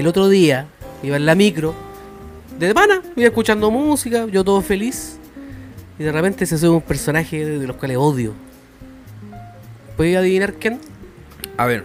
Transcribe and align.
El 0.00 0.06
otro 0.06 0.30
día 0.30 0.64
iba 1.02 1.16
en 1.16 1.26
la 1.26 1.34
micro, 1.34 1.74
de 2.58 2.72
pana, 2.72 3.02
iba 3.16 3.26
escuchando 3.26 3.70
música, 3.70 4.26
yo 4.32 4.42
todo 4.42 4.62
feliz. 4.62 5.18
Y 5.98 6.04
de 6.04 6.10
repente 6.10 6.46
se 6.46 6.56
sube 6.56 6.70
un 6.76 6.80
personaje 6.80 7.44
de 7.44 7.66
los 7.66 7.76
cuales 7.76 7.98
odio. 7.98 8.32
¿Puedes 9.98 10.16
adivinar 10.16 10.54
quién? 10.54 10.78
A 11.58 11.66
ver. 11.66 11.84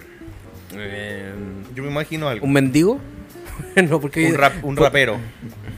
eh, 0.77 1.33
Yo 1.75 1.83
me 1.83 1.89
imagino 1.89 2.29
algo. 2.29 2.45
¿Un 2.45 2.53
mendigo? 2.53 2.99
no, 3.89 3.99
porque, 3.99 4.27
Un, 4.27 4.35
rap- 4.35 4.63
un 4.63 4.77
rapero. 4.77 5.17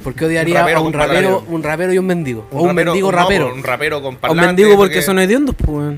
porque 0.03 0.25
odiaría 0.25 0.53
un 0.53 0.59
rapero 0.59 0.77
a 0.77 0.81
un 0.81 0.93
rapero, 0.93 1.43
un 1.47 1.63
rapero 1.63 1.93
y 1.93 1.97
un 1.97 2.05
mendigo. 2.05 2.47
o 2.51 2.61
un 2.61 2.69
rapero- 2.69 2.85
mendigo 2.91 3.11
no, 3.11 3.17
rapero. 3.17 3.51
Un 3.51 3.63
rapero 3.63 4.01
con 4.03 4.13
¿Un 4.13 4.19
parlante. 4.19 4.45
mendigo 4.45 4.69
porque 4.77 4.93
porque- 4.97 5.01
son 5.01 5.17
hediondos? 5.17 5.55
Pues. 5.55 5.95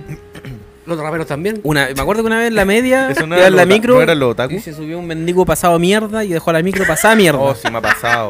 Los 0.90 1.00
raperos 1.00 1.27
también. 1.27 1.59
Una, 1.63 1.88
me 1.95 2.02
acuerdo 2.02 2.23
que 2.23 2.27
una 2.27 2.38
vez 2.40 2.48
en 2.50 2.55
la 2.55 2.66
media, 2.66 3.09
Eso 3.12 3.22
no 3.27 3.36
iba 3.36 3.38
era 3.38 3.48
en 3.48 3.55
la 3.55 3.66
lo 3.66 3.73
micro, 3.73 3.95
¿no 3.95 4.02
era 4.02 4.16
lo 4.16 4.30
otaku? 4.30 4.55
y 4.55 4.59
se 4.59 4.73
subió 4.73 5.00
un 5.00 5.08
mendigo 5.08 5.46
pasado 5.46 5.76
a 5.76 5.80
mierda 5.80 6.23
y 6.26 6.30
dejó 6.30 6.50
a 6.50 6.54
la 6.54 6.63
micro 6.63 6.86
pasada 6.88 7.13
a 7.13 7.18
mierda. 7.18 7.40
Oh, 7.40 7.55
sí, 7.55 7.70
me 7.72 7.77
ha 7.77 7.82
pasado. 7.82 8.30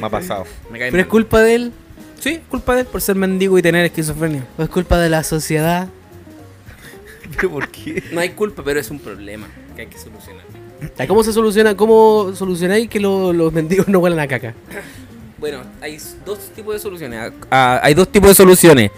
Me 0.00 0.06
ha 0.06 0.10
pasado. 0.10 0.44
Me 0.70 0.78
cae 0.78 0.90
Pero 0.90 1.00
es 1.02 1.06
mal. 1.06 1.10
culpa 1.10 1.40
de 1.40 1.54
él, 1.54 1.72
Sí, 2.20 2.40
culpa 2.48 2.74
de 2.76 2.82
él 2.82 2.86
por 2.86 3.00
ser 3.00 3.16
mendigo 3.16 3.58
y 3.58 3.62
tener 3.62 3.84
esquizofrenia. 3.84 4.46
o 4.56 4.62
es 4.62 4.68
culpa 4.68 4.96
de 4.98 5.08
la 5.10 5.24
sociedad. 5.24 5.88
¿Por 7.50 7.68
qué? 7.68 8.02
No 8.12 8.20
hay 8.20 8.30
culpa, 8.30 8.62
pero 8.64 8.78
es 8.80 8.90
un 8.90 8.98
problema 8.98 9.48
que 9.74 9.82
hay 9.82 9.88
que 9.88 9.98
solucionar. 9.98 10.42
¿A 10.98 11.06
¿Cómo 11.06 11.22
se 11.22 11.32
soluciona? 11.32 11.76
¿Cómo 11.76 12.32
solucionáis 12.34 12.88
que 12.88 12.98
lo- 13.00 13.32
los 13.32 13.52
mendigos 13.52 13.88
no 13.88 13.98
huelan 14.00 14.18
a 14.20 14.26
caca? 14.28 14.54
Bueno, 15.38 15.62
hay 15.80 15.98
dos 16.24 16.38
tipos 16.54 16.74
de 16.74 16.78
soluciones. 16.80 17.32
Ah, 17.50 17.80
hay 17.82 17.94
dos 17.94 18.08
tipos 18.10 18.28
de 18.30 18.34
soluciones. 18.34 18.90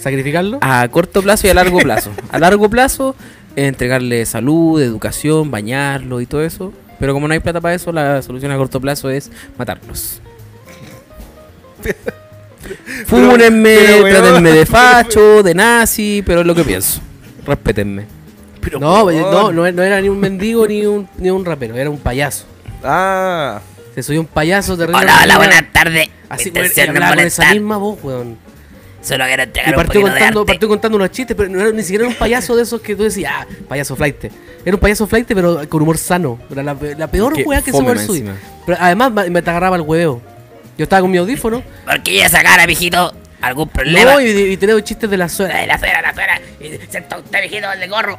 ¿Sacrificarlo? 0.00 0.58
A 0.62 0.88
corto 0.88 1.22
plazo 1.22 1.46
y 1.46 1.50
a 1.50 1.54
largo 1.54 1.78
plazo. 1.82 2.10
A 2.30 2.38
largo 2.38 2.70
plazo, 2.70 3.14
eh, 3.54 3.66
entregarle 3.66 4.24
salud, 4.24 4.80
educación, 4.80 5.50
bañarlo 5.50 6.20
y 6.20 6.26
todo 6.26 6.42
eso. 6.42 6.72
Pero 6.98 7.12
como 7.12 7.28
no 7.28 7.34
hay 7.34 7.40
plata 7.40 7.60
para 7.60 7.74
eso, 7.74 7.92
la 7.92 8.22
solución 8.22 8.50
a 8.52 8.56
corto 8.56 8.80
plazo 8.80 9.10
es 9.10 9.30
matarlos. 9.58 10.20
Fúnenme, 13.06 13.76
pero, 13.76 14.04
weón. 14.04 14.16
trátenme 14.16 14.50
de 14.52 14.66
facho, 14.66 15.42
de 15.42 15.54
nazi, 15.54 16.22
pero 16.24 16.40
es 16.40 16.46
lo 16.46 16.54
que 16.54 16.64
pienso. 16.64 17.00
Respétenme. 17.46 18.06
no, 18.78 19.02
por 19.02 19.14
no, 19.14 19.52
no, 19.52 19.72
no 19.72 19.82
era 19.82 20.00
ni 20.00 20.08
un 20.08 20.20
mendigo 20.20 20.66
ni 20.66 20.84
un, 20.84 21.08
ni 21.18 21.30
un 21.30 21.44
rapero, 21.44 21.74
era 21.74 21.90
un 21.90 21.98
payaso. 21.98 22.44
Ah. 22.84 23.60
Se 23.94 24.02
subió 24.02 24.20
un 24.20 24.26
payaso 24.26 24.76
terrible. 24.76 25.00
Hola, 25.00 25.20
hola, 25.24 25.36
buenas 25.36 25.72
tardes. 25.72 26.08
Así, 26.28 26.52
weón, 26.54 26.70
y 26.74 26.80
hablaba 26.80 27.16
con 27.16 27.24
esa 27.24 27.52
misma 27.52 27.76
voz, 27.76 27.98
weón. 28.02 28.49
Solo 29.02 29.24
quiero 29.24 29.42
Y 29.42 29.46
entregar 29.46 29.70
un 29.70 29.76
partió 29.76 30.00
de 30.00 30.10
contando, 30.10 30.40
arte. 30.40 30.52
partió 30.52 30.68
contando 30.68 30.96
unos 30.96 31.10
chistes, 31.10 31.36
pero 31.36 31.48
no 31.48 31.60
era, 31.60 31.70
ni 31.72 31.82
siquiera 31.82 32.04
era 32.04 32.12
un 32.12 32.18
payaso 32.18 32.54
de 32.54 32.62
esos 32.62 32.80
que 32.80 32.94
tú 32.94 33.04
decías, 33.04 33.32
ah, 33.34 33.46
payaso 33.68 33.96
flight. 33.96 34.24
Era 34.64 34.76
un 34.76 34.80
payaso 34.80 35.06
flight, 35.06 35.26
pero 35.28 35.66
con 35.68 35.82
humor 35.82 35.96
sano. 35.96 36.38
Era 36.50 36.62
la, 36.62 36.76
la 36.98 37.06
peor 37.06 37.34
weá 37.46 37.62
que 37.62 37.72
se 37.72 37.82
puede 37.82 38.04
subir. 38.04 38.30
Pero 38.66 38.78
además 38.80 39.10
me 39.30 39.40
te 39.42 39.50
agarraba 39.50 39.76
el 39.76 39.82
hueveo. 39.82 40.20
Yo 40.76 40.84
estaba 40.84 41.00
con 41.02 41.10
mi 41.10 41.18
audífono. 41.18 41.62
¿Por 41.86 42.02
qué 42.02 42.22
esa 42.22 42.42
cara, 42.42 42.66
viejito? 42.66 43.14
¿Algún 43.40 43.68
problema? 43.68 44.12
No, 44.14 44.20
y, 44.20 44.28
y 44.28 44.56
tenía 44.58 44.82
chistes 44.84 45.08
de 45.08 45.16
la 45.16 45.28
suela. 45.30 45.58
de 45.60 45.66
la 45.66 45.78
suera, 45.78 46.02
la 46.02 46.12
suera. 46.14 46.40
Y 46.60 46.78
senta 46.90 47.18
usted, 47.18 47.40
viejito, 47.40 47.72
el 47.72 47.80
de 47.80 47.88
gorro. 47.88 48.18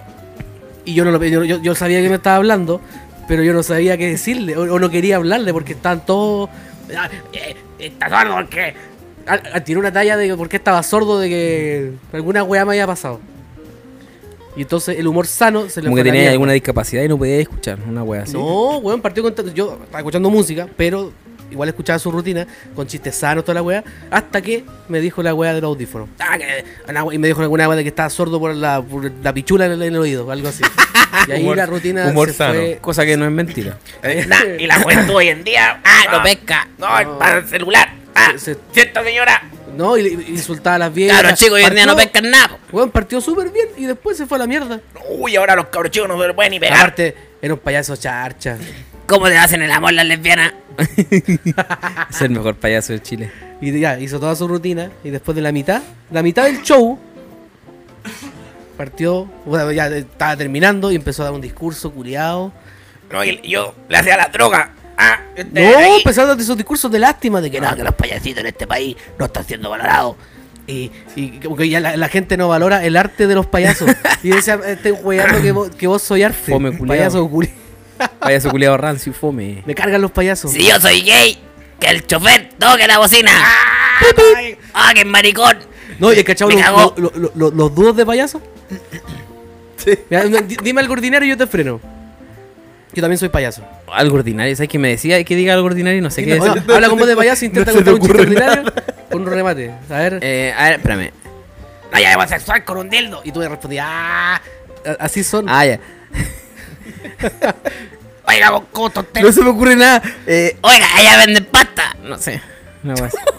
Y 0.83 0.95
yo 0.95 1.05
no 1.05 1.11
lo 1.11 1.23
yo, 1.23 1.43
yo, 1.43 1.61
yo 1.61 1.75
sabía 1.75 2.01
que 2.01 2.09
me 2.09 2.15
estaba 2.15 2.37
hablando, 2.37 2.81
pero 3.27 3.43
yo 3.43 3.53
no 3.53 3.61
sabía 3.61 3.97
qué 3.97 4.07
decirle, 4.09 4.57
o, 4.57 4.61
o 4.73 4.79
no 4.79 4.89
quería 4.89 5.17
hablarle 5.17 5.53
porque 5.53 5.73
estaban 5.73 6.03
todos. 6.07 6.49
Ah, 6.97 7.07
eh, 7.33 7.55
Está 7.77 8.09
sordo 8.09 8.35
porque... 8.35 8.73
A, 9.27 9.33
a- 9.57 9.63
tiró 9.63 9.79
una 9.79 9.91
talla 9.91 10.17
de 10.17 10.35
por 10.35 10.49
qué 10.49 10.57
estaba 10.57 10.81
sordo 10.83 11.19
de 11.19 11.29
que 11.29 11.91
alguna 12.13 12.43
weá 12.43 12.65
me 12.65 12.71
había 12.71 12.87
pasado. 12.87 13.19
Y 14.55 14.63
entonces 14.63 14.99
el 14.99 15.07
humor 15.07 15.27
sano 15.27 15.69
se 15.69 15.81
le 15.81 15.85
Como 15.87 15.95
fue 15.95 16.03
que 16.03 16.09
a 16.09 16.13
la 16.13 16.17
tenía 16.19 16.31
alguna 16.31 16.51
discapacidad 16.51 17.03
y 17.03 17.07
no 17.07 17.17
podía 17.17 17.37
escuchar 17.37 17.79
una 17.87 18.03
wea 18.03 18.23
así. 18.23 18.33
No, 18.33 18.77
weón, 18.79 19.01
partió 19.01 19.23
contando. 19.23 19.53
Yo 19.53 19.79
estaba 19.83 19.99
escuchando 19.99 20.29
música, 20.29 20.67
pero 20.75 21.13
igual 21.49 21.69
escuchaba 21.69 21.99
su 21.99 22.11
rutina, 22.11 22.45
con 22.75 22.85
chistes 22.87 23.15
sanos, 23.15 23.43
toda 23.45 23.55
la 23.55 23.61
weá, 23.61 23.83
hasta 24.09 24.41
que 24.41 24.65
me 24.89 24.99
dijo 24.99 25.23
la 25.23 25.33
weá 25.33 25.53
del 25.53 25.63
audífono. 25.63 26.09
Ah, 26.19 26.37
y 27.13 27.17
me 27.17 27.27
dijo 27.27 27.41
alguna 27.41 27.67
weá 27.67 27.77
de 27.77 27.83
que 27.83 27.89
estaba 27.89 28.09
sordo 28.09 28.39
por 28.39 28.53
la, 28.53 28.81
por 28.81 29.09
la 29.23 29.33
pichula 29.33 29.65
en 29.67 29.73
el, 29.73 29.81
en 29.83 29.93
el 29.93 29.99
oído, 29.99 30.29
algo 30.31 30.47
así. 30.49 30.63
Y 31.27 31.31
ahí 31.33 31.43
Humor- 31.43 31.57
la 31.57 31.65
rutina 31.65 32.07
humor 32.07 32.29
se 32.29 32.33
sano. 32.35 32.53
fue. 32.53 32.77
Cosa 32.81 33.05
que 33.05 33.15
no 33.17 33.25
es 33.25 33.31
mentira. 33.31 33.77
Nah, 34.27 34.43
y 34.57 34.65
la 34.65 34.79
juventud 34.81 35.13
hoy 35.15 35.27
en 35.27 35.43
día... 35.43 35.79
Ah, 35.83 36.03
no 36.17 36.23
pesca. 36.23 36.67
No, 36.79 36.87
para 37.19 37.39
el 37.39 37.47
celular. 37.47 37.89
Ah, 38.15 38.33
Se- 38.37 38.57
¿cierto, 38.71 39.03
señora? 39.03 39.43
No, 39.75 39.97
y, 39.97 40.01
y 40.07 40.31
insultaba 40.31 40.75
a 40.75 40.79
las 40.79 40.93
viejas. 40.93 41.19
Claro, 41.21 41.35
chicos, 41.35 41.53
hoy 41.55 41.63
en 41.63 41.75
día 41.75 41.85
no 41.85 41.95
pescan 41.95 42.29
nada. 42.29 42.57
Weón, 42.71 42.91
partió 42.91 43.21
súper 43.21 43.49
bien 43.51 43.67
y 43.77 43.85
después 43.85 44.17
se 44.17 44.25
fue 44.25 44.37
a 44.37 44.39
la 44.39 44.47
mierda. 44.47 44.81
Uy, 45.09 45.35
ahora 45.37 45.55
los 45.55 45.67
cabros 45.67 45.91
chicos 45.91 46.09
no 46.09 46.19
se 46.21 46.27
lo 46.27 46.35
pueden 46.35 46.51
ni 46.51 46.59
pegar. 46.59 46.77
Aparte, 46.77 47.15
era 47.41 47.53
un 47.53 47.59
payaso 47.59 47.95
charcha. 47.95 48.57
¿Cómo 49.07 49.27
te 49.27 49.37
hacen 49.37 49.61
el 49.61 49.71
amor 49.71 49.93
las 49.93 50.05
lesbianas? 50.05 50.53
Es 52.09 52.21
el 52.21 52.31
mejor 52.31 52.55
payaso 52.55 52.93
de 52.93 53.01
Chile. 53.01 53.31
Y 53.61 53.77
ya, 53.79 53.97
hizo 53.99 54.19
toda 54.19 54.35
su 54.35 54.47
rutina. 54.47 54.89
Y 55.03 55.09
después 55.09 55.35
de 55.35 55.41
la 55.41 55.51
mitad, 55.51 55.81
la 56.11 56.21
mitad 56.23 56.43
del 56.45 56.61
show, 56.63 56.97
partió. 58.77 59.25
Bueno, 59.45 59.71
ya 59.71 59.87
estaba 59.87 60.35
terminando 60.37 60.91
y 60.91 60.95
empezó 60.95 61.21
a 61.23 61.25
dar 61.25 61.33
un 61.33 61.41
discurso 61.41 61.91
culiado. 61.91 62.51
No, 63.11 63.23
y 63.23 63.39
yo 63.47 63.73
le 63.89 63.97
hacía 63.97 64.17
la 64.17 64.27
droga. 64.27 64.73
Ah, 65.03 65.19
este 65.35 65.61
No, 65.61 66.21
a 66.21 66.25
dar 66.27 66.39
esos 66.39 66.55
discursos 66.57 66.91
de 66.91 66.99
lástima 66.99 67.41
de 67.41 67.49
que 67.49 67.57
Que 67.59 67.61
no, 67.65 67.75
que 67.75 67.83
los 67.83 67.95
payasitos 67.95 68.41
en 68.41 68.47
este 68.47 68.67
país 68.67 68.95
no 69.17 69.25
están 69.25 69.45
siendo 69.45 69.69
valorados. 69.69 70.15
Y, 70.67 70.91
y 71.15 71.39
como 71.39 71.55
que 71.55 71.67
ya 71.67 71.79
la, 71.79 71.97
la 71.97 72.07
gente 72.07 72.37
no 72.37 72.47
valora 72.47 72.85
el 72.85 72.95
arte 72.95 73.25
de 73.27 73.33
los 73.35 73.47
payasos. 73.47 73.89
y 74.23 74.29
yo 74.29 74.35
decía, 74.35 74.59
estoy 74.67 74.91
jugando 75.01 75.41
que 75.41 75.51
vos, 75.51 75.69
que 75.75 75.87
vos 75.87 76.01
soy 76.01 76.23
arte. 76.23 76.51
Fome 76.51 76.77
culiao. 76.77 76.87
payaso 76.97 77.27
culiao. 77.29 77.55
Payaso 78.19 78.49
culiado 78.51 78.77
rancio 78.77 79.11
y 79.11 79.15
fome. 79.15 79.63
Me 79.65 79.73
cargan 79.75 80.01
los 80.01 80.11
payasos. 80.11 80.51
Si 80.51 80.63
yo 80.67 80.79
soy 80.79 81.01
gay, 81.01 81.37
que 81.79 81.87
el 81.87 82.05
chofer 82.05 82.49
toque 82.59 82.85
la 82.87 82.99
bocina. 82.99 83.31
¡Ah, 84.73 84.91
qué 84.95 85.05
maricón! 85.05 85.57
No, 85.99 86.11
y 86.13 86.17
el 86.19 86.23
cachado 86.23 86.49
los, 86.51 86.97
los- 86.97 87.15
los- 87.17 87.35
los- 87.35 87.53
los 87.53 87.75
dúos 87.75 87.95
de 87.95 88.05
payasos. 88.05 88.41
Di- 89.85 90.57
dime 90.63 90.81
algo 90.81 90.93
ordinario 90.93 91.27
y 91.27 91.29
yo 91.31 91.37
te 91.37 91.47
freno. 91.47 91.79
Yo 92.93 93.01
también 93.01 93.17
soy 93.17 93.29
payaso. 93.29 93.63
Algo 93.91 94.17
ordinario. 94.17 94.55
¿Sabes 94.55 94.69
que 94.69 94.77
me 94.79 94.89
decía 94.89 95.23
que 95.23 95.35
diga 95.35 95.53
algo 95.53 95.65
ordinario 95.67 95.99
y 95.99 96.01
no 96.01 96.11
sé 96.11 96.25
qué 96.25 96.35
No, 96.37 96.45
decir? 96.45 96.63
no, 96.67 96.75
habla 96.75 96.89
con 96.89 96.99
voz 96.99 97.07
de 97.07 97.15
payaso, 97.15 97.45
intenta 97.45 97.71
no 97.71 97.77
contar 97.77 97.93
un 97.93 97.99
chiste 98.01 98.21
ordinario 98.21 98.73
con 99.09 99.21
un 99.21 99.27
remate. 99.27 99.71
A 99.89 99.97
ver. 99.97 100.19
Eh, 100.21 100.53
a 100.57 100.63
ver, 100.65 100.73
espérame. 100.73 101.11
Vaya 101.91 102.15
homosexual 102.15 102.63
con 102.65 102.77
un 102.77 102.89
dildo. 102.89 103.21
Y 103.23 103.31
tú 103.31 103.39
me 103.39 103.47
respondías, 103.49 103.85
ah, 103.87 104.41
así 104.99 105.23
son. 105.23 105.45
Ah, 105.47 105.65
ya. 105.65 105.79
Oiga, 108.27 108.51
vos, 108.51 108.63
¿cómo 108.71 108.87
está 108.87 108.99
usted? 109.01 109.21
No 109.21 109.31
se 109.31 109.41
me 109.41 109.49
ocurre 109.49 109.75
nada. 109.75 110.01
Eh, 110.27 110.57
Oiga, 110.61 110.85
allá 110.95 111.17
venden 111.25 111.45
pasta. 111.45 111.95
no 112.03 112.17
sé. 112.17 112.41
No 112.83 112.93
decir. 112.93 113.19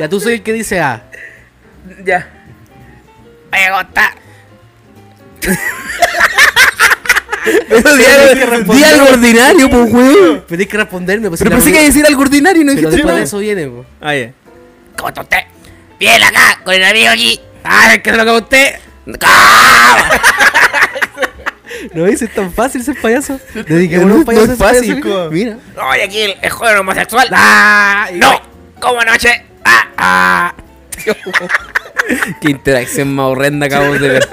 Ya 0.00 0.08
tú 0.08 0.18
soy 0.20 0.34
el 0.34 0.42
que 0.42 0.52
dice 0.52 0.80
ah. 0.80 1.02
Ya. 2.04 2.28
Oiga, 3.52 3.70
¿cómo 3.70 3.80
Pero 7.68 7.96
di 7.96 8.04
algo, 8.04 8.50
responder. 8.50 8.76
di 8.76 8.84
algo 8.84 9.06
ordinario, 9.08 9.70
pues, 9.70 10.46
tienes 10.46 10.66
que 10.68 10.76
responderme. 10.76 11.28
Pues, 11.28 11.38
Pero 11.40 11.50
pensé 11.50 11.66
que 11.66 11.76
iba 11.76 11.80
a 11.80 11.84
decir 11.86 12.06
algo 12.06 12.22
ordinario 12.22 12.62
y 12.62 12.64
no 12.64 12.72
dijiste 12.72 13.22
eso 13.22 13.38
viene, 13.38 13.66
po. 13.66 13.84
Ah, 14.00 14.14
ya. 14.14 14.32
¿Cómo 14.96 15.08
está 15.08 15.22
usted? 15.22 15.38
Bien 15.98 16.22
acá, 16.22 16.60
con 16.64 16.74
el 16.74 16.84
amigo 16.84 17.08
aquí. 17.10 17.40
Ah, 17.64 17.94
es 17.94 18.02
que 18.02 18.12
lo 18.12 18.24
que 18.24 18.30
usted. 18.30 18.74
¡Ah! 19.24 20.10
No 21.94 22.04
dices 22.04 22.32
tan 22.32 22.52
fácil 22.52 22.82
ser 22.84 22.94
payaso. 23.00 23.40
Dediqué 23.54 23.96
No, 23.98 24.18
no 24.18 24.24
payasos 24.24 24.50
es 24.50 24.58
fácil. 24.58 25.00
payasos. 25.00 25.32
Mira. 25.32 25.56
No, 25.76 25.96
y 25.96 26.00
aquí 26.00 26.20
el, 26.20 26.34
el 26.40 26.50
joven 26.50 26.76
homosexual. 26.78 27.28
Ah, 27.32 28.08
¡No! 28.14 28.40
¿Cómo 28.78 29.00
anoche? 29.00 29.44
¡Ah! 29.64 29.84
¡Ah! 29.96 30.54
Qué 32.40 32.50
interacción 32.50 33.12
más 33.14 33.26
horrenda 33.26 33.66
acabamos 33.66 34.00
de 34.00 34.08
ver. 34.08 34.28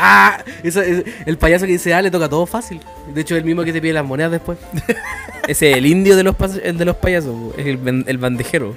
Ah, 0.00 0.44
eso- 0.62 0.80
es- 0.80 1.04
el 1.26 1.36
payaso 1.38 1.66
que 1.66 1.72
dice 1.72 1.92
ah 1.92 2.00
le 2.00 2.10
toca 2.10 2.28
todo 2.28 2.46
fácil. 2.46 2.80
De 3.12 3.20
hecho, 3.20 3.34
es 3.34 3.40
el 3.40 3.44
mismo 3.44 3.64
que 3.64 3.72
te 3.72 3.80
pide 3.80 3.92
las 3.92 4.04
monedas 4.04 4.30
después. 4.32 4.56
Ese 5.48 5.70
es 5.72 5.76
el 5.78 5.86
indio 5.86 6.14
de 6.16 6.22
los, 6.22 6.36
el 6.62 6.78
de 6.78 6.84
los 6.84 6.96
payasos, 6.96 7.34
es 7.56 7.66
el, 7.66 8.04
el 8.06 8.18
bandejero. 8.18 8.74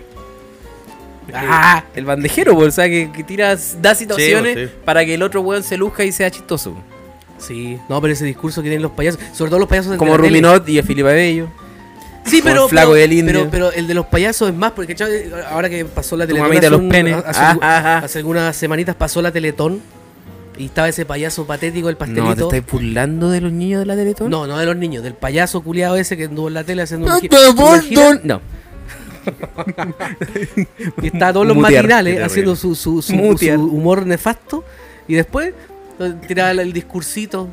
Ah, 1.34 1.84
El 1.96 2.04
bandejero, 2.06 2.58
o 2.58 2.72
sea, 2.72 2.90
que, 2.90 3.10
que 3.12 3.24
tira, 3.24 3.56
da 3.82 3.96
situaciones 3.96 4.56
Sí, 4.58 4.66
sí. 4.66 4.72
para 4.84 5.06
que 5.06 5.14
el 5.14 5.24
otro 5.24 5.42
weón 5.42 5.64
se 5.64 5.78
luzca 5.78 6.04
y 6.04 6.12
sea 6.12 6.30
chistoso. 6.30 6.76
sí. 7.38 7.78
No, 7.88 8.02
pero 8.02 8.14
ese 8.14 8.26
discurso 8.26 8.62
que 8.62 8.68
tienen 8.70 8.82
los 8.82 8.92
payasos, 8.92 9.22
sobre 9.34 9.50
todo 9.50 9.60
los 9.60 9.70
payasos 9.70 9.92
de 9.94 9.98
Como. 9.98 10.18
Ruminot 10.18 10.68
y 10.68 10.82
Filipe 10.82 11.04
Bello. 11.14 11.48
Sí, 12.26 12.42
pero, 12.44 12.68
flaco 12.68 12.92
pero, 12.94 13.08
del 13.16 13.26
pero, 13.26 13.48
pero 13.50 13.72
el 13.72 13.88
de 13.88 13.94
los 13.94 14.06
payasos 14.08 14.50
es 14.50 14.56
más, 14.56 14.72
porque 14.74 14.96
ahora 15.50 15.70
que 15.70 15.86
pasó 15.86 16.16
la 16.18 16.28
Teletón. 16.28 16.52
hace 16.58 16.76
un- 16.76 16.94
Ah, 16.94 17.54
algu- 17.54 17.60
ah, 17.62 17.82
ah. 17.86 18.02
hace 18.04 18.20
algunas 18.20 18.56
semanitas 18.56 18.96
pasó 18.96 19.22
la 19.22 19.32
Teletón 19.32 19.82
y 20.58 20.66
estaba 20.66 20.90
ese 20.90 21.06
payaso 21.06 21.46
patético, 21.48 21.90
el 21.90 21.98
pastelito. 21.98 22.26
No, 22.36 22.48
¿te 22.50 22.58
estás 22.58 22.72
burlando 22.72 23.30
de 23.30 23.42
los 23.42 23.52
niños 23.52 23.80
de 23.80 23.86
la 23.86 23.96
Teletón? 23.96 24.30
No, 24.30 24.48
no 24.48 24.58
de 24.58 24.66
los 24.66 24.76
niños, 24.76 25.04
del 25.04 25.14
payaso 25.14 25.62
culiado 25.62 25.96
ese 25.98 26.18
que 26.18 26.26
anduvo 26.26 26.48
en 26.50 26.54
la 26.56 26.64
tele 26.64 26.82
haciendo 26.84 27.08
No 27.08 27.20
te 27.20 27.30
No. 28.24 28.42
y 31.02 31.08
estaba 31.08 31.34
todos 31.34 31.46
los 31.48 31.56
Mutear. 31.56 31.84
matinales 31.84 32.22
haciendo 32.24 32.56
su, 32.56 32.76
su, 32.76 33.02
su- 33.02 33.14
humor 33.16 34.06
nefasto 34.06 34.64
y 35.08 35.14
después 35.16 35.54
eh, 36.00 36.14
tiraba 36.28 36.52
el 36.52 36.74
discursito 36.74 37.50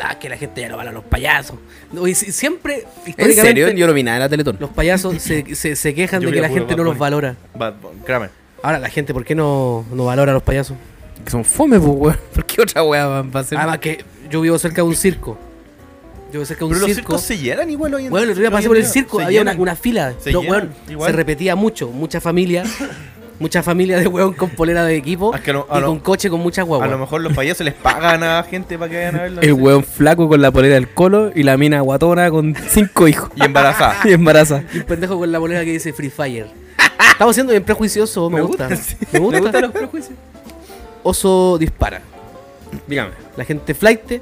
Ah, 0.00 0.16
que 0.16 0.28
la 0.28 0.36
gente 0.36 0.60
ya 0.60 0.68
no 0.68 0.76
valora 0.76 0.90
a 0.92 0.94
los 1.00 1.02
payasos. 1.02 1.56
No, 1.92 2.06
y 2.06 2.14
si- 2.14 2.30
siempre, 2.30 2.84
¿En 3.16 3.34
serio? 3.34 3.68
Yo 3.70 3.84
no 3.88 3.92
vi 3.92 4.04
nada 4.04 4.18
en 4.18 4.20
la 4.22 4.28
Teletón. 4.28 4.56
los 4.60 4.70
payasos 4.70 5.20
se, 5.20 5.56
se, 5.56 5.74
se 5.74 5.92
quejan 5.92 6.20
Yo 6.22 6.28
de 6.28 6.36
que 6.36 6.40
la 6.40 6.48
gente 6.48 6.74
Bad 6.74 6.76
no 6.76 6.84
los 6.84 6.98
valora. 6.98 7.34
Bad 7.56 7.74
Bunny, 7.82 7.98
Créame. 8.06 8.28
Ahora, 8.62 8.78
la 8.78 8.90
gente, 8.90 9.12
¿por 9.12 9.24
qué 9.24 9.34
no, 9.34 9.84
no 9.92 10.04
valora 10.04 10.30
a 10.30 10.34
los 10.34 10.44
payasos? 10.44 10.76
Que 11.24 11.30
son 11.30 11.44
fome, 11.44 11.78
pues, 11.78 11.90
weón. 11.94 12.16
¿Por 12.34 12.44
qué 12.46 12.62
otra 12.62 12.82
weá 12.82 13.06
va 13.06 13.40
a 13.40 13.44
ser? 13.44 13.58
Además 13.58 13.78
que 13.78 14.04
yo 14.30 14.40
vivo 14.40 14.58
cerca 14.58 14.76
de 14.76 14.88
un 14.88 14.96
circo. 14.96 15.38
Yo 16.26 16.32
vivo 16.32 16.44
cerca 16.44 16.60
de 16.60 16.64
un 16.66 16.70
Pero 16.72 16.80
los 16.86 16.94
circo. 16.94 17.12
circos 17.12 17.22
se 17.22 17.38
llenan 17.38 17.70
igual 17.70 17.94
hoy 17.94 18.04
en 18.04 18.10
Bueno, 18.10 18.24
el 18.24 18.30
otro 18.30 18.40
día 18.40 18.48
hoy 18.48 18.52
pasé 18.52 18.64
en 18.64 18.68
por 18.70 18.76
el 18.76 18.82
día. 18.84 18.92
circo, 18.92 19.18
Se 19.18 19.24
había 19.24 19.42
una, 19.42 19.50
llenan. 19.52 19.62
una 19.62 19.76
fila. 19.76 20.12
Se 20.18 20.32
Yo, 20.32 20.42
llenan, 20.42 20.56
weón, 20.60 20.74
igual. 20.88 21.10
se 21.10 21.16
repetía 21.16 21.56
mucho, 21.56 21.88
mucha 21.88 22.20
familia. 22.20 22.64
mucha 23.40 23.62
familia 23.62 23.98
de 24.00 24.08
weón 24.08 24.32
con 24.32 24.50
polera 24.50 24.82
de 24.84 24.96
equipo 24.96 25.32
Es 25.32 25.40
que 25.42 25.50
a 25.52 25.54
lo- 25.54 25.66
a 25.70 25.78
y 25.78 25.80
lo- 25.80 25.86
con 25.86 26.00
coche 26.00 26.28
con 26.28 26.40
muchas 26.40 26.64
A 26.64 26.66
guaguas. 26.66 26.90
lo 26.90 26.98
mejor 26.98 27.20
los 27.20 27.32
payasos 27.34 27.64
les 27.64 27.74
pagan 27.74 28.24
a 28.24 28.42
gente 28.42 28.76
para 28.76 28.90
que 28.90 28.96
vayan 28.96 29.14
a 29.16 29.22
verlo. 29.22 29.40
El 29.42 29.52
weón 29.52 29.84
flaco 29.84 30.28
con 30.28 30.42
la 30.42 30.50
polera 30.50 30.74
del 30.74 30.88
colo 30.88 31.30
y 31.34 31.44
la 31.44 31.56
mina 31.56 31.80
guatona 31.80 32.30
con 32.30 32.54
cinco 32.68 33.06
hijos. 33.06 33.30
Y 33.36 33.44
embarazada. 33.44 33.96
y 34.04 34.12
embaraza. 34.12 34.64
Y 34.74 34.78
un 34.78 34.84
pendejo 34.84 35.16
con 35.18 35.30
la 35.30 35.38
polera 35.38 35.64
que 35.64 35.70
dice 35.72 35.92
Free 35.92 36.10
Fire. 36.10 36.46
Estamos 37.12 37.34
siendo 37.34 37.52
bien 37.52 37.62
prejuiciosos, 37.64 38.28
me, 38.30 38.36
Me 38.38 38.42
gusta. 38.42 38.68
gusta, 38.68 38.82
sí. 38.84 38.96
Me 39.12 39.18
gusta. 39.20 39.36
¿Me 39.38 39.42
gustan 39.44 39.62
los 39.62 39.70
prejuicios? 39.72 40.14
Oso 41.02 41.56
dispara. 41.58 42.02
Dígame. 42.86 43.12
La 43.36 43.44
gente 43.44 43.74
flight 43.74 44.20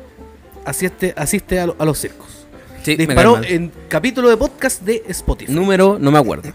asiste, 0.65 1.13
asiste 1.17 1.59
a, 1.61 1.67
lo- 1.67 1.77
a 1.79 1.85
los 1.85 1.99
circos. 1.99 2.47
Sí, 2.83 2.95
Disparó 2.97 3.41
en 3.43 3.73
capítulo 3.89 4.29
de 4.29 4.37
podcast 4.37 4.83
de 4.83 5.03
Spotify. 5.09 5.51
Número, 5.53 5.99
no 5.99 6.11
me 6.13 6.19
acuerdo. 6.19 6.51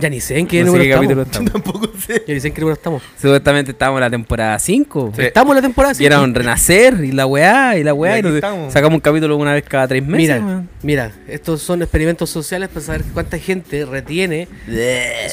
Ya 0.00 0.08
ni 0.08 0.20
sé 0.20 0.38
en 0.38 0.46
qué 0.46 0.60
No 0.62 0.72
sé 0.72 0.78
número 0.78 0.84
qué 0.84 0.88
estamos. 0.90 1.06
capítulo 1.06 1.22
estamos. 1.22 1.52
Tampoco 1.64 1.98
sé. 1.98 2.24
Ya 2.26 2.34
ni 2.34 2.40
sé 2.40 2.48
en 2.48 2.54
qué 2.54 2.60
número 2.60 2.74
estamos. 2.74 3.02
Supuestamente 3.20 3.72
estábamos 3.72 3.98
en 3.98 4.04
la 4.04 4.10
temporada 4.10 4.58
5. 4.58 5.12
Sí. 5.16 5.22
Estamos 5.22 5.50
en 5.50 5.56
la 5.56 5.62
temporada 5.62 5.94
Y 5.98 6.06
era 6.06 6.20
un 6.20 6.34
renacer 6.34 7.04
y 7.04 7.12
la 7.12 7.26
weá 7.26 7.76
y 7.76 7.82
la 7.84 7.94
weá. 7.94 8.16
Y 8.16 8.20
Y 8.20 8.22
nos- 8.22 8.72
sacamos 8.72 8.94
un 8.94 9.00
capítulo 9.00 9.36
una 9.36 9.54
vez 9.54 9.64
cada 9.64 9.88
tres 9.88 10.02
meses. 10.06 10.18
Mira, 10.40 10.46
weón. 10.46 10.68
mira, 10.82 11.12
estos 11.26 11.62
son 11.62 11.82
experimentos 11.82 12.30
sociales 12.30 12.68
para 12.68 12.80
saber 12.86 13.04
cuánta 13.12 13.38
gente 13.38 13.84
retiene 13.84 14.46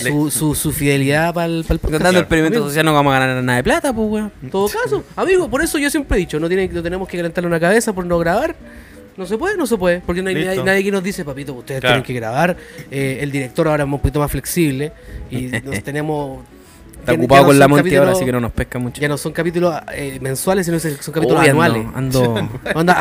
su, 0.02 0.32
su, 0.32 0.56
su 0.56 0.72
fidelidad 0.72 1.34
para 1.34 1.48
el, 1.48 1.64
podcast. 1.64 1.86
Tratando 1.90 2.10
el 2.20 2.24
experimento 2.24 2.58
Amigo, 2.58 2.70
social 2.70 2.86
no 2.86 2.94
vamos 2.94 3.14
a 3.16 3.20
ganar 3.20 3.44
nada 3.44 3.58
de 3.58 3.64
plata, 3.64 3.94
pues 3.94 4.10
weón. 4.10 4.32
En 4.42 4.50
todo 4.50 4.68
caso, 4.68 5.04
amigo, 5.16 5.50
por 5.50 5.62
eso 5.62 5.78
yo 5.78 5.90
siempre 5.90 6.18
he 6.18 6.20
dicho, 6.22 6.40
no, 6.40 6.48
tiene, 6.48 6.68
no 6.70 6.82
tenemos 6.82 7.08
que 7.08 7.18
calentarle 7.18 7.48
una 7.48 7.60
cabeza 7.60 7.94
por 7.94 8.06
no 8.06 8.18
grabar. 8.20 8.56
No 9.18 9.26
se 9.26 9.38
puede, 9.38 9.56
no 9.58 9.66
se 9.66 9.78
puede. 9.78 10.02
Porque 10.02 10.22
no 10.22 10.30
hay 10.30 10.36
nadie, 10.44 10.64
nadie 10.64 10.84
que 10.84 10.92
nos 10.92 11.04
dice, 11.04 11.24
papito, 11.24 11.54
ustedes 11.54 11.80
Claro. 11.82 11.94
tienen 11.96 12.06
que 12.06 12.14
grabar. 12.14 12.58
Eh, 12.92 13.20
el 13.22 13.32
director 13.32 13.68
ahora 13.68 13.84
es 13.84 13.90
un 13.90 14.00
poquito 14.00 14.20
más 14.20 14.30
flexible 14.32 14.92
y 15.32 15.44
nos 15.64 15.82
tenemos... 15.84 16.44
Está 17.00 17.12
ya- 17.14 17.18
ya 17.18 17.20
ocupado 17.24 17.42
no 17.44 17.48
con 17.48 17.60
la 17.60 17.66
son 17.66 17.72
Monty 17.72 17.96
ahora, 17.96 18.12
así 18.14 18.26
que 18.26 18.32
no 18.32 18.40
nos 18.40 18.52
pesca 18.52 18.80
mucho. 18.80 19.00
Ya 19.00 19.08
no 19.08 19.18
son 19.18 19.32
capítulos 19.32 19.76
eh, 19.94 20.18
mensuales, 20.22 20.66
sino 20.66 20.80
que 20.80 20.90
son 21.04 21.14
capítulos 21.14 21.44
ando- 21.44 21.50
anuales. 21.52 21.86
Ando, 21.94 22.50
Onda, 22.76 22.94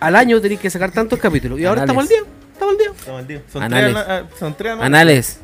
al, 0.00 0.16
año 0.16 0.40
tenéis 0.40 0.60
que 0.60 0.68
sacar 0.70 0.90
tantos 0.92 1.18
capítulos. 1.18 1.58
Y 1.58 1.64
ahora 1.64 1.80
estamos 1.80 2.04
al 2.04 2.10
Anales. 2.10 2.24
día. 2.28 2.34
Estamos 2.52 2.72
al 2.72 2.78
día. 2.78 2.90
Estamos 2.98 3.20
al 3.20 3.26
día. 3.26 3.42
Son 3.52 3.62
Anales. 3.62 3.92
tres, 3.94 4.04
ana- 4.06 4.16
ah, 4.18 4.36
son 4.38 4.54
tres 4.56 4.72
anales. 4.72 4.86
Anales. 4.86 5.40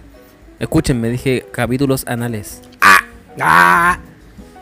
Escúchenme, 0.61 1.08
dije 1.08 1.46
capítulos 1.50 2.05
anales. 2.06 2.61
¡Ah! 3.40 3.99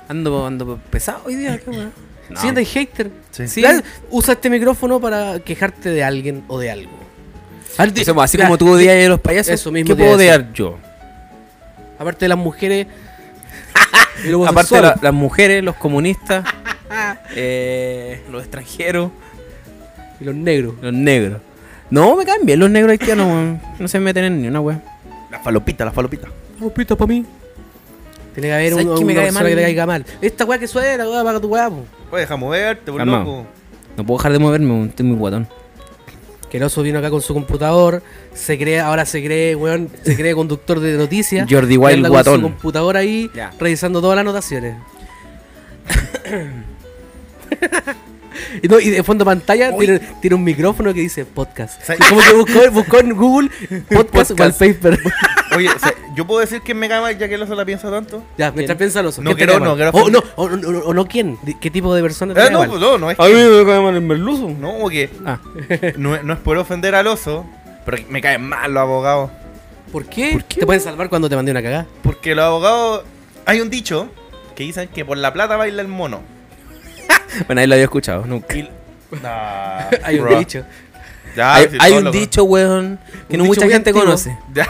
Ando, 0.09 0.47
ando 0.47 0.79
pesado 0.91 1.23
hoy 1.27 1.35
día, 1.35 1.59
qué 1.59 1.71
weón. 1.71 1.93
No. 2.31 2.41
Siente 2.41 2.65
hater. 2.65 3.11
Sí. 3.31 3.49
Sí. 3.49 3.61
Claro, 3.61 3.83
Usa 4.11 4.35
este 4.35 4.49
micrófono 4.51 5.01
para 5.01 5.39
quejarte 5.41 5.91
de 5.91 6.03
alguien 6.05 6.45
o 6.49 6.59
de 6.59 6.71
algo. 6.71 6.93
A 7.79 7.83
ver, 7.85 7.93
di- 7.93 8.03
O 8.03 8.05
sea, 8.05 8.15
pues, 8.15 8.25
así 8.25 8.39
como 8.39 8.57
tú 8.59 8.71
odias 8.71 9.05
a 9.05 9.09
los 9.09 9.21
payasos, 9.21 9.55
Eso 9.55 9.71
mismo 9.73 9.89
¿qué 9.89 9.97
puedo 9.97 10.17
odiar 10.17 10.53
yo? 10.53 10.79
Aparte 11.99 12.25
de 12.25 12.29
las 12.31 12.39
mujeres. 12.39 12.87
Aparte 14.47 14.75
de 14.77 14.83
la- 14.83 14.99
las 15.01 15.13
mujeres, 15.15 15.63
los 15.65 15.77
comunistas, 15.77 16.45
eh, 17.35 18.23
los 18.31 18.43
extranjeros, 18.43 19.11
Y 20.21 20.25
los 20.25 20.35
negros. 20.35 20.75
los 20.81 20.93
negros. 20.93 21.41
No, 21.91 22.17
me 22.17 22.25
caen 22.25 22.45
bien 22.47 22.59
los 22.61 22.71
negros 22.71 22.93
haitianos. 22.93 23.59
No 23.79 23.89
se 23.89 24.01
meten 24.01 24.25
en 24.25 24.43
ni 24.43 24.49
una 24.49 24.61
weón. 24.61 24.83
La 25.31 25.39
falopita, 25.41 25.85
la 25.85 25.93
falopita. 25.93 26.29
pita 26.75 26.97
para 26.97 27.09
mí. 27.09 27.25
Tiene 28.35 28.49
que 28.49 28.55
haber 28.55 28.71
¿Sabes 28.73 28.87
un, 28.87 28.99
qué 28.99 29.05
me 29.05 29.13
una 29.13 29.15
cae 29.15 29.25
persona 29.25 29.41
mal? 29.43 29.51
que 29.51 29.57
te 29.57 29.63
caiga 29.63 29.87
mal. 29.87 30.07
Esta 30.23 30.45
weá 30.47 30.59
que 30.59 30.67
suena, 30.69 31.09
weá, 31.09 31.23
paga 31.25 31.41
tu 31.41 31.49
weá, 31.49 31.69
po. 31.69 31.85
Oye, 32.13 32.21
deja 32.21 32.37
moverte, 32.37 32.93
por 32.93 32.99
Calmado. 32.99 33.25
loco. 33.25 33.47
No 33.97 34.05
puedo 34.07 34.19
dejar 34.19 34.33
de 34.33 34.39
moverme, 34.39 34.87
estoy 34.87 35.07
muy 35.07 35.17
guatón. 35.17 35.49
Que 36.51 36.59
el 36.59 36.63
oso 36.63 36.83
vino 36.83 36.99
acá 36.99 37.09
con 37.11 37.23
su 37.23 37.33
computador. 37.33 38.03
Se 38.35 38.59
cree, 38.59 38.81
ahora 38.81 39.07
se 39.07 39.25
cree, 39.25 39.57
weón, 39.57 39.89
se 40.05 40.15
cree 40.15 40.35
conductor 40.35 40.79
de 40.81 40.97
noticias. 40.99 41.47
Jordi 41.51 41.79
Wild 41.79 41.97
anda 41.97 42.09
con 42.11 42.15
guatón. 42.17 42.35
su 42.37 42.43
computador 42.43 42.97
ahí, 42.99 43.31
Ya. 43.35 43.51
revisando 43.59 44.01
todas 44.03 44.17
las 44.17 44.23
anotaciones. 44.23 44.77
y, 48.63 48.69
no, 48.69 48.81
y 48.81 48.91
de 48.91 49.03
fondo 49.03 49.25
de 49.25 49.31
pantalla 49.31 49.77
tiene, 49.77 49.99
tiene 50.21 50.37
un 50.37 50.45
micrófono 50.45 50.93
que 50.93 51.01
dice 51.01 51.25
podcast. 51.25 51.81
Y 51.91 52.09
como 52.09 52.21
que 52.21 52.33
buscó, 52.35 52.71
buscó 52.71 52.99
en 53.01 53.15
Google 53.17 53.51
podcast, 53.91 54.31
Podcast. 54.33 54.61
wallpaper. 54.61 54.99
Oye, 55.57 55.69
o 55.69 55.79
sea, 55.79 55.92
yo 56.15 56.27
puedo 56.27 56.41
decir 56.41 56.61
que 56.63 56.75
me 56.75 56.89
cae 56.89 57.01
mal 57.01 57.17
ya 57.19 57.29
que 57.29 57.35
el 57.35 57.43
oso 57.43 57.55
la 57.55 57.65
piensa 57.65 57.91
tanto. 57.91 58.23
ya, 58.39 58.51
mientras 58.53 58.77
piensa 58.79 59.01
el 59.01 59.07
oso. 59.07 59.23
No 59.23 59.31
¿quién 59.35 59.39
te 59.39 59.45
quiero- 59.53 59.65
no 59.65 59.75
quiero 59.77 59.91
O 59.93 60.11
no, 60.11 60.19
ofender. 60.19 60.33
o, 60.37 60.49
no, 60.49 60.79
o- 60.79 60.89
o 60.91 60.95
no 60.95 61.07
quién. 61.07 61.39
¿Qué 61.61 61.71
tipo 61.71 61.95
de 61.95 62.03
persona 62.03 62.35
te 62.35 62.41
Eh, 62.41 62.51
no, 62.51 62.65
pues 62.67 62.81
no, 62.81 62.99
no 62.99 63.11
es 63.11 63.19
A 63.21 63.25
mí 63.25 63.33
me 63.33 63.65
cae 63.67 63.81
mal 63.81 63.95
el 63.95 64.01
merluzo. 64.03 64.49
no, 64.51 64.79
porque 64.81 65.11
Ah, 65.25 65.39
no, 65.97 66.15
es- 66.17 66.25
no 66.25 66.33
es 66.35 66.39
por 66.41 66.57
ofender 66.59 66.95
al 66.95 67.07
oso, 67.07 67.47
pero 67.85 67.99
me 68.09 68.21
caen 68.21 68.49
mal 68.49 68.73
los 68.73 68.81
abogados. 68.83 69.31
¿Por 69.91 70.07
qué? 70.07 70.33
¿Por 70.33 70.45
qué? 70.45 70.61
Te 70.61 70.67
pueden 70.67 70.81
salvar 70.83 71.09
cuando 71.09 71.29
te 71.29 71.37
mandé 71.37 71.51
una 71.51 71.63
cagada. 71.63 71.87
Porque 72.03 72.35
los 72.35 72.45
abogados, 72.45 73.05
hay 73.47 73.61
un 73.61 73.69
dicho 73.71 74.09
que 74.57 74.65
dicen 74.65 74.89
que 74.89 75.05
por 75.05 75.19
la 75.19 75.33
plata 75.33 75.57
baila 75.57 75.83
el 75.83 75.89
mono. 75.89 76.21
bueno, 77.47 77.61
ahí 77.61 77.67
lo 77.67 77.75
había 77.75 77.85
escuchado, 77.85 78.25
nunca. 78.27 78.55
Y- 78.57 78.69
Nah, 79.23 79.91
Hay 80.05 80.19
un 80.19 80.25
bro. 80.25 80.39
dicho. 80.39 80.65
Ya, 81.37 81.55
hay 81.55 81.67
hay 81.79 81.93
un 81.95 82.11
dicho, 82.11 82.45
weón, 82.45 82.99
que 83.29 83.37
Un 83.37 83.39
no 83.41 83.45
mucha 83.47 83.63
gente 83.63 83.77
antiguo. 83.91 84.03
conoce. 84.03 84.37
Ya, 84.55 84.67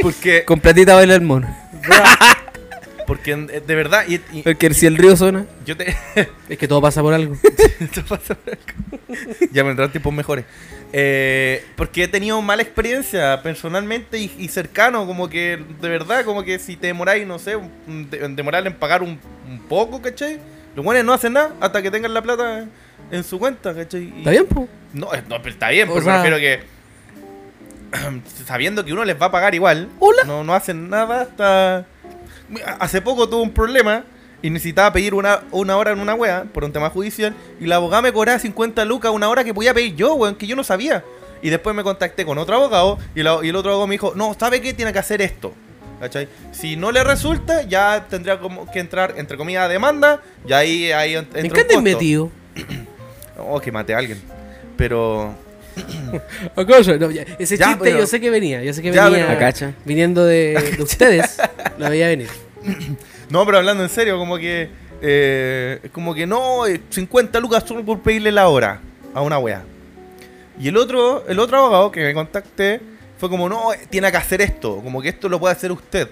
porque, 0.00 0.44
Con 0.46 0.60
platita 0.60 0.94
baila 0.94 1.14
el 1.14 1.20
mono. 1.22 1.54
porque 3.06 3.32
eh, 3.32 3.62
de 3.66 3.74
verdad, 3.74 4.04
y, 4.06 4.20
y- 4.32 4.42
Porque 4.42 4.72
si 4.74 4.86
el 4.86 4.96
río 4.96 5.16
suena. 5.16 5.46
yo 5.64 5.76
te. 5.76 5.96
Es 6.48 6.58
que 6.58 6.68
todo 6.68 6.80
pasa 6.82 7.00
por 7.02 7.14
algo. 7.14 7.36
Esto 7.80 8.02
pasa 8.06 8.34
por 8.34 8.52
algo. 8.54 9.48
ya 9.52 9.62
vendrán 9.62 9.90
tiempos 9.90 10.12
mejores. 10.12 10.44
Eh, 10.92 11.64
porque 11.76 12.04
he 12.04 12.08
tenido 12.08 12.40
mala 12.40 12.62
experiencia 12.62 13.42
personalmente 13.42 14.18
y, 14.18 14.32
y 14.38 14.48
cercano, 14.48 15.06
como 15.06 15.28
que 15.28 15.62
de 15.80 15.88
verdad, 15.88 16.24
como 16.24 16.44
que 16.44 16.58
si 16.58 16.76
te 16.76 16.86
demoráis, 16.88 17.26
no 17.26 17.38
sé, 17.38 17.56
de- 17.86 18.28
demorar 18.30 18.66
en 18.66 18.74
pagar 18.74 19.02
un, 19.02 19.18
un 19.48 19.58
poco, 19.68 20.00
¿cachai? 20.00 20.38
Los 20.74 20.84
buenos 20.84 21.04
no 21.04 21.12
hacen 21.12 21.34
nada 21.34 21.52
hasta 21.60 21.82
que 21.82 21.90
tengan 21.90 22.14
la 22.14 22.22
plata 22.22 22.66
en 23.10 23.24
su 23.24 23.38
cuenta, 23.38 23.74
¿cachai? 23.74 24.04
Y- 24.14 24.18
¿Está 24.18 24.30
bien, 24.30 24.46
po? 24.46 24.68
No, 24.92 25.08
no, 25.28 25.36
pero 25.42 25.48
está 25.50 25.68
bien, 25.70 25.88
O 25.88 25.92
pero 25.94 26.04
sea- 26.04 26.22
me 26.22 26.30
refiero 26.30 26.38
que 26.38 26.78
sabiendo 28.46 28.84
que 28.84 28.92
uno 28.92 29.04
les 29.04 29.20
va 29.20 29.26
a 29.26 29.30
pagar 29.30 29.54
igual, 29.54 29.88
Hola. 29.98 30.24
no, 30.24 30.44
no 30.44 30.54
hacen 30.54 30.88
nada 30.90 31.22
hasta... 31.22 31.86
Hace 32.80 33.02
poco 33.02 33.28
tuve 33.28 33.42
un 33.42 33.50
problema 33.52 34.04
y 34.40 34.48
necesitaba 34.50 34.92
pedir 34.92 35.12
una, 35.14 35.40
una 35.50 35.76
hora 35.76 35.90
en 35.92 36.00
una 36.00 36.14
wea 36.14 36.44
por 36.52 36.64
un 36.64 36.72
tema 36.72 36.88
judicial 36.90 37.34
y 37.60 37.66
la 37.66 37.76
abogada 37.76 38.02
me 38.02 38.12
cobraba 38.12 38.38
50 38.38 38.84
lucas 38.86 39.10
una 39.12 39.28
hora 39.28 39.44
que 39.44 39.52
podía 39.52 39.74
pedir 39.74 39.94
yo, 39.96 40.14
weón, 40.14 40.34
que 40.34 40.46
yo 40.46 40.56
no 40.56 40.64
sabía. 40.64 41.04
Y 41.42 41.50
después 41.50 41.76
me 41.76 41.82
contacté 41.82 42.24
con 42.24 42.38
otro 42.38 42.56
abogado 42.56 42.98
y, 43.14 43.22
la- 43.22 43.38
y 43.42 43.48
el 43.50 43.56
otro 43.56 43.70
abogado 43.72 43.86
me 43.86 43.94
dijo, 43.94 44.12
no, 44.16 44.34
¿sabe 44.38 44.60
qué? 44.62 44.72
Tiene 44.72 44.92
que 44.92 44.98
hacer 44.98 45.20
esto. 45.22 45.52
¿Cachai? 46.00 46.28
Si 46.52 46.76
no 46.76 46.92
le 46.92 47.02
resulta, 47.04 47.62
ya 47.62 48.06
tendría 48.08 48.38
como 48.38 48.70
que 48.70 48.78
entrar, 48.80 49.14
entre 49.18 49.36
comillas, 49.36 49.64
a 49.64 49.68
demanda 49.68 50.20
y 50.46 50.52
ahí, 50.52 50.92
ahí 50.92 51.12
ent- 51.14 51.18
entra 51.34 51.40
¿En 51.40 51.50
qué 51.50 51.64
costo. 51.66 51.82
metido? 51.82 52.30
Oh, 53.38 53.60
que 53.60 53.72
maté 53.72 53.94
a 53.94 53.98
alguien. 53.98 54.20
Pero... 54.76 55.34
No, 56.56 57.10
ya, 57.10 57.22
ese 57.38 57.56
Ya, 57.56 57.66
chiste 57.66 57.78
pero- 57.84 57.98
yo 58.00 58.06
sé 58.06 58.20
que 58.20 58.30
venía, 58.30 58.62
yo 58.62 58.72
sé 58.74 58.82
que 58.82 58.92
Ya, 58.92 59.08
venía 59.08 59.38
pero- 59.38 59.72
viniendo 59.84 60.24
de, 60.24 60.74
de 60.76 60.82
ustedes, 60.82 61.38
la 61.78 61.88
veía 61.88 62.08
venir. 62.08 62.28
No, 63.30 63.44
pero 63.44 63.58
hablando 63.58 63.82
en 63.82 63.90
serio, 63.90 64.16
como 64.16 64.38
que. 64.38 64.70
eh, 65.02 65.80
como 65.92 66.14
que 66.14 66.26
no, 66.26 66.66
eh, 66.66 66.80
50 66.88 67.38
lucas 67.40 67.62
solo 67.66 67.84
por 67.84 68.00
pedirle 68.00 68.32
la 68.32 68.48
hora 68.48 68.80
a 69.14 69.20
una 69.20 69.38
wea. 69.38 69.62
Y 70.58 70.68
el 70.68 70.76
otro, 70.78 71.24
el 71.28 71.38
otro 71.38 71.58
abogado 71.58 71.92
que 71.92 72.02
me 72.02 72.14
contacté 72.14 72.80
fue 73.18 73.28
como, 73.28 73.46
no, 73.48 73.74
eh, 73.74 73.80
tiene 73.90 74.10
que 74.10 74.16
hacer 74.16 74.40
esto, 74.40 74.80
como 74.82 75.02
que 75.02 75.10
esto 75.10 75.28
lo 75.28 75.38
puede 75.38 75.52
hacer 75.54 75.70
usted. 75.70 76.08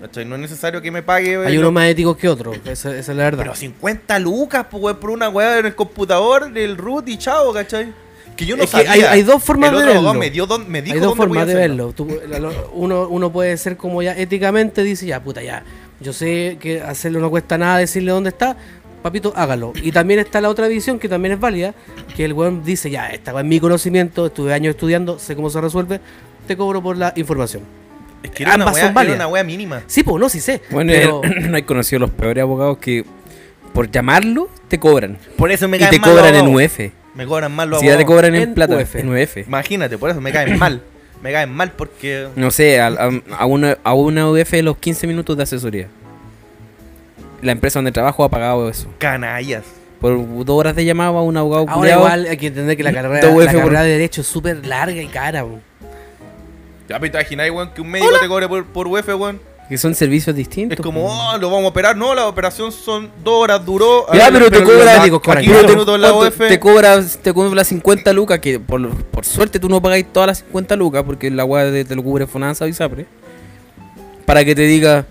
¿Cachai? 0.00 0.24
No 0.24 0.34
es 0.36 0.40
necesario 0.40 0.80
que 0.80 0.90
me 0.90 1.02
pague. 1.02 1.36
Hay 1.46 1.58
unos 1.58 1.72
más 1.72 1.86
éticos 1.86 2.16
que 2.16 2.28
otros, 2.28 2.56
esa, 2.64 2.96
esa 2.96 3.12
es 3.12 3.16
la 3.18 3.24
verdad. 3.24 3.42
Pero 3.42 3.54
50 3.54 4.18
lucas 4.18 4.66
pues, 4.70 4.96
por 4.96 5.10
una 5.10 5.28
weá 5.28 5.58
en 5.58 5.66
el 5.66 5.74
computador, 5.74 6.50
el 6.56 6.76
root 6.76 7.08
y 7.08 7.18
chao, 7.18 7.52
¿cachai? 7.52 7.92
Que 8.36 8.46
yo 8.46 8.56
no 8.56 8.62
Es 8.64 8.70
que 8.70 8.76
sabía. 8.78 8.92
hay- 8.92 9.02
hay 9.02 9.22
dos 9.22 9.42
formas 9.44 9.68
el 9.70 9.76
de 9.76 9.82
otro 9.82 9.94
verlo. 9.94 10.14
Me, 10.14 10.30
dio 10.30 10.46
don- 10.46 10.70
me 10.70 10.80
dijo 10.80 10.94
Hay 10.94 11.00
dos 11.00 11.10
dónde 11.10 11.22
formas 11.24 11.46
de 11.46 11.54
verlo. 11.54 11.92
Tú- 11.92 12.08
uno, 12.72 13.06
uno 13.08 13.30
puede 13.30 13.56
ser 13.58 13.76
como 13.76 14.02
ya 14.02 14.16
éticamente 14.16 14.82
dice, 14.82 15.04
ya, 15.06 15.22
puta, 15.22 15.42
ya. 15.42 15.62
Yo 16.00 16.14
sé 16.14 16.56
que 16.58 16.80
hacerlo 16.80 17.20
no 17.20 17.28
cuesta 17.28 17.58
nada 17.58 17.76
decirle 17.76 18.12
dónde 18.12 18.30
está. 18.30 18.56
Papito, 19.02 19.32
hágalo. 19.36 19.72
Y 19.82 19.92
también 19.92 20.20
está 20.20 20.40
la 20.40 20.48
otra 20.48 20.68
visión 20.68 20.98
que 20.98 21.08
también 21.08 21.32
es 21.34 21.40
válida, 21.40 21.74
que 22.16 22.24
el 22.24 22.32
weón 22.32 22.64
dice, 22.64 22.90
ya, 22.90 23.08
esta 23.10 23.32
weá 23.34 23.42
es 23.42 23.48
mi 23.48 23.60
conocimiento, 23.60 24.26
estuve 24.26 24.54
años 24.54 24.74
estudiando, 24.74 25.18
sé 25.18 25.34
cómo 25.36 25.50
se 25.50 25.60
resuelve, 25.60 26.00
te 26.46 26.56
cobro 26.56 26.82
por 26.82 26.96
la 26.96 27.12
información. 27.16 27.62
Es 28.22 28.30
que 28.30 28.42
era 28.42 28.54
una, 28.56 28.72
son 28.74 28.96
era 28.98 29.14
una 29.14 29.28
weá 29.28 29.42
mínima. 29.44 29.82
Sí, 29.86 30.02
pues 30.02 30.20
no, 30.20 30.28
sí 30.28 30.40
sé. 30.40 30.60
Bueno, 30.70 30.92
pero 30.94 31.22
no 31.48 31.56
hay 31.56 31.62
conocido 31.62 32.00
los 32.00 32.10
peores 32.10 32.42
abogados 32.42 32.78
que 32.78 33.04
por 33.72 33.90
llamarlo, 33.90 34.48
te 34.68 34.78
cobran. 34.78 35.16
Por 35.36 35.50
eso 35.52 35.68
me 35.68 35.76
y 35.76 35.80
caen 35.80 35.92
te 35.92 35.98
mal 36.00 36.10
cobran 36.10 36.34
en 36.34 36.40
abogados. 36.46 36.70
UF. 36.78 36.80
Me 37.14 37.26
cobran 37.26 37.52
mal 37.52 37.70
los 37.70 37.80
Si 37.80 37.86
ya 37.86 37.92
te 37.96 38.02
abogados. 38.02 38.16
cobran 38.22 38.34
en, 38.34 38.42
En 38.42 38.54
plata, 38.54 38.76
UF. 38.76 38.96
en 38.96 39.08
UF. 39.08 39.36
Imagínate, 39.46 39.96
por 39.98 40.10
eso 40.10 40.20
me 40.20 40.32
caen 40.32 40.58
mal. 40.58 40.82
Me 41.22 41.32
caen 41.32 41.52
mal 41.52 41.72
porque. 41.72 42.28
No 42.34 42.50
sé, 42.50 42.80
a, 42.80 42.86
a- 42.86 43.10
a 43.38 43.44
una, 43.44 43.76
a 43.84 43.92
una 43.92 44.30
UF 44.30 44.54
los 44.62 44.78
15 44.78 45.06
minutos 45.06 45.36
de 45.36 45.42
asesoría. 45.42 45.86
La 47.42 47.52
empresa 47.52 47.78
donde 47.78 47.92
trabajo 47.92 48.24
ha 48.24 48.28
pagado 48.30 48.68
eso. 48.70 48.88
Canallas. 48.98 49.64
Por 50.00 50.16
dos 50.46 50.56
horas 50.58 50.74
de 50.76 50.84
llamada 50.86 51.10
a 51.10 51.22
un 51.22 51.36
abogado 51.36 51.62
Ahora 51.68 51.74
culiao, 51.74 51.98
igual 52.00 52.26
hay 52.30 52.36
que 52.38 52.46
entender 52.46 52.74
que 52.76 52.82
la 52.82 52.92
carrera, 52.94 53.26
la 53.28 53.32
por- 53.34 53.46
carrera 53.46 53.82
de 53.82 53.90
Derecho 53.90 54.22
es 54.22 54.26
súper 54.26 54.66
larga 54.66 55.00
y 55.00 55.06
cara. 55.08 55.42
po. 55.44 55.58
Ya, 56.90 56.98
pero 56.98 57.12
te 57.12 57.18
imagináis, 57.18 57.52
weón, 57.52 57.70
que 57.72 57.80
un 57.80 57.88
médico 57.88 58.10
te 58.20 58.26
cobre 58.28 58.48
por, 58.48 58.66
por 58.66 58.86
UF, 58.88 59.08
weón. 59.08 59.40
que 59.68 59.78
son 59.78 59.94
servicios 59.94 60.34
distintos. 60.34 60.76
Es 60.76 60.82
como, 60.84 61.06
oh, 61.06 61.38
lo 61.38 61.48
vamos 61.48 61.66
a 61.66 61.68
operar. 61.68 61.96
No, 61.96 62.12
la 62.16 62.26
operación 62.26 62.72
son 62.72 63.08
dos 63.22 63.34
horas, 63.44 63.64
duró. 63.64 64.06
Ya, 64.12 64.26
Ah, 64.26 64.30
pero 64.32 64.50
te 64.50 64.62
cobra, 64.64 65.00
te, 65.02 66.58
cobra, 66.58 67.00
te 67.22 67.32
cobra 67.32 67.62
50 67.64 68.12
lucas, 68.12 68.40
que 68.40 68.58
por, 68.58 68.90
por 69.04 69.24
suerte 69.24 69.60
tú 69.60 69.68
no 69.68 69.80
pagáis 69.80 70.06
todas 70.12 70.26
las 70.26 70.38
50 70.38 70.74
lucas, 70.74 71.04
porque 71.04 71.30
la 71.30 71.44
weá 71.44 71.70
te 71.84 71.94
lo 71.94 72.02
cubre 72.02 72.26
Fonanza 72.26 72.66
y 72.66 72.72
Sapre. 72.72 73.06
Para 74.26 74.44
que 74.44 74.54
te 74.56 74.62
diga, 74.62 75.06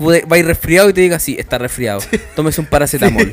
vais 0.00 0.44
resfriado 0.44 0.90
y 0.90 0.92
te 0.92 1.00
diga, 1.00 1.20
sí, 1.20 1.36
está 1.38 1.58
resfriado. 1.58 2.00
Tómese 2.34 2.60
un 2.60 2.66
paracetamol. 2.66 3.32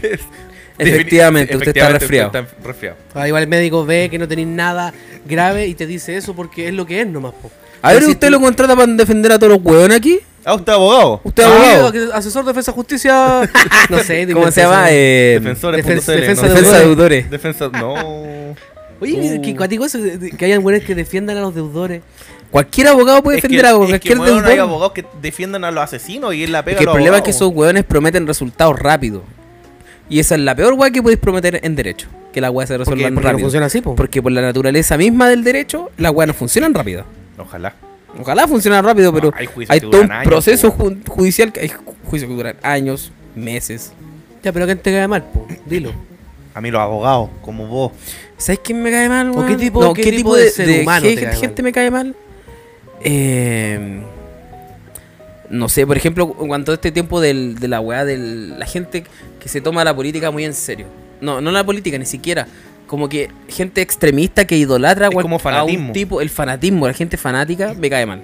Efectivamente, 0.78 1.56
usted 1.56 1.76
está 1.76 1.90
resfriado. 1.90 2.28
Usted 2.28 2.40
está 2.40 2.68
resfriado. 2.68 2.98
Ahora 3.14 3.28
igual 3.28 3.44
el 3.44 3.50
médico 3.50 3.86
ve 3.86 4.08
que 4.10 4.18
no 4.20 4.28
tenéis 4.28 4.48
nada 4.48 4.94
grave 5.26 5.68
y 5.68 5.74
te 5.76 5.86
dice 5.88 6.18
eso 6.18 6.36
porque 6.36 6.68
es 6.68 6.74
lo 6.74 6.86
que 6.86 7.02
es 7.02 7.08
nomás. 7.08 7.34
Po. 7.42 7.50
A 7.82 7.94
ver, 7.94 8.04
si 8.04 8.12
¿usted 8.12 8.28
tú- 8.28 8.32
lo 8.32 8.40
contrata 8.42 8.76
para 8.76 8.92
defender 8.94 9.32
a 9.32 9.40
todos 9.40 9.54
los 9.54 9.62
hueones 9.64 9.96
aquí? 9.98 10.20
Ah, 10.44 10.54
usted 10.56 10.72
es 10.74 10.76
abogado. 10.76 11.22
¿Usted 11.24 11.44
es 11.44 11.50
Ah, 11.50 11.56
abogado? 11.74 11.92
que- 11.92 12.10
asesor 12.14 12.44
de 12.44 12.50
defensa 12.52 12.72
justicia. 12.72 13.50
no 13.90 14.00
sé, 14.00 14.28
¿Cómo 14.34 14.52
se 14.52 14.62
llama? 14.62 14.88
Eh, 14.90 15.40
Defensores. 15.42 15.84
Defen- 15.86 15.88
defensa 15.88 16.12
defensa 16.48 16.78
de 16.78 16.86
deudores. 16.86 17.30
Defensa. 17.32 17.70
No. 17.70 17.94
Oye, 19.02 19.38
Uh. 19.38 19.42
que 19.42 19.56
cuático 19.56 19.86
eso, 19.86 20.00
que 20.38 20.46
hayan 20.46 20.64
buenos 20.64 20.84
que 20.84 20.96
defiendan 20.96 21.38
a 21.38 21.42
los 21.42 21.54
deudores. 21.56 22.02
Cualquier 22.52 22.88
abogado 22.88 23.22
puede 23.22 23.38
Es 23.40 23.42
que- 23.42 23.48
defender 23.50 23.66
a 23.66 23.70
es 23.72 23.76
que, 23.76 23.88
cualquier 23.90 24.20
weón, 24.20 24.36
deudor. 24.36 24.52
hay 24.52 24.58
abogados 24.60 24.94
que 24.94 25.06
defiendan 25.22 25.64
a 25.66 25.72
los 25.72 25.84
asesinos 25.84 26.34
y 26.34 26.44
es 26.44 26.50
la 26.50 26.64
pega 26.64 26.76
Es 26.80 26.84
que 26.84 26.90
a 26.90 26.92
el 26.92 26.96
problema 26.96 27.18
es 27.18 27.24
que 27.24 27.32
esos 27.32 27.52
hueones 27.54 27.84
prometen 27.84 28.26
resultados 28.26 28.80
rápidos. 28.80 29.24
Y 30.10 30.20
esa 30.20 30.36
es 30.36 30.42
la 30.42 30.56
peor 30.56 30.74
weá 30.74 30.92
que 30.92 31.02
podéis 31.02 31.20
prometer 31.20 31.60
en 31.64 31.76
derecho. 31.76 32.08
Que 32.32 32.42
la 32.42 32.52
weá 32.52 32.68
se 32.68 32.74
Porque, 32.78 32.92
resuelva 32.92 33.08
porque 33.16 33.26
no 33.26 33.32
rápido. 33.32 33.46
funciona 33.46 33.66
así, 33.66 33.82
po. 33.82 33.96
Porque 33.96 34.22
por 34.22 34.32
la 34.32 34.42
naturaleza 34.42 34.98
misma 34.98 35.30
del 35.30 35.44
derecho, 35.44 35.90
las 35.98 36.12
weas 36.14 36.28
no 36.28 36.34
funcionan 36.34 36.74
rápido. 36.74 37.06
Ojalá. 37.38 37.74
Ojalá 38.20 38.48
funcionaran 38.48 38.86
rápido, 38.86 39.12
pero 39.14 39.32
hay 39.36 39.46
juicios 39.46 39.72
hay 39.72 39.80
que 39.82 39.88
todo 39.88 40.02
un 40.02 40.08
duran 40.08 40.20
años, 40.22 40.30
proceso 40.30 40.72
ju- 40.72 41.06
judicial 41.08 41.52
que 41.52 41.60
hay 41.62 41.70
ju- 41.70 41.94
juicios 42.06 42.30
que 42.30 42.36
duran 42.36 42.56
años, 42.62 43.12
meses. 43.36 43.92
Ya, 44.44 44.54
pero 44.54 44.66
¿quién 44.66 44.78
te 44.78 44.92
cae 44.92 45.08
mal? 45.08 45.24
Po? 45.24 45.46
Dilo. 45.66 45.92
A 46.54 46.62
mí 46.62 46.72
los 46.72 46.80
abogados, 46.82 47.30
como 47.42 47.68
vos. 47.68 47.92
¿Sabes 48.38 48.60
quién 48.64 48.82
me 48.82 48.90
cae 48.92 49.10
mal? 49.10 49.32
¿O 49.32 49.34
weón? 49.34 49.48
qué 49.48 49.56
tipo- 49.58 49.82
No, 49.82 49.94
qué 49.94 50.12
tipo 50.12 50.36
de 50.36 50.50
ser 50.50 50.82
humano 50.82 51.04
qué 51.06 51.16
te 51.16 51.24
cae 51.26 51.36
gente 51.36 51.62
mal? 51.62 51.68
me 51.68 51.72
cae 51.74 51.92
mal? 51.92 52.16
Eh, 53.02 54.00
no 55.50 55.70
sé, 55.70 55.86
por 55.86 55.98
ejemplo, 55.98 56.36
en 56.42 56.48
cuanto 56.48 56.72
a 56.72 56.76
este 56.76 56.92
tiempo 56.92 57.22
del- 57.22 57.56
de 57.60 57.68
la 57.68 57.80
weá 57.80 58.06
de 58.06 58.18
la 58.18 58.66
gente 58.66 59.04
que 59.40 59.50
se 59.50 59.62
toma 59.62 59.84
la 59.84 59.96
política 59.96 60.32
muy 60.32 60.46
en 60.46 60.54
serio. 60.54 60.88
No, 61.22 61.40
no 61.42 61.52
la 61.52 61.64
política, 61.64 61.98
ni 61.98 62.06
siquiera. 62.06 62.48
Como 62.88 63.10
que 63.10 63.30
gente 63.48 63.82
extremista 63.82 64.46
que 64.46 64.58
idolatra 64.58 65.08
Es 65.08 65.16
como 65.16 65.38
a 65.38 65.40
fanatismo. 65.40 65.88
un 65.88 65.94
tipo, 65.94 66.22
el 66.22 66.30
fanatismo, 66.30 66.88
la 66.88 66.94
gente 66.94 67.18
fanática 67.18 67.74
me 67.74 67.90
cae 67.90 68.06
mal. 68.06 68.22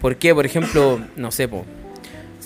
¿Por 0.00 0.16
qué? 0.16 0.34
Por 0.34 0.44
ejemplo, 0.46 1.00
no 1.16 1.30
sé, 1.30 1.46
po, 1.48 1.64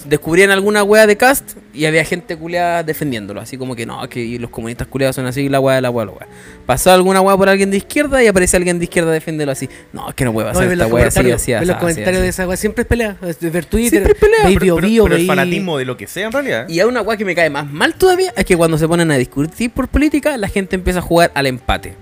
descubrían 0.06 0.50
alguna 0.50 0.82
wea 0.82 1.06
de 1.06 1.16
cast 1.16 1.52
y 1.74 1.84
había 1.84 2.04
gente 2.04 2.36
culeada 2.36 2.82
defendiéndolo. 2.82 3.40
Así 3.40 3.56
como 3.58 3.74
que 3.76 3.86
no, 3.86 4.08
que 4.08 4.38
los 4.38 4.50
comunistas 4.50 4.86
culeados 4.88 5.16
son 5.16 5.26
así, 5.26 5.48
la 5.48 5.60
wea 5.60 5.76
de 5.76 5.82
la 5.82 5.90
wea, 5.90 6.06
la 6.06 6.12
wea. 6.12 6.28
Pasó 6.66 6.90
alguna 6.92 7.20
wea 7.20 7.36
por 7.36 7.48
alguien 7.48 7.70
de 7.70 7.76
izquierda 7.78 8.22
y 8.22 8.26
aparece 8.26 8.56
alguien 8.56 8.78
de 8.78 8.84
izquierda 8.84 9.12
defendiéndolo 9.12 9.52
así. 9.52 9.68
No, 9.92 10.08
es 10.08 10.14
que 10.14 10.24
no 10.24 10.32
puede 10.32 10.48
pasar 10.48 10.70
esta 10.72 10.86
wea 10.86 11.06
así, 11.06 11.30
así, 11.30 11.52
así. 11.52 11.66
los 11.66 11.76
comentarios 11.76 12.16
así. 12.16 12.22
de 12.22 12.28
esa 12.28 12.46
weá. 12.48 12.56
Siempre 12.56 12.82
es 12.82 12.88
pelea. 12.88 13.16
Ver 13.20 13.64
Twitter, 13.64 13.90
Siempre 13.90 14.12
es 14.12 14.18
pelea, 14.18 14.44
veis 14.44 14.58
Pero, 14.58 14.76
pero- 14.76 14.88
Bio, 14.88 15.04
pero 15.04 15.16
el 15.16 15.26
fanatismo 15.26 15.78
de 15.78 15.84
lo 15.84 15.96
que 15.96 16.06
sea 16.06 16.26
en 16.26 16.32
realidad. 16.32 16.68
Y 16.68 16.80
hay 16.80 16.86
una 16.86 17.02
weá 17.02 17.16
que 17.16 17.24
me 17.24 17.34
cae 17.34 17.50
más 17.50 17.70
mal 17.70 17.94
todavía, 17.94 18.32
es 18.36 18.44
que 18.44 18.56
cuando 18.56 18.78
se 18.78 18.86
ponen 18.88 19.10
a 19.10 19.16
discutir 19.16 19.70
por 19.70 19.88
política, 19.88 20.36
la 20.36 20.48
gente 20.48 20.76
empieza 20.76 21.00
a 21.00 21.02
jugar 21.02 21.30
al 21.34 21.46
empate. 21.46 21.94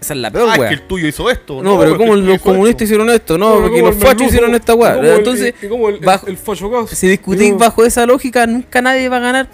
Esa 0.00 0.14
es 0.14 0.20
la 0.20 0.30
peor 0.30 0.48
Ah, 0.50 0.54
es 0.56 0.60
que 0.68 0.74
el 0.74 0.82
tuyo 0.82 1.06
hizo 1.08 1.30
esto. 1.30 1.62
No, 1.62 1.78
pero 1.78 1.92
el 1.92 1.98
tuyo 1.98 2.16
los 2.16 2.40
comunistas 2.40 2.70
esto. 2.82 2.84
hicieron 2.84 3.10
esto, 3.10 3.36
no, 3.36 3.60
porque 3.60 3.82
los 3.82 3.96
fachos 3.96 4.28
hicieron 4.28 4.54
esta 4.54 4.74
weá. 4.74 4.98
Entonces, 5.16 5.54
bajo- 6.02 6.26
si 6.88 7.08
discutís 7.08 7.56
bajo 7.56 7.84
esa 7.84 8.06
lógica, 8.06 8.46
nunca 8.46 8.80
nadie 8.80 9.08
va 9.08 9.18
a 9.18 9.20
ganar 9.20 9.48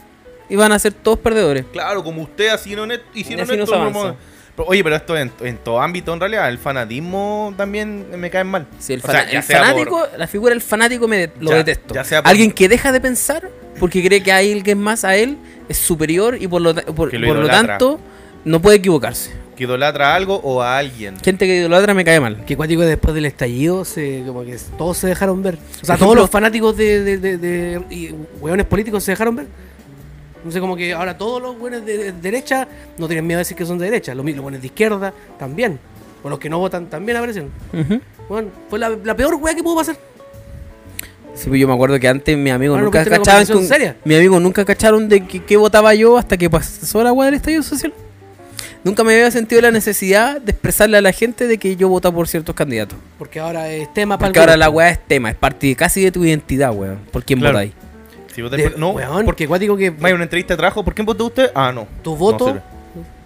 y 0.49 0.55
van 0.57 0.71
a 0.73 0.79
ser 0.79 0.93
todos 0.93 1.19
perdedores. 1.19 1.65
Claro, 1.73 2.05
como 2.05 2.23
usted 2.23 2.55
hicieron 2.55 2.93
esto, 2.93 3.05
hicieron 3.15 3.47
no 3.49 3.55
esto. 3.55 3.91
no 3.91 4.17
Pero, 4.55 4.69
oye, 4.69 4.83
pero 4.85 4.97
esto 4.97 5.17
en, 5.19 5.31
en 5.41 5.59
todo 5.59 5.81
ámbito 5.83 6.15
en 6.15 6.21
realidad, 6.21 6.49
el 6.49 6.59
fanatismo 6.59 7.53
también 7.57 8.07
me 8.17 8.31
cae 8.31 8.45
mal. 8.45 8.67
Si 8.79 8.93
el, 8.95 9.01
O 9.05 9.11
sea, 9.11 9.23
el 9.23 9.43
fanático, 9.43 9.91
por- 10.09 10.19
la 10.19 10.27
figura 10.29 10.51
del 10.51 10.63
fanático 10.63 11.09
me 11.09 11.19
de- 11.19 11.31
lo 11.41 11.51
Ya- 11.51 11.57
detesto. 11.57 11.93
ya 11.95 12.05
sea 12.05 12.23
por- 12.23 12.31
Alguien 12.31 12.53
que 12.53 12.69
deja 12.69 12.93
de 12.93 13.01
pensar 13.01 13.51
porque 13.81 14.03
cree 14.07 14.23
que 14.23 14.33
hay 14.33 14.53
alguien 14.53 14.79
más 14.79 15.05
a 15.05 15.17
él 15.17 15.37
es 15.69 15.77
superior 15.77 16.39
y 16.41 16.47
por 16.49 16.63
lo, 16.63 16.75
por, 16.75 16.87
lo 16.87 16.95
por 16.95 17.11
lo 17.13 17.43
idolatra. 17.43 17.67
tanto 17.79 18.01
no 18.45 18.63
puede 18.63 18.77
equivocarse. 18.77 19.33
Que 19.57 19.65
idolatra 19.65 20.13
a 20.13 20.15
algo 20.17 20.37
o 20.43 20.61
a 20.63 20.77
alguien. 20.79 21.17
Gente 21.23 21.47
que 21.47 21.57
idolatra 21.57 21.95
me 21.95 22.05
cae 22.05 22.21
mal. 22.21 22.45
Que 22.45 22.57
cuático 22.57 22.83
después 22.83 23.15
del 23.15 23.25
estallido 23.25 23.85
se, 23.87 24.23
como 24.27 24.45
que 24.45 24.57
todos 24.77 24.99
se 24.99 25.07
dejaron 25.07 25.43
ver. 25.43 25.59
O 25.83 25.87
sea, 25.87 25.97
todos 25.97 26.15
los 26.15 26.29
fanáticos 26.29 26.77
de, 26.77 27.03
de, 27.03 27.19
de, 27.19 27.39
de- 27.39 27.83
y 27.91 28.15
hueones 28.41 28.67
políticos 28.67 29.03
se 29.03 29.13
dejaron 29.13 29.37
ver. 29.37 29.47
No 30.45 30.53
sé, 30.53 30.61
como 30.61 30.77
que 30.77 30.93
ahora 30.93 31.17
todos 31.19 31.41
los 31.43 31.59
buenos 31.59 31.85
de, 31.87 31.97
de 31.99 32.13
derecha 32.13 32.69
no 32.99 33.07
tienen 33.09 33.27
miedo 33.27 33.39
de 33.39 33.41
decir 33.45 33.57
que 33.57 33.65
son 33.67 33.79
de 33.79 33.87
derecha. 33.87 34.15
Los, 34.15 34.25
los 34.27 34.41
buenos 34.41 34.61
de 34.61 34.67
izquierda 34.67 35.13
también. 35.39 35.79
O 36.23 36.29
los 36.29 36.39
que 36.39 36.49
no 36.51 36.59
votan 36.59 36.87
también 36.87 37.17
aparecen. 37.17 37.51
Bueno, 38.29 38.49
fue 38.69 38.79
la, 38.79 38.91
la 38.91 39.17
peor 39.17 39.35
wea 39.37 39.55
que 39.55 39.63
pudo 39.63 39.77
pasar. 39.77 39.97
Sí, 41.35 41.49
pues 41.49 41.61
yo 41.61 41.67
me 41.69 41.75
acuerdo 41.75 41.99
que 42.01 42.09
antes 42.09 42.37
mi 42.37 42.51
amigo 42.51 42.75
Ahora 42.75 42.83
no 42.85 42.87
nunca 42.87 43.05
cachaban 43.05 43.47
con- 43.47 43.67
seria. 43.67 43.97
mi 44.05 44.15
amigo 44.17 44.39
nunca 44.41 44.65
cacharon 44.65 45.09
de 45.09 45.27
que, 45.27 45.43
que 45.45 45.57
votaba 45.57 45.95
yo 45.95 46.17
hasta 46.17 46.37
que 46.37 46.49
pasó 46.49 47.03
la 47.03 47.13
weá 47.13 47.27
del 47.27 47.35
estallido 47.35 47.63
social. 47.63 47.93
Nunca 48.87 49.03
me 49.03 49.15
había 49.15 49.29
sentido 49.33 49.61
la 49.63 49.73
necesidad 49.73 50.41
de 50.41 50.53
expresarle 50.53 50.97
a 50.97 51.01
la 51.01 51.11
gente 51.11 51.49
de 51.49 51.59
que 51.59 51.75
yo 51.75 51.89
votaba 51.89 52.15
por 52.15 52.29
ciertos 52.29 52.55
candidatos. 52.55 52.97
Porque 53.19 53.41
ahora 53.41 53.69
es 53.69 53.93
tema 53.93 54.17
para 54.17 54.29
Porque 54.29 54.39
ahora 54.39 54.57
la 54.57 54.71
weá 54.71 54.91
es 54.91 55.01
tema, 55.09 55.29
es 55.29 55.35
parte 55.35 55.67
de- 55.67 55.75
casi 55.75 56.05
de 56.05 56.13
tu 56.13 56.25
identidad, 56.25 56.73
weón. 56.73 57.01
¿Por 57.11 57.25
quién 57.25 57.41
Claro. 57.41 57.55
votáis? 57.55 57.73
Si 58.33 58.43
vota 58.43 58.55
De, 58.57 58.71
por- 58.71 58.79
no, 58.79 58.91
weón, 58.91 59.25
porque 59.25 59.49
cuático 59.49 59.77
que 59.77 59.93
hay 60.01 60.13
una 60.13 60.23
entrevista 60.23 60.55
de 60.55 60.59
trabajo. 60.59 60.85
¿Por 60.85 60.95
quién 60.95 61.05
votó 61.05 61.27
usted? 61.27 61.51
Ah, 61.53 61.73
no. 61.75 61.89
tu 62.03 62.15
voto, 62.15 62.61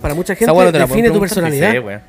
para 0.00 0.14
mucha 0.14 0.34
gente, 0.34 0.50
no 0.50 0.72
te 0.72 0.78
define 0.78 1.10
tu 1.10 1.20
personalidad. 1.20 1.72
Sí, 1.72 1.78
weón. 1.78 2.00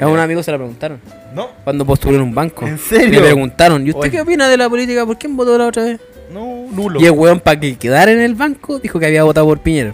A 0.00 0.06
un 0.06 0.20
amigo 0.20 0.40
se 0.44 0.52
la 0.52 0.58
preguntaron. 0.58 1.00
No, 1.34 1.48
Cuando 1.64 1.84
postuló 1.84 2.14
en 2.18 2.22
un 2.22 2.32
banco. 2.32 2.64
¿En 2.68 2.78
serio? 2.78 3.18
Le 3.20 3.26
preguntaron, 3.26 3.84
¿y 3.84 3.90
usted 3.90 4.00
Oye. 4.02 4.10
qué 4.12 4.20
opina 4.20 4.48
de 4.48 4.56
la 4.56 4.68
política? 4.70 5.04
¿Por 5.04 5.18
quién 5.18 5.36
votó 5.36 5.58
la 5.58 5.66
otra 5.66 5.82
vez? 5.82 6.00
no, 6.32 6.66
nulo. 6.70 7.00
Y 7.00 7.06
el 7.06 7.10
weón, 7.10 7.40
para 7.40 7.58
que 7.58 7.74
quedara 7.76 8.12
en 8.12 8.20
el 8.20 8.36
banco, 8.36 8.78
dijo 8.78 9.00
que 9.00 9.06
había 9.06 9.24
votado 9.24 9.44
por 9.46 9.58
Piñera. 9.58 9.92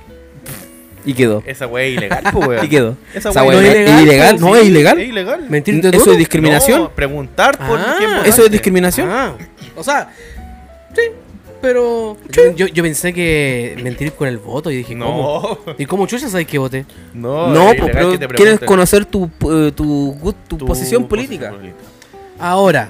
Y 1.09 1.15
quedó. 1.15 1.43
Esa 1.47 1.67
weá 1.67 1.87
es 1.87 1.97
ilegal, 1.97 2.23
po, 2.33 2.39
weón. 2.41 2.65
Y 2.67 2.69
quedó. 2.69 2.97
Esa 3.15 3.31
Esa 3.31 3.43
weá 3.43 3.61
es 3.63 4.03
ilegal, 4.03 4.39
No, 4.41 4.55
sí, 4.55 4.61
es 4.61 4.67
ilegal. 4.67 5.01
Es 5.01 5.09
ilegal. 5.09 5.47
¿Eso 5.51 6.01
duro. 6.05 6.13
es 6.13 6.19
discriminación? 6.19 6.81
No, 6.83 6.91
preguntar 6.91 7.57
por 7.57 7.79
Ah, 7.79 7.95
quién 7.99 8.11
votaste. 8.11 8.29
¿Eso 8.31 8.45
es 8.45 8.51
discriminación? 8.51 9.09
Ah, 9.11 9.33
o 9.77 9.83
sea, 9.83 10.11
sí, 10.95 11.03
pero 11.63 12.17
yo, 12.31 12.53
yo, 12.55 12.67
yo 12.67 12.83
pensé 12.83 13.13
que 13.15 13.77
mentir 13.83 14.13
con 14.13 14.29
el 14.29 14.39
voto 14.39 14.71
y 14.71 14.77
dije, 14.77 14.93
¿cómo? 14.99 15.59
No, 15.67 15.75
¿Y 15.79 15.87
cómo 15.87 16.07
chucha 16.07 16.29
sabes 16.29 16.47
que 16.47 16.59
voté? 16.59 16.85
no. 17.15 17.49
No, 17.49 17.71
es 17.73 17.81
pues, 17.81 17.91
ilegal 17.91 17.93
pero 17.95 18.11
que 18.11 18.19
te 18.19 18.27
quieres 18.27 18.37
pregunten 18.59 18.67
conocer 18.67 19.05
tu, 19.07 19.25
eh, 19.51 19.73
tu, 19.75 20.15
gu- 20.15 20.35
tu, 20.47 20.57
tu 20.59 20.67
posición 20.67 21.09
política. 21.09 21.53
Ahora, 22.39 22.89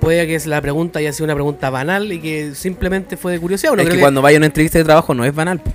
puede 0.00 0.26
que 0.26 0.38
la 0.48 0.60
pregunta 0.60 0.98
haya 0.98 1.12
sido 1.12 1.24
una 1.24 1.34
pregunta 1.34 1.70
banal 1.70 2.12
y 2.12 2.20
que 2.20 2.54
simplemente 2.54 3.16
fue 3.16 3.32
de 3.32 3.40
curiosidad. 3.40 3.72
¿o 3.72 3.76
no? 3.76 3.82
es 3.82 3.86
Creo 3.86 3.94
que 3.94 3.98
que- 3.98 4.02
cuando 4.02 4.22
vaya 4.22 4.36
a 4.36 4.38
una 4.38 4.46
entrevista 4.46 4.78
de 4.78 4.84
trabajo 4.84 5.14
no 5.14 5.24
es 5.24 5.34
banal. 5.34 5.60
po. 5.60 5.72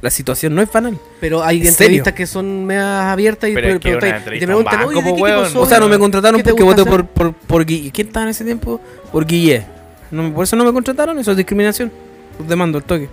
La 0.00 0.10
situación 0.10 0.54
no 0.54 0.62
es 0.62 0.70
banal. 0.70 0.96
Pero 1.20 1.42
hay 1.42 1.60
¿En 1.60 1.66
entrevistas 1.68 2.04
serio? 2.12 2.16
que 2.16 2.26
son 2.26 2.64
medias 2.64 2.84
abiertas 3.04 3.50
y, 3.50 3.54
Pero 3.54 3.68
entrevista 3.70 4.10
te 4.38 4.46
preguntan, 4.46 4.78
banco, 4.86 5.02
¿de 5.02 5.14
qué 5.14 5.50
sos? 5.50 5.56
O 5.56 5.66
sea, 5.66 5.80
no 5.80 5.88
me 5.88 5.98
contrataron 5.98 6.38
¿Qué 6.38 6.44
te 6.44 6.50
porque 6.50 6.62
voté 6.62 6.84
por, 6.84 7.04
por, 7.06 7.32
por 7.32 7.64
Guille. 7.66 7.90
¿Quién 7.90 8.06
estaba 8.06 8.24
en 8.24 8.30
ese 8.30 8.44
tiempo? 8.44 8.80
Por 9.10 9.26
Guille. 9.26 9.64
No, 10.10 10.22
me- 10.22 10.30
por 10.30 10.44
eso 10.44 10.54
no 10.56 10.64
me 10.64 10.72
contrataron, 10.72 11.18
eso 11.18 11.32
es 11.32 11.36
discriminación. 11.36 11.90
Los 12.38 12.48
demando 12.48 12.78
el 12.78 12.84
toque. 12.84 13.08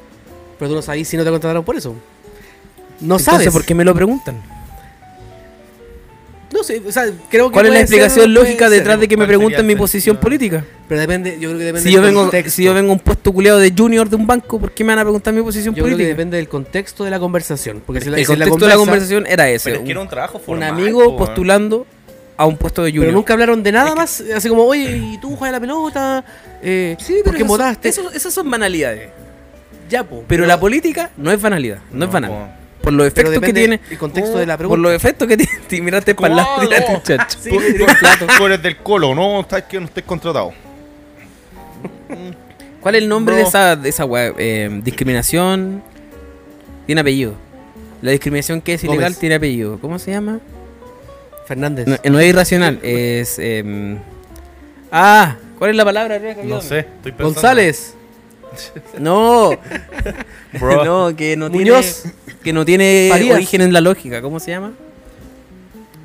Pero 0.60 0.70
tú 0.70 0.75
no 0.75 0.82
sabes 0.84 1.08
si 1.08 1.18
no 1.18 1.24
te 1.24 1.30
contrataron 1.32 1.63
por 1.65 1.75
eso. 1.75 1.89
No 3.00 3.15
Entonces, 3.18 3.25
sabes. 3.25 3.50
¿por 3.51 3.65
qué 3.65 3.74
me 3.74 3.84
lo 3.84 3.94
preguntan? 3.96 4.42
No 6.56 6.64
sé, 6.64 6.82
o 6.88 6.92
sea, 6.92 7.06
creo 7.30 7.50
que 7.50 7.54
¿Cuál 7.54 7.66
es 7.66 7.72
la 7.74 7.78
ser, 7.80 7.84
explicación 7.84 8.34
lógica 8.34 8.70
ser, 8.70 8.78
detrás 8.80 9.00
de 9.00 9.08
que 9.08 9.16
me 9.18 9.26
¿Cuál 9.26 9.28
sería 9.28 9.38
pregunten 9.40 9.68
mi 9.68 9.76
posición 9.76 10.18
política? 10.18 10.64
Pero 10.88 11.02
depende, 11.02 11.38
yo 11.40 11.50
creo 11.50 11.60
que 11.60 11.66
depende 11.66 11.90
Si 11.90 11.94
yo, 11.94 12.00
del 12.02 12.10
vengo, 12.12 12.22
contexto. 12.22 12.52
si 12.52 12.64
yo 12.64 12.74
vengo 12.74 12.92
a 12.92 12.94
un 12.94 13.00
puesto 13.00 13.32
culeado 13.34 13.60
de 13.60 13.74
junior 13.78 14.10
de 14.10 14.16
un 14.16 14.26
banco, 14.26 14.60
¿por 14.60 14.72
qué 14.72 14.84
me 14.84 14.94
van 14.94 15.00
a 15.00 15.04
preguntar 15.04 15.34
mi 15.34 15.42
posición 15.42 15.76
Yo 15.76 15.84
creo 15.84 15.98
que 15.98 16.04
política? 16.04 16.16
depende 16.16 16.38
del 16.38 16.48
contexto 16.48 17.04
de 17.04 17.10
la 17.12 17.20
conversación. 17.20 17.82
Porque 17.86 18.02
si 18.02 18.10
la, 18.10 18.18
el 18.18 18.26
si 18.26 18.32
la 18.36 18.46
contexto 18.46 18.66
de 18.66 18.70
la 18.72 18.76
conversa- 18.78 18.86
conversación 18.86 19.26
era 19.28 19.50
ese. 19.50 19.64
Pero 19.70 19.76
es 19.76 19.80
que 19.82 19.86
un, 19.86 19.92
era 19.92 20.00
un 20.02 20.08
trabajo 20.08 20.38
un 20.38 20.44
formal, 20.46 20.70
amigo 20.72 21.00
po, 21.00 21.06
weón. 21.08 21.18
postulando 21.18 21.86
a 22.38 22.46
un 22.46 22.58
puesto 22.58 22.84
de 22.84 22.92
junior. 22.92 23.06
Pero 23.08 23.18
nunca 23.18 23.34
hablaron 23.34 23.62
de 23.64 23.72
nada 23.72 23.96
más, 23.96 24.24
así 24.34 24.48
como, 24.50 24.64
oye, 24.64 24.96
¿y 24.98 25.18
tú 25.20 25.36
juegas 25.36 25.54
la 25.54 25.60
pelota? 25.60 26.24
Eh, 26.64 26.96
¿Por 27.24 27.34
qué 27.34 27.40
esas- 27.40 27.48
votaste? 27.48 27.90
eso- 27.90 28.12
esas 28.12 28.34
son 28.34 28.50
banalidades. 28.50 29.10
Ya, 29.90 30.04
po. 30.04 30.24
Pero 30.28 30.46
la 30.46 30.60
política 30.60 31.12
no 31.18 31.32
es 31.32 31.42
banalidad, 31.42 31.80
no, 31.92 32.06
es 32.06 32.12
banal. 32.12 32.32
po. 32.32 32.48
Por 32.86 32.94
los 32.94 33.08
efectos 33.08 33.39
que 33.39 33.54
tiene. 33.54 33.80
el 33.89 33.98
contexto 33.98 34.38
de 34.38 34.46
la 34.46 34.58
Por 34.58 34.77
los 34.77 34.92
efectos 34.96 35.27
que 35.27 35.38
tiene. 35.38 35.51
Te 35.68 35.82
miraste 35.82 36.13
para 36.13 36.36
el 36.62 37.04
chacho. 37.04 37.39
Sí. 37.42 37.50
Tú 38.38 38.46
eres 38.46 38.62
del 38.62 38.77
colo, 38.77 39.15
no, 39.15 39.42
estás 39.42 39.63
que 39.63 39.80
no 39.80 39.86
estés 39.86 40.04
contratado. 40.04 40.54
¿Cuál 42.80 42.96
es 42.96 43.01
el 43.01 43.10
nombre 43.10 43.36
de 43.36 43.42
esa, 43.42 43.75
de 43.75 43.89
esa 43.89 44.06
weá? 44.06 44.32
Eh, 44.38 44.70
discriminación. 44.84 45.82
Tiene 46.86 47.01
apellido. 47.01 47.34
La 48.04 48.12
discriminación 48.12 48.62
que 48.62 48.75
es 48.75 48.84
ilegal 48.84 49.06
Gómez. 49.06 49.20
tiene 49.20 49.36
apellido. 49.36 49.80
¿Cómo 49.80 49.98
se 49.98 50.12
llama? 50.12 50.39
Fernández. 51.48 51.88
No, 51.88 51.98
no 52.12 52.20
es 52.20 52.27
irracional, 52.27 52.80
es. 52.84 53.39
em, 53.39 53.98
ah, 54.92 55.38
¿cuál 55.58 55.72
es 55.72 55.75
la 55.75 55.86
palabra? 55.86 56.20
No 56.44 56.62
sé, 56.62 56.80
estoy 56.80 57.12
pensando. 57.12 57.34
González. 57.34 57.95
No, 59.00 59.52
Bro. 60.60 60.86
no, 61.10 61.16
que 61.16 61.36
no 61.38 61.50
Muñoz. 61.50 62.04
tiene. 62.04 62.16
Que 62.44 62.54
no 62.54 62.64
tiene 62.66 63.08
Farías. 63.12 63.36
origen 63.36 63.62
en 63.62 63.74
la 63.74 63.82
lógica. 63.82 64.22
¿Cómo 64.22 64.40
se 64.40 64.52
llama? 64.52 64.72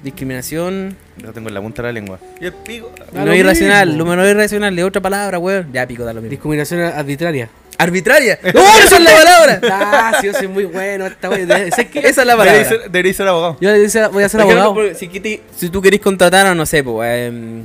Discriminación. 0.03 0.97
Lo 1.23 1.33
tengo 1.33 1.49
en 1.49 1.55
la 1.55 1.61
punta 1.61 1.83
de 1.83 1.89
la 1.89 1.93
lengua. 1.93 2.19
Y 2.41 2.47
el 2.47 2.53
pico. 2.55 2.91
Da 3.13 3.21
no 3.21 3.27
lo 3.27 3.35
irracional, 3.35 3.89
mismo. 3.89 4.05
lo 4.07 4.17
no 4.17 4.25
es 4.25 4.31
irracional, 4.31 4.79
es 4.79 4.85
otra 4.85 5.03
palabra, 5.03 5.39
weón. 5.39 5.71
Ya 5.73 5.87
pico, 5.87 6.05
da 6.05 6.15
lo 6.15 6.23
mismo. 6.23 6.31
Discriminación 6.31 6.81
arbitraria. 6.81 7.51
Arbitraria. 7.77 8.39
¡No, 8.55 8.61
esa 8.85 8.97
es 8.97 9.03
la 9.03 9.11
palabra! 9.11 9.61
Ah, 9.71 10.13
sí, 10.21 10.27
yo 10.29 10.33
soy 10.35 10.49
muy 10.49 10.65
bueno. 10.65 11.07
Esta 11.07 11.29
wey. 11.29 11.47
¿Sabes 11.47 11.87
qué? 11.93 11.99
Esa 12.01 12.23
es 12.23 12.27
la 12.27 12.35
Debería 12.37 12.53
palabra. 12.63 12.69
ser, 12.69 12.91
debería 12.91 13.13
ser 13.15 13.29
abogado. 13.29 13.57
Yo 13.61 13.71
voy 13.71 13.85
a 13.85 13.89
ser- 13.91 14.09
voy 14.09 14.23
a 14.23 14.29
ser 14.31 14.41
Por 14.41 14.51
ejemplo, 14.51 14.71
abogado. 14.71 14.95
si, 14.95 15.09
quiti- 15.09 15.41
si 15.57 15.69
tú 15.69 15.83
querés 15.83 16.01
contratar 16.01 16.47
a, 16.47 16.55
no 16.55 16.65
sé, 16.65 16.83
po, 16.83 17.05
em, 17.05 17.65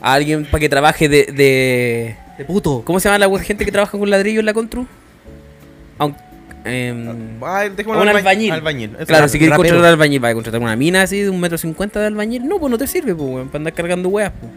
a 0.00 0.12
alguien 0.14 0.44
para 0.44 0.60
que 0.60 0.68
trabaje 0.68 1.08
de, 1.08 1.24
de- 1.32 2.16
De 2.38 2.44
puto. 2.44 2.82
¿Cómo 2.84 3.00
se 3.00 3.08
llama 3.08 3.18
la 3.26 3.38
gente 3.42 3.64
que 3.64 3.72
trabaja 3.72 3.98
con 3.98 4.08
ladrillo 4.10 4.40
en 4.40 4.46
la 4.46 4.52
Contru? 4.54 4.86
Aun- 5.98 6.16
Ay, 6.68 7.68
dejémoslo 7.76 8.02
un 8.02 8.08
alba- 8.08 8.18
albañil. 8.54 8.96
Claro, 9.06 9.28
si 9.28 9.38
quieres 9.38 9.56
contratar 9.56 9.78
un 9.80 9.84
albañil, 9.86 10.20
para 10.20 10.34
contratar 10.34 10.60
una 10.60 10.74
mina 10.74 11.02
así 11.02 11.20
de 11.22 11.30
un 11.30 11.38
metro 11.40 11.56
cincuenta 11.58 12.00
de 12.00 12.06
albañil, 12.06 12.46
no, 12.46 12.58
pues 12.58 12.70
no 12.70 12.76
te 12.78 12.86
sirve, 12.88 13.14
pues, 13.14 13.46
para 13.46 13.58
andar 13.58 13.72
cargando 13.72 14.08
weas, 14.08 14.32
pues. 14.40 14.50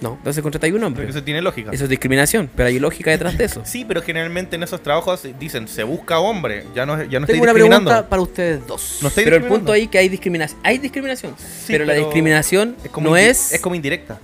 No. 0.00 0.14
Entonces 0.16 0.42
contratáis 0.42 0.72
un 0.72 0.82
hombre. 0.82 1.06
Eso 1.06 1.22
tiene 1.22 1.42
lógica. 1.42 1.70
Eso 1.74 1.84
es 1.84 1.90
discriminación, 1.90 2.48
pero 2.56 2.68
hay 2.70 2.78
lógica 2.78 3.10
detrás 3.10 3.36
de 3.36 3.44
eso. 3.44 3.60
Sí, 3.66 3.84
pero 3.86 4.00
generalmente 4.00 4.56
en 4.56 4.62
esos 4.62 4.82
trabajos 4.82 5.28
dicen 5.38 5.68
se 5.68 5.82
busca 5.84 6.18
hombre. 6.20 6.64
Ya 6.74 6.86
no, 6.86 6.94
ya 7.04 7.20
no 7.20 7.26
estoy 7.26 7.34
Tengo 7.34 7.42
una 7.42 7.52
discriminando. 7.52 7.90
pregunta 7.90 8.08
para 8.08 8.22
ustedes 8.22 8.66
dos. 8.66 8.98
No 9.02 9.08
estoy 9.08 9.24
Pero 9.24 9.36
el 9.36 9.44
punto 9.44 9.72
ahí 9.72 9.88
que 9.88 9.98
hay 9.98 10.08
discriminación. 10.08 10.58
Hay 10.64 10.78
discriminación. 10.78 11.34
pero, 11.66 11.84
la 11.84 11.92
discriminación 11.92 12.76
Es 12.82 12.90
como 12.90 13.10
no 13.10 13.16
es, 13.18 13.52
Es 13.52 13.60
como 13.60 13.74
indirecta. 13.74 14.18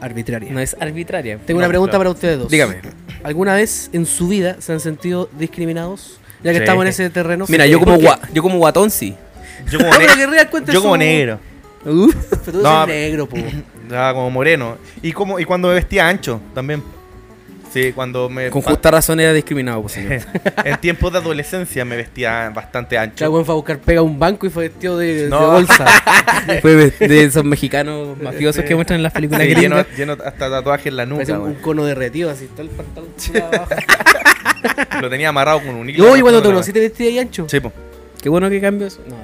Arbitraria. 0.00 0.52
no 0.52 0.60
es 0.60 0.76
arbitraria. 0.78 1.38
Tengo 1.38 1.58
una 1.58 1.68
pregunta 1.68 1.96
para 1.98 2.10
ustedes 2.10 2.38
dos. 2.38 2.50
Dígame. 2.50 2.76
¿Alguna 3.22 3.54
vez 3.54 3.88
en 3.92 4.04
su 4.06 4.28
vida 4.28 4.56
se 4.60 4.72
han 4.72 4.80
sentido 4.80 5.28
discriminados? 5.38 6.20
Ya 6.42 6.52
que 6.52 6.58
Sí. 6.58 6.64
estamos 6.64 6.82
en 6.84 6.88
ese 6.88 7.10
terreno. 7.10 7.46
Mira, 7.48 7.64
Sí. 7.64 7.70
yo 7.70 7.80
como, 7.80 7.96
gua- 7.96 8.20
yo 8.32 8.42
como 8.42 8.58
guatón 8.58 8.90
sí. 8.90 9.14
Yo 9.70 9.78
como, 9.78 9.90
yo 10.72 10.80
su- 10.92 10.96
negro. 10.96 11.40
Uh. 11.84 12.10
Pero 12.44 12.58
tú 12.58 12.62
No, 12.62 12.84
eres 12.84 12.94
negro, 13.10 13.26
po. 13.28 13.36
Ya, 13.90 14.12
como 14.14 14.30
moreno. 14.30 14.76
Y 15.02 15.12
como 15.12 15.38
y 15.40 15.44
cuando 15.44 15.68
me 15.68 15.74
vestía 15.74 16.06
ancho 16.08 16.40
también. 16.54 16.82
Sí, 17.76 17.92
cuando 17.92 18.30
me. 18.30 18.48
Con 18.48 18.62
justa 18.62 18.90
razón 18.90 19.20
era 19.20 19.34
discriminado, 19.34 19.82
pues, 19.82 19.92
señor. 19.94 20.20
en 20.64 20.80
tiempos 20.80 21.12
de 21.12 21.18
adolescencia 21.18 21.84
me 21.84 21.96
vestía 21.96 22.50
bastante 22.54 22.96
ancho. 22.96 23.16
Chagüen 23.16 23.44
fue 23.44 23.52
a 23.52 23.56
buscar 23.56 23.78
pega 23.78 24.00
a 24.00 24.02
un 24.02 24.18
banco 24.18 24.46
y 24.46 24.50
fue 24.50 24.68
vestido 24.68 24.96
de, 24.96 25.28
bolsa. 25.28 25.84
Fue 26.62 26.74
de 26.74 27.24
esos 27.24 27.44
mexicanos 27.44 28.16
mafiosos 28.18 28.64
que 28.64 28.74
muestran 28.74 28.98
en 28.98 29.02
las 29.02 29.12
películas 29.12 29.42
Sí, 29.42 29.54
lleno, 29.96 30.12
hasta 30.12 30.50
tatuaje 30.50 30.88
en 30.88 30.96
la 30.96 31.06
Parece 31.06 31.32
nuca, 31.32 31.44
un, 31.44 31.54
cono 31.56 31.84
derretido, 31.84 32.30
así, 32.30 32.46
todo 32.46 32.62
el 32.62 32.68
pantalón 32.68 33.10
abajo. 33.52 33.74
Lo 35.02 35.10
tenía 35.10 35.28
amarrado 35.28 35.60
con 35.60 35.74
un 35.74 35.90
hilo. 35.90 35.98
Yo, 35.98 36.16
y 36.16 36.20
cuando 36.20 36.40
te 36.40 36.48
No, 36.48 36.54
no, 36.54 36.60
conocí 36.60 36.72
te 36.72 37.04
ahí 37.04 37.18
ancho. 37.18 37.46
Sí, 37.48 37.60
po. 37.60 37.72
Qué 38.22 38.28
bueno 38.28 38.48
que 38.48 38.60
cambió 38.60 38.86
eso. 38.86 39.00
No. 39.06 39.16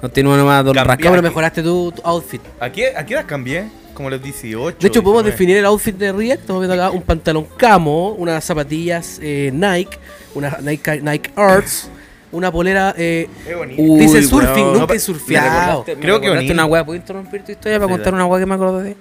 Continúa 0.00 0.36
nomás, 0.36 0.64
don. 0.64 0.74
No, 0.74 0.82
pero 0.86 1.22
mejoraste 1.22 1.62
tu, 1.62 1.92
tu 1.92 2.02
outfit. 2.02 2.42
¿A 2.58 2.70
qué, 2.70 2.96
¿A 2.96 3.06
qué 3.06 3.14
edad 3.14 3.26
cambié? 3.26 3.66
Como 3.94 4.08
los 4.10 4.22
18. 4.22 4.78
De 4.80 4.88
hecho, 4.88 5.02
podemos 5.02 5.22
19. 5.24 5.30
definir 5.32 5.56
el 5.58 5.64
outfit 5.66 5.96
de 5.96 6.12
React. 6.12 6.40
Estamos 6.40 6.62
viendo 6.66 6.74
acá 6.82 6.90
un 6.90 7.02
pantalón 7.02 7.46
camo, 7.56 8.12
unas 8.12 8.44
zapatillas 8.44 9.18
eh, 9.22 9.50
Nike, 9.52 9.98
una 10.34 10.58
Nike, 10.62 11.00
Nike 11.02 11.30
Arts, 11.36 11.90
una 12.32 12.50
polera. 12.50 12.94
Eh, 12.96 13.28
bonito. 13.56 13.82
Uy, 13.82 14.00
dice 14.00 14.14
weón. 14.18 14.28
surfing, 14.28 14.72
nunca 14.72 14.94
he 14.94 14.98
surfeado. 14.98 15.84
Creo 15.84 15.98
Creo 16.00 16.20
que 16.20 16.30
O'Neill. 16.30 16.52
una 16.52 16.64
weá. 16.66 16.84
¿Puedo 16.84 16.96
interrumpir 16.98 17.44
tu 17.44 17.52
historia 17.52 17.78
para 17.78 17.88
Sí, 17.88 17.92
contar 17.94 18.14
una 18.14 18.26
weá 18.26 18.40
que 18.40 18.46
me 18.46 18.54
acordé? 18.54 18.96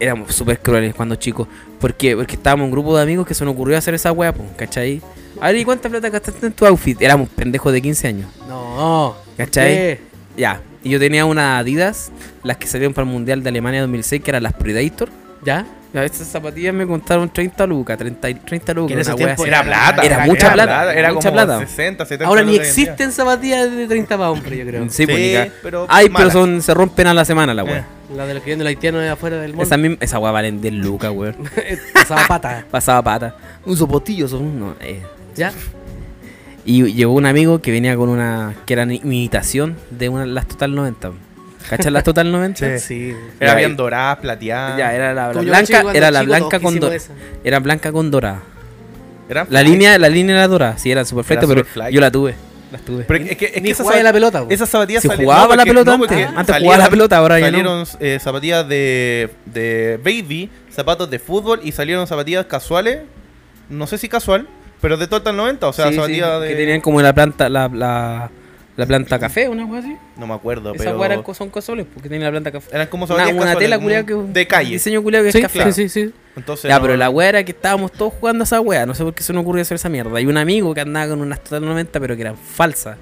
Éramos 0.00 0.34
súper 0.34 0.60
crueles 0.60 0.94
cuando 0.94 1.16
chicos. 1.16 1.48
¿Por 1.80 1.94
qué? 1.94 2.16
Porque 2.16 2.36
estábamos 2.36 2.64
un 2.66 2.70
grupo 2.70 2.96
de 2.96 3.02
amigos 3.02 3.26
que 3.26 3.34
se 3.34 3.44
nos 3.44 3.52
ocurrió 3.54 3.76
hacer 3.76 3.94
esa 3.94 4.12
weá, 4.12 4.32
pues, 4.32 4.48
¿cachai? 4.56 5.02
A 5.40 5.48
ver, 5.48 5.56
¿y 5.56 5.64
cuánta 5.64 5.88
plata 5.88 6.08
gastaste 6.08 6.46
en 6.46 6.52
tu 6.52 6.64
outfit? 6.66 7.00
Éramos 7.02 7.28
pendejos 7.28 7.72
de 7.72 7.82
15 7.82 8.08
años, 8.08 8.30
No. 8.48 9.14
¿cachai? 9.36 9.74
¿qué? 9.74 10.00
Ya. 10.36 10.60
Y 10.82 10.90
yo 10.90 10.98
tenía 10.98 11.24
una 11.24 11.58
Adidas, 11.58 12.10
las 12.44 12.56
que 12.56 12.66
salieron 12.66 12.94
para 12.94 13.06
el 13.06 13.12
Mundial 13.12 13.42
de 13.42 13.48
Alemania 13.48 13.80
2006, 13.82 14.22
que 14.22 14.30
eran 14.30 14.42
las 14.42 14.52
Predator. 14.54 15.08
¿Ya? 15.44 15.66
Ya, 15.92 16.04
estas 16.04 16.26
zapatillas 16.28 16.74
me 16.74 16.86
contaron 16.86 17.30
30 17.32 17.66
lucas, 17.66 17.96
30, 17.96 18.28
y- 18.28 18.34
30 18.34 18.74
lucas. 18.74 18.88
Que 18.88 18.92
en 18.94 19.00
ese 19.00 19.14
tiempo 19.14 19.42
así. 19.42 19.48
Era 19.48 19.62
plata. 19.64 20.02
Era 20.02 20.18
mucha 20.26 20.52
plata, 20.52 20.94
Era 20.94 21.12
mucha 21.14 21.30
como 21.30 21.44
plata. 21.44 21.66
60, 21.66 22.04
70. 22.04 22.28
Ahora 22.28 22.42
ni 22.42 22.56
existen 22.56 23.10
zapatillas 23.10 23.70
de 23.74 23.86
30 23.86 24.18
para 24.18 24.30
hombre, 24.30 24.58
yo 24.58 24.66
creo. 24.66 24.86
Sí, 24.90 25.06
pues, 25.06 25.16
Sí, 25.16 25.22
ni 25.28 25.32
ca- 25.32 25.48
pero 25.62 25.86
Ay, 25.88 26.06
pero 26.08 26.18
malas. 26.18 26.32
son, 26.34 26.60
se 26.62 26.74
rompen 26.74 27.06
a 27.06 27.14
la 27.14 27.24
semana 27.24 27.54
la. 27.54 27.62
Eh. 27.62 27.84
La 28.14 28.26
de 28.26 28.34
los 28.34 28.42
que 28.42 28.50
venden 28.50 28.64
los 28.64 28.68
haitianos 28.70 29.00
de 29.00 29.08
afuera 29.08 29.36
del 29.38 29.50
mundo. 29.52 29.62
Esa, 29.64 29.76
misma- 29.78 29.96
esa 30.00 30.18
wea 30.18 30.30
valen 30.30 30.60
10 30.60 30.74
lucas, 30.74 31.10
weón. 31.10 31.36
Pasaba 31.94 32.26
pata. 32.28 32.64
Pasaba 32.70 33.02
pata. 33.02 33.36
Un 33.64 33.76
sopotillo 33.76 34.28
son. 34.28 34.60
No, 34.60 34.74
eh. 34.80 35.02
¿Ya? 35.36 35.52
Y 36.70 36.92
llegó 36.92 37.14
un 37.14 37.24
amigo 37.24 37.62
que 37.62 37.70
venía 37.70 37.96
con 37.96 38.10
una. 38.10 38.54
que 38.66 38.74
era 38.74 38.84
ni- 38.84 38.96
imitación 39.02 39.76
de 39.90 40.08
una 40.10 40.26
las 40.26 40.46
Total 40.46 40.74
90. 40.74 41.12
¿Cachas 41.70 41.90
las 41.92 42.04
Total 42.04 42.30
90? 42.30 42.78
Sí. 42.78 43.10
Sí. 43.10 43.14
Era 43.40 43.54
bien 43.54 43.74
dorada, 43.74 44.20
plateada. 44.20 44.76
Ya, 44.76 44.94
era 44.94 45.14
la, 45.14 45.32
la 45.32 45.40
blanca, 45.40 45.82
era 45.94 46.10
la 46.10 46.20
chico, 46.20 46.28
blanca 46.28 46.60
con 46.60 46.74
dorada. 46.78 46.96
esa. 46.96 47.12
Era 47.42 47.58
blanca 47.60 47.90
con 47.90 48.10
dorada. 48.10 48.42
Era 49.30 49.46
La 49.48 49.62
línea, 49.62 49.98
la 49.98 50.08
línea 50.10 50.34
era 50.36 50.48
dorada, 50.48 50.76
sí, 50.78 50.90
era 50.90 51.04
super 51.04 51.24
flight, 51.24 51.44
pero 51.46 51.64
flight. 51.64 51.94
yo 51.94 52.00
la 52.00 52.10
tuve. 52.10 52.34
Las 52.70 52.82
tuve. 52.82 53.04
Pero 53.04 53.24
es 53.24 53.36
que, 53.38 53.46
es 53.46 53.52
que 53.52 53.60
Ni 53.62 53.72
jugaba 53.72 53.96
zap- 53.98 54.02
la 54.02 54.12
pelota. 54.12 54.44
po. 54.44 54.50
Esas 54.50 54.68
zapatillas 54.68 55.00
Se 55.02 55.08
sali- 55.08 55.24
jugaba 55.24 55.56
la 55.56 55.64
porque- 55.64 55.70
pelota 55.70 55.92
antes. 55.94 56.10
Antes 56.10 56.46
salieron- 56.54 56.64
jugaba 56.64 56.84
la 56.84 56.90
pelota, 56.90 57.16
ahora 57.16 57.40
ya 57.40 57.50
no. 57.50 57.56
Salieron 57.58 57.86
eh, 58.00 58.18
zapatillas 58.20 58.68
de, 58.68 59.30
de 59.46 59.98
baby, 60.04 60.50
zapatos 60.70 61.08
de 61.08 61.18
fútbol 61.18 61.60
y 61.62 61.72
salieron 61.72 62.06
zapatillas 62.06 62.44
casuales. 62.44 63.00
No 63.70 63.86
sé 63.86 63.96
si 63.98 64.08
casual, 64.08 64.48
pero 64.80 64.96
de 64.96 65.06
Total 65.06 65.36
90. 65.36 65.68
O 65.68 65.72
sea, 65.72 65.88
Sí, 65.90 65.96
de. 65.96 66.48
Que 66.48 66.54
tenían 66.54 66.80
como 66.80 67.00
la 67.02 67.12
planta, 67.12 67.48
la, 67.48 67.68
la, 67.68 68.30
la 68.76 68.86
planta 68.86 69.18
café, 69.18 69.48
una 69.48 69.66
cosa 69.66 69.80
así. 69.80 69.96
No 70.16 70.26
me 70.26 70.34
acuerdo, 70.34 70.72
Esas 70.74 70.94
pero. 70.98 71.22
co- 71.22 71.34
son 71.34 71.50
cosoles, 71.50 71.86
porque 71.92 72.08
tenían 72.08 72.24
la 72.24 72.30
planta 72.30 72.52
café. 72.52 72.68
Eran 72.74 72.86
como 72.88 73.04
Una, 73.04 73.14
zapatillas 73.14 73.34
una 73.36 73.44
casuales, 73.46 73.66
tela 73.70 73.78
culiada 73.82 74.06
que. 74.06 74.14
De 74.14 74.46
calle. 74.46 74.70
Diseño 74.72 75.02
culiado 75.02 75.24
que 75.24 75.32
Sí, 75.32 75.38
es 75.38 75.42
café. 75.44 75.72
sí, 75.72 75.88
sí, 75.88 76.06
sí. 76.06 76.14
Entonces, 76.36 76.68
Ya, 76.68 76.76
no- 76.76 76.82
pero 76.82 76.96
la 76.96 77.10
wea 77.10 77.28
era 77.30 77.44
que 77.44 77.52
estábamos 77.52 77.90
todos 77.92 78.12
jugando 78.14 78.42
a 78.42 78.44
esa 78.44 78.60
wea. 78.60 78.86
No 78.86 78.94
sé 78.94 79.02
por 79.04 79.14
qué 79.14 79.22
se 79.22 79.32
nos 79.32 79.42
ocurrió 79.42 79.62
hacer 79.62 79.74
esa 79.76 79.88
mierda. 79.88 80.20
Y 80.20 80.26
un 80.26 80.36
amigo 80.36 80.72
que 80.74 80.80
andaba 80.80 81.08
con 81.08 81.20
unas 81.20 81.42
Total 81.42 81.64
90, 81.64 81.98
pero 82.00 82.14
que 82.14 82.22
eran 82.22 82.36
falsas. 82.36 82.96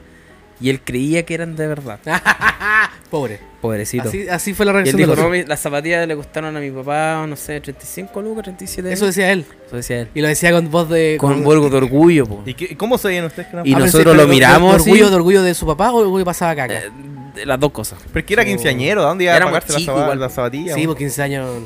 Y 0.60 0.70
él 0.70 0.80
creía 0.82 1.24
que 1.24 1.34
eran 1.34 1.54
de 1.56 1.66
verdad. 1.66 1.98
Pobre. 3.10 3.38
Pobrecito. 3.60 4.08
Así, 4.08 4.28
así 4.28 4.54
fue 4.54 4.64
la 4.66 4.72
y 4.72 4.74
él 4.74 4.76
reacción 4.84 4.96
dijo, 4.98 5.14
de 5.16 5.22
no, 5.22 5.28
mi- 5.28 5.44
las 5.44 5.60
zapatillas 5.60 6.06
le 6.06 6.16
costaron 6.16 6.56
a 6.56 6.60
mi 6.60 6.70
papá, 6.70 7.24
no 7.28 7.36
sé, 7.36 7.60
35 7.60 8.22
lucas, 8.22 8.44
37 8.44 8.92
Eso 8.92 9.06
decía 9.06 9.30
él. 9.32 9.44
Eso 9.66 9.76
decía 9.76 10.00
él. 10.00 10.08
Y 10.14 10.20
lo 10.20 10.28
decía 10.28 10.52
con 10.52 10.70
voz 10.70 10.88
de. 10.88 11.16
Con 11.18 11.42
vuelco 11.44 11.68
de 11.70 11.76
orgullo, 11.76 12.26
po. 12.26 12.42
¿Y 12.46 12.54
qué- 12.54 12.76
cómo 12.76 12.98
se 12.98 13.08
veían 13.08 13.24
ustedes? 13.26 13.48
que 13.48 13.52
eran 13.54 13.66
Y 13.66 13.74
Ah, 13.74 13.78
nosotros 13.78 14.04
lo 14.06 14.12
pero 14.22 14.26
de- 14.26 14.34
miramos 14.34 14.70
de, 14.72 14.76
así. 14.76 14.90
orgullo, 14.90 15.10
de 15.10 15.16
orgullo 15.16 15.42
de 15.42 15.54
su 15.54 15.66
papá 15.66 15.92
o 15.92 15.96
orgullo 15.98 16.24
pasaba 16.24 16.54
caca? 16.56 16.74
Eh, 16.74 16.90
de 17.34 17.46
las 17.46 17.60
dos 17.60 17.70
cosas. 17.72 17.98
Pero 18.12 18.26
que 18.26 18.34
era 18.34 18.44
quinceañero, 18.44 19.02
¿a 19.02 19.06
dónde 19.08 19.24
iba 19.24 19.32
a 19.32 19.36
Éramos 19.36 19.52
pagarse 19.52 19.72
las 19.74 19.82
chicos 19.82 19.94
zapa- 19.94 20.02
igual. 20.04 20.20
las 20.20 20.32
zapatillas? 20.32 20.74
sí, 20.74 20.86
por 20.86 20.96
15 20.96 21.22
años. 21.22 21.62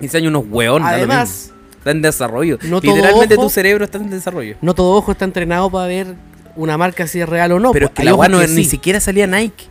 15 0.00 0.16
años 0.18 0.28
unos 0.30 0.44
hueones. 0.50 0.88
Además, 0.88 1.52
Está 1.78 1.90
en 1.92 2.02
desarrollo. 2.02 2.58
no 2.64 2.80
todo 2.80 2.94
Literalmente 2.94 3.34
ojo- 3.34 3.44
tu 3.44 3.50
cerebro 3.50 3.84
está 3.84 3.98
en 3.98 4.10
desarrollo. 4.10 4.56
no 4.60 4.74
todo 4.74 4.92
ojo 4.96 5.12
está 5.12 5.24
entrenado 5.24 5.68
para 5.70 5.86
ver 5.88 6.14
una 6.56 6.76
marca 6.78 7.06
si 7.06 7.20
es 7.20 7.28
real 7.28 7.52
o 7.52 7.60
no. 7.60 7.72
Pero 7.72 7.86
es 7.86 7.92
que 7.92 8.02
Hay 8.02 8.06
la 8.06 8.14
ojos 8.14 8.20
weá 8.20 8.28
no, 8.28 8.40
que 8.40 8.48
ni 8.48 8.64
sí. 8.64 8.70
siquiera 8.70 9.00
salía 9.00 9.26
Nike. 9.26 9.66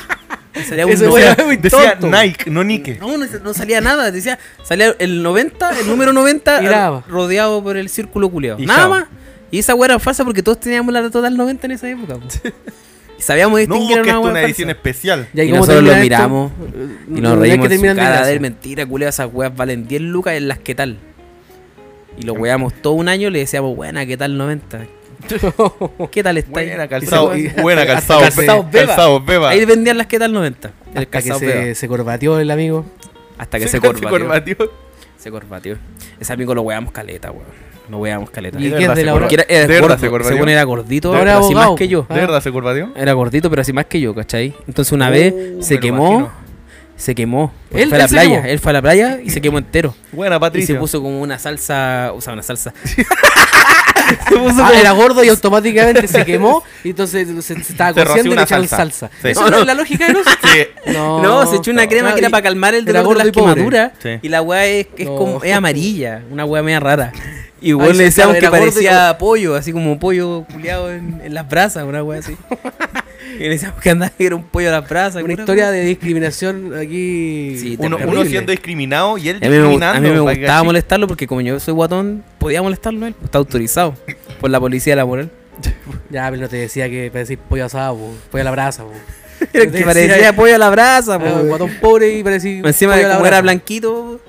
salía 0.68 0.86
un 0.86 0.92
Ese 0.92 1.06
no- 1.06 1.14
Decía, 1.14 1.44
muy 1.44 1.56
decía 1.56 1.98
tonto. 1.98 2.16
Nike, 2.16 2.50
no 2.50 2.64
Nike. 2.64 2.98
no, 3.00 3.16
no, 3.18 3.26
no 3.42 3.54
salía 3.54 3.80
nada. 3.80 4.10
Decía, 4.10 4.38
salía 4.62 4.94
el 4.98 5.22
90, 5.22 5.80
el 5.80 5.86
número 5.86 6.12
90, 6.12 6.62
Y 6.62 6.64
nada. 6.66 7.04
rodeado 7.08 7.62
por 7.62 7.76
el 7.76 7.88
círculo 7.88 8.28
culeado. 8.30 8.58
Y 8.60 8.66
Nada 8.66 8.80
chao. 8.80 8.90
más. 8.90 9.04
Y 9.50 9.58
esa 9.58 9.74
weá 9.74 9.86
era 9.86 9.98
falsa 9.98 10.24
porque 10.24 10.42
todos 10.42 10.60
teníamos 10.60 10.92
la 10.92 11.08
Total 11.10 11.36
90 11.36 11.66
en 11.66 11.70
esa 11.72 11.88
época. 11.90 12.14
po. 12.14 12.26
y 13.18 13.22
sabíamos 13.22 13.52
No, 13.66 13.74
distinguir 13.74 14.02
que 14.02 14.10
una 14.10 14.18
una 14.20 14.30
falsa. 14.32 14.46
edición 14.46 14.70
especial. 14.70 15.28
Ya, 15.32 15.42
Y 15.44 15.48
cómo 15.48 15.60
nosotros 15.60 15.84
lo 15.84 15.90
esto? 15.92 16.02
miramos 16.02 16.52
Eh, 16.52 16.96
Y 17.08 17.20
no, 17.20 17.30
nos 17.30 17.38
reímos 17.40 17.68
que 17.68 17.74
en 17.74 17.80
su 17.80 17.86
de 17.86 17.94
cara 17.96 18.26
de 18.26 18.40
mentira, 18.40 18.86
culeo, 18.86 19.08
esas 19.08 19.28
weas 19.32 19.54
valen 19.56 19.86
10 19.88 20.02
lucas 20.02 20.34
en 20.34 20.46
las 20.48 20.58
que 20.58 20.74
tal. 20.74 20.98
Y 22.18 22.22
lo 22.22 22.34
weamos 22.34 22.74
todo 22.82 22.92
un 22.94 23.08
año 23.08 23.28
y 23.28 23.30
le 23.32 23.38
decíamos, 23.40 23.74
buena, 23.74 24.04
¿qué 24.06 24.16
tal 24.16 24.36
90? 24.36 24.86
¿Qué 26.10 26.22
tal 26.22 26.38
está 26.38 26.60
ahí? 26.60 26.68
Buena, 26.68 26.88
calzado. 26.88 27.32
Buena, 27.62 27.86
calzado. 27.86 28.20
calzados 28.20 28.70
beba. 28.70 28.86
Calzados, 28.86 29.24
beba. 29.26 29.50
Ahí 29.50 29.64
vendían 29.64 29.98
las 29.98 30.06
que 30.06 30.18
tal 30.18 30.32
90. 30.32 30.68
El 30.68 30.74
Hasta 30.88 31.00
que 31.00 31.06
calzado 31.08 31.38
se, 31.40 31.74
se 31.74 31.88
corbateó 31.88 32.38
el 32.40 32.50
amigo. 32.50 32.84
Hasta 33.38 33.58
que 33.58 33.64
se 33.66 33.72
se 33.72 33.80
corbatió. 33.80 34.08
corbatió. 34.10 34.56
Se 35.18 35.30
corbatió. 35.30 35.78
Ese 36.18 36.32
amigo 36.32 36.54
lo 36.54 36.62
weamos 36.62 36.92
caleta, 36.92 37.30
weón. 37.30 37.44
No 37.88 37.98
weamos 37.98 38.30
caleta. 38.30 38.58
¿Y 38.60 38.64
¿De 38.64 38.70
qué 38.70 38.74
es 38.76 38.80
verdad 38.80 38.94
de 38.94 39.00
se 39.00 39.06
la? 39.06 39.12
Porque 39.12 39.34
era, 39.34 39.44
era 39.48 39.66
¿De 39.66 39.80
gordo, 39.80 39.98
se 39.98 40.08
curvateó? 40.08 40.32
según 40.36 40.48
era 40.48 40.62
gordito, 40.62 41.12
pero 41.12 41.38
así 41.38 41.54
más 41.54 41.70
que 41.76 41.88
yo. 41.88 42.06
Ah. 42.08 42.14
¿De 42.14 42.20
verdad 42.20 42.40
se 42.40 42.52
curvateó? 42.52 42.90
Era 42.94 43.12
gordito, 43.14 43.50
pero 43.50 43.62
así 43.62 43.72
más 43.72 43.86
que 43.86 44.00
yo, 44.00 44.14
¿cachai? 44.14 44.54
Entonces 44.68 44.92
una 44.92 45.08
Oh, 45.08 45.10
vez 45.10 45.34
se 45.60 45.80
quemó, 45.80 46.06
imagino. 46.08 46.30
se 46.96 47.14
quemó. 47.16 47.52
porque 47.68 47.82
¿Él- 47.82 47.88
fue 47.88 47.98
a 47.98 48.02
la 48.02 48.08
playa, 48.08 48.36
quemó? 48.36 48.48
él 48.48 48.58
fue 48.60 48.70
a 48.70 48.72
la 48.74 48.82
playa 48.82 49.18
y 49.24 49.30
se 49.30 49.40
quemó 49.40 49.58
entero. 49.58 49.92
Buena, 50.12 50.36
Y 50.36 50.38
se 50.38 50.40
Patricia. 50.40 50.78
puso 50.78 51.02
como 51.02 51.20
una 51.20 51.38
salsa, 51.40 52.12
o 52.14 52.20
sea, 52.20 52.32
una 52.32 52.42
salsa. 52.44 52.72
Ah, 54.62 54.72
era 54.78 54.92
gordo 54.92 55.22
y 55.24 55.28
automáticamente 55.28 56.06
se 56.08 56.24
quemó 56.26 56.62
y 56.84 56.90
entonces 56.90 57.26
se, 57.44 57.62
se 57.62 57.72
estaba 57.72 57.92
cociendo 57.92 58.32
y 58.32 58.36
le 58.36 58.42
echaron 58.42 58.68
salsa. 58.68 59.08
salsa. 59.08 59.10
Sí. 59.22 59.28
¿Eso 59.28 59.42
No, 59.44 59.50
no 59.50 59.58
es 59.58 59.66
la 59.66 59.74
lógica 59.74 60.06
de 60.06 60.12
los? 60.14 60.24
Sí. 60.26 60.92
No, 60.92 61.22
No, 61.22 61.46
se 61.50 61.56
echó 61.56 61.70
una 61.70 61.88
crema 61.88 62.10
no, 62.10 62.14
que 62.14 62.20
era 62.20 62.30
para 62.30 62.42
calmar 62.42 62.74
el 62.74 62.84
dolor 62.84 63.08
de 63.18 63.24
las 63.24 63.32
quemaduras. 63.32 63.92
Sí. 64.02 64.18
Y 64.22 64.28
la 64.28 64.42
weá 64.42 64.66
es, 64.66 64.86
es 64.96 65.06
No. 65.06 65.16
como 65.16 65.42
es 65.42 65.52
amarilla, 65.54 66.22
una 66.30 66.44
weá 66.44 66.62
media 66.62 66.80
rara. 66.80 67.12
Y 67.60 67.74
weón 67.74 67.96
le 67.96 68.04
decíamos 68.04 68.36
que 68.36 68.46
y 68.46 68.48
parecía 68.48 69.16
pollo, 69.18 69.54
así 69.54 69.72
como 69.72 69.98
pollo 69.98 70.44
culiado 70.50 70.90
en, 70.92 71.20
en 71.22 71.34
las 71.34 71.48
brasas, 71.48 71.84
una 71.84 72.02
weá 72.02 72.20
así. 72.20 72.36
y 73.36 73.40
le 73.42 73.50
decíamos 73.50 73.80
que 73.80 73.90
andaba 73.90 74.10
que 74.16 74.26
era 74.26 74.36
un 74.36 74.44
pollo 74.44 74.68
a 74.68 74.72
las 74.80 74.88
brasas. 74.88 75.22
Una 75.22 75.34
historia 75.34 75.70
de 75.70 75.82
discriminación 75.84 76.72
aquí. 76.76 77.56
Sí, 77.58 77.76
Uno, 77.78 77.98
siendo 78.24 78.50
discriminado 78.52 79.18
y 79.18 79.28
él 79.28 79.36
A 79.36 79.40
mí, 79.46 79.52
discriminando. 79.52 79.98
a 79.98 80.00
mí 80.00 80.10
me 80.10 80.20
gustaba 80.20 80.56
así- 80.58 80.66
molestarlo 80.66 81.06
porque 81.06 81.26
como 81.26 81.40
yo 81.42 81.60
soy 81.60 81.74
guatón, 81.74 82.24
podía 82.38 82.62
molestarlo 82.62 83.06
él, 83.06 83.14
está 83.22 83.38
autorizado 83.38 83.94
por 84.40 84.50
la 84.50 84.58
policía 84.60 84.96
laboral. 84.96 85.30
Ya, 86.10 86.28
pero 86.28 86.42
no 86.42 86.48
te 86.48 86.56
decía 86.56 86.88
que 86.90 87.08
parecís 87.12 87.38
pollo 87.48 87.66
asado, 87.66 87.94
po, 87.96 88.12
pollo 88.32 88.42
a 88.42 88.44
la 88.46 88.50
brasa. 88.50 88.82
po. 88.82 88.90
Que 89.52 89.84
parecía 89.84 90.34
pollo 90.34 90.54
a 90.56 90.58
la 90.58 90.70
brasa, 90.70 91.14
Ah, 91.14 91.42
guatón 91.46 91.70
pobre 91.80 92.18
y 92.18 92.22
parecía. 92.24 92.62
Encima 92.64 92.94
pollo 92.94 93.04
a 93.06 93.08
la 93.10 93.14
como 93.14 93.26
era 93.26 93.40
blanquito, 93.42 94.20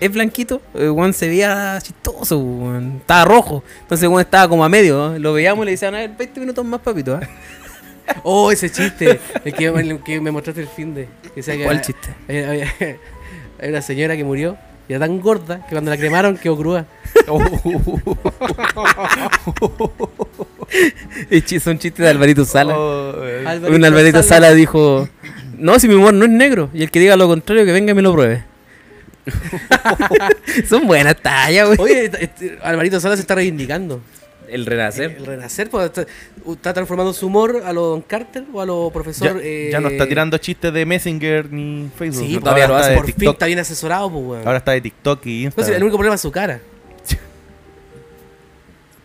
es 0.00 0.12
blanquito, 0.12 0.60
el 0.74 0.90
weón 0.90 1.12
se 1.12 1.28
veía 1.28 1.78
chistoso, 1.82 2.38
weón. 2.38 2.96
Estaba 3.00 3.24
rojo. 3.24 3.62
Entonces 3.82 4.08
weón 4.08 4.20
estaba 4.22 4.48
como 4.48 4.64
a 4.64 4.68
medio. 4.68 5.18
Lo 5.18 5.32
veíamos 5.34 5.62
y 5.62 5.66
le 5.66 5.70
decían, 5.72 5.94
a 5.94 5.98
ver, 5.98 6.10
20 6.18 6.40
minutos 6.40 6.64
más, 6.64 6.80
papito. 6.80 7.16
¿eh? 7.20 7.28
Oh, 8.24 8.50
ese 8.50 8.68
chiste. 8.70 9.20
el, 9.44 9.54
que, 9.54 9.66
el 9.66 10.02
que 10.02 10.20
me 10.20 10.32
mostraste 10.32 10.62
el 10.62 10.66
fin 10.68 10.92
de. 10.94 11.08
Que 11.32 11.62
¿Cuál 11.62 11.80
chiste? 11.80 12.08
Hay 13.62 13.68
una 13.68 13.82
señora 13.82 14.16
que 14.16 14.24
murió 14.24 14.56
y 14.88 14.94
era 14.94 15.06
tan 15.06 15.20
gorda 15.20 15.64
que 15.64 15.70
cuando 15.72 15.92
la 15.92 15.96
cremaron 15.96 16.36
quedó 16.36 16.56
cruda. 16.56 16.86
Es 21.30 21.44
chi- 21.44 21.60
Son 21.60 21.78
chistes 21.78 22.04
de 22.04 22.08
Alvarito 22.10 22.44
Sala. 22.44 22.76
Oh. 22.78 23.12
Alvarito 23.46 23.76
Un 23.76 23.84
Alvarito 23.84 24.22
Sala. 24.22 24.46
Sala 24.46 24.54
dijo, 24.54 25.08
no, 25.58 25.78
si 25.78 25.88
mi 25.88 25.94
humor 25.94 26.14
no 26.14 26.24
es 26.24 26.30
negro. 26.30 26.70
Y 26.72 26.82
el 26.82 26.90
que 26.90 27.00
diga 27.00 27.16
lo 27.16 27.28
contrario, 27.28 27.64
que 27.64 27.72
venga 27.72 27.92
y 27.92 27.94
me 27.94 28.02
lo 28.02 28.12
pruebe. 28.12 28.44
Son 30.68 30.86
buenas 30.86 31.16
tallas, 31.16 31.66
güey. 31.68 31.78
Oye, 31.80 32.04
este- 32.06 32.24
este, 32.24 32.58
Alvarito 32.62 33.00
Sala 33.00 33.16
se 33.16 33.22
está 33.22 33.34
reivindicando. 33.34 34.00
El 34.48 34.66
renacer. 34.66 35.14
El 35.16 35.26
renacer 35.26 35.70
pues, 35.70 35.86
está, 35.86 36.06
está 36.50 36.74
transformando 36.74 37.12
su 37.12 37.28
humor 37.28 37.62
a 37.64 37.72
lo 37.72 37.82
Don 37.82 38.00
Carter 38.02 38.44
o 38.52 38.60
a 38.60 38.66
lo 38.66 38.88
Ya, 38.88 38.92
profesor. 38.92 39.40
eh, 39.42 39.68
ya 39.70 39.78
no 39.80 39.88
está 39.88 40.08
tirando 40.08 40.36
chistes 40.38 40.72
de 40.72 40.84
Messenger 40.84 41.52
ni 41.52 41.88
Facebook. 41.96 42.26
Sí, 42.26 42.34
¿no? 42.34 42.40
todavía 42.40 42.66
lo 42.66 42.74
hace. 42.76 42.96
Por 42.96 43.06
fin 43.06 43.14
TikTok. 43.14 43.34
está 43.34 43.46
bien 43.46 43.60
asesorado, 43.60 44.10
pues, 44.10 44.24
weón. 44.24 44.42
Ahora 44.46 44.58
está 44.58 44.72
de 44.72 44.80
TikTok 44.80 45.24
y 45.26 45.30
No, 45.30 45.36
sí, 45.38 45.44
Instagram. 45.56 45.76
el 45.76 45.82
único 45.84 45.96
problema 45.98 46.14
es 46.16 46.20
su 46.20 46.32
cara. 46.32 46.60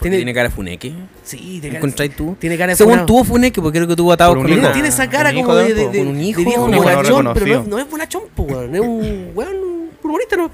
¿Tiene, 0.01 0.17
Tiene- 0.17 0.34
cara 0.34 0.49
de 0.49 0.56
funeque? 0.56 0.93
Sí, 1.23 1.38
tiene 1.38 1.67
cara, 1.69 1.78
¿Encontráis 1.78 2.15
tú? 2.15 2.36
tiene 2.39 2.58
cara 2.58 2.71
de 2.73 2.75
Según 2.78 2.91
funado. 2.93 3.06
tuvo 3.08 3.23
funeque, 3.23 3.62
porque 3.62 3.80
creo 3.80 3.88
que 3.88 3.95
tuvo 3.95 4.12
atado 4.13 4.34
un 4.34 4.38
con 4.39 4.47
Tiene, 4.47 4.62
hijo. 4.63 4.71
tiene 4.71 4.88
esa 4.89 5.10
cara 5.10 5.30
un 5.32 5.36
como 5.43 5.56
de, 5.56 5.73
de- 5.73 5.89
de, 5.89 6.01
un 6.01 6.19
hijo, 6.21 6.39
de 6.39 6.45
viejo 6.45 6.63
un 6.65 6.73
hijo 6.73 6.84
no 6.84 6.89
bonachón, 6.89 7.34
pero 7.34 7.45
no, 7.63 7.63
no 7.69 7.80
es 7.80 7.89
bonachón, 7.89 8.23
pues, 8.36 8.51
weón. 8.51 8.75
Es 8.75 8.82
un 8.82 9.25
humorista, 10.15 10.36
no. 10.38 10.51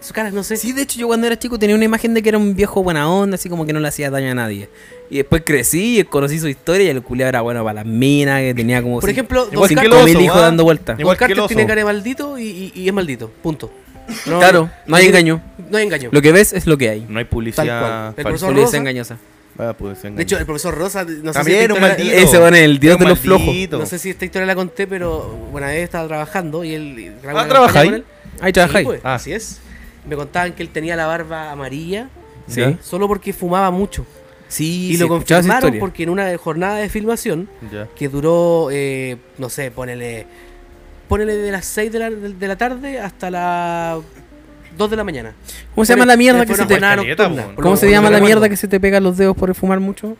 Su 0.00 0.12
cara, 0.12 0.30
no 0.30 0.44
sé. 0.44 0.56
Sí, 0.56 0.72
de 0.72 0.82
hecho 0.82 0.98
yo 1.00 1.06
cuando 1.08 1.26
era 1.26 1.38
chico 1.38 1.58
tenía 1.58 1.74
una 1.74 1.84
imagen 1.84 2.14
de 2.14 2.22
que 2.22 2.28
era 2.28 2.38
un 2.38 2.54
viejo 2.54 2.82
buena 2.82 3.10
onda, 3.10 3.34
así 3.36 3.48
como 3.48 3.66
que 3.66 3.72
no 3.72 3.80
le 3.80 3.88
hacía 3.88 4.10
daño 4.10 4.30
a 4.30 4.34
nadie. 4.34 4.68
Y 5.10 5.16
después 5.16 5.42
crecí 5.44 6.00
y 6.00 6.04
conocí 6.04 6.38
su 6.38 6.48
historia 6.48 6.86
y 6.86 6.88
el 6.90 7.02
culiado 7.02 7.28
era 7.30 7.40
bueno 7.40 7.62
para 7.64 7.74
las 7.74 7.86
minas, 7.86 8.40
que 8.40 8.54
tenía 8.54 8.82
como 8.82 9.00
Por 9.00 9.10
ejemplo, 9.10 9.46
Don 9.46 10.04
mil 10.04 10.20
hijos 10.20 10.40
dando 10.40 10.64
vueltas. 10.64 10.98
Igual 11.00 11.16
Don 11.16 11.28
Carter 11.28 11.46
tiene 11.48 11.66
cara 11.66 11.80
de 11.80 11.84
maldito 11.86 12.38
y, 12.38 12.42
y- 12.44 12.72
y 12.74 12.88
es 12.88 12.94
maldito. 12.94 13.30
Punto. 13.42 13.70
No- 14.26 14.38
Claro, 14.38 14.70
no 14.86 14.96
hay 14.96 15.06
engaño. 15.06 15.40
No 15.70 15.78
hay 15.78 15.84
engaño. 15.84 16.10
Lo 16.12 16.22
que 16.22 16.30
ves 16.30 16.52
es 16.52 16.66
lo 16.66 16.76
que 16.78 16.88
hay. 16.90 17.00
No 17.08 17.18
hay 17.18 17.24
Tal 17.24 17.30
publicidad 17.30 17.80
cual. 17.80 18.14
El 18.16 18.22
profesor 18.24 18.48
Publicidad 18.50 18.66
Rosa. 18.66 18.76
engañosa. 18.76 19.18
Ah, 19.58 19.74
De 20.14 20.22
hecho, 20.22 20.38
el 20.38 20.44
profesor 20.44 20.74
Rosa, 20.76 21.02
no 21.04 21.10
sé 21.10 21.16
si 21.22 21.32
También 21.32 21.60
esta 21.62 21.74
un 21.74 21.80
maldito. 21.80 22.12
Ese 22.14 22.38
bueno 22.38 22.56
el 22.58 22.78
dios 22.78 22.98
de 22.98 23.06
los 23.06 23.18
flojos. 23.18 23.54
No 23.70 23.86
sé 23.86 23.98
si 23.98 24.10
esta 24.10 24.24
historia 24.26 24.46
la 24.46 24.54
conté, 24.54 24.86
pero 24.86 25.34
una 25.52 25.68
vez 25.68 25.82
estaba 25.84 26.06
trabajando 26.06 26.62
y 26.62 26.74
él. 26.74 27.14
grabó 27.22 27.38
Ah, 27.38 27.42
una 27.42 27.48
¿trabaja 27.50 27.72
campaña 27.82 28.04
ahí? 28.40 28.46
Ahí 28.46 28.48
Sí, 28.48 28.52
trabajáis. 28.52 28.86
pues, 28.86 29.00
Ah. 29.04 29.14
Así 29.14 29.32
es. 29.32 29.60
Me 30.08 30.16
contaban 30.16 30.52
que 30.52 30.62
él 30.62 30.68
tenía 30.70 30.94
la 30.96 31.06
barba 31.06 31.50
amarilla 31.50 32.08
Sí. 32.48 32.62
Solo 32.80 33.08
porque 33.08 33.32
fumaba 33.32 33.70
mucho. 33.72 34.06
Sí, 34.48 34.90
Y 34.90 34.92
sí, 34.96 34.98
lo 35.02 35.08
confirmaron 35.08 35.78
porque 35.80 36.04
en 36.04 36.10
una 36.10 36.36
jornada 36.38 36.76
de 36.76 36.88
filmación 36.88 37.48
Ya. 37.72 37.88
que 37.96 38.08
duró, 38.08 38.68
eh, 38.70 39.16
no 39.38 39.48
sé, 39.50 39.72
ponele, 39.72 40.26
ponele 41.08 41.34
de 41.36 41.50
las 41.50 41.64
6 41.64 41.90
de 41.90 41.98
la, 41.98 42.10
de, 42.10 42.34
de 42.34 42.48
la 42.48 42.56
tarde 42.56 43.00
hasta 43.00 43.28
las 43.32 43.98
2 44.78 44.90
de 44.90 44.96
la 44.96 45.02
mañana. 45.02 45.34
¿Cómo 45.74 45.84
se 45.84 45.94
llama 45.94 46.06
la 46.06 46.16
mierda 46.16 46.46
que 46.46 46.54
se 46.54 46.66
te 46.66 46.78
¿Cómo 47.56 47.76
se 47.76 47.90
llama 47.90 48.10
la 48.10 48.20
mierda 48.20 48.48
que 48.48 48.56
se 48.56 48.68
te 48.68 48.78
pegan 48.78 49.02
los 49.02 49.16
dedos 49.16 49.36
por 49.36 49.52
fumar 49.56 49.80
mucho? 49.80 50.16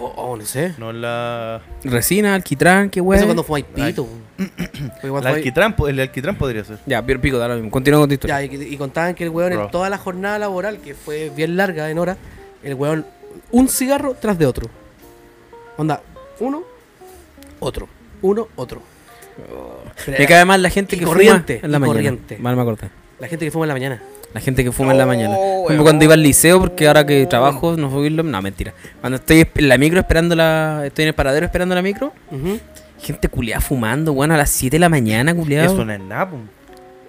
Oh, 0.00 0.12
oh, 0.16 0.36
no 0.36 0.44
sé. 0.44 0.74
No 0.78 0.92
la. 0.92 1.62
Resina, 1.84 2.34
alquitrán, 2.34 2.90
qué 2.90 3.00
weá. 3.00 3.18
Eso 3.18 3.26
cuando 3.26 3.44
fumáis 3.44 3.66
pito. 3.66 4.02
Igual 4.02 4.21
el 5.02 5.26
alquitrán, 5.26 5.74
el 5.88 6.00
alquitrán 6.00 6.36
podría 6.36 6.64
ser. 6.64 6.78
Ya, 6.86 7.02
pero 7.04 7.20
pico, 7.20 7.38
da 7.38 7.48
lo 7.48 7.54
mismo. 7.54 7.70
Continúa 7.70 8.00
con 8.00 8.08
tu 8.08 8.14
historia. 8.14 8.42
Ya, 8.42 8.52
y, 8.52 8.74
y 8.74 8.76
contaban 8.76 9.14
que 9.14 9.24
el 9.24 9.30
weón 9.30 9.52
Bro. 9.52 9.64
en 9.64 9.70
toda 9.70 9.90
la 9.90 9.98
jornada 9.98 10.38
laboral, 10.38 10.78
que 10.78 10.94
fue 10.94 11.30
bien 11.34 11.56
larga 11.56 11.90
en 11.90 11.98
hora, 11.98 12.16
el 12.62 12.74
weón, 12.74 13.06
un 13.50 13.68
cigarro 13.68 14.16
tras 14.20 14.38
de 14.38 14.46
otro. 14.46 14.68
Onda, 15.76 16.00
uno, 16.40 16.62
otro, 17.60 17.88
uno, 18.20 18.48
otro. 18.56 18.82
Me 20.06 20.26
cae 20.26 20.44
mal 20.44 20.62
la 20.62 20.70
gente 20.70 20.96
y 20.96 20.98
que 20.98 21.04
corriente, 21.04 21.56
fuma 21.56 21.66
en 21.66 21.72
la 21.72 21.78
mañana. 21.78 21.94
corriente. 21.94 22.38
Mal 22.38 22.56
me 22.56 22.62
acordé. 22.62 22.90
La 23.18 23.28
gente 23.28 23.44
que 23.46 23.50
fuma 23.50 23.64
en 23.64 23.68
la 23.68 23.74
mañana. 23.74 24.02
La 24.34 24.40
gente 24.40 24.64
que 24.64 24.72
fuma 24.72 24.92
en 24.92 24.98
la 24.98 25.06
mañana. 25.06 25.34
Oh, 25.38 25.66
Como 25.66 25.82
cuando 25.82 26.04
iba 26.04 26.14
al 26.14 26.22
liceo, 26.22 26.58
porque 26.60 26.86
ahora 26.86 27.04
que 27.04 27.26
trabajo 27.26 27.76
no 27.76 27.88
voy 27.90 28.10
No, 28.10 28.42
mentira. 28.42 28.72
Cuando 29.00 29.16
estoy 29.16 29.46
en 29.54 29.68
la 29.68 29.76
micro 29.78 30.00
esperando 30.00 30.34
la. 30.34 30.82
Estoy 30.86 31.04
en 31.04 31.08
el 31.08 31.14
paradero 31.14 31.46
esperando 31.46 31.74
la 31.74 31.82
micro. 31.82 32.12
Ujú. 32.30 32.58
Gente 33.02 33.28
culiada 33.28 33.60
fumando, 33.60 34.12
bueno, 34.12 34.34
a 34.34 34.36
las 34.36 34.50
7 34.50 34.76
de 34.76 34.80
la 34.80 34.88
mañana, 34.88 35.34
culiado. 35.34 35.72
Eso 35.72 35.84
no 35.84 35.92
es 35.92 36.00
nada, 36.00 36.30
po. 36.30 36.36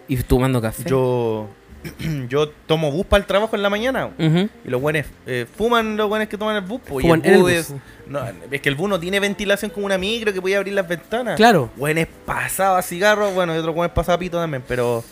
Y 0.07 0.17
tomando 0.17 0.61
café. 0.61 0.89
Yo. 0.89 1.49
Yo 2.29 2.49
tomo 2.65 2.91
bus 2.91 3.05
para 3.05 3.21
el 3.21 3.27
trabajo 3.27 3.55
en 3.55 3.61
la 3.61 3.69
mañana. 3.69 4.09
Y 4.17 4.69
los 4.69 4.81
buenos 4.81 5.05
eh, 5.27 5.45
fuman 5.57 5.97
los 5.97 6.07
buenos 6.07 6.27
que 6.29 6.37
toman 6.37 6.55
el 6.55 6.61
bus. 6.61 6.81
po, 6.81 7.01
y 7.01 7.07
el 7.07 7.37
bus 7.37 7.51
es, 7.51 7.73
no, 8.07 8.21
es 8.49 8.61
que 8.61 8.69
el 8.69 8.75
bus 8.75 8.89
no 8.89 8.99
tiene 8.99 9.19
ventilación 9.19 9.69
como 9.69 9.85
una 9.85 9.97
micro 9.97 10.33
que 10.33 10.41
puede 10.41 10.55
abrir 10.55 10.73
las 10.73 10.87
ventanas. 10.87 11.35
Claro. 11.35 11.69
Buenos 11.75 12.07
pasaba 12.25 12.81
cigarro, 12.81 13.31
bueno, 13.31 13.53
y 13.53 13.57
otros 13.57 13.75
buenos 13.75 13.93
pasaba 13.93 14.17
pito 14.17 14.37
también, 14.37 14.63
pero. 14.67 15.03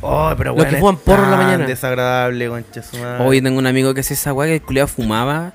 Oh, 0.00 0.32
pero 0.36 0.54
Los 0.54 0.66
que 0.66 0.76
fuman 0.76 0.96
porro 0.96 1.24
en 1.24 1.30
la 1.30 1.36
mañana. 1.36 1.66
Desagradable, 1.66 2.48
concha 2.48 2.82
su 2.82 2.96
madre. 2.98 3.24
Hoy 3.24 3.40
tengo 3.40 3.58
un 3.58 3.66
amigo 3.66 3.94
que 3.94 4.00
hace 4.00 4.14
esa 4.14 4.32
weá 4.32 4.48
que 4.48 4.54
el 4.54 4.62
culiado 4.62 4.88
fumaba 4.88 5.52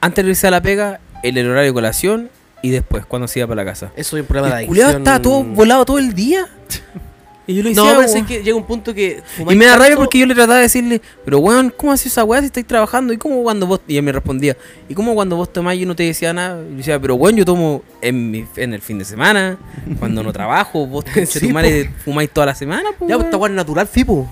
antes 0.00 0.24
de 0.24 0.30
irse 0.30 0.46
a 0.46 0.50
la 0.50 0.60
pega, 0.60 1.00
en 1.22 1.36
el 1.36 1.50
horario 1.50 1.70
de 1.70 1.74
colación 1.74 2.30
y 2.62 2.70
después, 2.70 3.06
cuando 3.06 3.28
se 3.28 3.38
iba 3.38 3.48
para 3.48 3.64
la 3.64 3.70
casa. 3.70 3.92
Eso 3.96 4.16
es 4.16 4.22
un 4.22 4.26
problema 4.26 4.48
de 4.56 4.64
adicción. 4.64 4.96
estaba 4.98 5.22
todo 5.22 5.44
volado 5.44 5.84
todo 5.84 5.98
el 5.98 6.14
día. 6.14 6.46
Y 7.48 7.54
yo 7.54 7.62
le 7.62 7.70
decía, 7.70 7.82
No, 7.82 7.98
pero 7.98 8.12
es 8.12 8.26
que 8.26 8.42
llega 8.42 8.54
un 8.58 8.66
punto 8.66 8.92
que. 8.92 9.22
Y 9.38 9.54
me 9.54 9.64
da 9.64 9.76
rabia 9.76 9.96
porque 9.96 10.18
yo 10.18 10.26
le 10.26 10.34
trataba 10.34 10.56
de 10.56 10.64
decirle, 10.64 11.00
pero 11.24 11.38
weón, 11.38 11.72
¿cómo 11.74 11.92
haces 11.92 12.12
esa 12.12 12.22
weá 12.22 12.40
si 12.40 12.46
estáis 12.46 12.66
trabajando? 12.66 13.10
¿Y 13.10 13.16
cómo 13.16 13.42
cuando 13.42 13.66
vos.? 13.66 13.80
Y 13.88 13.96
él 13.96 14.02
me 14.02 14.12
respondía, 14.12 14.54
¿y 14.86 14.92
cómo 14.92 15.14
cuando 15.14 15.34
vos 15.36 15.50
tomás 15.50 15.78
yo 15.78 15.86
no 15.86 15.96
te 15.96 16.02
decía 16.02 16.34
nada? 16.34 16.62
Y 16.62 16.72
yo 16.72 16.76
decía, 16.76 17.00
pero 17.00 17.14
weón, 17.14 17.36
yo 17.36 17.46
tomo 17.46 17.82
en, 18.02 18.30
mi, 18.30 18.44
en 18.54 18.74
el 18.74 18.82
fin 18.82 18.98
de 18.98 19.06
semana, 19.06 19.56
cuando 19.98 20.22
no 20.22 20.30
trabajo, 20.30 20.86
vos 20.86 21.06
Sí, 21.14 21.24
sí, 21.24 21.40
tu 21.40 21.48
madre 21.48 21.90
fumáis 22.04 22.28
toda 22.28 22.48
la 22.48 22.54
semana, 22.54 22.90
pues. 22.98 23.08
Ya, 23.08 23.16
pues 23.16 23.24
esta 23.24 23.38
weá 23.38 23.50
natural, 23.50 23.86
fipo. 23.86 24.28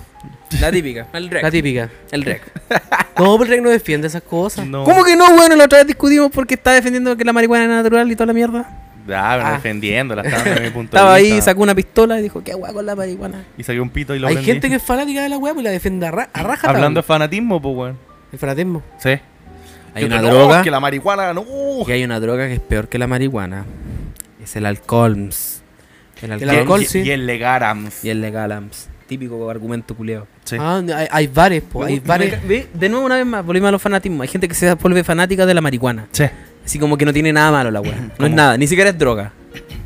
La 0.61 0.71
típica, 0.71 1.07
el 1.13 1.29
rec. 1.29 1.43
La 1.43 1.51
típica. 1.51 1.89
El 2.11 2.23
rec. 2.23 2.41
No, 3.19 3.35
pero 3.39 3.45
el 3.45 3.49
rec 3.49 3.61
no 3.63 3.69
defiende 3.71 4.05
esas 4.07 4.21
cosas. 4.21 4.67
No. 4.67 4.83
¿Cómo 4.83 5.03
que 5.03 5.15
no, 5.15 5.25
weón? 5.35 5.57
La 5.57 5.63
otra 5.65 5.79
vez 5.79 5.87
discutimos 5.87 6.29
porque 6.31 6.53
está 6.53 6.73
defendiendo 6.73 7.17
que 7.17 7.23
la 7.25 7.33
marihuana 7.33 7.63
es 7.63 7.69
natural 7.71 8.11
y 8.11 8.15
toda 8.15 8.27
la 8.27 8.33
mierda. 8.33 8.59
Ah, 9.09 9.35
bueno, 9.35 9.49
Ah. 9.49 9.51
defendiéndola, 9.53 10.21
estaba 10.21 10.43
desde 10.43 10.61
mi 10.61 10.69
punto 10.69 10.95
Estaba 10.97 11.15
de 11.15 11.21
ahí, 11.21 11.41
sacó 11.41 11.63
una 11.63 11.73
pistola 11.73 12.19
y 12.19 12.23
dijo, 12.23 12.43
¿qué 12.43 12.53
weá 12.53 12.71
con 12.73 12.85
la 12.85 12.95
marihuana? 12.95 13.43
Y 13.57 13.63
saqué 13.63 13.79
un 13.81 13.89
pito 13.89 14.13
y 14.13 14.19
lo 14.19 14.27
Hay 14.27 14.35
prendí. 14.35 14.51
gente 14.51 14.69
que 14.69 14.75
es 14.75 14.83
fanática 14.83 15.23
de 15.23 15.29
la 15.29 15.37
weá 15.39 15.53
pues 15.53 15.63
la 15.63 15.71
defiende 15.71 16.05
a, 16.05 16.11
ra 16.11 16.29
a 16.31 16.43
raja. 16.43 16.69
Hablando 16.69 16.99
de 16.99 17.03
fanatismo, 17.03 17.59
pues, 17.59 17.75
weón. 17.75 17.97
El 18.31 18.37
fanatismo. 18.37 18.83
Sí. 18.99 19.17
Hay 19.95 20.03
una 20.03 20.21
no, 20.21 20.27
droga. 20.29 20.61
que 20.61 20.69
la 20.69 20.79
marihuana, 20.79 21.33
no. 21.33 21.43
Que 21.87 21.93
hay 21.93 22.03
una 22.03 22.19
droga 22.19 22.45
que 22.47 22.53
es 22.53 22.59
peor 22.59 22.87
que 22.87 22.99
la 22.99 23.07
marihuana. 23.07 23.65
Es 24.43 24.55
el 24.55 24.65
alcohol. 24.67 25.29
El 26.21 26.31
alcohol. 26.49 26.81
Y, 26.83 26.85
sí. 26.85 26.99
y 26.99 27.09
el 27.09 27.25
legarams. 27.25 28.05
Y 28.05 28.09
el 28.09 28.21
legalams. 28.21 28.89
Típico 29.07 29.49
argumento 29.49 29.95
culiao. 29.95 30.27
Sí. 30.43 30.57
Ah, 30.59 30.81
hay, 30.95 31.07
hay 31.09 31.27
bares, 31.27 31.63
po. 31.63 31.83
Hay 31.83 31.99
bares. 31.99 32.45
Ve, 32.47 32.67
De 32.73 32.89
nuevo, 32.89 33.05
una 33.05 33.15
vez 33.15 33.25
más, 33.25 33.45
volvimos 33.45 33.69
a 33.69 33.71
los 33.71 33.81
fanatismos. 33.81 34.21
Hay 34.21 34.27
gente 34.27 34.47
que 34.47 34.53
se 34.53 34.73
vuelve 34.75 35.03
fanática 35.03 35.45
de 35.45 35.53
la 35.53 35.61
marihuana. 35.61 36.07
Sí. 36.11 36.25
Así 36.65 36.77
como 36.77 36.97
que 36.97 37.05
no 37.05 37.13
tiene 37.13 37.31
nada 37.31 37.51
malo 37.51 37.71
la 37.71 37.79
weá. 37.81 37.95
No 38.19 38.25
es 38.25 38.33
nada, 38.33 38.57
ni 38.57 38.67
siquiera 38.67 38.89
es 38.89 38.97
droga. 38.97 39.31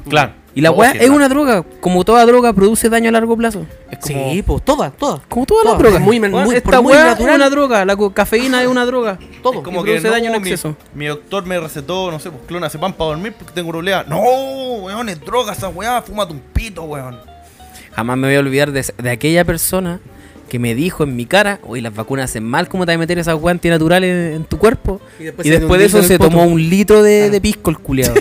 Claro. 0.09 0.33
Y 0.53 0.59
la 0.61 0.69
No, 0.69 0.75
weá 0.75 0.91
es 0.91 1.09
una 1.09 1.29
droga. 1.29 1.63
Como 1.79 2.03
toda 2.03 2.25
droga 2.25 2.51
produce 2.51 2.89
daño 2.89 3.07
a 3.09 3.11
largo 3.11 3.37
plazo. 3.37 3.65
Es 3.89 3.99
como, 3.99 4.31
Sí, 4.31 4.41
pues 4.41 4.65
todas, 4.65 4.91
todas. 4.97 5.21
Como 5.29 5.45
todas 5.45 5.63
las 5.65 5.73
Todas, 5.77 5.83
drogas. 5.93 6.01
muy 6.01 6.19
muy- 6.19 6.55
esta 6.55 6.81
muy 6.81 6.91
weá 6.93 7.05
natural. 7.05 7.29
es 7.29 7.35
una 7.35 7.49
droga. 7.49 7.85
La 7.85 7.95
cafeína 8.13 8.61
es 8.63 8.67
una 8.67 8.85
droga. 8.85 9.17
Todo. 9.43 9.59
es 9.59 9.61
como 9.61 9.81
y 9.81 9.83
que 9.85 9.91
produce 9.91 10.07
no, 10.07 10.13
daño 10.13 10.25
en 10.35 10.41
mi, 10.41 10.49
exceso. 10.49 10.75
mi 10.95 11.05
doctor 11.05 11.45
me 11.45 11.57
recetó, 11.59 12.11
no 12.11 12.19
sé, 12.19 12.31
pues 12.31 12.43
clonazepam 12.47 12.91
para 12.93 13.11
dormir 13.11 13.33
porque 13.37 13.53
tengo 13.53 13.69
problema. 13.69 14.03
No, 14.03 14.19
weón, 14.19 15.07
es 15.07 15.21
droga 15.21 15.53
esa 15.53 15.69
weá, 15.69 16.01
fúmate 16.01 16.33
un 16.33 16.39
pito, 16.51 16.83
weón. 16.83 17.17
Jamás 17.95 18.17
me 18.17 18.27
voy 18.27 18.35
a 18.35 18.39
olvidar 18.39 18.71
de, 18.71 18.85
de 18.97 19.09
aquella 19.09 19.43
persona 19.45 19.99
que 20.49 20.59
me 20.59 20.75
dijo 20.75 21.03
en 21.03 21.15
mi 21.15 21.25
cara, 21.25 21.59
oye, 21.63 21.81
las 21.81 21.93
vacunas 21.95 22.25
hacen 22.29 22.43
mal, 22.43 22.67
¿cómo 22.67 22.85
te 22.85 22.91
vas 22.91 22.95
a 22.95 22.99
meter 22.99 23.17
esas 23.19 23.35
weas 23.35 23.53
antinaturales 23.55 24.35
en 24.35 24.43
tu 24.43 24.57
cuerpo? 24.57 24.99
Y 25.19 25.23
Y 25.23 25.49
después 25.49 25.79
de 25.79 25.85
eso 25.85 25.97
en 25.99 26.03
el 26.03 26.07
se 26.09 26.17
poto. 26.17 26.29
tomó 26.29 26.43
un 26.45 26.59
litro 26.69 27.01
de, 27.03 27.29
de 27.29 27.39
pisco 27.41 27.69
el 27.69 27.77
culiado. 27.79 28.13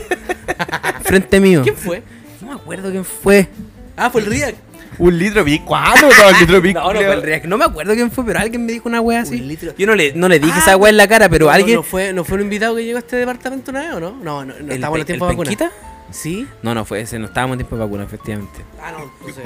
Frente 1.02 1.40
mío. 1.40 1.62
¿Quién 1.62 1.76
fue? 1.76 2.02
No 2.40 2.48
me 2.48 2.54
acuerdo 2.54 2.90
quién 2.90 3.04
fue. 3.04 3.48
Ah, 3.96 4.10
fue 4.10 4.20
el 4.20 4.26
Riak. 4.28 4.54
Un 4.98 5.18
litro 5.18 5.42
de 5.44 5.50
pisco. 5.50 5.66
¿Cuándo 5.66 6.08
estaba 6.08 6.30
el 6.30 6.36
litro 6.40 6.54
de 6.56 6.62
pisco? 6.62 6.80
No, 6.84 6.86
no, 6.86 6.92
culiao? 6.92 7.06
fue 7.12 7.14
el 7.14 7.22
React. 7.22 7.44
no 7.46 7.58
me 7.58 7.64
acuerdo 7.64 7.94
quién 7.94 8.10
fue, 8.10 8.24
pero 8.24 8.38
alguien 8.38 8.64
me 8.66 8.72
dijo 8.72 8.88
una 8.88 9.00
wea 9.00 9.20
así. 9.20 9.40
Un 9.40 9.48
litro. 9.48 9.72
Yo 9.76 9.86
no 9.86 9.94
le, 9.94 10.12
no 10.14 10.28
le 10.28 10.38
dije 10.38 10.52
Ah, 10.56 10.60
esa 10.60 10.76
wea 10.76 10.90
en 10.90 10.96
la 10.98 11.08
cara, 11.08 11.28
pero 11.28 11.46
No, 11.46 11.52
alguien. 11.52 11.76
¿No 11.76 11.82
fue, 11.82 12.12
¿No 12.12 12.24
fue 12.24 12.36
un 12.36 12.42
invitado 12.42 12.76
que 12.76 12.84
llegó 12.84 12.96
a 12.98 13.00
este 13.00 13.16
departamento 13.16 13.70
una 13.70 13.80
vez 13.80 13.92
o 13.94 14.00
no? 14.00 14.10
No, 14.22 14.44
no, 14.44 14.52
no 14.52 14.54
¿El, 14.56 14.70
estábamos 14.72 14.98
en 15.00 15.02
pe- 15.02 15.06
tiempo 15.06 15.24
el 15.26 15.30
de 15.30 15.36
vacuna. 15.36 15.50
penquita? 15.50 15.72
¿Sí? 16.10 16.46
No, 16.62 16.74
no 16.74 16.84
fue 16.84 17.00
ese, 17.00 17.18
no 17.18 17.26
estábamos 17.26 17.54
en 17.54 17.58
tiempo 17.58 17.76
de 17.76 17.82
vacuna, 17.84 18.04
efectivamente. 18.04 18.60
Ah, 18.82 18.92
no, 18.92 18.98
no 19.26 19.34
sé. 19.34 19.42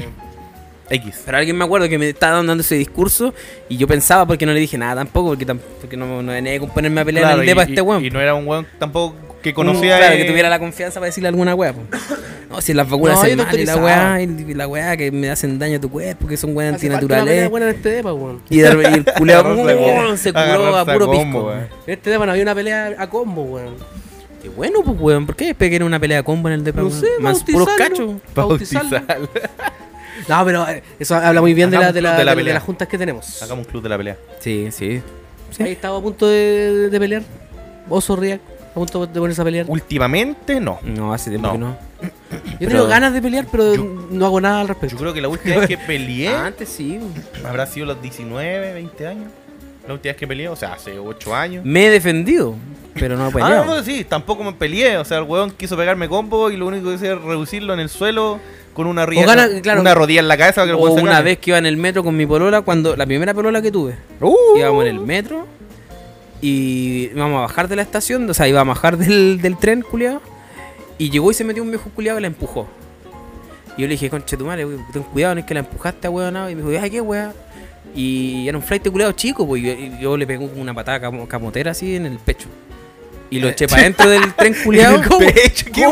X. 0.90 1.22
Pero 1.24 1.38
alguien 1.38 1.56
me 1.56 1.64
acuerdo 1.64 1.88
que 1.88 1.98
me 1.98 2.10
estaba 2.10 2.36
dando 2.42 2.60
ese 2.62 2.74
discurso 2.74 3.32
y 3.70 3.76
yo 3.78 3.86
pensaba 3.88 4.26
porque 4.26 4.44
no 4.44 4.52
le 4.52 4.60
dije 4.60 4.76
nada 4.76 4.96
tampoco, 4.96 5.28
porque, 5.30 5.46
tam- 5.46 5.58
porque 5.80 5.96
no, 5.96 6.22
no 6.22 6.32
venía 6.32 6.58
con 6.60 6.68
ponerme 6.70 7.00
a 7.00 7.04
pelear 7.06 7.24
Claro, 7.24 7.36
en 7.36 7.40
el 7.42 7.46
depa 7.46 7.62
a 7.62 7.64
y- 7.64 7.68
este 7.70 7.80
weón. 7.80 8.04
y 8.04 8.10
no 8.10 8.20
era 8.20 8.34
un 8.34 8.46
weón 8.46 8.66
tampoco 8.78 9.16
que 9.42 9.50
Un- 9.50 9.54
conocía. 9.54 9.96
claro, 9.96 10.14
eh, 10.14 10.18
que 10.18 10.24
tuviera 10.26 10.50
la 10.50 10.58
confianza 10.58 11.00
para 11.00 11.06
decirle 11.06 11.28
alguna 11.28 11.54
wea. 11.54 11.72
po. 11.72 11.80
No, 12.50 12.60
si 12.60 12.74
las 12.74 12.88
vacunas 12.88 13.16
No, 13.16 13.26
yo 13.26 13.36
mal 13.44 13.58
y 13.58 13.64
la 13.64 13.76
weá, 13.76 14.20
y 14.22 14.54
la 14.54 14.68
weá 14.68 14.96
que 14.98 15.10
me 15.10 15.30
hacen 15.30 15.58
daño 15.58 15.78
a 15.78 15.80
tu 15.80 15.90
cuerpo, 15.90 16.26
que 16.26 16.36
son 16.36 16.54
weas 16.54 16.74
antinaturales. 16.74 17.48
buena 17.50 17.70
en 17.70 17.76
este 17.76 17.88
depa, 17.88 18.12
weón. 18.12 18.42
Y, 18.50 18.58
de- 18.58 18.82
y 18.82 18.94
el 18.94 19.04
culeado 19.16 19.48
a. 19.48 19.54
¡oh! 20.12 20.16
se 20.18 20.32
curó 20.34 20.76
a 20.76 20.80
a 20.82 20.84
puro 20.84 21.06
combo, 21.06 21.22
pisco. 21.22 21.46
weón. 21.46 21.60
En 21.86 21.92
este 21.94 22.10
depa 22.10 22.26
no 22.26 22.32
había 22.32 22.42
una 22.42 22.54
pelea 22.54 22.94
a 22.98 23.08
combo, 23.08 23.42
weón. 23.44 23.74
Qué 24.44 24.50
bueno, 24.50 24.82
pues 24.84 25.00
weón. 25.00 25.24
¿Por 25.24 25.34
qué 25.36 25.56
era 25.58 25.84
una 25.86 25.98
pelea 25.98 26.22
combo 26.22 26.48
en 26.50 26.54
el 26.56 26.64
depa? 26.64 26.82
No 26.82 26.90
sé, 26.90 27.06
Más 27.18 27.42
puros 27.42 27.66
cachos. 27.78 28.12
Bautizarlo. 28.34 29.00
No, 30.28 30.44
pero 30.44 30.68
eh, 30.68 30.82
eso 30.98 31.14
habla 31.16 31.40
muy 31.40 31.54
bien 31.54 31.70
de, 31.70 31.78
la, 31.78 31.92
de, 31.92 32.00
la- 32.02 32.16
de 32.16 32.24
la 32.24 32.30
de- 32.32 32.36
de 32.36 32.40
pelea. 32.42 32.54
las 32.54 32.62
juntas 32.62 32.86
que 32.88 32.98
tenemos. 32.98 33.42
Hagamos 33.42 33.64
un 33.66 33.70
club 33.70 33.82
de 33.82 33.88
la 33.88 33.96
pelea. 33.96 34.16
Sí, 34.40 34.68
sí. 34.70 35.02
Ahí 35.60 35.72
estaba 35.72 35.98
a 35.98 36.02
punto 36.02 36.26
de, 36.26 36.88
de 36.90 36.98
pelear. 37.00 37.22
Oso 37.88 38.16
Riak, 38.16 38.40
a 38.70 38.74
punto 38.74 39.06
de 39.06 39.18
ponerse 39.18 39.40
a 39.40 39.44
pelear. 39.44 39.66
Últimamente, 39.68 40.60
no. 40.60 40.78
No, 40.82 41.12
hace 41.14 41.30
tiempo 41.30 41.48
No. 41.48 41.52
que 41.54 41.58
no. 41.58 41.76
Yo 42.02 42.40
pero- 42.58 42.68
tenido 42.68 42.86
ganas 42.86 43.12
de 43.14 43.22
pelear, 43.22 43.46
pero 43.50 43.74
Yo- 43.74 44.06
no 44.10 44.26
hago 44.26 44.40
nada 44.42 44.60
al 44.60 44.66
Yo 44.66 44.72
respecto. 44.74 44.96
creo 44.98 45.12
que 45.14 45.20
la 45.22 45.28
última 45.28 45.56
vez 45.56 45.68
que 45.68 45.78
peleé 45.78 46.28
Antes 46.34 46.68
sí. 46.68 47.00
habrá 47.46 47.66
sido 47.66 47.86
los 47.86 48.00
19, 48.02 48.72
20 48.74 49.06
años. 49.06 49.30
La 49.88 49.94
última 49.94 50.10
vez 50.12 50.16
que 50.18 50.26
peleé, 50.26 50.48
o 50.48 50.56
sea, 50.56 50.74
hace 50.74 50.98
8 50.98 51.34
años. 51.34 51.64
Me 51.64 51.86
he 51.86 51.90
defendido, 51.90 52.54
pero 52.94 53.16
no 53.16 53.28
he 53.28 53.42
Ah, 53.42 53.64
no, 53.66 53.82
sí, 53.82 54.04
tampoco 54.04 54.42
me 54.44 54.52
peleé. 54.52 54.96
O 54.98 55.04
sea, 55.04 55.18
el 55.18 55.24
weón 55.24 55.50
quiso 55.50 55.76
pegarme 55.76 56.08
combo 56.08 56.50
y 56.50 56.56
lo 56.56 56.66
único 56.66 56.88
que 56.88 56.94
hice 56.94 57.12
es 57.12 57.20
reducirlo 57.20 57.74
en 57.74 57.80
el 57.80 57.88
suelo 57.88 58.38
con 58.72 58.86
una, 58.86 59.06
ría- 59.06 59.24
gana- 59.26 59.60
claro. 59.62 59.80
una 59.80 59.94
rodilla 59.94 60.20
en 60.20 60.28
la 60.28 60.36
cabeza 60.36 60.62
para 60.62 60.66
que 60.66 60.70
el 60.72 60.76
O 60.76 60.82
weón 60.92 61.02
una 61.08 61.20
vez 61.20 61.38
que 61.38 61.50
iba 61.50 61.58
en 61.58 61.66
el 61.66 61.76
metro 61.76 62.02
con 62.04 62.16
mi 62.16 62.26
polola, 62.26 62.62
cuando 62.62 62.96
la 62.96 63.06
primera 63.06 63.32
polola 63.34 63.60
que 63.62 63.70
tuve. 63.70 63.96
Uh, 64.20 64.34
Íbamos 64.56 64.84
en 64.84 64.90
el 64.90 65.00
metro 65.00 65.46
y 66.40 67.10
íbamos 67.14 67.38
a 67.38 67.42
bajar 67.42 67.68
de 67.68 67.76
la 67.76 67.82
estación, 67.82 68.28
o 68.28 68.34
sea, 68.34 68.48
íbamos 68.48 68.72
a 68.72 68.74
bajar 68.76 68.96
del, 68.98 69.40
del 69.40 69.56
tren, 69.58 69.82
culiado. 69.82 70.20
Y 70.98 71.10
llegó 71.10 71.30
y 71.30 71.34
se 71.34 71.42
metió 71.44 71.62
un 71.62 71.70
viejo 71.70 71.90
culiado 71.90 72.18
y 72.18 72.22
la 72.22 72.28
empujó. 72.28 72.68
Y 73.76 73.82
yo 73.82 73.88
le 73.88 73.94
dije, 73.94 74.08
conche 74.10 74.36
tu 74.36 74.44
madre, 74.44 74.66
ten 74.92 75.02
cuidado, 75.02 75.34
no 75.34 75.40
es 75.40 75.46
que 75.46 75.54
la 75.54 75.60
empujaste 75.60 76.06
a 76.06 76.10
weón. 76.10 76.36
Y 76.50 76.54
me 76.54 76.62
dijo, 76.70 76.82
ay, 76.82 76.90
qué 76.90 77.00
weá. 77.00 77.32
Y 77.94 78.46
era 78.48 78.56
un 78.56 78.62
flight 78.62 78.82
de 78.84 78.90
culiado 78.90 79.12
chico, 79.12 79.46
pues 79.46 79.62
y 79.62 79.66
yo, 79.66 79.98
yo 80.00 80.16
le 80.16 80.26
pegué 80.26 80.44
una 80.56 80.72
patada 80.74 81.00
camo- 81.00 81.26
camotera 81.28 81.72
así 81.72 81.96
en 81.96 82.06
el 82.06 82.18
pecho. 82.18 82.48
Y 83.36 83.40
lo 83.40 83.48
eché 83.48 83.66
para 83.66 83.82
adentro 83.82 84.08
del 84.08 84.32
tren 84.34 84.54
culiado. 84.64 85.00
¿Cómo? 85.08 85.26
Pecho, 85.26 85.66
¿qué. 85.72 85.86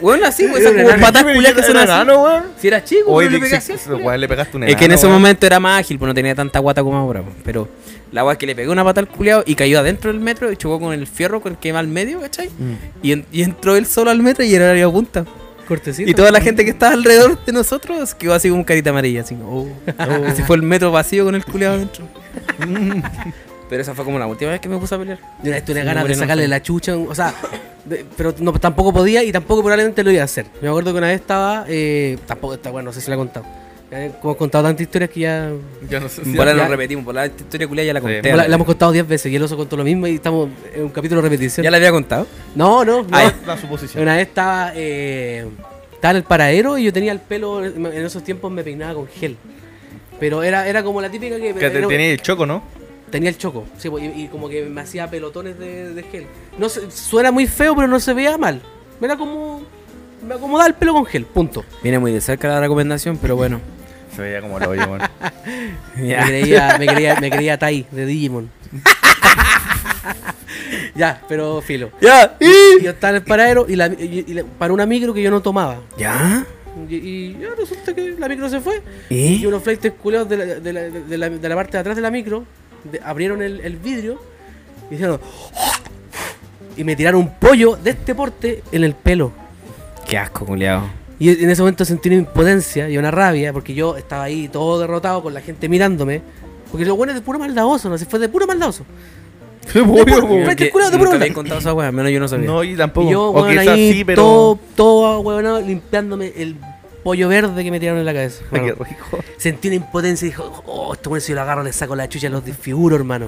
Bueno, 0.00 0.26
así, 0.26 0.46
pues 0.48 0.60
esas 0.62 0.72
como 0.74 0.88
enano. 0.88 1.02
patas 1.06 1.24
culiadas 1.24 1.52
que 1.54 1.62
son 1.62 1.70
¿Era 1.76 1.82
así. 1.82 1.92
enano, 1.92 2.22
weón? 2.22 2.44
Si 2.60 2.68
era 2.68 2.84
chico, 2.84 3.10
Oye, 3.12 3.30
le 3.30 4.28
pegaste 4.28 4.56
un 4.56 4.64
Es 4.64 4.76
que 4.76 4.84
en 4.84 4.90
enano, 4.92 4.94
ese 4.98 5.06
momento 5.08 5.46
era 5.46 5.60
más 5.60 5.80
ágil, 5.80 5.98
pues 5.98 6.06
no 6.08 6.14
tenía 6.14 6.34
tanta 6.34 6.58
guata 6.58 6.82
como 6.82 6.96
ahora. 6.96 7.22
Pero 7.44 7.68
la 8.12 8.24
weá 8.24 8.32
es 8.32 8.38
que 8.38 8.46
le 8.46 8.54
pegué 8.54 8.68
una 8.68 8.84
pata 8.84 9.00
al 9.00 9.08
culiao 9.08 9.42
y 9.46 9.54
cayó 9.54 9.80
adentro 9.80 10.10
del 10.12 10.20
metro 10.20 10.50
y 10.52 10.56
chocó 10.56 10.80
con 10.80 10.92
el 10.92 11.06
fierro 11.06 11.40
con 11.40 11.52
el 11.52 11.58
que 11.58 11.72
va 11.72 11.80
al 11.80 11.88
medio, 11.88 12.20
¿cachai? 12.20 12.48
Mm. 12.48 12.74
Y, 13.02 13.12
en- 13.12 13.26
y 13.32 13.42
entró 13.42 13.76
él 13.76 13.86
solo 13.86 14.10
al 14.10 14.22
metro 14.22 14.44
y 14.44 14.54
era 14.54 14.64
horario 14.66 14.92
punta. 14.92 15.24
Cortecito. 15.68 16.08
Y 16.08 16.14
toda 16.14 16.30
la 16.30 16.40
gente 16.40 16.64
que 16.64 16.70
estaba 16.70 16.92
alrededor 16.92 17.44
de 17.44 17.52
nosotros 17.52 18.14
quedó 18.14 18.34
así 18.34 18.48
como 18.48 18.64
carita 18.64 18.90
amarilla, 18.90 19.22
así 19.22 19.34
como, 19.34 19.62
oh. 19.62 19.68
Así 20.28 20.42
fue 20.44 20.54
el 20.56 20.62
metro 20.62 20.92
vacío 20.92 21.24
con 21.24 21.34
el 21.34 21.44
culiao 21.44 21.74
adentro. 21.74 22.06
Pero 23.68 23.82
esa 23.82 23.94
fue 23.94 24.04
como 24.04 24.18
la 24.18 24.26
última 24.26 24.52
vez 24.52 24.60
que 24.60 24.68
me 24.68 24.78
puse 24.78 24.94
a 24.94 24.98
pelear. 24.98 25.18
Yo 25.18 25.24
una 25.44 25.50
vez 25.56 25.64
tuve 25.64 25.80
Sí, 25.80 25.86
ganas 25.86 26.06
de 26.06 26.14
sacarle 26.14 26.46
la 26.48 26.62
chucha, 26.62 26.96
o 26.96 27.14
sea, 27.14 27.34
de- 27.84 28.04
pero 28.16 28.32
no, 28.38 28.52
tampoco 28.52 28.92
podía 28.92 29.24
y 29.24 29.32
tampoco 29.32 29.60
probablemente 29.62 30.04
lo 30.04 30.10
iba 30.12 30.22
a 30.22 30.24
hacer. 30.26 30.46
Me 30.62 30.68
acuerdo 30.68 30.92
que 30.92 30.98
una 30.98 31.08
vez 31.08 31.20
estaba, 31.20 31.64
eh, 31.68 32.16
tampoco 32.26 32.54
está 32.54 32.70
bueno, 32.70 32.90
no 32.90 32.92
sé 32.92 33.00
si 33.00 33.08
la 33.10 33.16
he 33.16 33.18
contado. 33.18 33.44
Eh, 33.90 34.10
como 34.20 34.34
he 34.34 34.36
contado 34.36 34.64
tantas 34.64 34.82
historias 34.82 35.10
que 35.10 35.20
ya 35.20 35.50
Yo 35.88 36.00
no 36.00 36.08
sé 36.08 36.24
si- 36.24 36.32
nos 36.32 36.68
repetimos, 36.68 37.04
por 37.04 37.14
la 37.14 37.26
historia 37.26 37.68
culiao 37.68 37.86
ya 37.86 37.92
la 37.92 38.00
Sí. 38.00 38.04
conté. 38.06 38.36
la, 38.36 38.48
la 38.48 38.54
hemos 38.56 38.66
contado 38.66 38.90
10 38.92 39.06
veces 39.06 39.30
y 39.32 39.36
el 39.36 39.42
oso 39.42 39.56
contó 39.56 39.76
lo 39.76 39.84
mismo 39.84 40.06
y 40.08 40.14
estamos 40.16 40.48
en 40.74 40.82
un 40.84 40.88
capítulo 40.90 41.20
de 41.22 41.28
repetición. 41.28 41.62
¿Ya 41.64 41.70
la 41.70 41.76
había 41.76 41.92
contado? 41.92 42.26
No, 42.56 42.84
no, 42.84 43.02
no. 43.02 43.08
Ah, 43.12 43.32
la 43.46 43.56
suposición. 43.56 44.02
Una 44.02 44.16
vez 44.16 44.26
estaba, 44.28 44.72
eh, 44.74 45.46
estaba 45.92 46.10
en 46.12 46.16
el 46.18 46.22
paradero 46.24 46.78
y 46.78 46.84
yo 46.84 46.92
tenía 46.92 47.12
el 47.12 47.20
pelo, 47.20 47.64
en 47.64 47.86
esos 47.94 48.22
tiempos 48.24 48.50
me 48.50 48.62
peinaba 48.64 48.94
con 48.94 49.06
gel. 49.08 49.36
Pero 50.18 50.42
era, 50.42 50.66
era 50.66 50.82
como 50.82 51.00
la 51.00 51.10
típica 51.10 51.36
que... 51.36 51.52
Que 51.54 51.70
te 51.70 51.78
era- 51.78 51.86
tenía 51.88 52.10
el 52.10 52.22
choco, 52.22 52.44
¿no? 52.46 52.62
Tenía 53.10 53.30
el 53.30 53.38
choco, 53.38 53.64
sí, 53.78 53.88
pues, 53.88 54.02
y, 54.04 54.22
y 54.24 54.28
como 54.28 54.48
que 54.48 54.64
me 54.64 54.80
hacía 54.80 55.08
pelotones 55.08 55.58
de, 55.58 55.94
de 55.94 56.02
gel. 56.02 56.26
No 56.58 56.68
se- 56.68 56.90
suena 56.90 57.30
muy 57.30 57.46
feo, 57.46 57.74
pero 57.76 57.86
no 57.86 58.00
se 58.00 58.12
veía 58.14 58.36
mal. 58.36 58.60
Era 59.00 59.16
como. 59.16 59.62
Me 60.26 60.34
acomodaba 60.34 60.66
el 60.66 60.74
pelo 60.74 60.92
con 60.92 61.06
gel, 61.06 61.24
punto. 61.24 61.64
Viene 61.82 61.98
muy 62.00 62.10
de 62.12 62.20
cerca 62.20 62.48
la 62.48 62.58
recomendación, 62.60 63.16
pero 63.18 63.36
bueno. 63.36 63.60
Se 64.16 64.22
veía 64.22 64.40
como 64.40 64.58
lo 64.58 64.70
oye. 64.70 64.80
Ya. 66.02 66.24
Me 66.24 66.26
creía, 66.26 66.76
me 66.78 66.86
creía, 66.92 67.20
me 67.20 67.30
creía 67.30 67.58
Tai 67.58 67.86
de 67.92 68.06
Digimon. 68.06 68.50
ya, 70.94 71.22
pero 71.28 71.60
filo. 71.60 71.90
¡Ya! 72.00 72.36
Y 72.40 72.82
yo 72.82 72.90
estaba 72.90 73.10
en 73.10 73.16
el 73.16 73.22
paradero 73.22 73.66
y, 73.68 73.76
la, 73.76 73.86
y- 73.88 74.24
y 74.26 74.34
la- 74.34 74.44
para 74.44 74.72
una 74.72 74.86
micro 74.86 75.12
que 75.14 75.22
yo 75.22 75.30
no 75.30 75.40
tomaba. 75.42 75.80
¿Ya? 75.98 76.44
Y, 76.88 76.94
y 76.96 77.38
ya 77.40 77.48
resulta 77.56 77.94
que 77.94 78.16
la 78.18 78.28
micro 78.28 78.48
se 78.48 78.60
fue. 78.60 78.82
¿Y? 79.10 79.36
Y 79.36 79.46
unos 79.46 79.62
flights 79.62 79.92
culeados 80.02 80.28
de 80.28 80.36
la, 80.36 80.44
de, 80.46 80.72
la, 80.72 80.80
de, 80.82 81.18
la, 81.18 81.28
de 81.30 81.48
la 81.48 81.54
parte 81.54 81.72
de 81.72 81.78
atrás 81.78 81.96
de 81.96 82.02
la 82.02 82.10
micro 82.10 82.44
de- 82.90 83.00
abrieron 83.04 83.42
el, 83.42 83.60
el 83.60 83.76
vidrio 83.76 84.20
y 84.90 84.94
hicieron. 84.94 85.20
Y 86.76 86.84
me 86.84 86.94
tiraron 86.96 87.20
un 87.22 87.30
pollo 87.34 87.76
de 87.76 87.90
este 87.90 88.14
porte 88.14 88.62
en 88.72 88.84
el 88.84 88.94
pelo. 88.94 89.32
Qué 90.08 90.18
asco, 90.18 90.44
culiao. 90.44 90.82
Y 91.18 91.30
en 91.42 91.48
ese 91.50 91.62
momento 91.62 91.84
sentí 91.84 92.08
una 92.10 92.18
impotencia 92.18 92.88
y 92.90 92.98
una 92.98 93.10
rabia 93.10 93.52
porque 93.52 93.72
yo 93.74 93.96
estaba 93.96 94.24
ahí 94.24 94.48
todo 94.48 94.78
derrotado 94.78 95.22
con 95.22 95.32
la 95.32 95.40
gente 95.40 95.68
mirándome. 95.68 96.20
Porque 96.70 96.84
lo 96.84 96.96
bueno 96.96 97.12
es 97.12 97.18
de 97.18 97.22
puro 97.22 97.38
maldadoso, 97.38 97.88
no 97.88 97.96
se 97.96 98.04
fue 98.04 98.18
de 98.18 98.28
puro 98.28 98.46
maldadoso. 98.46 98.84
Puro- 99.72 100.04
culiao, 100.28 100.90
de 100.90 100.98
puro 100.98 101.10
contado 101.34 101.58
esa 101.58 101.72
weá, 101.74 101.90
menos 101.90 102.12
yo 102.12 102.20
no 102.20 102.28
sabía. 102.28 102.46
No, 102.46 102.62
y 102.62 102.76
tampoco. 102.76 103.08
Y 103.08 103.12
yo, 103.12 103.24
o 103.30 103.30
weón, 103.42 103.50
quizás 103.50 103.68
ahí 103.68 103.92
sí, 103.92 104.04
pero. 104.04 104.22
todo, 104.22 104.58
todo 104.76 105.20
huevonado, 105.20 105.60
limpiándome 105.60 106.32
el 106.36 106.54
pollo 107.06 107.28
verde 107.28 107.62
que 107.62 107.70
me 107.70 107.78
tiraron 107.78 108.00
en 108.00 108.04
la 108.06 108.12
cabeza. 108.12 108.42
Qué 108.52 108.58
Bueno, 108.58 108.76
rico. 108.84 109.18
sentí 109.38 109.68
una 109.68 109.76
impotencia 109.76 110.26
y 110.26 110.30
dijo, 110.30 110.62
oh, 110.66 110.92
este 110.94 111.08
weón 111.08 111.20
si 111.20 111.28
yo 111.30 111.36
lo 111.36 111.42
agarro 111.42 111.62
le 111.62 111.72
saco 111.72 111.94
la 111.94 112.08
chucha, 112.08 112.28
los 112.28 112.44
desfiguro, 112.44 112.96
hermano. 112.96 113.26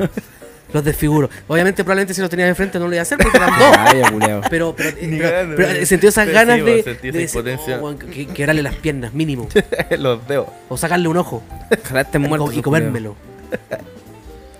los 0.72 0.84
desfiguro. 0.84 1.30
Obviamente, 1.46 1.84
probablemente 1.84 2.12
si 2.12 2.20
los 2.20 2.28
tenía 2.28 2.46
de 2.46 2.54
frente 2.56 2.78
no 2.80 2.86
lo 2.88 2.92
iba 2.92 3.00
a 3.00 3.02
hacer 3.02 3.18
porque 3.18 3.36
eran 3.38 3.50
dos. 3.56 3.70
Vaya. 4.18 4.40
Pero, 4.50 4.74
pero, 4.76 4.94
pero- 4.98 5.56
pero 5.56 5.86
sentí 5.86 6.08
esas 6.08 6.26
Sí, 6.26 6.32
ganas 6.32 6.56
sí, 6.58 6.62
de, 6.64 6.74
vos 6.76 6.84
sentí 6.84 7.10
de 7.12 7.22
esa 7.24 7.38
decir, 7.40 7.52
impotencia. 7.52 7.78
oh, 7.78 7.84
weón, 7.84 7.98
que, 7.98 8.26
quebrarle 8.26 8.62
las 8.64 8.74
piernas, 8.74 9.14
mínimo. 9.14 9.48
Los 9.98 10.26
dedos. 10.26 10.48
O 10.68 10.76
sacarle 10.76 11.06
un 11.08 11.16
ojo 11.16 11.42
Ojalá 11.84 12.06
muertos. 12.18 12.50
co- 12.50 12.58
y 12.58 12.62
comérmelo. 12.62 13.14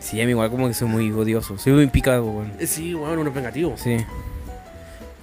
Sí, 0.01 0.21
a 0.21 0.25
mí 0.25 0.31
igual 0.31 0.49
como 0.51 0.69
que 0.69 0.75
soy 0.75 0.89
muy 0.89 1.11
odioso. 1.13 1.59
Soy 1.59 1.73
muy 1.75 1.87
picado, 1.89 2.25
weón. 2.25 2.53
Sí, 2.67 2.95
weón, 2.95 3.19
uno 3.19 3.29
es 3.29 3.35
vengativo. 3.35 3.75
Sí. 3.77 3.97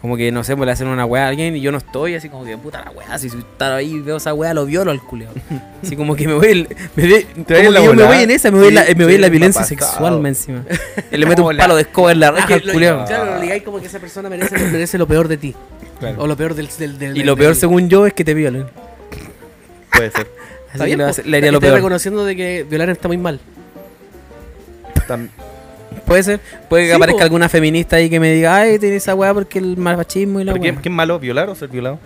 Como 0.05 0.17
que 0.17 0.31
no 0.31 0.43
sé, 0.43 0.55
pues 0.55 0.67
le 0.67 0.71
hacen 0.71 0.87
una 0.87 1.03
weá 1.03 1.25
a 1.25 1.29
alguien 1.29 1.55
y 1.55 1.61
yo 1.61 1.71
no 1.71 1.79
estoy, 1.79 2.13
así 2.13 2.29
como 2.29 2.45
que 2.45 2.55
puta 2.59 2.85
la 2.85 2.91
weá. 2.91 3.17
Si 3.17 3.25
estar 3.25 3.71
ahí 3.71 3.95
y 3.95 3.99
veo 4.01 4.17
esa 4.17 4.35
weá, 4.35 4.53
lo 4.53 4.63
violo 4.67 4.91
al 4.91 5.01
culiao. 5.01 5.31
Así 5.83 5.95
como 5.95 6.15
que 6.15 6.27
me 6.27 6.35
voy. 6.35 6.47
el- 6.47 6.67
Me 6.95 7.07
voy 7.09 7.23
como 7.23 7.71
la 7.71 7.79
que 7.79 7.85
yo 7.87 7.93
me 7.95 8.03
voy 8.03 8.17
en 8.17 8.29
esa, 8.29 8.51
me 8.51 8.59
voy 8.59 8.67
en 8.67 8.75
la, 8.75 8.85
me 8.95 9.03
voy 9.03 9.15
en 9.15 9.21
la 9.21 9.29
violencia 9.29 9.61
me 9.61 9.67
sexual 9.67 10.21
más 10.21 10.29
encima. 10.29 10.63
Y 11.11 11.17
le 11.17 11.25
meto 11.25 11.43
un 11.43 11.57
palo 11.57 11.75
de 11.75 11.81
escoba 11.81 12.11
en 12.11 12.19
la 12.19 12.29
raja 12.29 12.53
al 12.53 12.61
lo, 12.67 12.73
culiao. 12.73 13.05
claro, 13.07 13.33
lo 13.33 13.41
ligáis 13.41 13.63
como 13.63 13.79
que 13.81 13.87
esa 13.87 13.97
persona 13.97 14.29
merece, 14.29 14.59
merece 14.59 14.99
lo 14.99 15.07
peor 15.07 15.27
de 15.27 15.37
ti. 15.37 15.55
Claro. 15.99 16.21
O 16.21 16.27
lo 16.27 16.37
peor 16.37 16.53
del. 16.53 16.67
del, 16.77 16.99
del- 16.99 17.11
Y 17.15 17.19
del- 17.21 17.25
lo 17.25 17.35
peor, 17.35 17.53
del- 17.53 17.59
según 17.59 17.89
yo, 17.89 18.05
es 18.05 18.13
que 18.13 18.23
te 18.23 18.35
violen. 18.35 18.67
Puede 19.91 20.11
ser. 20.11 20.27
Así 20.69 20.71
Está 20.73 20.77
que 20.81 20.85
bien, 20.85 20.97
le, 20.99 21.03
po. 21.05 21.09
hace- 21.09 21.23
le 21.23 21.37
haría 21.37 21.51
lo 21.51 21.57
Estoy 21.57 21.67
peor. 21.69 21.77
reconociendo 21.79 22.25
de 22.25 22.35
que 22.35 22.63
violar 22.69 22.91
está 22.91 23.07
muy 23.07 23.17
mal. 23.17 23.39
Tam- 25.07 25.29
Puede 26.05 26.23
ser. 26.23 26.39
Puede 26.69 26.83
que 26.83 26.89
Sí, 26.89 26.95
aparezca 26.95 27.19
po. 27.19 27.23
alguna 27.23 27.49
feminista 27.49 27.95
ahí 27.95 28.09
que 28.09 28.19
me 28.19 28.31
diga, 28.33 28.55
ay, 28.57 28.77
tiene 28.79 28.95
esa 28.97 29.15
weá 29.15 29.33
porque 29.33 29.59
el 29.59 29.75
machismo 29.77 30.39
y 30.39 30.43
la 30.43 30.53
¿Pero 30.53 30.63
qué, 30.63 30.71
weá. 30.71 30.81
qué 30.81 30.89
es 30.89 30.95
malo? 30.95 31.19
¿Violar 31.19 31.49
o 31.49 31.55
ser 31.55 31.69
violado? 31.69 31.99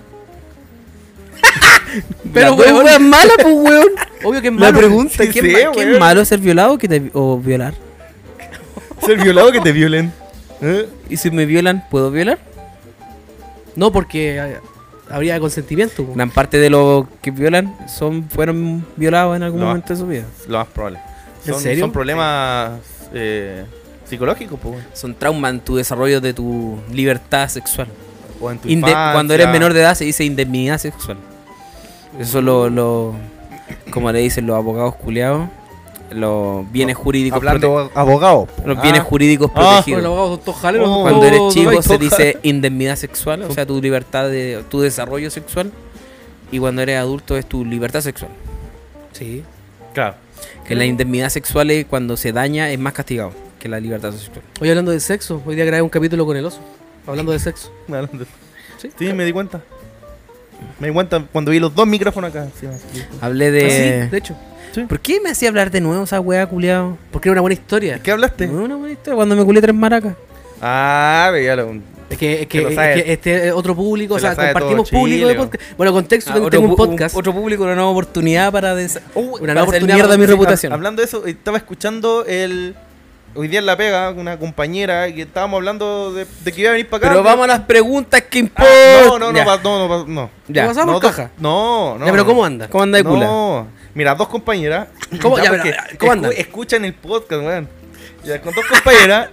Pero, 2.34 2.54
weón. 2.54 2.84
weas 2.86 3.00
malas, 3.02 3.34
pues, 3.42 3.56
weón. 3.56 3.88
Obvio 4.24 4.42
que 4.42 4.48
es 4.50 4.54
La 4.54 4.60
malo. 4.60 4.78
pregunta, 4.78 5.14
Sí 5.24 5.30
¿qué, 5.32 5.42
sé, 5.42 5.48
es 5.62 5.66
ma- 5.66 5.72
qué 5.72 5.80
es 5.82 5.88
weón. 5.88 6.00
malo 6.00 6.26
ser 6.26 6.40
violado 6.40 6.78
que 6.78 6.88
te, 6.88 7.10
o 7.14 7.38
violar? 7.40 7.74
Ser 9.06 9.18
violado 9.22 9.52
que 9.52 9.62
te 9.62 9.72
violen. 9.72 10.12
¿Eh? 10.62 10.88
¿Y 11.10 11.16
si 11.18 11.32
me 11.32 11.46
violan, 11.46 11.86
puedo 11.90 12.12
violar? 12.12 12.38
No, 13.76 13.92
porque 13.94 14.38
eh, 14.38 14.58
habría 15.10 15.40
consentimiento. 15.40 16.06
po. 16.06 16.14
Gran 16.16 16.30
parte 16.30 16.58
de 16.60 16.70
los 16.70 17.06
que 17.22 17.32
violan 17.32 17.76
son 17.88 18.30
fueron 18.30 18.86
violados 18.98 19.38
en 19.38 19.44
algún 19.44 19.62
No. 19.62 19.68
momento 19.68 19.94
de 19.94 20.00
su 20.00 20.06
vida. 20.06 20.26
Lo 20.50 20.58
más 20.60 20.68
probable. 20.68 21.00
¿En 21.46 21.54
Son, 21.54 21.62
serio? 21.62 21.86
son 21.86 21.92
problemas 21.94 22.72
eh, 23.14 23.66
psicológicos, 24.06 24.60
pues. 24.62 24.84
Son 24.94 25.14
traumas 25.16 25.52
en 25.52 25.60
tu 25.62 25.76
desarrollo 25.76 26.22
de 26.22 26.34
tu 26.34 26.78
libertad 26.92 27.48
sexual. 27.50 27.88
O 28.42 28.50
en 28.52 28.58
tu 28.60 28.68
Inde- 28.70 28.90
infancia. 28.90 29.14
cuando 29.14 29.34
eres 29.34 29.50
menor 29.50 29.74
de 29.74 29.82
edad 29.82 29.96
se 29.96 30.06
dice 30.06 30.24
indemnidad 30.24 30.78
sexual. 30.78 31.18
Eso 32.20 32.42
lo, 32.42 32.70
lo 32.70 33.14
como 33.92 34.12
le 34.12 34.20
dicen 34.20 34.48
los 34.48 34.56
abogados 34.56 34.96
culiados, 34.96 35.48
los 36.12 36.70
bienes 36.72 36.96
jurídicos 36.98 37.38
Hablando 37.38 37.92
abogado. 37.94 38.48
prote- 38.48 38.66
los 38.66 38.82
bienes 38.82 39.02
jurídicos 39.04 39.52
Ah, 39.54 39.60
Bueno, 39.60 39.70
protegidos. 39.76 40.06
abogados. 40.06 40.88
Oh, 40.88 41.02
Cuando 41.04 41.26
eres 41.26 41.42
chico 41.54 41.82
se 41.84 41.98
dice 42.00 42.38
indemnidad 42.44 42.96
sexual, 42.96 43.44
o 43.44 43.52
sea, 43.54 43.66
tu 43.66 43.80
libertad 43.82 44.30
de 44.30 44.64
tu 44.70 44.80
desarrollo 44.82 45.30
sexual. 45.30 45.72
Y 46.52 46.58
cuando 46.58 46.82
eres 46.82 46.98
adulto 46.98 47.38
es 47.38 47.46
tu 47.46 47.64
libertad 47.64 48.02
sexual. 48.02 48.32
Sí. 49.12 49.44
Claro. 49.94 50.16
Que 50.68 50.76
la 50.76 50.86
indemnidad 50.86 51.30
sexual 51.30 51.72
es 51.72 51.86
cuando 51.86 52.16
se 52.16 52.32
daña 52.32 52.70
es 52.70 52.78
más 52.80 52.94
castigado 52.94 53.34
que 53.60 53.68
la 53.68 53.80
libertad 53.80 54.12
sexual. 54.14 54.42
Hoy 54.62 54.70
hablando 54.70 54.92
de 54.92 55.00
sexo, 55.00 55.42
hoy 55.46 55.56
día 55.56 55.66
grabé 55.66 55.82
un 55.82 55.90
capítulo 55.90 56.26
con 56.26 56.38
el 56.38 56.46
oso. 56.46 56.60
Hablando 57.08 57.32
de 57.32 57.40
sexo. 57.40 57.72
Hablando- 57.88 58.26
Sí. 58.78 58.90
Sí, 58.98 59.12
me 59.14 59.26
di 59.26 59.34
cuenta. 59.34 59.62
Me 60.80 60.88
di 60.88 60.94
cuenta 60.94 61.22
cuando 61.32 61.52
vi 61.52 61.60
los 61.60 61.74
dos 61.76 61.86
micrófonos 61.86 62.30
acá. 62.30 62.48
Sí. 62.60 62.68
Hablé 63.20 63.48
Ah, 63.48 63.52
de... 63.52 63.62
sí, 64.06 64.10
de 64.12 64.18
hecho. 64.18 64.36
¿Por 64.88 65.00
qué 65.02 65.20
me 65.20 65.32
hacía 65.32 65.50
hablar 65.50 65.70
de 65.72 65.82
nuevo 65.82 66.04
esa 66.04 66.22
wea 66.22 66.46
culiado? 66.46 66.98
Porque 67.12 67.28
era 67.28 67.34
una 67.34 67.42
buena 67.42 67.56
historia. 67.56 68.00
¿Qué 68.02 68.12
hablaste? 68.12 68.48
No, 68.48 68.64
una 68.64 68.76
buena 68.78 68.94
historia, 68.94 69.16
cuando 69.16 69.36
me 69.36 69.44
culé 69.44 69.60
tres 69.62 69.76
maracas. 69.76 70.16
Ah, 70.62 71.30
veíalo. 71.34 71.74
Es 72.10 72.18
que, 72.18 72.42
es 72.42 72.48
que, 72.48 72.62
es 72.68 73.04
este 73.08 73.48
es 73.48 73.54
otro 73.54 73.76
público, 73.76 74.16
o 74.16 74.20
Se 74.20 74.26
sea, 74.26 74.36
compartimos 74.36 74.90
todo 74.90 75.00
público 75.00 75.28
de 75.28 75.36
podcast. 75.36 75.64
Bueno, 75.78 75.94
contexto, 75.94 76.32
Ah, 76.32 76.34
tengo, 76.34 76.48
otro, 76.48 76.62
un 76.62 76.76
podcast. 76.76 77.16
otro 77.16 77.34
público, 77.34 77.64
una 77.64 77.76
nueva 77.76 77.90
oportunidad 77.92 78.52
para, 78.52 78.74
des- 78.76 79.00
Una 79.14 79.54
nueva 79.54 79.64
oportunidad 79.70 80.06
para- 80.06 80.18
mi 80.18 80.26
reputación. 80.26 80.74
Hablando 80.74 81.02
de 81.02 81.08
eso, 81.08 81.26
estaba 81.26 81.58
escuchando 81.58 82.26
el. 82.26 82.76
Hoy 83.36 83.48
día 83.48 83.60
en 83.60 83.68
La 83.68 83.78
Pega, 83.78 84.10
una 84.10 84.40
compañera, 84.40 85.14
que 85.14 85.22
estábamos 85.22 85.58
hablando 85.60 86.12
de, 86.14 86.26
de 86.44 86.52
que 86.52 86.62
iba 86.62 86.72
a 86.72 86.74
venir 86.74 86.90
para 86.90 86.98
acá. 86.98 87.10
Pero 87.10 87.24
vamos 87.24 87.44
a 87.44 87.48
las 87.48 87.60
preguntas 87.60 88.24
que 88.24 88.40
Ah, 88.40 88.42
importan. 88.42 89.06
no, 89.06 89.20
no, 89.20 89.32
no, 89.32 89.38
Ya, 89.38 89.46
pa- 89.46 89.60
no, 89.64 89.88
no, 89.88 89.88
pa- 89.88 90.12
no. 90.12 90.30
ya. 90.48 90.62
¿Qué 90.64 90.68
pasa? 90.70 90.80
Vamos, 90.80 90.96
no, 90.96 91.00
caja. 91.00 91.30
No, 91.38 91.94
no. 92.00 92.06
Ya, 92.08 92.12
pero 92.12 92.24
no. 92.24 92.26
¿cómo 92.28 92.44
anda? 92.44 92.68
¿Cómo 92.70 92.84
anda 92.86 92.98
de 92.98 93.04
cula? 93.04 93.26
No, 93.28 93.68
mira, 93.94 94.16
dos 94.16 94.30
compañeras. 94.30 94.88
¿Cómo? 95.22 95.38
Ya, 95.38 95.50
porque 95.52 95.76
pero, 95.88 96.00
¿cómo 96.00 96.12
andan? 96.12 96.32
Escuchan 96.36 96.84
el 96.86 96.96
podcast, 96.96 97.44
weón. 97.44 97.70
Ya, 98.24 98.42
con 98.42 98.54
dos 98.54 98.66
compañeras. 98.66 99.30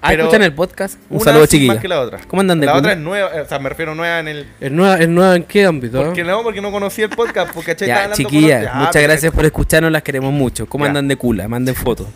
Ah, 0.00 0.14
escuchan 0.14 0.42
el 0.42 0.54
podcast. 0.54 0.94
Un 1.10 1.16
una 1.16 1.24
saludo, 1.24 1.46
chiquillos. 1.46 1.74
más 1.74 1.82
que 1.82 1.88
la 1.88 2.00
otra. 2.00 2.20
¿Cómo 2.26 2.40
andan 2.40 2.60
de 2.60 2.66
La 2.66 2.74
otra 2.76 2.92
es 2.92 2.98
nueva, 2.98 3.30
o 3.42 3.46
sea, 3.48 3.58
me 3.58 3.68
refiero 3.68 3.94
nueva 3.94 4.18
en 4.20 4.28
el. 4.28 4.46
¿Es 4.60 4.70
nueva, 4.72 4.96
es 4.96 5.08
nueva 5.08 5.36
en 5.36 5.42
qué 5.44 5.66
ámbito? 5.66 6.02
Porque 6.02 6.24
no, 6.24 6.42
porque 6.42 6.60
no 6.62 6.70
conocía 6.72 7.04
el 7.06 7.10
podcast, 7.10 7.52
porque. 7.52 7.72
Estaba 7.72 8.06
Ya, 8.08 8.12
chiquillas, 8.12 8.64
con- 8.70 8.80
Ya, 8.80 8.86
muchas 8.86 9.02
gracias 9.02 9.32
por 9.34 9.44
escucharnos, 9.44 9.92
las 9.92 10.02
queremos 10.02 10.32
mucho. 10.32 10.66
¿Cómo 10.66 10.84
Ya. 10.84 10.90
andan 10.90 11.08
de 11.08 11.16
cula? 11.16 11.46
Manden 11.48 11.74
fotos. 11.76 12.06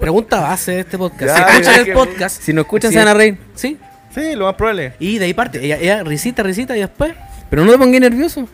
Pregunta 0.00 0.40
base 0.40 0.72
de 0.72 0.80
este 0.80 0.96
podcast. 0.96 1.36
Si 1.36 1.42
escuchan 1.50 1.74
el 1.80 1.84
que- 1.84 1.92
podcast, 1.92 2.42
Si 2.42 2.52
nos 2.52 2.62
escuchan, 2.64 2.90
Sí. 2.90 2.94
se 2.98 3.04
van 3.04 3.08
a 3.08 3.14
reír. 3.14 3.38
sí. 3.54 3.78
Sí, 4.14 4.36
lo 4.36 4.44
más 4.44 4.54
probable. 4.54 4.92
Y 5.00 5.18
de 5.18 5.24
ahí 5.24 5.34
parte. 5.34 5.58
Ella, 5.64 5.76
ella 5.76 6.04
risita, 6.04 6.44
risita 6.44 6.76
y 6.76 6.80
después. 6.80 7.12
Pero 7.50 7.64
no 7.64 7.72
te 7.72 7.78
pongas 7.78 8.00
nervioso. 8.00 8.48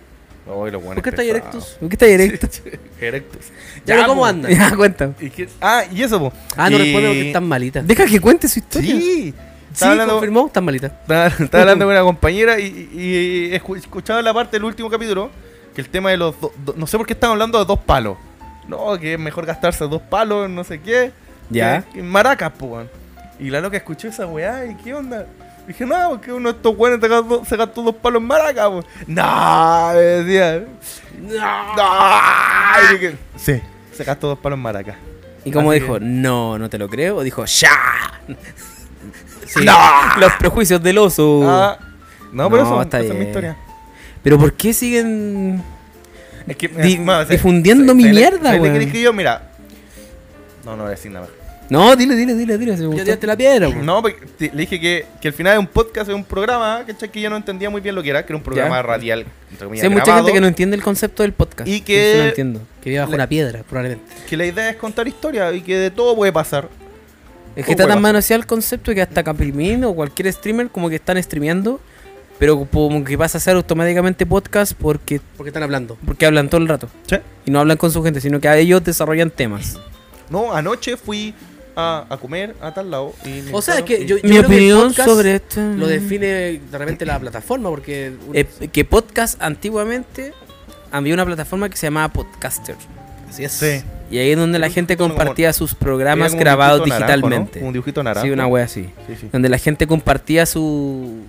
¿Por 0.46 1.02
qué 1.02 1.12
pesados. 1.12 1.30
erectos? 1.30 1.76
¿Por 1.78 1.88
qué 1.88 1.94
estás 1.94 2.08
directo? 2.08 2.48
Erectos. 3.00 3.46
Ya, 3.86 3.94
pero 3.96 4.06
¿cómo 4.08 4.24
andan? 4.26 4.50
ya, 4.56 4.74
cuenta. 4.76 5.12
¿Y 5.20 5.30
qué- 5.30 5.48
Ah, 5.60 5.84
y 5.90 6.02
eso, 6.02 6.18
po. 6.18 6.32
Ah, 6.56 6.68
no 6.70 6.76
Y- 6.76 6.80
responde 6.80 7.08
porque 7.08 7.26
están 7.28 7.46
malitas. 7.48 7.86
Deja 7.86 8.06
que 8.06 8.20
cuente 8.20 8.48
su 8.48 8.58
historia. 8.58 8.90
Sí. 8.94 9.00
Sí, 9.00 9.34
Estaba 9.74 9.92
hablando, 9.92 10.14
confirmó, 10.14 10.46
están 10.48 10.64
malitas. 10.64 10.90
estaba, 11.02 11.26
estaba 11.28 11.62
hablando 11.62 11.84
con 11.84 11.92
una 11.94 12.02
compañera 12.02 12.58
y, 12.58 12.64
y, 12.92 13.00
y 13.00 13.52
escu- 13.56 13.76
escuchaba 13.78 14.20
la 14.20 14.34
parte 14.34 14.56
del 14.56 14.64
último 14.64 14.90
capítulo 14.90 15.30
que 15.76 15.80
el 15.80 15.88
tema 15.88 16.10
de 16.10 16.16
los 16.16 16.40
do- 16.40 16.52
do- 16.64 16.74
no 16.76 16.88
sé 16.88 16.96
por 16.96 17.06
qué 17.06 17.12
estaban 17.12 17.34
hablando 17.34 17.56
de 17.60 17.64
dos 17.66 17.78
palos. 17.78 18.16
No, 18.66 18.98
que 18.98 19.14
es 19.14 19.18
mejor 19.20 19.46
gastarse 19.46 19.84
dos 19.86 20.02
palos, 20.02 20.50
no 20.50 20.64
sé 20.64 20.80
qué. 20.80 21.12
Ya. 21.50 21.82
Que, 21.82 21.98
que 21.98 22.02
maracas, 22.02 22.50
po, 22.52 22.66
weón. 22.66 22.90
Y 23.38 23.50
la 23.50 23.60
loca 23.60 23.76
escuchó 23.76 24.08
esa 24.08 24.26
weá 24.26 24.66
y 24.66 24.74
qué 24.82 24.92
onda. 24.92 25.26
Dije, 25.70 25.86
no, 25.86 26.08
porque 26.08 26.32
uno 26.32 26.50
de 26.50 26.56
estos 26.56 26.74
weones 26.76 27.00
se 27.00 27.06
gastó, 27.06 27.44
se 27.44 27.56
gastó 27.56 27.82
dos 27.82 27.94
palos 27.94 28.20
en 28.20 28.26
maracas, 28.26 28.66
po. 28.70 28.84
No, 29.06 29.90
me 29.94 30.00
decía. 30.00 30.64
No. 31.20 32.90
Y 32.90 32.92
dije, 32.94 33.16
sí, 33.36 33.60
se 33.92 34.02
gastó 34.02 34.26
dos 34.26 34.38
palos 34.40 34.56
en 34.56 34.62
maracas. 34.62 34.96
¿Y 35.44 35.52
cómo 35.52 35.70
Así 35.70 35.78
dijo? 35.78 35.94
que- 35.94 36.04
No, 36.04 36.58
no 36.58 36.68
te 36.68 36.76
lo 36.76 36.88
creo. 36.88 37.18
O 37.18 37.22
dijo, 37.22 37.44
¡ya! 37.44 37.70
Sí. 39.46 39.64
Los 40.18 40.32
prejuicios 40.40 40.80
del 40.82 40.98
oso. 40.98 41.42
Ah, 41.44 41.78
no, 42.32 42.50
pero 42.50 42.62
No, 42.64 42.68
eso, 42.68 42.82
está 42.82 43.00
esa 43.00 43.12
es 43.12 43.18
mi 43.18 43.24
historia. 43.26 43.56
Pero 44.24 44.38
¿por 44.38 44.52
qué 44.54 44.72
siguen 44.72 45.62
Es 46.48 46.56
que, 46.56 46.66
Di- 46.68 46.98
no, 46.98 47.24
sé- 47.26 47.32
difundiendo 47.32 47.94
mi 47.94 48.04
mierda, 48.04 48.60
qué 48.60 48.78
dije 48.78 49.00
yo? 49.02 49.12
Mira. 49.12 49.50
No, 50.64 50.72
no 50.72 50.82
voy 50.82 50.88
a 50.88 50.90
decir 50.90 51.10
nada. 51.12 51.26
No, 51.70 51.94
dile, 51.96 52.16
dile, 52.16 52.34
dile, 52.34 52.58
dile. 52.58 52.76
si 52.76 52.82
Ya 52.96 53.04
tiraste 53.04 53.26
la 53.26 53.36
piedra, 53.36 53.68
po. 53.68 53.76
No, 53.76 54.02
porque 54.02 54.26
te- 54.36 54.50
le 54.52 54.56
dije 54.62 54.80
que, 54.80 55.06
que 55.20 55.28
al 55.28 55.34
final 55.34 55.52
es 55.54 55.58
un 55.60 55.66
podcast, 55.68 56.08
es 56.10 56.14
un 56.16 56.24
programa, 56.24 56.82
¿cachai? 56.86 57.08
Que 57.10 57.20
yo 57.20 57.30
no 57.30 57.36
entendía 57.36 57.70
muy 57.70 57.80
bien 57.80 57.94
lo 57.94 58.02
que 58.02 58.10
era, 58.10 58.26
que 58.26 58.32
era 58.32 58.36
un 58.38 58.42
programa 58.42 58.76
Ya. 58.76 58.82
radial. 58.82 59.26
entre 59.52 59.66
comillas, 59.66 59.80
Sí, 59.82 59.86
hay 59.86 59.92
mucha 59.92 60.04
grabado, 60.04 60.26
gente 60.26 60.36
que 60.36 60.40
no 60.40 60.46
entiende 60.48 60.76
el 60.76 60.82
concepto 60.82 61.22
del 61.22 61.32
podcast. 61.32 61.68
Y 61.68 61.76
Eso 61.76 61.84
que- 61.84 62.14
no 62.18 62.24
entiendo. 62.24 62.60
Que 62.82 62.90
viva 62.90 63.02
bajo 63.02 63.12
Le- 63.12 63.16
una 63.16 63.28
piedra, 63.28 63.62
probablemente. 63.68 64.04
que 64.28 64.36
la 64.36 64.46
idea 64.46 64.70
es 64.70 64.76
contar 64.76 65.06
historias 65.08 65.54
y 65.54 65.60
que 65.62 65.76
de 65.76 65.90
todo 65.90 66.14
puede 66.16 66.32
pasar. 66.32 66.68
Es 67.56 67.64
que 67.66 67.72
¿Cómo 67.72 67.72
está 67.72 67.86
tan 67.88 68.00
manoseado 68.02 68.40
el 68.40 68.46
concepto 68.46 68.94
que 68.94 69.02
hasta 69.02 69.22
Capilmin 69.24 69.84
o 69.84 69.92
cualquier 69.94 70.32
streamer 70.32 70.68
como 70.68 70.88
que 70.88 70.96
están 70.96 71.20
streameando, 71.22 71.80
pero 72.38 72.64
como 72.64 73.04
que 73.04 73.18
pasa 73.18 73.38
a 73.38 73.40
ser 73.40 73.56
automáticamente 73.56 74.24
podcast 74.24 74.72
porque, 74.72 75.20
Porque 75.36 75.48
están 75.50 75.62
hablando. 75.64 75.98
porque 76.06 76.26
hablan 76.26 76.48
todo 76.48 76.60
el 76.60 76.68
rato. 76.68 76.88
¿Sí? 77.06 77.16
Y 77.44 77.50
no 77.50 77.58
hablan 77.60 77.76
con 77.76 77.90
su 77.90 78.02
gente, 78.02 78.20
sino 78.20 78.40
que 78.40 78.48
a 78.48 78.56
ellos 78.56 78.82
desarrollan 78.84 79.30
temas. 79.30 79.78
No, 80.30 80.54
anoche 80.54 80.96
fui 80.96 81.34
a, 81.80 82.06
a 82.08 82.16
comer 82.18 82.54
a 82.60 82.72
tal 82.74 82.90
lado. 82.90 83.12
y 83.24 83.42
O 83.52 83.60
sea, 83.62 83.76
es 83.78 83.82
que 83.82 84.06
yo, 84.06 84.16
Mi 84.16 84.20
creo 84.22 84.32
que 84.32 84.38
el 84.38 84.44
opinión 84.46 84.94
sobre 84.94 85.34
esto... 85.36 85.60
Lo 85.60 85.86
define 85.86 86.26
de 86.26 86.78
repente 86.78 87.04
la 87.06 87.18
plataforma, 87.18 87.68
porque. 87.70 88.12
Eh, 88.34 88.46
que 88.72 88.84
podcast 88.84 89.40
antiguamente 89.42 90.32
había 90.92 91.14
una 91.14 91.24
plataforma 91.26 91.68
que 91.68 91.76
se 91.76 91.86
llamaba 91.86 92.08
Podcaster. 92.12 92.76
Así 93.28 93.44
es. 93.44 93.52
Sí. 93.52 93.82
Y 94.10 94.18
ahí 94.18 94.30
es 94.32 94.36
donde 94.36 94.58
la 94.58 94.68
gente 94.70 94.96
Como- 94.96 95.14
compartía 95.14 95.52
sus 95.52 95.74
programas 95.74 96.34
grabados 96.34 96.84
dibujito 96.84 97.00
naranjo, 97.00 97.28
¿no? 97.28 97.36
digitalmente. 97.36 97.64
Un 97.64 97.72
dibujito 97.72 98.02
naranjo. 98.02 98.26
Sí, 98.26 98.32
una 98.32 98.46
wea 98.48 98.64
así. 98.64 98.90
Sí, 99.06 99.14
sí. 99.20 99.28
Donde 99.32 99.48
la 99.48 99.58
gente 99.58 99.86
compartía 99.86 100.46
su- 100.46 101.22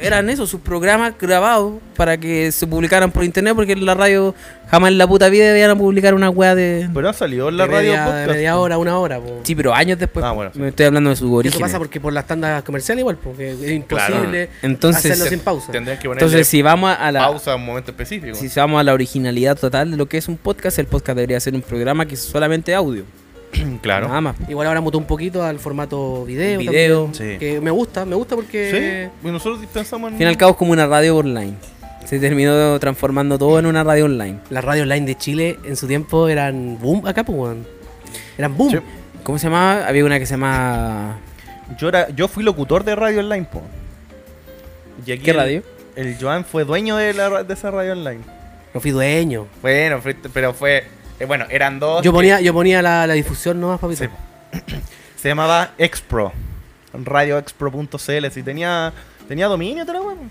Eran 0.00 0.28
eso, 0.30 0.46
sus 0.46 0.60
programas 0.60 1.14
grabados 1.18 1.74
para 1.96 2.16
que 2.18 2.50
se 2.52 2.66
publicaran 2.66 3.10
por 3.10 3.24
internet, 3.24 3.54
porque 3.54 3.72
en 3.72 3.84
la 3.84 3.94
radio 3.94 4.34
jamás 4.70 4.90
en 4.90 4.98
la 4.98 5.06
puta 5.06 5.28
vida 5.28 5.46
debían 5.46 5.76
publicar 5.78 6.14
una 6.14 6.30
wea 6.30 6.54
de. 6.54 6.88
Pero 6.92 7.08
ha 7.08 7.12
salido 7.12 7.48
en 7.48 7.56
la 7.56 7.66
De 7.66 7.72
radio 7.72 7.90
media, 7.92 8.04
de 8.04 8.10
podcast. 8.10 8.30
media 8.30 8.58
hora, 8.58 8.78
una 8.78 8.98
hora. 8.98 9.20
po. 9.20 9.40
Sí, 9.44 9.54
pero 9.54 9.74
años 9.74 9.98
después. 9.98 10.24
Ah, 10.24 10.30
po. 10.30 10.34
bueno, 10.36 10.50
sí. 10.52 10.58
Me 10.60 10.68
estoy 10.68 10.86
hablando 10.86 11.10
de 11.10 11.16
su 11.16 11.32
origen. 11.34 11.54
eso 11.56 11.60
pasa 11.60 11.78
porque 11.78 12.00
por 12.00 12.12
las 12.12 12.26
tandas 12.26 12.62
comerciales 12.62 13.00
igual, 13.00 13.16
porque 13.16 13.52
es 13.52 13.70
imposible 13.70 14.50
Entonces- 14.62 15.04
hacerlo 15.12 15.26
sin 15.26 15.40
pausa. 15.40 15.72
Que 15.72 15.78
Entonces, 15.78 16.46
si 16.48 16.62
vamos 16.62 16.94
a 16.98 17.12
la. 17.12 17.20
pausa 17.20 17.52
a 17.52 17.56
un 17.56 17.64
momento 17.64 17.90
específico. 17.90 18.34
Si 18.36 18.48
vamos 18.58 18.80
a 18.80 18.82
la 18.84 18.92
originalidad 18.94 19.56
total 19.58 19.90
de 19.90 19.96
lo 19.96 20.06
que 20.06 20.18
es 20.18 20.28
un 20.28 20.36
podcast, 20.36 20.78
el 20.78 20.86
podcast 20.86 21.16
debería 21.16 21.40
ser 21.40 21.54
un 21.54 21.62
programa 21.62 22.06
que 22.06 22.14
es 22.14 22.20
solamente 22.20 22.74
audio. 22.74 23.04
claro. 23.82 24.08
Nada 24.08 24.20
más. 24.20 24.36
Igual 24.48 24.66
ahora 24.66 24.80
mutó 24.80 24.98
un 24.98 25.04
poquito 25.06 25.42
al 25.42 25.58
formato 25.58 26.24
video. 26.24 26.58
Video. 26.58 27.04
también, 27.04 27.32
Sí. 27.32 27.38
Que 27.38 27.60
me 27.60 27.70
gusta, 27.70 28.04
me 28.04 28.14
gusta 28.16 28.34
porque. 28.36 29.10
Sí, 29.22 29.28
nosotros 29.28 29.64
pensamos 29.72 30.08
en. 30.08 30.14
Al 30.14 30.18
fin 30.18 30.26
y 30.26 30.30
al 30.30 30.36
cabo 30.36 30.52
es 30.52 30.56
como 30.58 30.72
una 30.72 30.86
radio 30.86 31.16
online. 31.16 31.54
Se 32.04 32.18
terminó 32.18 32.78
transformando 32.80 33.38
todo 33.38 33.58
en 33.58 33.66
una 33.66 33.82
radio 33.82 34.04
online. 34.04 34.38
Las 34.50 34.62
radios 34.62 34.84
online 34.84 35.06
de 35.06 35.14
Chile 35.16 35.58
en 35.64 35.74
su 35.76 35.86
tiempo 35.86 36.28
eran 36.28 36.78
boom 36.78 37.06
acá, 37.06 37.24
pues, 37.24 37.38
weón. 37.38 37.66
Eran 38.36 38.56
boom. 38.56 38.70
Sí. 38.72 38.78
¿Cómo 39.22 39.38
se 39.38 39.46
llamaba? 39.46 39.86
Había 39.86 40.04
una 40.04 40.18
que 40.18 40.26
se 40.26 40.32
llama... 40.34 41.16
Yo, 41.78 41.88
era, 41.88 42.10
yo 42.10 42.28
fui 42.28 42.44
locutor 42.44 42.84
de 42.84 42.94
radio 42.94 43.20
online, 43.20 43.46
po. 43.50 43.62
Y 45.06 45.12
aquí 45.12 45.22
¿Qué 45.22 45.30
el- 45.30 45.36
radio? 45.38 45.62
El 45.96 46.16
Joan 46.20 46.44
fue 46.44 46.64
dueño 46.64 46.96
de, 46.96 47.14
la, 47.14 47.42
de 47.42 47.54
esa 47.54 47.70
radio 47.70 47.92
online. 47.92 48.20
No 48.74 48.80
fui 48.80 48.90
dueño. 48.90 49.46
Bueno, 49.62 50.00
pero 50.32 50.52
fue. 50.52 50.84
Eh, 51.20 51.24
bueno, 51.26 51.46
eran 51.50 51.78
dos. 51.80 52.02
Yo 52.04 52.10
que- 52.12 52.16
ponía, 52.16 52.40
yo 52.40 52.52
ponía 52.52 52.82
la, 52.82 53.06
la 53.06 53.14
difusión 53.14 53.60
nomás, 53.60 53.78
papito. 53.80 54.04
Sí. 54.04 54.10
Se 55.16 55.28
llamaba 55.28 55.70
Expro. 55.78 56.32
Radioexpro.cl. 56.92 58.26
Si 58.30 58.42
tenía. 58.42 58.92
Tenía 59.28 59.46
dominio, 59.46 59.84
te 59.86 59.92
la 59.92 60.00
weón. 60.02 60.30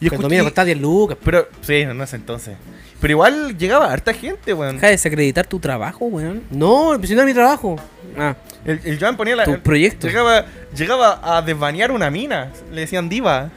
Y 0.00 0.06
escuché- 0.06 0.22
dominio 0.22 0.44
costaba 0.44 0.66
10 0.66 0.78
lucas. 0.80 1.16
Pero, 1.24 1.48
sí, 1.62 1.84
no 1.86 2.04
es 2.04 2.12
entonces. 2.14 2.56
Pero 3.00 3.12
igual 3.12 3.56
llegaba 3.56 3.92
harta 3.92 4.12
gente, 4.12 4.52
weón. 4.54 4.74
Deja 4.76 4.86
de 4.86 4.92
desacreditar 4.92 5.46
tu 5.46 5.58
trabajo, 5.60 6.06
weón. 6.06 6.42
No, 6.50 6.98
si 7.02 7.14
no 7.14 7.20
era 7.20 7.26
mi 7.26 7.34
trabajo. 7.34 7.76
Ah, 8.16 8.34
El, 8.64 8.80
el 8.84 8.98
Joan 8.98 9.16
ponía 9.16 9.36
la. 9.36 9.44
Tu 9.44 9.52
el- 9.52 9.60
proyecto. 9.60 10.08
Llegaba, 10.08 10.46
llegaba 10.76 11.20
a 11.22 11.42
desbanear 11.42 11.90
una 11.92 12.10
mina. 12.10 12.50
Le 12.72 12.80
decían 12.82 13.08
diva. 13.08 13.50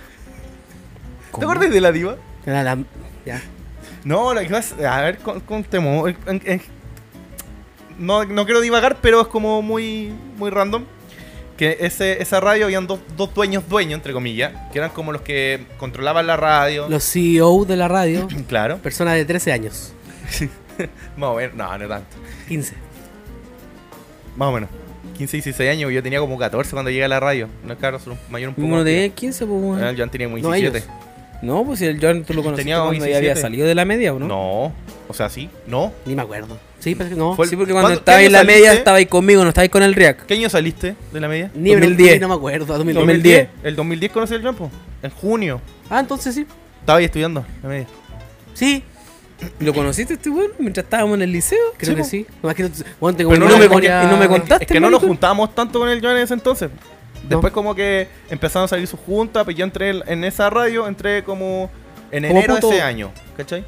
¿Te 1.37 1.43
acuerdas 1.43 1.71
de 1.71 1.81
la 1.81 1.91
diva? 1.91 2.17
Era 2.45 2.63
la, 2.63 2.77
Ya. 3.25 3.41
No, 4.03 4.33
lo 4.33 4.41
que 4.41 4.47
pasa, 4.47 4.97
a 4.97 5.01
ver, 5.01 5.17
con- 5.19 5.39
contemos. 5.41 6.11
No, 7.99 8.25
no 8.25 8.45
quiero 8.45 8.61
divagar, 8.61 8.97
pero 9.01 9.21
es 9.21 9.27
como 9.27 9.61
muy, 9.61 10.11
muy 10.37 10.49
random. 10.49 10.83
Que 11.57 11.77
ese, 11.81 12.19
esa 12.21 12.39
radio 12.39 12.65
habían 12.65 12.87
dos, 12.87 12.99
dos 13.15 13.31
dueños 13.35 13.67
dueños, 13.69 13.93
entre 13.99 14.13
comillas, 14.13 14.51
que 14.71 14.79
eran 14.79 14.89
como 14.89 15.11
los 15.11 15.21
que 15.21 15.67
controlaban 15.77 16.25
la 16.25 16.35
radio. 16.35 16.87
Los 16.89 17.03
CEO 17.03 17.65
de 17.65 17.75
la 17.77 17.87
radio, 17.87 18.27
Claro. 18.47 18.77
personas 18.79 19.13
de 19.15 19.25
13 19.25 19.51
años. 19.51 19.93
Más 21.17 21.29
o 21.29 21.35
menos, 21.35 21.55
no, 21.55 21.77
no 21.77 21.87
tanto. 21.87 22.17
15. 22.47 22.73
Más 24.35 24.47
o 24.47 24.51
menos. 24.53 24.69
15, 25.17 25.37
16 25.37 25.69
años, 25.69 25.91
yo 25.91 26.01
tenía 26.01 26.19
como 26.19 26.35
14 26.39 26.71
cuando 26.71 26.89
llegué 26.89 27.03
a 27.03 27.07
la 27.07 27.19
radio. 27.19 27.47
No, 27.63 27.77
claro, 27.77 27.99
son 27.99 28.17
mayor 28.31 28.49
un 28.49 28.55
poco. 28.55 28.67
Uno 28.67 28.83
de 28.83 29.09
yo. 29.09 29.13
15, 29.15 29.45
pues. 29.45 29.83
Ah, 29.83 29.91
Yo 29.91 30.09
tenía 30.09 30.25
como 30.27 30.37
No, 30.39 30.51
17. 30.53 30.77
ellos. 30.79 30.89
No, 31.41 31.63
pues 31.65 31.79
si 31.79 31.85
el 31.85 31.99
John 31.99 32.23
tú 32.23 32.33
lo 32.33 32.43
conociste 32.43 32.63
Tenía 32.69 32.77
cuando 32.83 32.93
ya 32.99 33.05
17. 33.19 33.31
había 33.31 33.41
salido 33.41 33.67
de 33.67 33.73
la 33.75 33.85
media, 33.85 34.13
¿o 34.13 34.19
no? 34.19 34.27
no? 34.27 34.73
o 35.07 35.13
sea, 35.13 35.29
sí, 35.29 35.49
no. 35.67 35.91
Ni 36.05 36.15
me 36.15 36.21
acuerdo. 36.21 36.57
Sí, 36.79 36.95
parece 36.95 37.15
que 37.15 37.19
no. 37.19 37.35
Fue- 37.35 37.47
Sí, 37.47 37.55
porque 37.55 37.71
cuando 37.73 37.87
¿Cuándo- 37.89 37.99
estaba 37.99 38.17
qué 38.19 38.25
en 38.25 38.29
año 38.35 38.37
la 38.39 38.43
media 38.43 38.57
saliste? 38.67 38.77
estaba 38.79 38.97
ahí 38.97 39.05
conmigo, 39.07 39.43
no 39.43 39.49
estaba 39.49 39.63
ahí 39.63 39.69
con 39.69 39.83
el 39.83 39.93
React. 39.93 40.21
¿Qué 40.27 40.33
año 40.35 40.49
saliste 40.49 40.95
de 41.11 41.19
la 41.19 41.27
media? 41.27 41.51
Ni, 41.55 41.69
pero- 41.71 41.81
2010. 41.85 42.13
ni 42.15 42.19
no 42.19 42.27
me 42.29 42.33
acuerdo. 42.35 42.65
2010. 42.65 43.05
2010. 43.07 43.49
El 43.63 43.75
2010 43.75 44.11
conocí 44.11 44.33
el 44.35 44.41
campo. 44.43 44.71
En 45.03 45.09
junio. 45.11 45.61
Ah, 45.89 45.99
entonces 45.99 46.33
sí. 46.35 46.45
Estaba 46.79 46.99
ahí 46.99 47.05
estudiando 47.05 47.45
la 47.63 47.69
media. 47.69 47.87
Sí, 48.53 48.83
¿Lo 49.59 49.73
conociste 49.73 50.13
este 50.13 50.29
weón 50.29 50.51
mientras 50.59 50.83
estábamos 50.83 51.15
en 51.15 51.23
el 51.23 51.31
liceo? 51.31 51.57
creo 51.75 51.95
que 51.95 52.03
po. 52.03 52.07
sí. 52.07 52.27
No, 52.43 52.49
es 52.51 52.55
que 52.55 52.61
no- 52.63 52.69
bueno, 52.99 53.17
tengo 53.17 53.31
Pero 53.31 53.45
una 53.45 53.55
no 53.55 53.59
memoria- 53.59 54.03
y 54.03 54.07
no 54.07 54.17
me 54.17 54.27
contaste. 54.27 54.65
Es 54.65 54.71
que 54.71 54.79
no 54.79 54.91
nos 54.91 55.01
juntábamos 55.01 55.55
tanto 55.55 55.79
con 55.79 55.89
el 55.89 55.99
Joan 55.99 56.17
en 56.17 56.23
ese 56.23 56.35
entonces. 56.35 56.69
Después 57.29 57.53
como 57.53 57.75
que 57.75 58.07
empezaron 58.29 58.65
a 58.65 58.67
salir 58.67 58.87
sus 58.87 58.99
juntas, 58.99 59.43
pues 59.43 59.55
yo 59.55 59.63
entré 59.63 59.89
en- 60.07 60.23
esa 60.23 60.49
radio, 60.49 60.87
entré 60.87 61.23
como 61.23 61.69
en 62.11 62.23
Como 62.27 62.37
enero 62.39 62.55
de 62.55 62.59
ese 62.67 62.81
año, 62.81 63.11
¿cachai? 63.37 63.63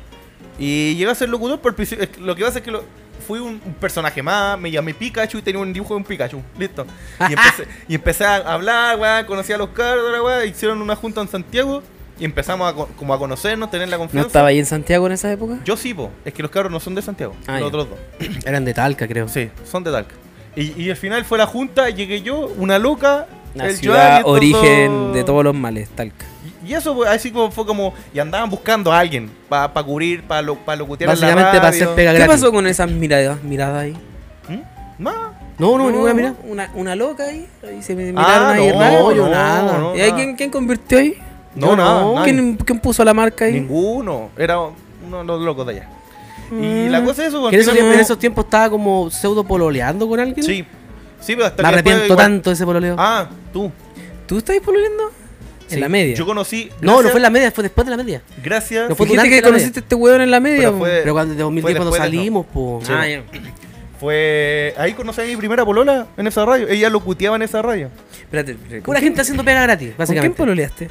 Y 0.59 0.95
llegué 0.95 1.09
a 1.11 1.15
ser 1.15 1.29
locutor, 1.29 1.59
por 1.59 1.75
lo 2.19 2.35
que 2.35 2.43
pasa 2.43 2.59
es 2.59 2.63
que 2.63 2.71
lo- 2.71 2.83
fui 3.27 3.39
un, 3.39 3.61
un 3.65 3.73
personaje 3.75 4.21
más, 4.21 4.59
me 4.59 4.69
llamé 4.69 4.93
Pikachu 4.93 5.37
y 5.37 5.41
tenía 5.41 5.61
un 5.61 5.71
dibujo 5.71 5.93
de 5.93 5.97
un 5.99 6.03
Pikachu, 6.03 6.41
listo. 6.57 6.85
Y 7.21 7.33
empecé, 7.33 7.67
y 7.87 7.95
empecé 7.95 8.25
a 8.25 8.35
hablar, 8.37 8.99
weá, 8.99 9.25
conocí 9.25 9.53
a 9.53 9.57
los 9.57 9.69
carros, 9.69 10.03
weá, 10.23 10.45
hicieron 10.45 10.81
una 10.81 10.95
junta 10.95 11.21
en 11.21 11.27
Santiago 11.29 11.81
y 12.19 12.25
empezamos 12.25 12.69
a, 12.71 12.75
co- 12.75 12.89
como 12.97 13.13
a 13.13 13.19
conocernos, 13.19 13.71
tener 13.71 13.87
la 13.87 13.95
¿No 13.95 14.01
confianza. 14.01 14.27
estaba 14.27 14.49
ahí 14.49 14.59
en 14.59 14.65
Santiago 14.65 15.07
en 15.07 15.13
esa 15.13 15.31
época? 15.31 15.59
Yo 15.63 15.77
sí, 15.77 15.93
po, 15.93 16.11
es 16.25 16.33
que 16.33 16.41
los 16.41 16.51
carros 16.51 16.71
no 16.71 16.79
son 16.81 16.95
de 16.95 17.01
Santiago, 17.01 17.33
Ah, 17.47 17.53
los 17.53 17.61
ya. 17.61 17.65
otros 17.67 17.87
dos. 17.91 17.99
Eran 18.45 18.65
de 18.65 18.73
Talca, 18.73 19.07
creo. 19.07 19.29
Sí, 19.29 19.49
son 19.63 19.83
de 19.85 19.91
Talca. 19.91 20.15
Y, 20.55 20.79
y 20.83 20.89
al 20.89 20.97
final 20.97 21.23
fue 21.23 21.37
la 21.37 21.47
junta, 21.47 21.89
llegué 21.89 22.21
yo, 22.21 22.47
una 22.57 22.77
loca, 22.77 23.25
La 23.55 23.67
el 23.67 23.75
ciudad 23.75 24.21
origen 24.25 25.13
de 25.13 25.23
todos 25.23 25.43
los 25.43 25.53
males, 25.55 25.89
Talca. 25.89 26.25
Y, 26.65 26.73
eso 26.73 26.95
fue 26.95 27.07
así 27.09 27.29
como 27.31 27.51
fue 27.51 27.65
como. 27.65 27.93
Y 28.13 28.19
andaban 28.19 28.49
buscando 28.49 28.91
a 28.91 28.99
alguien 28.99 29.29
para 29.49 29.71
cubrir, 29.83 30.23
para 30.23 30.41
lo, 30.41 30.55
pa 30.55 30.75
locutear 30.75 31.09
Básicamente 31.09 31.57
para 31.57 31.67
hacer 31.67 31.89
pega 31.89 32.11
¿Qué 32.13 32.19
gratis. 32.19 32.35
pasó 32.41 32.51
con 32.51 32.65
esas 32.67 32.89
miradas 32.89 33.43
miradas 33.43 33.83
ahí? 33.83 33.97
¿Mm? 34.49 34.61
No. 35.03 35.11
No, 35.59 35.77
no, 35.77 35.91
ninguna 35.91 36.13
mira. 36.13 36.33
Una, 36.45 36.71
una 36.73 36.95
loca 36.95 37.25
ahí. 37.25 37.47
ahí 37.67 37.81
se 37.83 37.95
me 37.95 38.09
Ah, 38.09 38.11
miraron 38.13 38.47
ahí 38.49 38.67
no, 38.73 38.79
raro. 38.79 39.11
yo 39.15 39.29
nada. 39.29 39.77
no, 39.77 39.95
¿Y 39.95 40.01
ahí 40.01 40.11
quién, 40.13 40.35
quién 40.35 40.49
convirtió 40.49 40.97
ahí? 40.97 41.15
No, 41.53 41.67
Yo 41.67 41.75
nada, 41.75 42.01
no. 42.01 42.23
¿Quién, 42.23 42.55
quién 42.57 42.79
puso 42.79 43.03
la 43.05 43.13
marca 43.13 43.45
ahí? 43.45 43.53
Ninguno. 43.53 44.29
Era 44.37 44.57
uno 44.59 45.17
de 45.19 45.23
los 45.25 45.41
locos 45.41 45.67
de 45.67 45.73
allá. 45.73 45.89
Mm. 46.49 46.63
Y 46.63 46.89
la 46.89 47.03
cosa 47.03 47.21
es 47.23 47.27
eso. 47.29 47.49
Que 47.49 47.55
en, 47.55 47.61
esos, 47.61 47.71
porque- 47.73 47.81
tiempos- 47.81 47.93
en 47.95 47.99
esos 47.99 48.17
tiempos 48.19 48.45
estaba 48.45 48.69
como 48.71 49.11
pseudo 49.11 49.43
pololeando 49.43 50.07
con 50.09 50.19
alguien. 50.19 50.43
Sí. 50.43 50.65
Sí, 51.24 51.34
pero 51.36 51.45
hasta 51.47 51.63
Me 51.63 51.69
que 51.69 51.74
arrepiento 51.76 52.15
tanto 52.15 52.49
de 52.49 52.53
ese 52.55 52.65
pololeo. 52.65 52.95
Ah, 52.97 53.30
tú. 53.51 53.71
¿Tú 54.28 54.38
estás 54.39 54.55
pololeando? 54.63 55.11
Sí. 55.67 55.76
En 55.76 55.80
la 55.82 55.89
media. 55.89 56.15
Yo 56.15 56.26
conocí. 56.26 56.69
no, 56.82 57.01
no 57.01 57.09
fue 57.09 57.17
en 57.19 57.21
la 57.24 57.30
media, 57.30 57.51
fue 57.51 57.63
después 57.63 57.86
de 57.86 57.91
la 57.91 57.97
media. 57.97 58.21
Gracias. 58.43 58.89
No 58.89 58.95
fue 58.95 59.05
Dijiste 59.05 59.21
durante 59.24 59.30
que 59.38 59.41
la 59.41 59.47
conociste 59.47 59.80
a 59.80 59.84
este 59.84 59.95
weón 59.95 60.21
en 60.21 60.32
la 60.32 60.39
media. 60.39 60.57
Pero 60.59 60.71
po. 60.74 60.78
fue- 60.80 60.99
Pero 61.01 61.13
cuando 61.13 61.34
en 61.34 61.39
2010 61.39 61.76
cuando 61.78 61.95
salimos, 61.95 62.45
pues. 62.53 62.89
Ah, 62.89 63.07
ya. 63.07 63.24
Fue. 63.99 64.74
Ahí 64.78 64.93
conocí 64.93 65.21
a 65.21 65.26
mi 65.26 65.36
primera 65.38 65.63
polola 65.65 66.07
en 66.17 66.28
esa 66.28 66.45
radio. 66.45 66.67
Ella 66.67 66.89
locuteaba 66.89 67.36
en 67.38 67.43
esa 67.43 67.61
radio. 67.61 67.89
Espérate. 68.19 68.51
espérate, 68.51 68.76
¿con 68.78 68.84
Pura 68.84 68.99
gente 68.99 69.21
haciendo 69.21 69.43
pega 69.43 69.61
gratis, 69.63 69.89
¿Con 69.89 69.95
quién 69.95 69.97
básicamente. 69.97 70.38
pololeaste? 70.38 70.89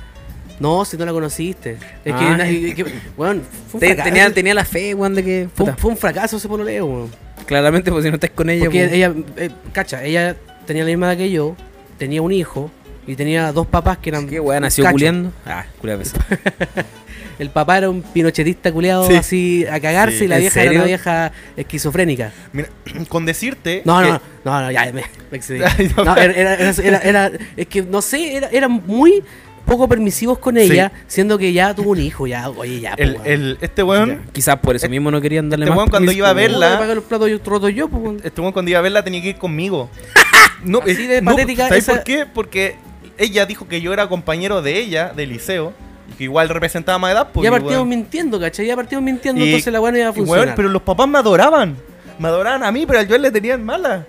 No, 0.61 0.85
si 0.85 0.97
no 0.97 1.05
la 1.05 1.13
conociste. 1.13 1.73
Es 2.05 2.15
que, 2.15 2.25
Ah. 2.25 2.39
que- 2.39 2.85
weón, 3.17 3.43
fue 3.69 3.75
un 3.75 3.81
Te- 3.81 3.87
fracaso. 3.89 4.09
tenía, 4.09 4.33
tenía 4.33 4.55
la 4.55 4.65
fe, 4.65 4.95
weón, 4.95 5.15
de 5.15 5.25
que. 5.25 5.49
Fue, 5.55 5.73
fue 5.75 5.91
un 5.91 5.97
fracaso 5.97 6.37
ese 6.37 6.49
pololeo, 6.49 6.87
weón. 6.87 7.11
Claramente, 7.47 7.91
pues 7.91 8.05
si 8.05 8.11
no 8.11 8.15
estás 8.17 8.31
con 8.31 8.49
ella. 8.51 8.65
Porque 8.65 8.81
pues. 8.85 8.93
ella, 8.93 9.13
eh, 9.37 9.51
cacha, 9.73 10.05
ella 10.05 10.37
tenía 10.67 10.85
la 10.85 10.89
misma 10.91 11.07
edad 11.13 11.19
que 11.19 11.31
yo, 11.31 11.57
tenía 11.99 12.23
un 12.23 12.33
hijo 12.33 12.71
y 13.07 13.17
tenía 13.17 13.53
dos 13.53 13.67
papás 13.67 13.99
que 13.99 14.11
eran. 14.11 14.29
¿Qué 14.29 14.41
weón 14.41 14.63
nació 14.63 14.85
cacho. 14.85 14.93
culiando? 14.93 15.33
Ah, 15.47 15.65
culiado 15.81 16.01
pesado. 16.01 16.25
El 17.39 17.51
papá 17.51 17.79
era 17.79 17.91
un 17.91 18.03
pinochetista 18.03 18.71
culiado 18.71 19.07
Sí. 19.09 19.15
así 19.17 19.67
a 19.67 19.81
cagarse 19.81 20.19
Sí. 20.19 20.25
y 20.25 20.29
la 20.29 20.37
¿En 20.37 20.41
vieja 20.43 20.63
era 20.63 20.73
una 20.73 20.85
vieja 20.85 21.33
esquizofrénica. 21.57 22.33
Mira, 22.53 22.69
con 23.09 23.25
decirte. 23.27 23.83
No, 23.85 24.01
que- 24.01 24.09
no, 24.09 24.21
no, 24.45 24.61
no, 24.63 24.71
ya 24.71 24.85
me, 24.93 25.03
me 25.31 25.37
excedí. 25.39 25.61
No. 25.97 26.05
No, 26.05 26.17
era, 26.17 26.33
era- 26.35 26.55
era- 26.55 26.71
era- 26.83 26.99
era- 26.99 27.31
es 27.57 27.67
que 27.67 27.83
no 27.83 28.03
sé, 28.03 28.37
era, 28.37 28.49
eran 28.51 28.83
muy 28.87 29.25
poco 29.65 29.89
permisivos 29.89 30.39
con 30.39 30.57
ella, 30.57 30.93
siendo 31.07 31.39
que 31.39 31.53
ya 31.53 31.75
tuvo 31.75 31.91
un 31.91 32.01
hijo, 32.01 32.27
ya, 32.27 32.51
oye, 32.51 32.81
ya. 32.81 32.95
el, 32.97 33.17
po, 33.17 33.23
el- 33.25 33.59
este 33.61 33.83
weón. 33.83 34.23
Quizás 34.33 34.57
por 34.57 34.77
eso 34.77 34.89
mismo 34.89 35.11
no 35.11 35.21
querían 35.21 35.49
darle 35.49 35.65
Este 35.65 35.71
más. 35.71 35.79
weón 35.79 35.91
cuando 35.91 36.13
iba 36.13 36.31
a 36.31 36.33
pues, 36.35 36.51
verla- 36.51 36.67
weón. 36.69 36.79
pagar 36.79 36.97
los 36.97 37.05
platos 37.05 37.31
yo 37.31 37.69
yo, 37.71 37.89
pues, 37.89 38.03
weón. 38.03 38.21
Este 38.25 38.41
weón 38.41 38.53
cuando 38.53 38.71
iba 38.71 38.79
a 38.79 38.83
verla 38.83 39.03
tenía 39.03 39.23
que 39.23 39.29
ir 39.31 39.37
conmigo. 39.39 39.89
No, 40.65 40.79
Así 40.81 40.91
eh, 41.05 41.09
de 41.09 41.23
no, 41.23 41.33
patética 41.33 41.67
¿Sabes 41.69 41.83
esa- 41.85 41.95
por 41.95 42.05
qué? 42.05 42.25
Porque 42.33 42.77
ella 43.19 43.47
dijo 43.47 43.67
que 43.67 43.81
yo 43.81 43.93
era 43.93 44.09
compañero 44.09 44.63
de 44.63 44.79
ella, 44.79 45.13
del 45.15 45.31
liceo, 45.31 45.73
y 46.13 46.15
que 46.15 46.25
igual 46.25 46.49
representaba 46.51 46.99
más 47.01 47.13
edad. 47.13 47.29
Pues, 47.33 47.43
ya 47.45 47.51
partimos 47.51 47.75
weón. 47.79 47.89
mintiendo, 47.89 48.39
¿cachai? 48.39 48.67
Ya 48.67 48.77
partimos 48.77 49.03
mintiendo, 49.03 49.41
Y- 49.45 49.49
entonces 49.49 49.73
la 49.73 49.81
weá 49.81 49.91
no 49.91 49.99
iba 49.99 50.07
a 50.07 50.11
weón, 50.13 50.27
funcionar. 50.27 50.55
pero 50.55 50.69
los 50.69 50.83
papás 50.83 51.09
me 51.09 51.19
adoraban. 51.19 51.77
Me 52.19 52.29
adoraban 52.29 52.63
a 52.63 52.71
mí, 52.71 52.85
pero 52.87 53.01
al 53.01 53.09
Joel 53.09 53.23
le 53.23 53.31
tenían 53.33 53.65
mala. 53.65 54.07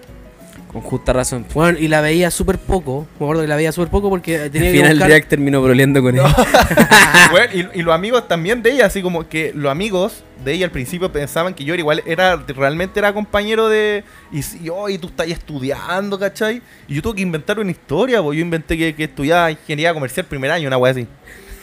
Con 0.74 0.82
justa 0.82 1.13
razón. 1.13 1.45
Bueno, 1.53 1.78
y 1.80 1.88
la 1.88 2.01
veía 2.01 2.32
súper 2.32 2.57
poco. 2.57 3.05
Me 3.19 3.26
acuerdo 3.28 3.43
que 3.43 3.47
la 3.47 3.55
veía 3.55 3.71
súper 3.71 3.89
poco 3.91 4.09
porque 4.09 4.39
Al 4.39 4.51
tenía 4.51 4.71
que 4.71 4.78
final 4.78 4.93
buscar... 4.93 5.09
React 5.09 5.30
terminó 5.30 5.61
broleando 5.61 6.01
con 6.01 6.15
ella. 6.15 6.26
Weón, 7.34 7.47
y, 7.53 7.80
y 7.80 7.84
los 7.84 7.93
amigos 7.93 8.28
también 8.28 8.63
de 8.63 8.71
ella, 8.71 8.88
así 8.88 9.03
como 9.03 9.30
que 9.30 9.51
los 9.53 9.71
amigos 9.71 10.24
de 10.43 10.53
ella 10.53 10.65
al 10.65 10.71
principio 10.71 11.11
pensaban 11.11 11.53
que 11.53 11.63
yo 11.63 11.74
era 11.76 11.82
igual, 11.82 12.03
era 12.07 12.36
realmente 12.38 12.99
era 12.99 13.13
compañero 13.13 13.69
de. 13.69 14.03
Y, 14.32 14.41
si- 14.41 14.67
oh, 14.69 14.89
y 14.89 14.97
tú 14.97 15.07
estás 15.07 15.28
estudiando, 15.28 16.17
¿cachai? 16.17 16.61
Y 16.88 16.95
yo 16.95 17.01
tuve 17.03 17.15
que 17.17 17.21
inventar 17.21 17.59
una 17.59 17.69
historia, 17.71 18.21
pues 18.24 18.36
yo 18.38 18.41
inventé 18.41 18.76
que, 18.76 18.95
que 18.95 19.03
estudiaba 19.03 19.51
ingeniería 19.51 19.93
comercial 19.93 20.26
primer 20.26 20.49
año, 20.51 20.67
una 20.67 20.78
wea 20.78 20.91
así. 20.91 21.07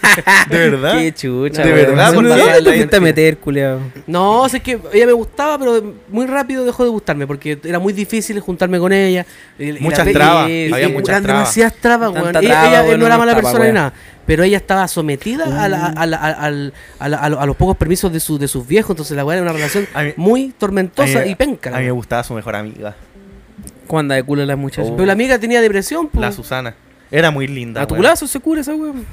De 0.51 0.59
verdad. 0.71 0.93
Qué 0.99 1.13
chucha. 1.15 1.63
De 1.63 1.73
verdad, 1.73 2.13
¿Dónde 2.13 2.31
por 2.31 2.39
¿Dónde 2.39 2.61
la- 2.61 2.71
te 2.71 2.77
fuiste 2.77 2.97
a 2.97 3.01
meter, 3.01 3.39
culiado? 3.39 3.81
No, 4.07 4.49
sé 4.49 4.61
que 4.61 4.79
ella 4.93 5.07
me 5.07 5.13
gustaba, 5.13 5.59
pero 5.59 5.95
muy 6.09 6.27
rápido 6.27 6.65
dejó 6.65 6.85
de 6.85 6.91
gustarme 6.91 7.27
porque 7.27 7.59
era 7.65 7.79
muy 7.79 7.93
difícil 7.93 8.39
juntarme 8.41 8.79
con 8.79 8.93
ella. 8.93 9.27
Muchas 9.81 10.11
trabas, 10.13 10.49
y- 10.49 10.73
había 10.73 10.89
y 10.89 10.93
muchas 10.93 11.09
eran 11.11 11.23
trabas. 11.23 11.43
demasiadas 11.43 11.75
trabas, 11.81 12.13
Tanta 12.15 12.23
weón. 12.23 12.37
Ella, 12.45 12.51
traba, 12.51 12.69
ella 12.69 12.83
weón, 12.85 13.01
no 13.01 13.07
era 13.07 13.19
mala 13.19 13.35
persona 13.35 13.65
ni 13.67 13.73
nada. 13.73 13.93
Pero 14.27 14.45
ella 14.45 14.59
estaba 14.59 14.87
sometida 14.87 15.45
a, 15.65 15.69
la- 15.69 15.87
a 15.87 16.07
la- 16.07 16.17
a- 16.19 16.31
al- 16.31 16.73
a 16.99 17.09
la- 17.09 17.17
a 17.19 17.29
lo- 17.29 17.41
a 17.41 17.47
los 17.47 17.57
pocos 17.57 17.77
permisos 17.77 18.13
de, 18.13 18.21
su- 18.21 18.39
de 18.39 18.47
sus 18.49 18.67
viejos. 18.67 18.91
Entonces 18.91 19.17
la 19.17 19.25
weá 19.25 19.37
era 19.39 19.43
una 19.43 19.53
relación 19.53 19.87
mí- 19.97 20.13
muy 20.17 20.55
tormentosa 20.57 21.21
mí- 21.21 21.31
y 21.31 21.35
penca. 21.35 21.71
A 21.75 21.79
mí 21.81 21.85
me 21.87 21.91
gustaba 21.91 22.23
su 22.23 22.35
mejor 22.35 22.55
amiga, 22.57 22.95
¿Cómo 23.89 23.99
anda 24.01 24.15
de 24.15 24.23
culo 24.23 24.47
la 24.47 24.55
muchacha? 24.55 24.89
Oh. 24.89 24.95
Pero 24.95 25.07
la 25.07 25.15
amiga 25.15 25.37
tenía 25.41 25.61
depresión, 25.61 26.07
pues. 26.09 26.21
la 26.21 26.31
Susana. 26.31 26.75
Era 27.11 27.31
muy 27.31 27.47
linda. 27.47 27.83
a 27.83 27.87
tu 27.87 27.97
culazo 27.97 28.27
se 28.27 28.39
cura 28.41 28.61
esa 28.61 28.75
weón. 28.75 29.05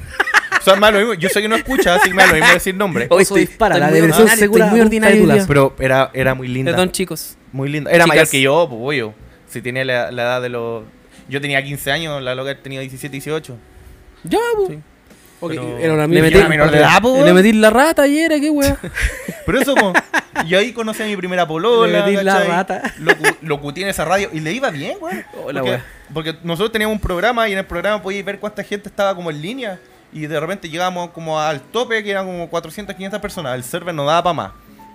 O 0.59 0.63
sea, 0.63 0.75
me 0.75 0.81
da 0.81 0.91
lo 0.91 0.99
mismo. 0.99 1.13
Yo 1.13 1.29
sé 1.29 1.41
que 1.41 1.47
no 1.47 1.55
escucha, 1.55 1.95
así 1.95 2.09
que 2.09 2.15
me 2.15 2.23
da 2.23 2.27
lo 2.29 2.33
mismo 2.35 2.53
decir 2.53 2.75
nombre. 2.75 3.07
Oso 3.09 3.35
dispara, 3.35 3.77
la 3.77 3.87
muy 3.87 3.95
depresión 3.95 4.23
ordinario, 4.23 4.39
segura 4.39 4.65
estoy 4.65 4.77
muy 4.77 4.85
ordinario 4.85 5.33
hoy. 5.33 5.41
Pero 5.47 5.75
era, 5.79 6.11
era 6.13 6.35
muy 6.35 6.47
linda. 6.47 6.71
Perdón, 6.71 6.91
chicos. 6.91 7.37
Muy 7.51 7.69
linda. 7.69 7.89
Era 7.89 8.03
Chicas. 8.03 8.15
mayor 8.15 8.29
que 8.29 8.41
yo, 8.41 8.67
pues, 8.69 8.81
obvio. 8.81 9.13
Si 9.47 9.61
tenía 9.61 9.85
la, 9.85 10.11
la 10.11 10.23
edad 10.23 10.41
de 10.41 10.49
los. 10.49 10.83
Yo 11.29 11.41
tenía 11.41 11.63
15 11.63 11.91
años, 11.91 12.21
la 12.21 12.35
loca 12.35 12.57
tenía 12.61 12.79
17, 12.81 13.11
18. 13.11 13.57
Ya, 14.23 14.39
po. 14.55 14.67
Sí. 14.67 14.79
Pero- 15.39 15.77
era 15.77 15.93
una 15.93 15.97
Le 16.07 16.19
amiga. 16.19 16.21
metí, 16.23 16.37
era 16.37 16.49
menor 16.49 16.71
de 16.71 16.77
edad, 16.79 17.01
po, 17.01 17.23
le 17.23 17.33
metí 17.33 17.53
la 17.53 17.69
rata 17.69 18.03
ayer, 18.03 18.31
qué 18.39 18.49
weón. 18.49 18.77
Pero 19.45 19.59
eso, 19.61 19.75
po, 19.75 19.93
yo 20.47 20.57
ahí 20.59 20.73
conocí 20.73 21.03
a 21.03 21.05
mi 21.05 21.15
primera 21.15 21.47
polola. 21.47 22.05
Le 22.05 22.11
metí 22.13 22.23
la 22.23 22.43
rata. 22.43 22.81
Locu- 22.99 23.37
Locuté 23.41 23.81
en 23.81 23.89
esa 23.89 24.03
radio 24.05 24.29
y 24.33 24.39
le 24.39 24.51
iba 24.53 24.69
bien, 24.71 24.97
güey. 24.99 25.23
Hola, 25.43 25.61
porque, 25.61 25.69
weón. 25.71 25.83
porque 26.13 26.35
nosotros 26.43 26.71
teníamos 26.71 26.95
un 26.95 27.01
programa 27.01 27.47
y 27.47 27.53
en 27.53 27.59
el 27.59 27.65
programa 27.65 28.01
podíais 28.01 28.25
ver 28.25 28.39
cuánta 28.39 28.63
gente 28.63 28.89
estaba 28.89 29.13
como 29.15 29.29
en 29.29 29.41
línea. 29.41 29.79
Y 30.13 30.25
de 30.25 30.39
repente 30.39 30.69
llegábamos 30.69 31.09
como 31.11 31.39
al 31.39 31.59
tope, 31.61 32.01
que 32.03 32.09
eran 32.11 32.25
como 32.25 32.49
400, 32.49 32.95
500 32.95 33.19
personas. 33.21 33.55
El 33.55 33.63
server 33.63 33.93
no 33.93 34.05
daba 34.05 34.23
para 34.23 34.33
más. 34.33 34.51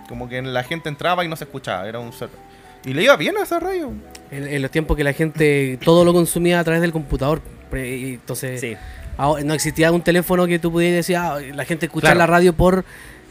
Como 0.09 0.28
que 0.28 0.40
la 0.43 0.62
gente 0.64 0.88
entraba 0.88 1.24
y 1.24 1.28
no 1.28 1.36
se 1.36 1.45
escuchaba, 1.45 1.86
era 1.86 1.99
un 1.99 2.12
server. 2.12 2.38
Y 2.84 2.95
le 2.95 3.05
iba 3.05 3.14
bien 3.16 3.36
a 3.36 3.43
esa 3.43 3.61
radio. 3.61 3.93
En, 4.30 4.49
en 4.49 4.61
los 4.62 4.70
tiempos 4.70 4.97
que 4.97 5.05
la 5.05 5.12
gente 5.12 5.78
todo 5.84 6.05
lo 6.05 6.12
consumía 6.12 6.59
a 6.59 6.64
través 6.64 6.80
del 6.82 6.93
computador. 6.93 7.40
y 7.72 8.14
Entonces, 8.14 8.61
Sí. 8.61 8.76
Ahora 9.22 9.44
no 9.44 9.54
existía 9.54 9.92
un 9.92 10.02
teléfono 10.02 10.46
que 10.46 10.58
tú 10.58 10.70
pudieras 10.72 10.96
decir, 10.96 11.16
ah, 11.16 11.38
la 11.54 11.64
gente 11.64 11.86
escuchar 11.86 12.08
Claro. 12.14 12.18
la 12.18 12.26
radio 12.26 12.52
por, 12.52 12.84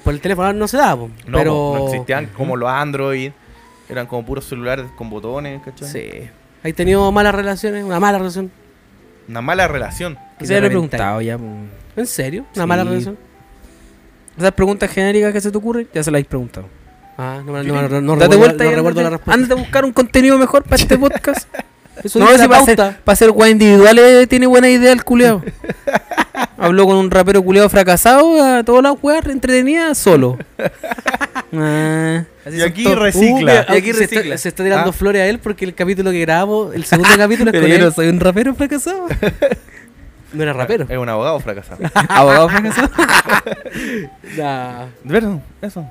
por 0.04 0.14
el 0.14 0.22
teléfono. 0.22 0.48
Ahora 0.48 0.58
No 0.60 0.68
se 0.68 0.78
da, 0.78 0.96
po. 0.96 1.10
No, 1.28 1.38
pero. 1.38 1.52
po, 1.54 1.76
no 1.80 1.86
existían 1.94 2.28
como 2.28 2.56
los 2.56 2.70
Android. 2.70 3.32
Eran 3.90 4.06
como 4.08 4.26
puros 4.26 4.46
celulares 4.46 4.86
con 4.96 5.10
botones, 5.10 5.62
¿cachai? 5.66 5.88
Sí. 5.90 6.30
¿Has 6.64 6.74
tenido 6.76 7.12
malas 7.12 7.36
relaciones? 7.36 7.84
Una 7.84 8.00
mala 8.00 8.18
relación. 8.20 8.50
Una 9.28 9.42
mala 9.42 9.68
relación. 9.68 10.18
Que 10.40 10.46
Se 10.46 10.60
le 10.62 10.68
preguntado 10.70 11.20
ya. 11.22 11.38
po. 11.38 11.44
¿En 11.98 12.06
serio? 12.08 12.46
¿Una 12.56 12.66
mala 12.66 12.84
relación? 12.86 13.18
Esas 14.38 14.52
preguntas 14.54 14.90
genéricas 14.90 15.34
que 15.34 15.42
se 15.42 15.52
te 15.52 15.58
ocurren, 15.58 15.88
ya 15.94 16.02
se 16.04 16.10
las 16.10 16.16
habéis 16.20 16.28
preguntado. 16.28 16.68
Ah, 17.18 17.42
no, 17.46 17.52
me- 17.52 17.64
no, 17.64 17.88
no, 17.90 18.02
no, 18.02 18.14
Date 18.16 18.24
recuerdo, 18.34 18.38
vuelta 18.40 18.64
no 18.64 18.72
recuerdo 18.72 19.02
la 19.04 19.10
respuesta. 19.10 19.34
ándate 19.34 19.54
a 19.54 19.58
buscar 19.58 19.84
un 19.86 19.92
contenido 19.92 20.38
mejor 20.38 20.64
para 20.64 20.78
este 20.78 20.98
podcast. 20.98 21.50
Eso 22.04 22.20
no, 22.20 22.28
si 22.38 22.48
para 22.48 22.62
hacer, 22.62 22.96
hacer 23.06 23.32
weas 23.32 23.52
individuales 23.52 24.28
tiene 24.30 24.48
buena 24.48 24.70
idea 24.70 24.92
el 24.92 25.04
culeado. 25.04 25.44
Habló 26.58 26.86
con 26.86 26.96
un 26.98 27.10
rapero 27.12 27.42
culeado 27.44 27.70
fracasado, 27.70 28.42
a 28.44 28.64
todas 28.64 28.84
las 28.84 28.94
weas 29.02 29.26
entretenidas 29.28 29.98
solo. 29.98 30.38
Ah, 31.54 32.24
Y 32.50 32.62
aquí 32.62 32.86
recicla. 32.86 33.66
Uh, 33.70 33.74
y 33.74 33.78
aquí 33.78 33.92
se, 33.94 34.06
está, 34.06 34.16
recicla. 34.16 34.38
se 34.38 34.48
está 34.50 34.64
tirando 34.64 34.90
Ah. 34.92 34.94
flores 34.94 35.22
a 35.22 35.26
él 35.28 35.40
porque 35.40 35.66
el 35.66 35.76
capítulo 35.76 36.10
que 36.12 36.22
grabamos, 36.22 36.74
el 36.74 36.86
segundo 36.86 37.10
capítulo 37.18 37.52
es 37.52 37.60
con 37.62 37.70
él. 37.72 37.94
soy 37.94 38.08
un 38.08 38.22
rapero 38.22 38.56
fracasado. 38.56 39.08
No 40.32 40.44
era 40.44 40.54
rapero. 40.54 40.86
Es 40.88 40.98
un 40.98 41.10
abogado 41.10 41.38
fracasado. 41.42 41.82
Abogado 42.08 42.48
fracasado. 42.48 42.90
Nah. 44.38 44.86
De 45.04 45.14
verdad, 45.14 45.40
eso. 45.62 45.86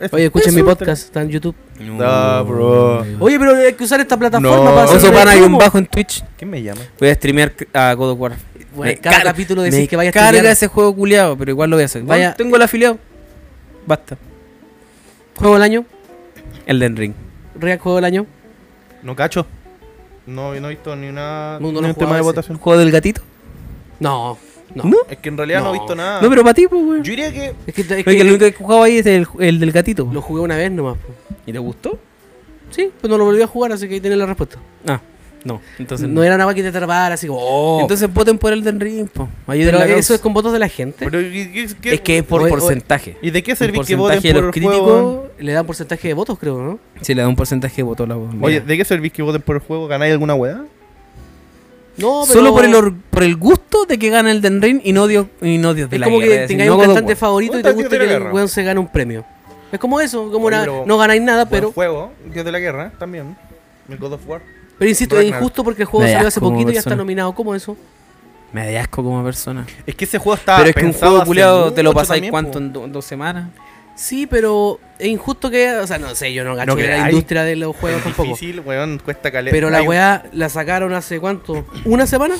Eso. 0.00 0.16
Oye, 0.16 0.24
escuchen 0.26 0.54
mi 0.54 0.62
podcast, 0.62 1.04
está 1.04 1.22
en 1.22 1.28
YouTube. 1.30 1.54
Ah, 2.00 2.42
bro. 2.46 3.04
Oye, 3.20 3.38
pero 3.38 3.54
hay 3.56 3.72
que 3.74 3.84
usar 3.84 4.00
esta 4.00 4.16
plataforma 4.16 4.56
No. 4.56 4.64
para 4.74 4.82
hacer 4.84 4.96
Oso 4.98 5.12
pana 5.12 5.30
hay 5.30 5.40
un 5.40 5.56
bajo 5.56 5.78
en 5.78 5.86
Twitch. 5.86 6.24
¿Quién 6.36 6.50
me 6.50 6.62
llama? 6.62 6.80
Voy 6.98 7.08
a 7.08 7.14
streamear 7.14 7.52
a 7.72 7.94
God 7.94 8.10
of 8.10 8.20
War. 8.20 8.32
Bueno, 8.74 8.92
Me 8.92 8.98
cada 8.98 9.18
carga- 9.18 9.30
capítulo 9.30 9.62
decís 9.62 9.88
que 9.88 9.96
vaya 9.96 10.10
a 10.10 10.12
carga 10.12 10.28
streamear. 10.30 10.52
ese 10.52 10.66
juego 10.66 10.94
culiado, 10.96 11.36
pero 11.38 11.50
igual 11.52 11.70
lo 11.70 11.76
voy 11.76 11.82
a 11.82 11.86
hacer. 11.86 12.02
Vaya- 12.02 12.34
tengo 12.34 12.56
el 12.56 12.62
afiliado. 12.62 12.98
Basta. 13.86 14.16
¿Juego 15.36 15.54
del 15.54 15.62
año? 15.62 15.84
Elden 16.66 16.96
Ring. 16.96 17.14
¿Real 17.58 17.78
juego 17.78 17.96
del 17.96 18.04
año? 18.04 18.26
No 19.02 19.14
cacho. 19.14 19.46
No, 20.26 20.54
no 20.58 20.66
he 20.66 20.70
visto 20.70 20.96
ni 20.96 21.08
una 21.08 21.58
No, 21.60 21.70
no 21.70 21.80
ni 21.82 21.88
un 21.88 21.94
tema 21.94 22.16
de 22.16 22.22
votación. 22.22 22.58
¿Juego 22.58 22.78
del 22.80 22.90
gatito? 22.90 23.20
No. 24.00 24.38
No. 24.74 24.84
¿No? 24.84 24.96
Es 25.08 25.18
que 25.18 25.28
en 25.28 25.36
realidad 25.36 25.62
no, 25.62 25.70
he 25.74 25.78
visto 25.78 25.94
nada. 25.94 26.20
No, 26.20 26.28
pero 26.30 26.42
para 26.42 26.54
ti, 26.54 26.66
pues, 26.68 26.82
weón. 26.82 27.02
Yo 27.04 27.10
diría 27.10 27.32
que 27.32 27.52
Es 27.66 27.74
que, 27.74 27.82
es 27.82 28.04
que 28.04 28.20
el 28.20 28.28
único 28.28 28.38
que 28.40 28.46
he 28.48 28.52
jugado 28.52 28.82
ahí 28.82 28.98
es 28.98 29.06
el, 29.06 29.26
el 29.40 29.60
del 29.60 29.72
gatito. 29.72 30.08
lo 30.12 30.20
jugué 30.22 30.40
una 30.42 30.56
vez 30.56 30.70
nomás. 30.70 30.96
po. 30.98 31.08
¿Y 31.46 31.52
te 31.52 31.58
gustó? 31.58 31.98
Sí, 32.70 32.90
pues 33.00 33.08
no 33.10 33.18
lo 33.18 33.24
volví 33.26 33.40
a 33.42 33.46
jugar, 33.46 33.72
así 33.72 33.86
que 33.88 33.94
ahí 33.94 34.00
tenés 34.00 34.18
la 34.18 34.26
respuesta. 34.26 34.58
Ah, 34.88 35.00
no. 35.44 35.60
Entonces 35.78 36.08
no 36.08 36.24
era 36.24 36.36
nada 36.36 36.52
que 36.54 36.62
te 36.62 36.68
atrapara, 36.68 37.14
así 37.14 37.26
como, 37.28 37.38
oh. 37.40 37.80
Entonces 37.82 38.12
voten 38.12 38.36
por 38.38 38.52
el 38.52 38.64
del 38.64 38.80
Ring, 38.80 39.06
po. 39.06 39.28
Pero 39.46 39.78
eso 39.78 39.86
causa. 39.94 40.14
es 40.14 40.20
con 40.20 40.32
votos 40.32 40.52
de 40.52 40.58
la 40.58 40.68
gente. 40.68 41.04
pero, 41.04 41.20
¿y, 41.20 41.52
qué- 41.52 41.68
qué- 41.80 41.94
Es 41.94 42.00
que 42.00 42.18
es 42.18 42.24
por 42.24 42.48
porcentaje. 42.48 43.16
¿Y 43.22 43.30
de 43.30 43.42
qué 43.44 43.52
El 43.52 43.56
servís 43.56 43.86
que 43.86 43.94
voten 43.94 44.16
porcentaje 44.16 44.28
de 44.28 44.34
por 44.34 44.44
los 44.44 44.56
el 44.56 44.62
juego? 44.62 45.20
críticos 45.22 45.44
Le 45.44 45.52
dan 45.52 45.66
porcentaje 45.66 46.08
de 46.08 46.14
votos, 46.14 46.38
creo, 46.38 46.62
¿no? 46.62 46.78
se 47.00 47.14
le 47.14 47.22
da 47.22 47.28
un 47.28 47.36
porcentaje 47.36 47.76
de 47.76 47.82
voto 47.84 48.04
a 48.04 48.06
la 48.08 48.16
Oye, 48.16 48.60
¿de 48.60 48.76
qué 48.76 48.84
servís 48.84 49.12
que 49.12 49.22
voten 49.22 49.42
por 49.42 49.56
el 49.56 49.62
juego? 49.62 49.86
¿Ganáis 49.86 50.12
alguna 50.12 50.34
weá? 50.34 50.64
No, 51.96 52.22
pero... 52.26 52.40
Solo 52.40 52.52
por 52.52 52.64
el, 52.64 52.74
or- 52.74 52.94
por 53.10 53.22
el 53.22 53.36
gusto 53.36 53.84
de 53.86 53.98
que 53.98 54.10
gana 54.10 54.30
el 54.30 54.40
Den 54.40 54.60
Ring 54.60 54.80
y 54.84 54.92
no 54.92 55.06
Dios, 55.06 55.26
y 55.40 55.58
no 55.58 55.74
Dios 55.74 55.88
de 55.90 55.96
Es 55.96 56.00
la 56.00 56.06
como 56.06 56.18
guerra, 56.18 56.32
que 56.34 56.42
es 56.42 56.48
tengáis 56.48 56.68
no 56.68 56.74
un 56.74 56.80
God 56.80 56.86
cantante 56.86 57.12
War. 57.12 57.16
favorito 57.18 57.58
y 57.58 57.62
te 57.62 57.72
Dios 57.74 57.88
que 57.88 57.96
el 57.96 58.22
weón 58.32 58.48
se 58.48 58.62
gane 58.64 58.80
un 58.80 58.88
premio. 58.88 59.24
Es 59.70 59.78
como 59.78 60.00
eso, 60.00 60.30
como 60.30 60.46
una, 60.46 60.64
no 60.66 60.98
ganáis 60.98 61.22
nada, 61.22 61.46
pero... 61.48 61.72
juego, 61.72 62.12
Dios 62.32 62.44
de 62.44 62.52
la 62.52 62.58
guerra, 62.60 62.92
también. 62.98 63.36
El 63.88 63.98
God 63.98 64.14
of 64.14 64.28
War. 64.28 64.42
Pero 64.78 64.88
insisto, 64.88 65.14
es 65.16 65.22
Ragnar. 65.24 65.40
injusto 65.40 65.62
porque 65.64 65.82
el 65.82 65.88
juego 65.88 66.06
salió 66.06 66.28
hace 66.28 66.40
poquito 66.40 66.70
y 66.70 66.74
ya 66.74 66.80
está 66.80 66.96
nominado. 66.96 67.32
¿Cómo 67.34 67.54
eso? 67.54 67.76
Me 68.52 68.72
da 68.72 68.80
asco 68.82 69.02
como 69.02 69.22
persona. 69.24 69.66
Es 69.86 69.94
que 69.94 70.04
ese 70.04 70.18
juego 70.18 70.36
estaba 70.36 70.58
Pero 70.58 70.70
es 70.70 70.76
que 70.76 70.84
un 70.86 70.92
juego 70.92 71.24
culiado 71.24 71.72
te 71.72 71.82
lo 71.82 71.92
pasáis 71.92 72.30
cuánto 72.30 72.58
en 72.58 72.72
do- 72.72 72.86
dos 72.88 73.04
semanas. 73.04 73.48
Sí, 73.96 74.26
pero 74.26 74.80
es 74.98 75.06
injusto 75.08 75.50
que... 75.50 75.70
O 75.76 75.86
sea, 75.86 75.98
no 75.98 76.14
sé, 76.14 76.32
yo 76.32 76.44
no 76.44 76.54
gacho 76.56 76.70
No 76.72 76.76
de 76.76 76.88
la 76.88 77.10
industria 77.10 77.44
de 77.44 77.56
los 77.56 77.76
juegos 77.76 77.98
Es 77.98 78.04
tampoco. 78.04 78.28
difícil, 78.30 78.60
weón, 78.60 79.00
cuesta 79.04 79.30
caleta. 79.30 79.54
Pero 79.54 79.70
la 79.70 79.78
Hay- 79.78 79.86
weá 79.86 80.24
la 80.32 80.48
sacaron 80.48 80.92
hace 80.94 81.20
cuánto? 81.20 81.64
¿Una 81.84 82.06
semana? 82.06 82.34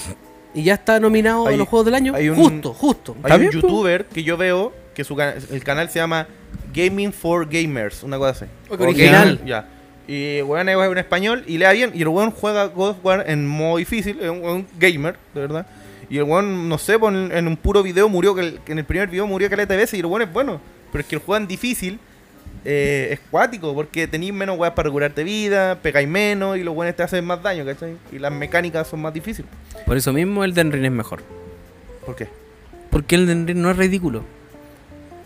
Y 0.52 0.64
ya 0.64 0.74
está 0.74 0.98
nominado 1.00 1.46
Hay- 1.46 1.54
a 1.54 1.56
los 1.56 1.68
juegos 1.68 1.86
del 1.86 1.94
año. 1.94 2.14
hay 2.14 2.28
un- 2.28 2.36
Justo, 2.36 2.72
justo. 2.74 3.16
Hay 3.22 3.40
un 3.46 3.50
youtuber 3.50 4.06
que 4.06 4.22
yo 4.22 4.36
veo 4.36 4.72
que 4.94 5.04
su 5.04 5.16
el 5.20 5.64
canal 5.64 5.90
se 5.90 5.98
llama 5.98 6.26
Gaming 6.72 7.12
for 7.12 7.48
Gamers, 7.48 8.02
una 8.02 8.18
cosa 8.18 8.30
así. 8.30 8.44
Oh, 8.68 8.76
qué 8.76 8.84
O 8.84 8.86
original. 8.88 9.40
Ya. 9.44 9.68
Y 10.06 10.42
weón 10.42 10.68
es 10.68 10.76
en 10.76 10.98
español 10.98 11.44
y 11.46 11.58
le 11.58 11.64
da 11.64 11.72
bien. 11.72 11.90
Y 11.94 12.02
el 12.02 12.08
weón 12.08 12.30
juega 12.30 12.66
God 12.66 12.90
of 12.90 12.96
War 13.04 13.24
en 13.28 13.46
modo 13.46 13.78
difícil, 13.78 14.18
es 14.20 14.28
un, 14.28 14.66
gamer, 14.78 15.16
de 15.34 15.40
verdad. 15.40 15.66
Y 16.10 16.18
el 16.18 16.24
weón, 16.24 16.68
no 16.68 16.78
sé, 16.78 16.94
en, 16.94 17.32
en 17.32 17.48
un 17.48 17.56
puro 17.56 17.82
video 17.82 18.08
murió, 18.08 18.34
que, 18.34 18.40
el- 18.42 18.58
que 18.60 18.72
en 18.72 18.78
el 18.80 18.84
primer 18.84 19.08
video 19.08 19.26
murió 19.26 19.48
caleta 19.48 19.72
de 19.74 19.78
veces 19.78 19.94
y 19.94 20.00
el 20.00 20.06
weón 20.06 20.22
es 20.22 20.32
bueno. 20.32 20.60
Pero 20.94 21.02
es 21.02 21.08
que 21.08 21.16
el 21.16 21.22
juego 21.22 21.42
en 21.42 21.48
difícil 21.48 21.98
eh, 22.64 23.08
es 23.10 23.18
cuático, 23.28 23.74
porque 23.74 24.06
tenéis 24.06 24.32
menos 24.32 24.56
weas 24.56 24.74
para 24.74 24.84
regularte 24.84 25.24
vida, 25.24 25.80
pegáis 25.82 26.06
menos 26.06 26.56
y 26.56 26.62
los 26.62 26.72
weones 26.72 26.94
te 26.94 27.02
hacen 27.02 27.24
más 27.24 27.42
daño, 27.42 27.64
¿cachai? 27.64 27.96
Y 28.12 28.20
las 28.20 28.30
mecánicas 28.30 28.86
son 28.86 29.02
más 29.02 29.12
difíciles. 29.12 29.50
Por 29.86 29.96
eso 29.96 30.12
mismo 30.12 30.44
el 30.44 30.54
Den 30.54 30.70
Ring 30.70 30.84
es 30.84 30.92
mejor. 30.92 31.24
¿Por 32.06 32.14
qué? 32.14 32.28
Porque 32.90 33.16
el 33.16 33.26
Den 33.26 33.44
Ring 33.44 33.58
no 33.58 33.72
es 33.72 33.76
ridículo. 33.76 34.22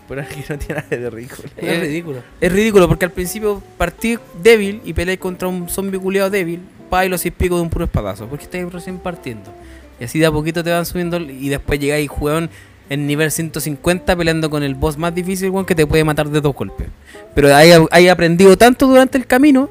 Pero 0.08 0.22
es 0.22 0.28
que 0.28 0.42
no 0.48 0.58
tiene 0.58 0.80
nada 0.80 0.88
de 0.88 1.10
ridículo. 1.10 1.50
Es 1.58 1.80
ridículo. 1.80 2.22
Es 2.40 2.50
ridículo 2.50 2.88
porque 2.88 3.04
al 3.04 3.12
principio 3.12 3.62
partí 3.76 4.18
débil 4.42 4.80
y 4.86 4.94
peleáis 4.94 5.20
contra 5.20 5.48
un 5.48 5.68
zombie 5.68 6.00
culiado 6.00 6.30
débil. 6.30 6.62
Pa 6.88 7.04
y 7.04 7.10
lo 7.10 7.16
hacéis 7.16 7.34
pico 7.34 7.56
de 7.56 7.60
un 7.60 7.68
puro 7.68 7.84
espadazo. 7.84 8.26
Porque 8.26 8.44
estáis 8.44 8.72
recién 8.72 8.98
partiendo. 8.98 9.52
Y 10.00 10.04
así 10.04 10.18
de 10.18 10.24
a 10.24 10.32
poquito 10.32 10.64
te 10.64 10.70
van 10.70 10.86
subiendo. 10.86 11.18
Y 11.18 11.50
después 11.50 11.78
llegáis, 11.78 12.08
weón, 12.18 12.48
en 12.90 13.06
nivel 13.06 13.30
150 13.30 14.16
peleando 14.16 14.48
con 14.50 14.62
el 14.62 14.74
boss 14.74 14.96
más 14.96 15.14
difícil, 15.14 15.50
weón, 15.50 15.66
que 15.66 15.74
te 15.74 15.86
puede 15.86 16.04
matar 16.04 16.28
de 16.28 16.40
dos 16.40 16.54
golpes. 16.54 16.86
Pero 17.34 17.54
hay, 17.54 17.70
hay 17.90 18.08
aprendido 18.08 18.56
tanto 18.56 18.86
durante 18.86 19.18
el 19.18 19.26
camino 19.26 19.68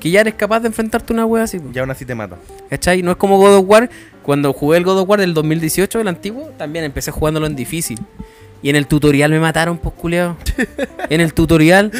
que 0.00 0.10
ya 0.10 0.20
eres 0.20 0.34
capaz 0.34 0.60
de 0.60 0.68
enfrentarte 0.68 1.12
a 1.12 1.14
una 1.14 1.26
wea 1.26 1.44
así. 1.44 1.58
po. 1.58 1.70
Y 1.74 1.78
aún 1.78 1.90
así 1.90 2.04
te 2.04 2.14
mata. 2.14 2.36
¿Cachai? 2.70 3.02
No 3.02 3.10
es 3.10 3.16
como 3.16 3.38
God 3.38 3.56
of 3.58 3.64
War. 3.66 3.90
Cuando 4.22 4.52
jugué 4.52 4.78
el 4.78 4.84
God 4.84 4.98
of 5.00 5.08
War 5.08 5.20
del 5.20 5.34
2018, 5.34 6.00
el 6.00 6.08
antiguo, 6.08 6.50
también 6.58 6.84
empecé 6.84 7.10
jugándolo 7.10 7.46
en 7.46 7.54
difícil. 7.56 7.98
Y 8.62 8.70
en 8.70 8.76
el 8.76 8.86
tutorial 8.86 9.30
me 9.30 9.38
mataron, 9.40 9.78
pues 9.78 9.94
culiao. 9.94 10.36
en 11.10 11.20
el 11.20 11.32
tutorial, 11.34 11.92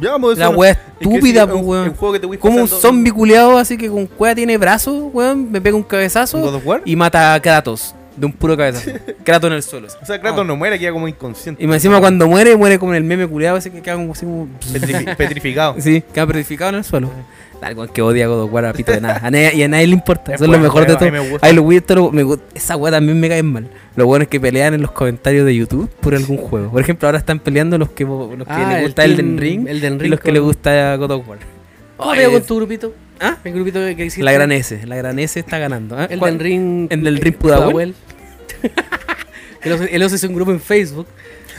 Ya, 0.00 0.10
vamos 0.12 0.30
decir 0.30 0.40
la 0.42 0.48
una- 0.50 0.58
wea 0.58 0.70
es 0.72 0.78
que 0.98 1.04
estúpida, 1.04 1.42
sí, 1.42 1.48
pues 1.50 1.62
un- 1.62 1.68
weón. 1.68 2.12
que 2.12 2.20
te 2.20 2.38
Como 2.38 2.62
un 2.62 2.68
zombie 2.68 3.12
culiado, 3.12 3.58
así 3.58 3.76
que 3.76 3.88
con 3.88 4.06
cueva 4.06 4.34
tiene 4.34 4.56
brazos, 4.58 5.04
weón. 5.12 5.50
Me 5.52 5.60
pega 5.60 5.76
un 5.76 5.82
¿Un 5.82 5.88
cabezazo 5.88 6.38
God 6.40 6.54
of 6.54 6.66
War? 6.66 6.82
y 6.84 6.96
mata 6.96 7.34
a 7.34 7.40
Kratos. 7.40 7.94
De 8.18 8.26
un 8.26 8.32
puro 8.32 8.56
cabezazo. 8.56 8.90
Kratos 9.24 9.48
en 9.50 9.56
el 9.56 9.62
suelo. 9.62 9.86
O 10.02 10.04
sea, 10.06 10.20
Kratos 10.20 10.40
Ah. 10.40 10.44
no 10.44 10.56
muere, 10.56 10.78
queda 10.78 10.92
como 10.92 11.06
inconsciente. 11.08 11.62
Y 11.62 11.66
más 11.66 11.76
encima 11.76 12.00
cuando 12.00 12.26
muere, 12.26 12.56
muere 12.56 12.78
como 12.78 12.92
en 12.92 12.98
el 12.98 13.04
meme 13.04 13.26
culiado, 13.26 13.56
ese 13.56 13.70
que 13.70 13.80
queda 13.82 13.94
como 13.96 14.12
así 14.12 14.26
como. 14.26 14.48
Petrifi- 14.72 15.16
petrificado. 15.16 15.76
Sí, 15.78 16.02
queda 16.12 16.26
petrificado 16.26 16.70
en 16.70 16.74
el 16.76 16.84
suelo. 16.84 17.10
Algo 17.60 17.86
que 17.88 18.02
odia 18.02 18.26
a 18.26 18.28
God 18.28 18.42
of 18.44 18.52
War 18.52 18.66
a 18.66 18.72
pito 18.72 18.92
de 18.92 19.00
nada. 19.00 19.20
A 19.22 19.30
nadie- 19.32 19.52
y 19.56 19.62
a 19.64 19.68
nadie 19.68 19.88
le 19.88 19.94
importa. 19.94 20.32
Es 20.32 20.36
Eso 20.36 20.44
es 20.44 20.48
lo 20.48 20.52
bueno, 20.58 20.62
mejor 20.62 20.86
de 20.86 20.94
todo. 20.94 21.10
me 21.10 21.18
gusta. 21.30 21.46
Ay, 21.46 21.54
lo 21.54 21.62
lo- 21.96 22.12
me 22.12 22.24
esa 22.54 22.76
weá 22.76 22.92
también 22.92 23.18
me 23.18 23.28
caen 23.28 23.46
mal. 23.46 23.68
Los 23.96 24.06
buenos 24.06 24.28
que 24.28 24.38
pelean 24.38 24.74
en 24.74 24.82
los 24.82 24.92
comentarios 24.92 25.44
de 25.44 25.56
YouTube 25.56 25.90
por 26.00 26.14
algún 26.14 26.36
juego. 26.36 26.70
Por 26.70 26.80
ejemplo, 26.80 27.08
ahora 27.08 27.18
están 27.18 27.40
peleando 27.40 27.76
los 27.76 27.88
que, 27.90 28.04
los 28.04 28.28
que 28.46 28.52
Ah, 28.52 28.68
les 28.68 28.76
el 28.78 28.84
gusta 28.84 29.04
el 29.04 29.16
team- 29.16 29.16
Den 29.16 29.38
Ring, 29.38 29.68
Elden 29.68 30.00
y 30.04 30.08
los 30.08 30.20
que 30.20 30.30
les 30.30 30.40
gusta 30.42 30.94
God 30.96 31.10
of 31.10 31.28
War. 31.28 31.38
¿Cómo 31.96 32.12
Ay, 32.12 32.18
veo 32.20 32.30
con 32.30 32.40
es- 32.42 32.46
tu 32.46 32.56
grupito? 32.56 32.94
¿Ah? 33.20 33.36
El 33.42 33.52
grupito 33.52 33.80
que 33.80 34.04
hiciste. 34.06 34.22
La 34.22 34.30
gran 34.30 34.52
S. 34.52 34.86
La 34.86 34.94
gran 34.94 35.18
S 35.18 35.40
está 35.40 35.58
ganando. 35.58 35.98
¿ah? 35.98 36.06
El 36.08 36.20
¿Cuál? 36.20 36.34
del 36.38 36.40
ring. 36.40 36.86
¿El 36.90 37.02
del 37.02 37.16
ring 37.16 37.34
Pudahuel? 37.34 37.96
el 39.62 39.72
Oso- 39.72 39.88
el 39.90 40.02
Oso 40.02 40.14
un 40.24 40.34
grupo 40.34 40.50
en 40.52 40.60
Facebook. 40.60 41.06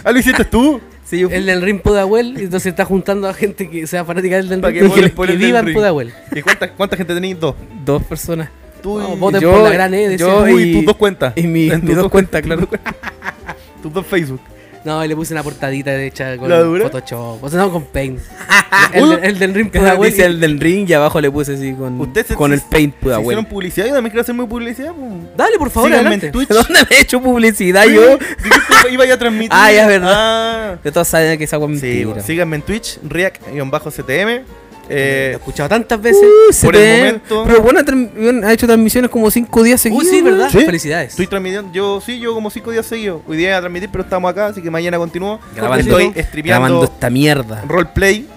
Ah, 0.03 0.11
lo 0.11 0.19
hiciste 0.19 0.45
tú. 0.45 0.79
Sí, 1.09 1.17
yo 1.17 1.29
El 1.31 1.47
del 1.47 1.63
ring 1.63 1.81
Pudahuel. 1.81 2.35
Y 2.37 2.43
entonces 2.43 2.67
está 2.67 2.85
juntando 2.85 3.27
a 3.27 3.33
gente 3.33 3.67
que 3.67 3.87
sea 3.87 4.05
fanática 4.05 4.35
del 4.35 4.47
del 4.47 4.61
ring. 4.61 4.75
que 4.93 5.09
Que, 5.31 5.37
viva 5.37 5.63
en. 5.63 5.73
Pudahuel. 5.73 6.13
¿Y 6.35 6.41
cuánta, 6.43 6.71
cuánta 6.73 6.95
gente 6.97 7.15
tenéis? 7.15 7.39
Dos. 7.39 7.55
dos 7.83 8.03
personas. 8.03 8.49
Tú 8.83 8.99
No, 8.99 9.15
y, 9.15 9.17
voten 9.17 9.41
yo- 9.41 9.51
por 9.53 9.63
la 9.63 9.71
gran 9.71 9.91
E. 9.95 10.15
yo 10.19 10.47
y 10.47 10.61
y- 10.61 10.73
tus 10.75 10.85
dos 10.85 10.95
cuentas. 10.97 11.33
Y 11.35 11.47
mi, 11.47 11.67
En 11.71 11.81
tus 11.85 11.95
dos 11.95 12.09
cuentas, 12.11 12.43
claro. 12.43 12.67
Tus 13.81 13.91
dos 13.91 14.05
Facebook. 14.05 14.39
No, 14.85 15.03
y 15.03 15.07
le 15.09 15.15
puse 15.15 15.33
una 15.33 15.43
portadita 15.43 15.93
hecha 16.01 16.37
con 16.37 16.49
¿La 16.49 16.59
dura? 16.59 16.83
Photoshop. 16.89 17.43
O 17.43 17.49
sea, 17.49 17.59
no 17.59 17.71
con 17.71 17.83
Paint. 17.85 18.19
el, 18.93 19.03
Uy, 19.03 19.17
el 19.21 19.37
del 19.39 19.53
ring 19.53 19.69
Pudahuel. 19.71 20.09
dice 20.11 20.25
el 20.25 20.39
del 20.39 20.59
ring 20.59 20.89
y 20.89 20.93
abajo 20.93 21.19
le 21.19 21.29
puse 21.29 21.55
así 21.55 21.73
con, 21.73 21.99
Usted 21.99 22.25
se- 22.25 22.35
con 22.35 22.53
el 22.53 22.61
paint 22.61 22.95
Pudahuel. 22.95 23.25
hicieron 23.25 23.45
publicidad, 23.45 23.87
yo 23.87 23.93
también 23.95 24.11
quiero 24.11 24.21
hacer 24.21 24.35
muy 24.35 24.45
publicidad. 24.47 24.93
pues. 24.93 25.35
Dale, 25.37 25.57
por 25.57 25.69
favor, 25.69 25.89
Síganme 25.89 26.07
adelante. 26.07 26.27
en 26.27 26.31
Twitch. 26.31 26.47
¿Dónde 26.67 26.79
me 26.89 26.95
he 26.95 27.01
hecho 27.01 27.21
publicidad 27.21 27.85
yo? 27.85 28.17
dijiste 28.17 28.91
iba 28.91 29.03
a 29.03 29.17
transmitir. 29.19 29.49
Ah, 29.53 29.71
ya, 29.71 29.81
es 29.81 29.87
verdad. 29.87 30.13
Ah. 30.15 30.77
De 30.83 30.91
todos 30.91 31.07
saben 31.07 31.37
que 31.37 31.43
esa 31.43 31.57
agua 31.57 31.67
Sí, 31.67 31.73
mentira. 31.81 32.13
pues, 32.13 32.25
síganme 32.25 32.55
en 32.55 32.61
Twitch, 32.61 32.99
React-CTM. 33.03 34.43
Lo 34.89 34.95
he 34.95 34.99
Eh, 34.99 35.31
escuchado 35.33 35.69
tantas 35.69 36.01
veces. 36.01 36.23
Uh, 36.23 36.65
Por 36.65 36.75
el 36.75 36.97
momento- 36.97 37.43
Pero 37.45 37.61
bueno, 37.61 38.47
ha 38.47 38.53
hecho 38.53 38.65
transmisiones 38.65 39.09
como 39.11 39.29
5 39.29 39.63
días 39.63 39.79
seguidos. 39.79 40.07
sí. 40.07 40.21
¿verdad? 40.21 40.49
¿Sí? 40.49 40.65
Felicidades. 40.65 41.11
estoy 41.11 41.27
transmitiendo, 41.27 41.71
yo 41.71 42.01
sí, 42.03 42.19
yo 42.19 42.33
como 42.33 42.49
cinco 42.49 42.71
días 42.71 42.85
seguidos. 42.85 43.21
Hoy 43.27 43.37
día 43.37 43.49
iba 43.49 43.57
a 43.57 43.61
transmitir, 43.61 43.89
pero 43.91 44.03
estamos 44.03 44.29
acá, 44.31 44.47
así 44.47 44.61
que 44.61 44.69
mañana 44.71 44.97
continúo. 44.97 45.39
Grabando. 45.55 45.79
Estoy 45.81 46.03
Grabando 46.05 46.23
streameando 46.29 46.83
esta 46.85 47.09
mierda. 47.09 47.63
roleplay. 47.67 48.27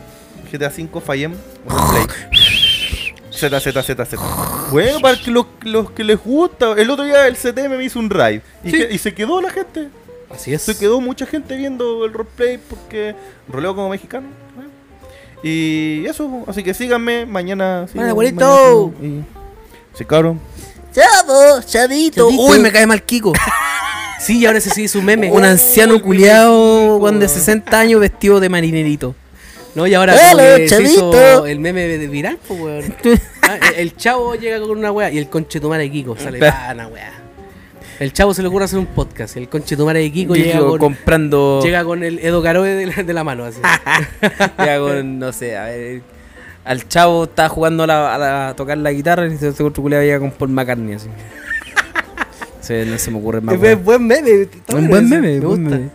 GTA 0.53 0.70
5 0.70 1.00
Fallem. 1.00 1.32
Roleplay. 1.66 2.07
Z, 3.30 3.59
Z, 3.61 3.82
Z, 3.82 4.05
Z. 4.05 4.22
Bueno, 4.70 5.00
para 5.00 5.18
que 5.18 5.30
los, 5.30 5.46
los 5.62 5.90
que 5.90 6.05
les 6.05 6.22
gusta. 6.22 6.72
El 6.76 6.90
otro 6.90 7.05
día 7.05 7.26
el 7.26 7.34
CTM 7.36 7.76
me 7.78 7.84
hizo 7.84 7.98
un 7.98 8.11
raid. 8.11 8.40
Y, 8.62 8.70
Sí. 8.70 8.76
que- 8.76 8.88
y 8.94 8.98
se 8.98 9.14
quedó 9.14 9.40
la 9.40 9.50
gente. 9.50 9.88
Así 10.30 10.53
es. 10.55 10.62
Se 10.62 10.76
quedó 10.78 11.00
mucha 11.00 11.26
gente 11.26 11.57
viendo 11.57 12.05
el 12.05 12.12
roleplay 12.12 12.59
porque 12.59 13.14
roleo 13.48 13.74
como 13.74 13.88
mexicano. 13.88 14.28
Y 15.43 16.05
eso, 16.07 16.45
así 16.47 16.62
que 16.62 16.72
síganme 16.74 17.26
mañana. 17.26 17.86
sigan- 17.93 18.09
abuelito. 18.11 18.93
mañana- 19.01 19.24
y- 19.28 19.99
Sí, 19.99 20.05
cabrón. 20.05 20.40
Chavo, 20.95 21.61
chavito. 21.66 22.28
Uy, 22.28 22.59
me 22.59 22.70
cae 22.72 22.86
mal 22.86 23.03
Kiko. 23.03 23.32
Sí, 24.20 24.38
y 24.38 24.47
ahora 24.47 24.59
ese 24.59 24.70
sí 24.70 24.84
es 24.84 24.95
un 24.95 25.05
meme. 25.05 25.32
Un 25.32 25.43
anciano 25.45 26.01
culiado, 26.01 26.97
weón, 26.99 27.18
de 27.18 27.26
60 27.28 27.76
años 27.80 28.01
vestido 28.01 28.38
de 28.38 28.49
marinerito. 28.49 29.16
No, 29.74 29.84
y 29.84 29.95
ahora 29.95 30.14
¡Hola, 30.30 30.59
se 30.59 30.62
hizo 30.64 31.11
chavito! 31.11 31.47
el 31.47 31.59
meme 31.59 31.88
de 31.88 32.07
viral, 32.07 32.38
pues, 32.47 32.61
weón. 32.61 32.95
Ah, 33.43 33.59
el- 33.76 33.97
chavo 33.97 34.36
llega 34.36 34.61
con 34.61 34.70
una 34.78 34.93
weá 34.93 35.11
y 35.11 35.18
el 35.18 35.28
conchetumare 35.28 35.82
de 35.84 35.90
Kiko 35.90 36.16
sale 36.16 36.38
pana, 36.38 36.86
weá. 36.86 37.12
El 38.03 38.12
chavo 38.12 38.34
se 38.34 38.42
le 38.42 38.48
ocurre 38.48 38.64
hacer 38.64 38.78
un 38.80 38.86
podcast. 38.86 39.36
El 39.36 39.48
conchetumare 39.48 40.00
de 40.00 40.11
Kiko 40.11 40.34
llega 40.34 40.59
con, 40.59 40.78
comprando. 40.78 41.61
llega 41.62 41.84
con 41.84 42.03
el 42.03 42.18
Edo 42.18 42.42
Caroe 42.42 42.68
de 42.74 42.86
la, 42.86 42.94
de 43.03 43.12
la 43.12 43.22
mano, 43.22 43.44
así. 43.44 43.61
llega 44.59 44.78
con, 44.80 45.18
no 45.20 45.32
sé, 45.32 45.57
a 45.57 45.64
ver. 45.66 46.03
Al 46.64 46.88
chavo 46.88 47.24
estaba 47.24 47.48
jugando 47.48 47.84
a, 47.84 47.86
la- 47.86 48.14
a 48.14 48.18
la- 48.18 48.48
a 48.48 48.57
tocar 48.57 48.78
la 48.78 48.90
guitarra 48.92 49.26
y 49.28 49.34
ese 49.34 49.48
otro 49.62 49.82
culiado 49.82 50.03
llega 50.05 50.18
con 50.18 50.32
Paul 50.32 50.50
McCartney 50.50 50.94
así. 50.94 51.09
Sí, 52.61 52.74
no 52.86 52.96
se 52.96 53.11
me 53.11 53.18
ocurre 53.18 53.40
más. 53.40 53.55
Es 53.61 53.82
buen- 53.84 54.07
meme. 54.07 54.42
está 54.42 54.76
Un 54.76 54.88
bueno 54.88 54.88
buen 54.88 55.09
meme, 55.09 55.28
me 55.34 55.40
buen 55.40 55.62
gusta. 55.64 55.76
meme. 55.78 55.90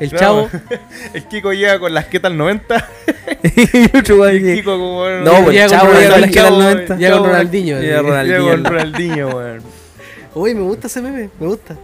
El 0.00 0.08
Claro. 0.10 0.48
chavo. 0.50 0.62
El 1.14 1.24
Kiko 1.24 1.52
llega 1.52 1.78
con 1.78 1.94
las 1.94 2.06
quetas 2.06 2.32
90. 2.32 2.88
y 3.44 3.96
otro 3.96 4.26
El 4.26 4.40
que- 4.42 4.54
Kiko 4.56 4.72
como... 4.78 5.08
No, 5.08 5.42
pues 5.44 5.50
Llega 5.52 5.64
el 5.64 5.70
chavo 5.70 5.92
llega 5.92 6.10
con 6.12 6.20
las 6.20 6.30
que 6.30 6.38
eran 6.38 6.48
chavo, 6.50 6.62
90. 6.62 6.96
Llega 6.96 7.16
con 7.18 7.26
Ronaldinho. 7.28 7.80
Llega 7.80 7.98
así. 8.00 8.06
Ronaldinho. 8.08 8.38
Llega 8.40 8.50
con 8.50 8.64
Ronaldinho, 8.64 9.28
weón. 9.28 9.79
Uy, 10.34 10.54
me 10.54 10.62
gusta 10.62 10.86
ese 10.86 11.00
meme, 11.02 11.30
me 11.40 11.46
gusta. 11.46 11.76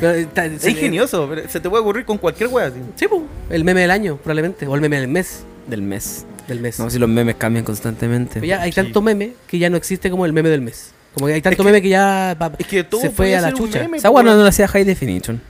Pero 0.00 0.12
está- 0.12 0.46
Es 0.46 0.62
se- 0.62 0.70
ingenioso, 0.70 1.26
pero 1.28 1.48
se 1.48 1.60
te 1.60 1.68
puede 1.70 1.82
ocurrir 1.82 2.04
con 2.04 2.18
cualquier 2.18 2.48
wea 2.50 2.66
así. 2.66 2.78
Sí, 2.96 3.06
pues. 3.08 3.22
El 3.50 3.64
meme 3.64 3.80
del 3.82 3.90
año, 3.90 4.16
probablemente. 4.16 4.66
O 4.66 4.74
el 4.74 4.80
meme 4.80 4.98
del 5.00 5.08
mes. 5.08 5.44
Del 5.66 5.82
mes. 5.82 6.24
Del 6.48 6.60
mes. 6.60 6.78
No, 6.78 6.90
si 6.90 6.98
los 6.98 7.08
memes 7.08 7.36
cambian 7.36 7.64
constantemente. 7.64 8.34
Pero 8.34 8.46
ya 8.46 8.60
hay 8.62 8.72
tanto 8.72 9.00
meme 9.00 9.32
que 9.46 9.58
ya 9.58 9.70
no 9.70 9.76
existe 9.76 10.10
como 10.10 10.26
el 10.26 10.32
meme 10.32 10.50
del 10.50 10.60
mes. 10.60 10.90
Como 11.14 11.26
que 11.26 11.34
hay 11.34 11.40
tanto 11.42 11.62
meme 11.64 11.80
que 11.80 11.88
ya 11.88 12.36
Es 12.58 12.66
que 12.66 12.84
todo 12.84 13.00
se 13.00 13.10
fue 13.10 13.34
a 13.36 13.40
la 13.40 13.52
chucha. 13.52 13.78
meme, 13.80 13.98
Esa 13.98 14.08
no 14.08 14.14
weón. 14.14 14.26
lo 14.26 14.44
hacía 14.46 14.66
High 14.68 14.84
Definition. 14.84 15.40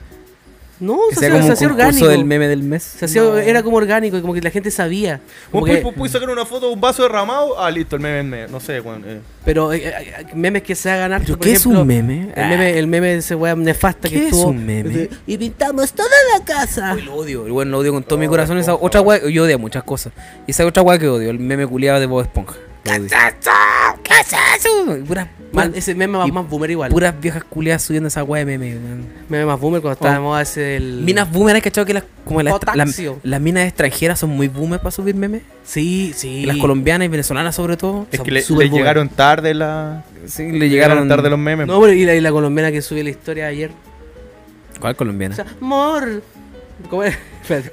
No, 0.84 0.98
Que 1.08 1.14
se 1.14 1.20
sea 1.20 1.28
hacía, 1.28 1.40
como 1.40 1.42
se 1.42 1.46
un 1.48 1.52
hacía 1.54 1.68
orgánico. 1.68 2.08
del 2.08 2.24
meme 2.24 2.48
del 2.48 2.62
mes. 2.62 2.82
Se 2.82 3.04
hacía- 3.06 3.22
No. 3.22 3.36
Era 3.38 3.62
como 3.62 3.76
orgánico, 3.78 4.20
como 4.20 4.34
que 4.34 4.40
la 4.42 4.50
gente 4.50 4.70
sabía. 4.70 5.20
Que- 5.52 5.58
puedes, 5.58 5.84
puedes 5.94 6.12
sacar 6.12 6.28
una 6.30 6.44
foto 6.44 6.68
de 6.68 6.74
un 6.74 6.80
vaso 6.80 7.02
derramado. 7.02 7.58
Ah, 7.60 7.70
listo, 7.70 7.96
el 7.96 8.02
meme 8.02 8.18
es 8.20 8.24
meme. 8.24 8.48
No 8.52 8.60
sé, 8.60 8.80
weón. 8.80 9.02
eh. 9.06 9.20
pero 9.44 9.72
eh, 9.72 9.82
eh, 9.86 10.26
memes 10.34 10.62
que 10.62 10.74
se 10.74 10.90
hagan 10.90 11.12
harto. 11.12 11.26
¿Pero 11.26 11.38
por 11.38 11.44
qué 11.46 11.52
es 11.52 11.60
ejemplo, 11.60 11.80
un 11.82 11.86
meme? 11.86 12.28
El 12.34 12.48
meme, 12.48 12.78
el 12.78 12.86
meme 12.86 13.06
de 13.08 13.16
ese 13.18 13.34
weá 13.34 13.54
nefasta 13.54 14.08
que 14.08 14.14
¿Qué 14.14 14.20
es 14.22 14.32
estuvo. 14.32 14.48
un 14.48 14.64
meme? 14.66 15.08
Y 15.26 15.36
pintamos 15.38 15.92
toda 15.92 16.08
la 16.38 16.44
casa. 16.44 16.94
Uy, 16.94 17.02
lo 17.02 17.14
odio, 17.14 17.46
el 17.46 17.52
weón 17.52 17.70
lo 17.70 17.78
odio 17.78 17.92
con 17.92 18.02
todo 18.04 18.18
mi 18.18 18.26
corazón. 18.28 18.58
Esa 18.58 18.74
otra 18.74 19.00
weá, 19.00 19.20
yo 19.28 19.44
odio 19.44 19.58
muchas 19.58 19.82
cosas. 19.84 20.12
Y 20.46 20.50
esa 20.52 20.64
otra 20.66 20.82
weá 20.82 20.98
que 20.98 21.08
odio, 21.08 21.30
el 21.30 21.38
meme 21.38 21.66
culiado 21.66 22.00
de 22.00 22.06
Bob 22.06 22.22
Esponja. 22.22 22.54
Lo 22.84 22.92
odio. 22.92 23.08
¿Qué 24.02 24.12
es 24.20 24.32
eso? 24.58 24.96
Y 24.96 25.02
Puras, 25.02 25.26
Man, 25.52 25.68
puras, 25.68 25.78
ese 25.78 25.94
meme 25.94 26.18
más, 26.18 26.48
boomer 26.48 26.70
igual. 26.70 26.90
puras 26.90 27.14
viejas 27.20 27.44
culiadas 27.44 27.82
subiendo 27.82 28.08
esa 28.08 28.22
weá 28.24 28.44
de 28.44 28.58
meme. 28.58 28.78
Meme 29.28 29.46
más 29.46 29.58
boomer 29.58 29.80
cuando 29.80 29.94
estaba 29.94 30.12
de 30.14 30.18
Oh. 30.18 30.22
moda 30.22 30.42
ese 30.42 30.76
el. 30.76 31.00
Minas 31.02 31.30
boomer, 31.30 31.56
¿has 31.56 31.62
cachado 31.62 31.86
que 31.86 31.94
las, 31.94 32.04
como 32.24 32.42
las, 32.42 32.54
las, 33.22 33.40
minas 33.40 33.66
extranjeras 33.68 34.18
son 34.18 34.30
muy 34.30 34.48
boomer 34.48 34.80
para 34.80 34.90
subir 34.90 35.14
memes? 35.14 35.42
Sí, 35.64 36.12
sí. 36.14 36.28
Y 36.40 36.46
las 36.46 36.56
colombianas 36.58 37.06
y 37.06 37.08
venezolanas 37.08 37.54
sobre 37.54 37.76
todo. 37.76 38.06
Es 38.12 38.20
que 38.20 38.30
le, 38.30 38.42
le 38.48 38.68
llegaron 38.70 39.08
tarde 39.08 39.54
la. 39.54 40.04
Sí, 40.26 40.50
le 40.52 40.68
llegaron 40.68 41.08
tarde 41.08 41.30
los 41.30 41.38
memes. 41.38 41.66
No, 41.66 41.80
pero 41.80 41.92
y 41.92 42.04
la, 42.04 42.14
y 42.14 42.20
la 42.20 42.30
colombiana 42.32 42.70
que 42.70 42.82
subió 42.82 43.02
la 43.04 43.10
historia 43.10 43.46
ayer. 43.46 43.70
¿Cuál 44.80 44.94
O 44.94 44.96
colombiana? 44.96 45.34
sea, 45.36 45.46
amor. 45.60 46.22
¿Cómo 46.90 47.04
es? 47.04 47.16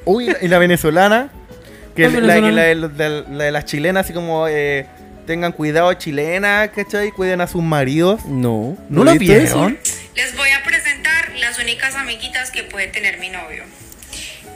Uy, 0.06 0.32
y 0.42 0.48
la 0.48 0.60
venezolana. 0.60 1.30
Que 1.96 2.04
¿Cuál 2.10 2.26
la, 2.28 2.36
venezolana? 2.36 2.90
la, 2.98 3.10
la 3.38 3.44
de 3.46 3.52
las 3.52 3.66
chilenas, 3.66 4.06
así 4.06 4.14
como. 4.14 4.48
eh, 4.48 4.86
tengan 5.26 5.52
cuidado, 5.52 5.94
chilenas, 5.94 6.70
¿cachai? 6.70 7.12
Cuiden 7.12 7.42
a 7.42 7.48
sus 7.48 7.62
maridos. 7.64 8.26
no. 8.26 8.78
¿No 8.90 9.04
lo 9.04 9.14
vieron? 9.16 9.78
Les 10.16 10.36
voy 10.36 10.50
a 10.52 10.64
presentar 10.64 11.32
las 11.40 11.58
únicas 11.60 11.96
amiguitas 11.96 12.52
que 12.52 12.64
puede 12.64 12.88
tener 12.88 13.18
mi 13.20 13.30
novio. 13.30 13.64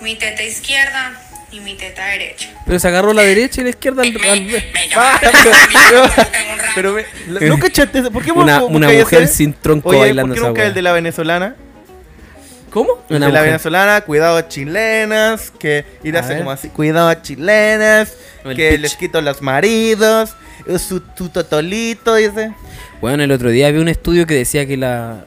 Mi 0.01 0.15
teta 0.15 0.43
izquierda 0.43 1.13
y 1.51 1.59
mi 1.61 1.75
teta 1.75 2.05
derecha. 2.07 2.49
Pero 2.65 2.79
se 2.79 2.87
agarró 2.89 3.13
la 3.13 3.21
derecha 3.21 3.61
y 3.61 3.63
la 3.63 3.69
izquierda 3.69 4.01
al, 4.03 4.09
al- 4.29 4.63
Ah, 4.97 5.19
pero, 5.89 6.09
pero 6.75 6.93
me- 6.93 7.47
¿no 7.47 7.57
cachaste 7.59 7.99
eso? 7.99 8.11
¿Por 8.11 8.23
qué 8.23 8.31
vos 8.31 8.43
una, 8.43 8.63
una 8.63 8.89
mujer 8.89 9.27
sin 9.27 9.53
tronco 9.53 9.89
Oye, 9.89 9.99
bailando 9.99 10.33
¿por 10.35 10.41
qué 10.41 10.47
nunca 10.47 10.65
el 10.65 10.73
de 10.73 10.81
la 10.81 10.91
venezolana? 10.91 11.55
¿Cómo? 12.75 13.05
Una 13.09 13.27
de 13.27 13.31
la 13.31 13.41
venezolana, 13.41 14.01
cuidado 14.01 14.35
a 14.35 14.49
chilenas, 14.49 15.49
que 15.57 15.85
ir 16.03 16.17
A 16.17 16.19
hace 16.19 16.29
ver. 16.33 16.37
como 16.39 16.51
así, 16.51 16.67
cuidado 16.67 17.07
a 17.07 17.21
chilenas, 17.21 18.13
El 18.43 18.55
que 18.57 18.71
pitch. 18.71 18.81
les 18.81 18.95
quito 18.97 19.21
los 19.21 19.41
maridos, 19.41 20.35
su, 20.77 21.01
su 21.17 21.29
totolito, 21.29 22.15
dice. 22.15 22.53
Bueno, 22.99 23.23
el 23.23 23.31
otro 23.31 23.49
día 23.49 23.71
vi 23.71 23.79
un 23.79 23.87
estudio 23.87 24.27
que 24.27 24.33
decía 24.33 24.65
que 24.67 24.75
la 24.75 25.23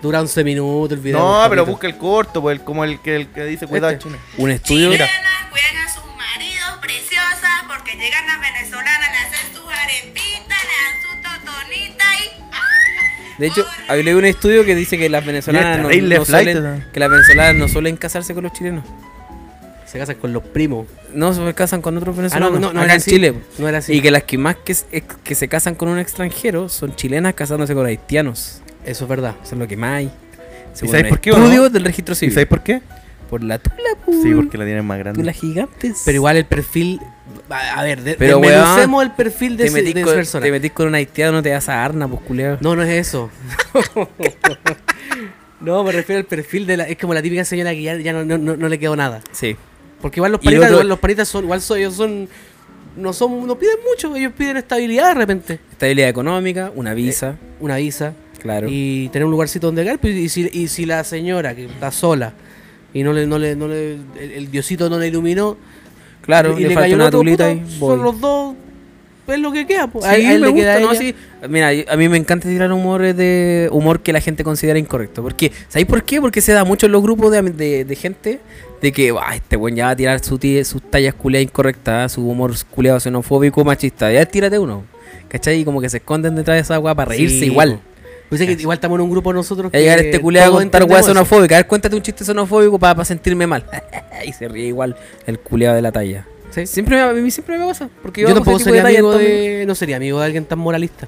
Dura 0.00 0.20
11 0.20 0.44
minutos 0.44 0.92
el 0.92 1.00
video. 1.02 1.18
No, 1.18 1.44
pero 1.50 1.66
busca 1.66 1.88
el 1.88 1.96
corto, 1.96 2.40
pues, 2.40 2.60
como 2.60 2.84
el 2.84 3.00
que, 3.02 3.16
el 3.16 3.26
que 3.32 3.44
dice 3.46 3.66
cuidado 3.66 3.92
Este. 3.92 4.04
a 4.06 4.10
chilenas. 4.10 4.26
un 4.38 4.50
estudio 4.52 4.90
Chilenas, 4.92 5.10
cuiden 5.50 5.76
a 5.78 5.92
sus 5.92 6.04
maridos 6.16 6.78
preciosas 6.80 7.50
porque 7.66 7.96
llegan 7.96 8.26
las 8.28 8.40
venezolanas, 8.40 9.08
le 9.10 9.18
hacen 9.18 9.54
sus 9.54 9.64
arepitas, 9.72 10.31
De 13.42 13.48
hecho, 13.48 13.66
había 13.88 14.04
leído 14.04 14.18
un 14.20 14.24
estudio 14.24 14.64
que 14.64 14.74
dice 14.76 14.96
que 14.96 15.08
las 15.08 15.26
venezolanas 15.26 15.78
no, 15.80 15.88
no 15.90 16.24
suelen, 16.24 16.62
¿no? 16.62 16.80
que 16.92 17.00
las 17.00 17.10
venezolanas 17.10 17.56
no 17.56 17.66
suelen 17.66 17.96
casarse 17.96 18.34
con 18.34 18.44
los 18.44 18.52
chilenos. 18.52 18.84
Se 19.84 19.98
casan 19.98 20.14
con 20.16 20.32
los 20.32 20.44
primos. 20.44 20.86
No 21.12 21.34
se 21.34 21.52
casan 21.54 21.82
con 21.82 21.96
otros 21.96 22.14
Ah, 22.16 22.16
no, 22.16 22.22
venezolanos. 22.22 22.60
no, 22.60 22.72
no 22.72 22.80
acá 22.80 22.84
era 22.84 22.94
en 22.94 23.00
así. 23.00 23.10
Chile. 23.10 23.34
No 23.58 23.68
era 23.68 23.78
así. 23.78 23.92
Y 23.94 24.00
que 24.00 24.10
las 24.12 24.22
que 24.22 24.38
más 24.38 24.56
que, 24.64 24.74
se- 24.74 25.02
que 25.24 25.34
se 25.34 25.48
casan 25.48 25.74
con 25.74 25.88
un 25.88 25.98
extranjero 25.98 26.68
son 26.68 26.94
chilenas 26.94 27.34
casándose 27.34 27.74
con 27.74 27.84
haitianos. 27.84 28.62
Eso 28.86 29.04
es 29.04 29.08
verdad. 29.10 29.34
Eso 29.42 29.54
es 29.56 29.58
lo 29.58 29.66
que 29.66 29.76
más 29.76 29.96
hay. 29.96 30.10
Según 30.72 30.92
sabes 30.92 31.04
un 31.04 31.08
por 31.10 31.20
qué 31.20 31.32
o 31.32 31.36
estudio 31.36 31.62
no? 31.62 31.68
del 31.68 31.84
registro 31.84 32.12
¿Y 32.12 32.16
civil. 32.16 32.32
sabes 32.34 32.46
por 32.48 32.62
qué? 32.62 32.80
Por 33.32 33.42
la 33.42 33.58
tula, 33.58 33.76
pu. 34.04 34.22
Sí, 34.22 34.34
porque 34.34 34.58
la 34.58 34.66
tienen 34.66 34.84
más 34.84 34.98
grande. 34.98 35.18
Tulas 35.18 35.34
gigantes. 35.36 36.02
Pero 36.04 36.16
igual 36.16 36.36
el 36.36 36.44
perfil. 36.44 37.00
A, 37.48 37.80
a 37.80 37.82
ver, 37.82 38.02
de, 38.02 38.12
Pero, 38.14 38.38
desmenucemos 38.40 38.98
weón, 38.98 39.10
el 39.10 39.16
perfil 39.16 39.56
de, 39.56 39.64
te 39.64 39.68
ese- 39.70 39.82
de 39.94 40.02
con, 40.04 40.14
persona. 40.14 40.44
te 40.44 40.50
metís 40.52 40.72
con 40.72 40.86
un 40.88 40.94
haitiano, 40.94 41.32
no 41.32 41.42
te 41.42 41.48
das 41.48 41.66
a 41.70 41.82
arna, 41.82 42.06
pues 42.06 42.20
culiao. 42.20 42.58
No, 42.60 42.76
no 42.76 42.82
es 42.82 42.90
eso. 42.90 43.30
no, 45.60 45.84
me 45.84 45.92
refiero 45.92 46.18
al 46.18 46.26
perfil 46.26 46.66
de 46.66 46.76
la. 46.76 46.88
Es 46.88 46.98
como 46.98 47.14
la 47.14 47.22
típica 47.22 47.44
señora 47.44 47.70
que 47.72 47.82
ya, 47.82 47.96
ya 47.96 48.12
no, 48.12 48.24
no, 48.24 48.36
no- 48.38 48.56
no 48.56 48.68
le 48.68 48.78
quedó 48.78 48.96
nada. 48.96 49.20
Sí. 49.32 49.56
Porque 50.00 50.18
igual 50.20 50.32
los 50.32 50.40
panitas, 50.40 50.64
otro- 50.64 50.74
igual 50.74 50.88
los 50.88 50.98
panitas 50.98 51.28
son. 51.28 51.44
Igual 51.44 51.60
son, 51.62 51.78
ellos 51.78 51.94
son. 51.94 52.28
No 52.96 53.12
son. 53.12 53.46
No 53.46 53.56
piden 53.58 53.76
mucho, 53.88 54.14
ellos 54.16 54.32
piden 54.36 54.56
estabilidad 54.58 55.08
de 55.08 55.14
repente. 55.14 55.60
Estabilidad 55.70 56.08
económica, 56.08 56.70
una 56.74 56.92
visa, 56.94 57.36
Una 57.60 57.76
visa. 57.76 58.12
claro. 58.40 58.66
Y 58.70 59.08
tener 59.08 59.24
un 59.24 59.30
lugarcito 59.30 59.68
donde 59.68 59.84
caer. 59.84 59.98
pues, 59.98 60.14
Y 60.14 60.28
si, 60.28 60.50
y 60.52 60.68
si 60.68 60.84
la 60.84 61.02
señora 61.04 61.54
que 61.54 61.64
está 61.66 61.90
sola 61.90 62.34
y 62.94 63.02
no 63.02 63.12
le, 63.12 63.26
no 63.26 63.38
le, 63.38 63.56
no 63.56 63.68
le, 63.68 63.94
el, 63.94 64.30
el 64.36 64.50
diosito 64.50 64.88
no 64.90 64.98
le 64.98 65.08
iluminó. 65.08 65.56
claro, 66.20 66.58
y 66.58 66.62
le, 66.62 66.68
falta 66.68 66.80
cayó 66.82 66.94
el 66.96 67.00
una 67.00 67.10
tulita 67.10 67.54
Son 67.78 68.02
los 68.02 68.20
dos. 68.20 68.54
Es 69.28 69.38
lo 69.38 69.52
que 69.52 69.66
queda. 69.66 69.86
Pues. 69.86 70.04
Sí, 70.04 70.10
A 70.10 70.16
él 70.16 70.40
me 70.40 70.48
le 70.48 70.54
queda 70.54 70.78
gusta, 70.78 70.80
¿no? 70.80 70.90
a 70.90 70.94
ella. 71.02 71.14
Sí. 71.40 71.48
Mira, 71.48 71.70
a 71.92 71.96
mí 71.96 72.08
me 72.08 72.16
encanta 72.18 72.48
tirar 72.48 72.70
humores 72.72 73.16
de 73.16 73.68
humor 73.70 74.00
que 74.00 74.12
la 74.12 74.20
gente 74.20 74.42
considera 74.44 74.78
incorrecto. 74.80 75.22
Porque, 75.22 75.52
¿sabéis 75.68 75.86
por 75.86 76.02
qué? 76.02 76.20
Porque 76.20 76.40
se 76.40 76.52
da 76.52 76.64
mucho 76.64 76.86
en 76.86 76.92
los 76.92 77.02
grupos 77.02 77.30
de, 77.30 77.40
de, 77.42 77.84
de 77.84 77.96
gente 77.96 78.40
de 78.82 78.92
que 78.92 79.14
"Ah, 79.18 79.36
este 79.36 79.54
buen 79.56 79.76
ya 79.76 79.86
va 79.86 79.90
a 79.92 79.96
tirar 79.96 80.22
su 80.24 80.38
ti- 80.38 80.62
sus 80.64 80.82
tallas 80.82 81.14
culiadas 81.14 81.44
incorrectas, 81.44 82.12
su 82.12 82.28
humor 82.28 82.52
culiado 82.70 82.98
xenofóbico, 82.98 83.64
machista. 83.64 84.12
Ya 84.12 84.26
tírate 84.26 84.58
uno. 84.58 84.82
¿Cachai? 85.28 85.60
Y 85.60 85.64
como 85.64 85.80
que 85.80 85.88
se 85.88 85.98
esconden 85.98 86.34
detrás 86.34 86.56
de 86.56 86.60
esa 86.62 86.78
weá 86.80 86.94
para 86.94 87.10
reírse 87.10 87.38
Sí, 87.38 87.44
igual. 87.46 87.80
Pues 88.32 88.40
es 88.40 88.46
que 88.46 88.62
igual 88.62 88.76
estamos 88.76 88.96
en 88.96 89.02
un 89.02 89.10
grupo 89.10 89.30
nosotros 89.30 89.70
llegar 89.70 89.98
este 89.98 90.18
culiado 90.18 90.54
a 90.54 90.60
contar 90.60 90.84
weá 90.84 91.02
xenofóbica. 91.02 91.56
A 91.56 91.58
ver, 91.58 91.66
cuéntate 91.66 91.94
un 91.94 92.00
chiste 92.00 92.24
xenofóbico 92.24 92.78
para, 92.78 93.04
sentirme 93.04 93.46
mal. 93.46 93.62
y 94.26 94.32
se 94.32 94.48
ríe 94.48 94.68
igual 94.68 94.96
el 95.26 95.38
culiado 95.38 95.76
de 95.76 95.82
la 95.82 95.92
talla. 95.92 96.26
Sí. 96.48 96.66
Siempre 96.66 96.96
me, 96.96 97.02
a 97.02 97.12
mí 97.12 97.30
siempre 97.30 97.58
me 97.58 97.66
pasa. 97.66 97.90
Porque 98.00 98.22
yo, 98.22 98.28
Yo 98.28 98.34
tampoco 98.36 98.58
sería 98.58 98.84
de 98.84 98.88
amigo 98.88 99.12
de. 99.12 99.64
No 99.66 99.74
sería 99.74 99.96
amigo 99.96 100.18
de 100.18 100.24
alguien 100.24 100.46
tan 100.46 100.60
moralista. 100.60 101.06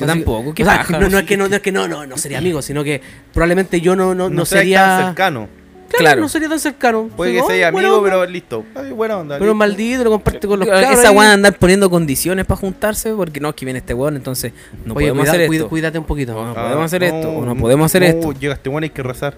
Yo 0.00 0.06
Así- 0.06 0.18
tampoco, 0.18 0.52
qué 0.52 0.64
o 0.64 0.66
sea, 0.66 0.78
paja. 0.78 0.98
no, 0.98 1.08
no 1.08 1.18
es 1.20 1.24
que 1.24 1.36
no, 1.36 1.46
no 1.46 1.54
es 1.54 1.62
que 1.62 1.70
no, 1.70 1.86
no, 1.86 2.04
no 2.04 2.18
sería 2.18 2.38
amigo, 2.38 2.62
sino 2.62 2.82
que 2.82 3.00
probablemente 3.32 3.80
yo 3.80 3.94
no, 3.94 4.12
no, 4.16 4.28
No, 4.28 4.44
sería. 4.44 4.80
tan 4.80 5.06
cercano. 5.06 5.48
Claro, 5.90 6.04
Claro. 6.04 6.20
no 6.22 6.28
sería 6.28 6.48
tan 6.48 6.60
cercano. 6.60 7.08
Puede 7.16 7.32
Digo, 7.32 7.46
que 7.46 7.52
"Oh, 7.52 7.56
sea 7.56 7.68
amigo, 7.68 7.98
onda". 7.98 8.02
pero 8.10 8.26
listo. 8.26 8.64
Ay, 8.74 8.92
buena 8.92 9.18
onda. 9.18 9.34
Pero 9.36 9.46
listo. 9.46 9.54
maldito, 9.56 10.04
lo 10.04 10.10
comparte 10.10 10.46
con 10.46 10.58
los 10.60 10.68
Claro, 10.68 10.82
cabros. 10.86 11.00
Esa 11.04 11.12
de 11.12 11.18
andar 11.26 11.58
poniendo 11.58 11.90
condiciones 11.90 12.46
para 12.46 12.60
juntarse, 12.60 13.12
porque 13.12 13.40
no, 13.40 13.48
es 13.50 13.54
que 13.56 13.64
viene 13.64 13.78
este 13.80 13.92
weón, 13.92 14.16
entonces 14.16 14.52
no 14.84 14.94
Oye, 14.94 15.06
podemos 15.08 15.22
cuida- 15.24 15.32
hacer 15.32 15.46
cuida- 15.48 15.58
esto. 15.58 15.68
cuídate 15.68 15.98
un 15.98 16.04
poquito. 16.04 16.32
No, 16.34 16.44
no 16.44 16.50
Ah, 16.52 16.62
podemos 16.62 16.84
hacer 16.84 17.00
no, 17.02 17.06
esto, 17.08 17.30
o 17.30 17.44
no 17.44 17.56
podemos 17.56 17.86
hacer 17.86 18.02
no, 18.02 18.08
esto. 18.08 18.32
Llega 18.40 18.54
este 18.54 18.68
bueno 18.68 18.84
hay 18.84 18.90
que 18.90 19.02
rezar. 19.02 19.34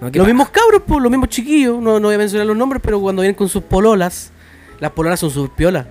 No, 0.00 0.10
¿qué 0.12 0.18
Los 0.18 0.26
mismos 0.28 0.50
cabros, 0.50 0.82
pues, 0.86 1.02
los 1.02 1.10
mismos 1.10 1.28
chiquillos, 1.30 1.80
no, 1.82 1.98
no 1.98 2.06
voy 2.08 2.14
a 2.14 2.18
mencionar 2.18 2.46
los 2.46 2.56
nombres, 2.56 2.80
pero 2.84 3.00
cuando 3.00 3.22
vienen 3.22 3.34
con 3.34 3.48
sus 3.48 3.64
pololas, 3.64 4.30
las 4.78 4.92
pololas 4.92 5.18
son 5.18 5.30
sus 5.30 5.50
piolas. 5.50 5.86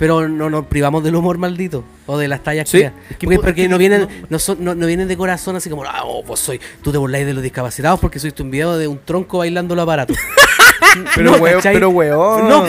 Pero 0.00 0.28
no 0.28 0.50
nos 0.50 0.66
privamos 0.66 1.04
del 1.04 1.14
humor 1.14 1.38
maldito 1.38 1.84
o 2.06 2.18
de 2.18 2.26
las 2.26 2.42
tallas 2.42 2.68
Sí, 2.68 2.78
que 2.78 2.86
es 2.86 2.92
que 3.18 3.26
porque, 3.26 3.36
po- 3.36 3.42
porque 3.42 3.60
es 3.62 3.66
que 3.66 3.68
no 3.70 3.78
vienen 3.78 4.00
no- 4.00 4.08
no, 4.30 4.38
son, 4.40 4.64
no, 4.64 4.74
no 4.74 4.86
vienen 4.86 5.06
de 5.06 5.16
corazón 5.16 5.54
así 5.54 5.70
como 5.70 5.84
ah 5.84 6.02
oh, 6.04 6.24
vos 6.24 6.40
soy 6.40 6.58
tú 6.82 6.90
te 6.90 6.98
burláis 6.98 7.24
de 7.26 7.34
los 7.34 7.42
discapacitados 7.42 8.00
porque 8.00 8.18
sois 8.18 8.34
un 8.40 8.50
video 8.50 8.76
de 8.78 8.88
un 8.88 8.98
tronco 9.04 9.38
bailando 9.38 9.76
los 9.76 9.84
aparatos 9.84 10.16
Pero 11.14 11.30
No, 11.32 11.36
weón, 11.36 11.60
pero 11.62 11.90
weón. 11.90 12.48
No, 12.48 12.64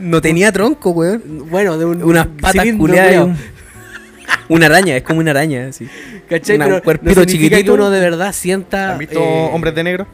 no 0.00 0.20
tenía 0.20 0.52
tronco, 0.52 0.90
weón. 0.90 1.48
bueno 1.48 1.78
de 1.78 1.86
un 1.86 2.02
Unas 2.02 2.26
patas 2.26 2.66
culiadas. 2.76 3.24
un- 3.24 3.36
Una 4.48 4.66
araña, 4.66 4.96
es 4.96 5.02
como 5.02 5.20
una 5.20 5.30
araña, 5.30 5.68
así. 5.68 5.88
¿Cachai? 6.28 6.56
una- 6.56 6.64
Pero 6.66 6.76
un 6.76 6.82
cuerpito 6.82 7.20
no 7.20 7.24
chiquitito. 7.24 7.64
que 7.64 7.70
uno 7.70 7.88
de 7.90 8.00
verdad 8.00 8.32
sienta 8.34 8.92
¿Han 8.92 8.98
visto 8.98 9.18
eh, 9.18 9.50
Hombres 9.52 9.74
de 9.74 9.82
Negro? 9.84 10.06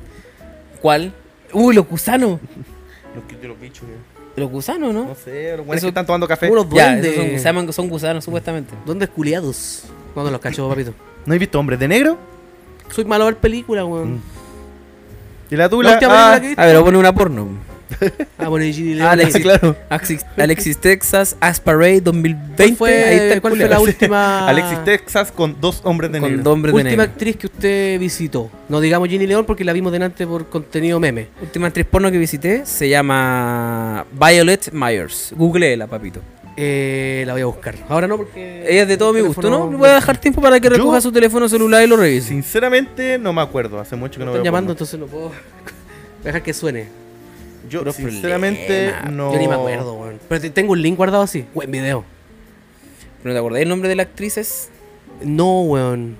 ¿Cuál? 0.81 1.13
Uy, 1.53 1.75
los 1.75 1.89
gusanos. 1.89 2.39
Los, 3.15 3.43
los 3.49 3.61
bichos, 3.61 3.83
eh. 3.85 3.97
Los 4.41 4.51
gusanos, 4.51 4.93
¿no? 4.95 5.05
No 5.05 5.15
sé, 5.15 5.57
los 5.57 5.67
buenos 5.67 5.77
Eso- 5.77 5.87
que 5.87 5.89
están 5.89 6.07
tomando 6.07 6.27
café. 6.27 6.51
Unos 6.51 6.67
Ya, 6.71 6.87
duendes. 6.93 7.13
esos 7.13 7.25
son, 7.27 7.39
se 7.39 7.45
llaman- 7.45 7.73
son 7.73 7.89
gusanos, 7.89 8.25
supuestamente. 8.25 8.75
¿Dónde 8.87 9.07
culiados? 9.07 9.85
¿Dónde 10.15 10.31
los 10.31 10.41
cacho, 10.41 10.69
papito? 10.69 10.93
¿No 11.27 11.35
has 11.35 11.39
visto 11.41 11.59
hombres 11.61 11.79
de 11.79 11.87
negro? 11.89 12.17
Soy 12.91 13.05
malo 13.05 13.25
a 13.25 13.27
ver 13.27 13.37
películas, 13.37 13.85
weón. 13.85 14.21
Y 15.51 15.57
la 15.57 15.65
La 15.65 15.69
tula. 15.69 15.93
última 15.93 16.13
ah, 16.13 16.31
película 16.31 16.41
que 16.41 16.47
viste. 16.49 16.63
A 16.63 16.67
ver, 16.67 16.75
voy 16.77 16.83
a 16.83 16.85
poner 16.87 17.01
una 17.01 17.13
porno. 17.15 17.49
Ah, 18.39 18.49
bueno, 18.49 18.65
y 18.67 18.73
Ginny 18.73 18.95
León. 18.95 19.09
Alexis, 19.09 19.43
claro. 19.43 19.77
Alexis, 19.89 20.27
Alexis 20.37 20.79
Texas, 20.79 21.37
Asparade 21.41 22.01
2020. 22.01 22.57
¿Cuál 22.57 22.77
fue, 22.77 23.05
ahí 23.05 23.17
está 23.17 23.41
cuál 23.41 23.57
fue 23.57 23.69
la 23.69 23.81
última 23.81 24.49
Alexis 24.49 24.85
Texas 24.85 25.33
con 25.33 25.61
dos 25.61 25.81
hombres 25.85 26.11
de 26.13 26.21
Con 26.21 26.31
negro. 26.31 26.45
dos 26.45 26.53
hombres 26.55 26.75
de 26.75 26.77
última 26.83 27.03
negro. 27.03 27.13
actriz 27.13 27.37
que 27.37 27.47
usted 27.47 27.99
visitó? 28.01 28.51
No 28.69 28.81
digamos 28.81 29.09
Ginny 29.09 29.27
León 29.27 29.45
porque 29.47 29.65
la 29.65 29.73
vimos 29.73 29.93
delante 29.93 30.27
por 30.27 30.49
contenido 30.49 30.99
meme. 31.01 31.29
Última 31.43 31.67
actriz 31.69 31.87
porno 31.87 32.11
que 32.11 32.19
visité 32.19 32.65
se 32.67 32.89
llama 32.89 34.05
Violet 34.13 34.71
Myers. 34.73 35.33
Googleela, 35.37 35.87
papito. 35.87 36.21
Eh, 36.57 37.23
la 37.27 37.33
voy 37.33 37.43
a 37.43 37.47
buscar. 37.47 37.75
Ahora 37.89 38.07
no 38.07 38.17
porque... 38.19 38.65
Ella 38.69 38.83
es 38.83 38.89
de 38.89 38.97
todo 38.99 39.13
mi 39.15 39.21
gusto, 39.21 39.49
¿no? 39.49 39.71
Le 39.71 39.77
voy 39.77 39.89
a 39.89 39.95
dejar 39.95 40.19
tiempo 40.19 40.43
para 40.43 40.61
que 40.61 40.69
Yo- 40.69 40.75
recoja 40.77 41.01
su 41.01 41.11
teléfono 41.11 41.49
celular 41.49 41.83
y 41.83 41.87
lo 41.87 41.97
revise. 41.97 42.29
Sinceramente, 42.29 43.19
no 43.19 43.33
me 43.33 43.41
acuerdo. 43.41 43.81
Hace 43.81 43.97
mucho 43.97 44.15
que 44.15 44.19
Me 44.21 44.25
no 44.27 44.31
están 44.33 44.43
veo 44.43 44.45
llamando, 44.53 44.67
porno. 44.69 44.73
entonces 44.73 45.01
no 45.01 45.07
puedo... 45.07 45.29
voy 45.29 45.37
a 46.23 46.25
dejar 46.25 46.43
que 46.43 46.53
suene. 46.53 47.00
Yo, 47.71 47.79
Puro 47.81 47.93
sinceramente, 47.93 48.91
problema. 48.91 49.11
no. 49.17 49.33
Yo 49.33 49.39
ni 49.39 49.49
me 49.49 49.55
acuerdo, 49.55 49.95
weón. 49.95 50.19
Pero 50.29 50.41
te- 50.41 50.51
tengo 50.51 50.73
un 50.73 50.83
link 50.83 50.97
guardado 50.97 51.23
así. 51.23 51.45
Buen 51.55 51.71
video. 51.71 52.05
¿No 53.25 53.33
te 53.33 53.39
acordás 53.39 53.63
el 53.63 53.69
nombre 53.69 53.89
de 53.89 53.95
la 53.97 54.03
actriz? 54.03 54.37
Es... 54.39 54.71
No, 55.23 55.63
weón. 55.63 56.17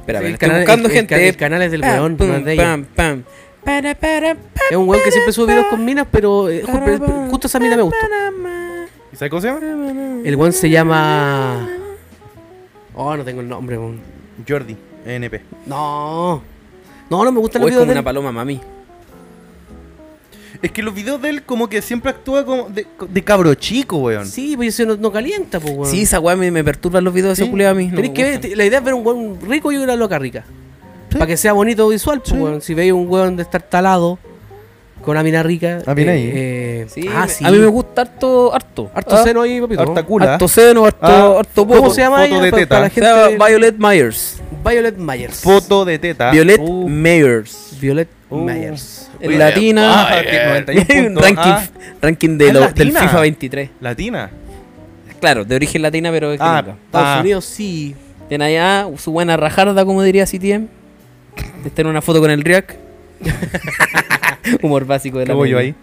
Espera, 0.00 0.20
Sí, 0.20 0.26
el 0.26 0.32
estoy 0.34 0.48
canal- 0.48 0.62
buscando 0.62 0.88
el- 0.88 0.90
el 0.92 0.96
gente. 0.98 1.14
eh. 1.16 1.28
el 1.28 1.36
canal 1.36 1.62
es 1.62 1.70
del 1.72 1.80
Pam, 1.82 1.90
weón, 1.98 2.16
pum, 2.16 2.28
no 2.28 2.36
es 2.36 2.44
de 2.44 2.52
ella. 2.54 2.62
pam, 2.64 2.84
pam. 2.94 3.22
Para, 3.64 3.94
para, 3.94 4.34
pa, 4.34 4.60
Es 4.70 4.76
un 4.76 4.88
weón 4.88 5.02
que 5.02 5.10
siempre 5.10 5.32
sube 5.32 5.52
videos 5.52 5.66
con 5.66 5.84
minas, 5.84 6.06
pero 6.10 6.48
eh, 6.50 6.62
justo 7.30 7.46
esa 7.46 7.58
mina 7.58 7.76
me 7.76 7.82
gustó. 7.82 7.98
¿Y 9.12 9.16
sabes 9.16 9.30
cómo 9.30 9.40
se 9.40 9.48
llama? 9.48 10.20
El 10.24 10.36
weón 10.36 10.52
se 10.52 10.68
llama... 10.70 11.68
Oh, 12.94 13.16
no 13.16 13.24
tengo 13.24 13.40
el 13.40 13.48
nombre, 13.48 13.76
weón. 13.78 14.00
Jordi, 14.48 14.76
NP. 15.06 15.40
No. 15.66 16.42
No, 17.10 17.24
no 17.24 17.32
me 17.32 17.40
gustan 17.40 17.62
O 17.62 17.64
los 17.66 17.70
es 17.72 17.76
como 17.76 17.86
de 17.86 17.92
una 17.92 18.00
él. 18.00 18.04
paloma, 18.04 18.32
mami. 18.32 18.60
Es 20.64 20.72
que 20.72 20.82
los 20.82 20.94
videos 20.94 21.20
de 21.20 21.28
él, 21.28 21.42
como 21.42 21.68
que 21.68 21.82
siempre 21.82 22.10
actúa 22.10 22.44
como 22.44 22.68
de, 22.70 22.86
de 23.08 23.22
cabro 23.22 23.54
chico, 23.54 23.98
weón. 23.98 24.26
Sí, 24.26 24.56
pues 24.56 24.68
eso 24.80 24.86
no, 24.88 24.96
no 24.96 25.12
calienta, 25.12 25.60
pues, 25.60 25.74
weón. 25.76 25.90
Sí, 25.90 26.02
esa 26.02 26.20
weá 26.20 26.36
me, 26.36 26.50
me 26.50 26.64
perturban 26.64 27.04
los 27.04 27.12
videos 27.12 27.36
de 27.36 27.44
Sí. 27.44 27.50
culiados 27.50 27.76
a 27.76 27.78
mí. 27.78 27.88
no 27.88 28.12
que 28.14 28.24
ver, 28.24 28.40
te- 28.40 28.56
la 28.56 28.64
idea 28.64 28.78
es 28.78 28.84
ver 28.84 28.94
un 28.94 29.06
weón 29.06 29.38
rico 29.48 29.70
y 29.72 29.76
una 29.76 29.94
loca 29.94 30.18
rica. 30.18 30.44
Sí. 31.10 31.18
Para 31.18 31.26
que 31.26 31.36
sea 31.36 31.52
bonito 31.52 31.86
visual, 31.88 32.20
pues, 32.20 32.30
Sí. 32.30 32.36
weón. 32.38 32.60
Si 32.62 32.72
veis 32.74 32.92
un 32.92 33.06
weón 33.08 33.36
de 33.36 33.42
estar 33.42 33.60
talado 33.62 34.18
con 35.02 35.10
una 35.12 35.22
mina 35.22 35.42
rica. 35.42 35.80
Ah, 35.86 35.92
eh, 35.96 36.08
ahí. 36.10 36.30
eh, 36.34 36.86
Sí, 36.88 37.04
ah, 37.14 37.24
me- 37.26 37.28
sí. 37.28 37.44
a 37.44 37.50
mí 37.50 37.58
me 37.58 37.66
gusta 37.66 38.00
harto, 38.02 38.54
harto. 38.54 38.90
Harto 38.94 39.16
Ah, 39.16 39.22
seno 39.22 39.42
ahí, 39.42 39.60
papito. 39.60 39.82
Harta 39.82 40.02
cula. 40.02 40.32
Harto 40.32 40.48
seno, 40.48 40.86
harto, 40.86 40.98
Ah, 41.06 41.38
harto 41.40 41.66
¿Cómo 41.66 41.82
poto. 41.82 41.94
se 41.94 42.00
llama 42.00 42.22
Foto 42.22 42.26
ella? 42.36 42.40
de 42.42 42.50
Pa- 42.50 42.56
teta. 42.56 42.68
para 42.70 42.80
la 42.80 42.88
Se 42.88 42.94
gente 43.02 43.08
llama 43.32 43.46
Violet 43.48 43.76
Myers. 43.78 44.40
Violet 44.66 44.96
Myers. 44.96 45.40
Foto 45.42 45.84
de 45.84 45.98
teta. 45.98 46.30
Violet 46.30 46.58
Uh, 46.58 46.88
Myers. 46.88 47.76
Violet 47.78 48.08
Uh. 48.30 48.38
Myers. 48.38 49.03
En 49.24 49.30
Oye, 49.30 49.38
latina. 49.38 50.06
ah, 50.08 50.20
tiene 50.22 50.44
91 50.48 50.90
Hay 50.92 50.98
un 50.98 51.14
puntos. 51.14 51.24
ranking, 51.24 51.50
Ah, 51.50 51.94
ranking 52.02 52.38
de 52.38 52.50
Ah, 52.50 52.52
lo- 52.52 52.68
del. 52.72 52.92
FIFA 52.92 53.20
23. 53.20 53.70
Latina. 53.80 54.30
Claro, 55.20 55.44
de 55.46 55.54
origen 55.56 55.80
latina, 55.82 56.10
pero 56.10 56.32
es 56.32 56.40
Ah, 56.42 56.60
gringa. 56.60 56.76
Estados 56.84 57.08
Ah. 57.08 57.20
Unidos 57.20 57.44
sí. 57.46 57.94
Tiene 58.28 58.44
allá 58.44 58.86
su 58.98 59.12
buena 59.12 59.36
rajarda, 59.38 59.84
como 59.84 60.02
diría 60.02 60.26
CTM. 60.26 60.68
Está 61.64 61.80
en 61.82 61.88
una 61.88 62.02
foto 62.02 62.20
con 62.20 62.30
el 62.30 62.42
React. 62.44 62.72
Humor 64.62 64.84
básico 64.84 65.18
de 65.18 65.24
¿Qué 65.24 65.28
la 65.28 65.34
hago 65.34 65.46
yo 65.46 65.58
ahí? 65.58 65.74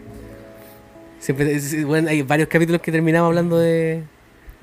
Siempre, 1.19 1.59
sí, 1.59 1.83
bueno, 1.83 2.09
hay 2.09 2.21
varios 2.21 2.47
capítulos 2.49 2.81
que 2.81 2.91
terminamos 2.91 3.27
hablando 3.29 3.57
de, 3.59 4.03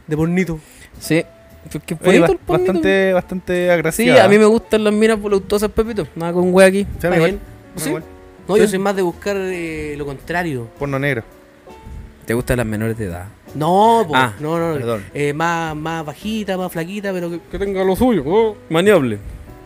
de 0.07 0.17
pornito. 0.17 0.59
Sí. 1.01 1.25
Porque 1.73 1.95
es 1.95 2.01
Oye, 2.07 2.21
bonito 2.21 2.41
ba- 2.47 2.57
bastante, 2.59 3.13
bastante 3.13 3.65
Sí, 3.67 3.71
agraciada. 3.71 4.25
a 4.25 4.29
mí 4.29 4.39
me 4.39 4.45
gustan 4.47 4.85
las 4.85 4.93
minas 4.93 5.21
voluptuosas, 5.21 5.71
Pepito. 5.71 6.07
Nada 6.15 6.33
con 6.33 6.53
wea 6.55 6.67
aquí. 6.69 6.87
Sí, 7.01 7.07
igual. 7.09 7.39
¿Sí? 7.77 7.89
igual. 7.89 8.05
No, 8.49 8.57
yo 8.57 8.65
Sí. 8.65 8.71
soy 8.71 8.79
más 8.79 8.97
de 8.97 9.03
buscar 9.03 9.37
eh, 9.37 9.95
lo 9.97 10.07
contrario. 10.07 10.69
Porno 10.79 10.99
negro. 10.99 11.23
¿Te 12.27 12.35
gustan 12.35 12.57
las 12.59 12.67
menores 12.67 12.97
de 12.99 13.07
edad? 13.07 13.27
No, 13.55 14.05
po, 14.07 14.15
Ah, 14.15 14.35
no, 14.41 14.59
no, 14.59 14.69
no. 14.71 14.75
perdón. 14.75 15.05
Eh, 15.15 15.33
más, 15.33 15.75
más 15.77 16.05
bajita, 16.05 16.57
más 16.59 16.71
flaquita, 16.73 17.13
pero 17.13 17.31
que, 17.31 17.41
que 17.51 17.59
tenga 17.59 17.83
lo 17.85 17.97
suyo. 17.97 18.23
¿no? 18.25 18.55
Maniable. 18.69 19.19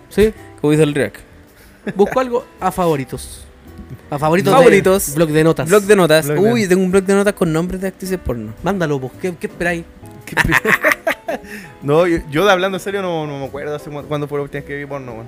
Sí. 0.08 0.32
Como 0.60 0.70
dice 0.70 0.82
el 0.84 0.94
React. 0.94 1.16
Busco 1.96 2.20
algo 2.20 2.44
a 2.60 2.70
favoritos. 2.70 3.44
A 4.10 4.18
favoritos. 4.18 4.52
Favoritos. 4.54 5.06
De, 5.10 5.16
blog 5.16 5.28
de 5.30 5.44
notas. 5.44 5.68
Blog 5.68 5.82
de 5.82 5.96
notas. 5.96 6.26
Blog 6.28 6.44
de- 6.44 6.52
Uy, 6.52 6.68
tengo 6.68 6.82
un 6.82 6.90
blog 6.92 7.02
de 7.04 7.14
notas 7.14 7.32
con 7.34 7.52
nombres 7.52 7.80
de 7.80 7.88
actrices 7.88 8.18
porno. 8.18 8.52
Mándalo, 8.62 9.00
pues. 9.00 9.12
¿Qué, 9.20 9.34
qué 9.36 9.46
esperáis? 9.48 9.84
No, 11.82 12.06
yo, 12.06 12.18
yo 12.30 12.44
de 12.44 12.52
hablando 12.52 12.76
en 12.76 12.80
serio 12.82 13.02
no, 13.02 13.26
no 13.26 13.38
me 13.38 13.46
acuerdo 13.46 13.74
hace 13.74 13.90
cu- 13.90 14.02
cuándo 14.04 14.28
fue 14.28 14.38
la 14.38 14.42
última 14.44 14.60
vez 14.60 14.66
que 14.68 14.76
vi 14.76 14.86
porno, 14.86 15.12
weón. 15.12 15.26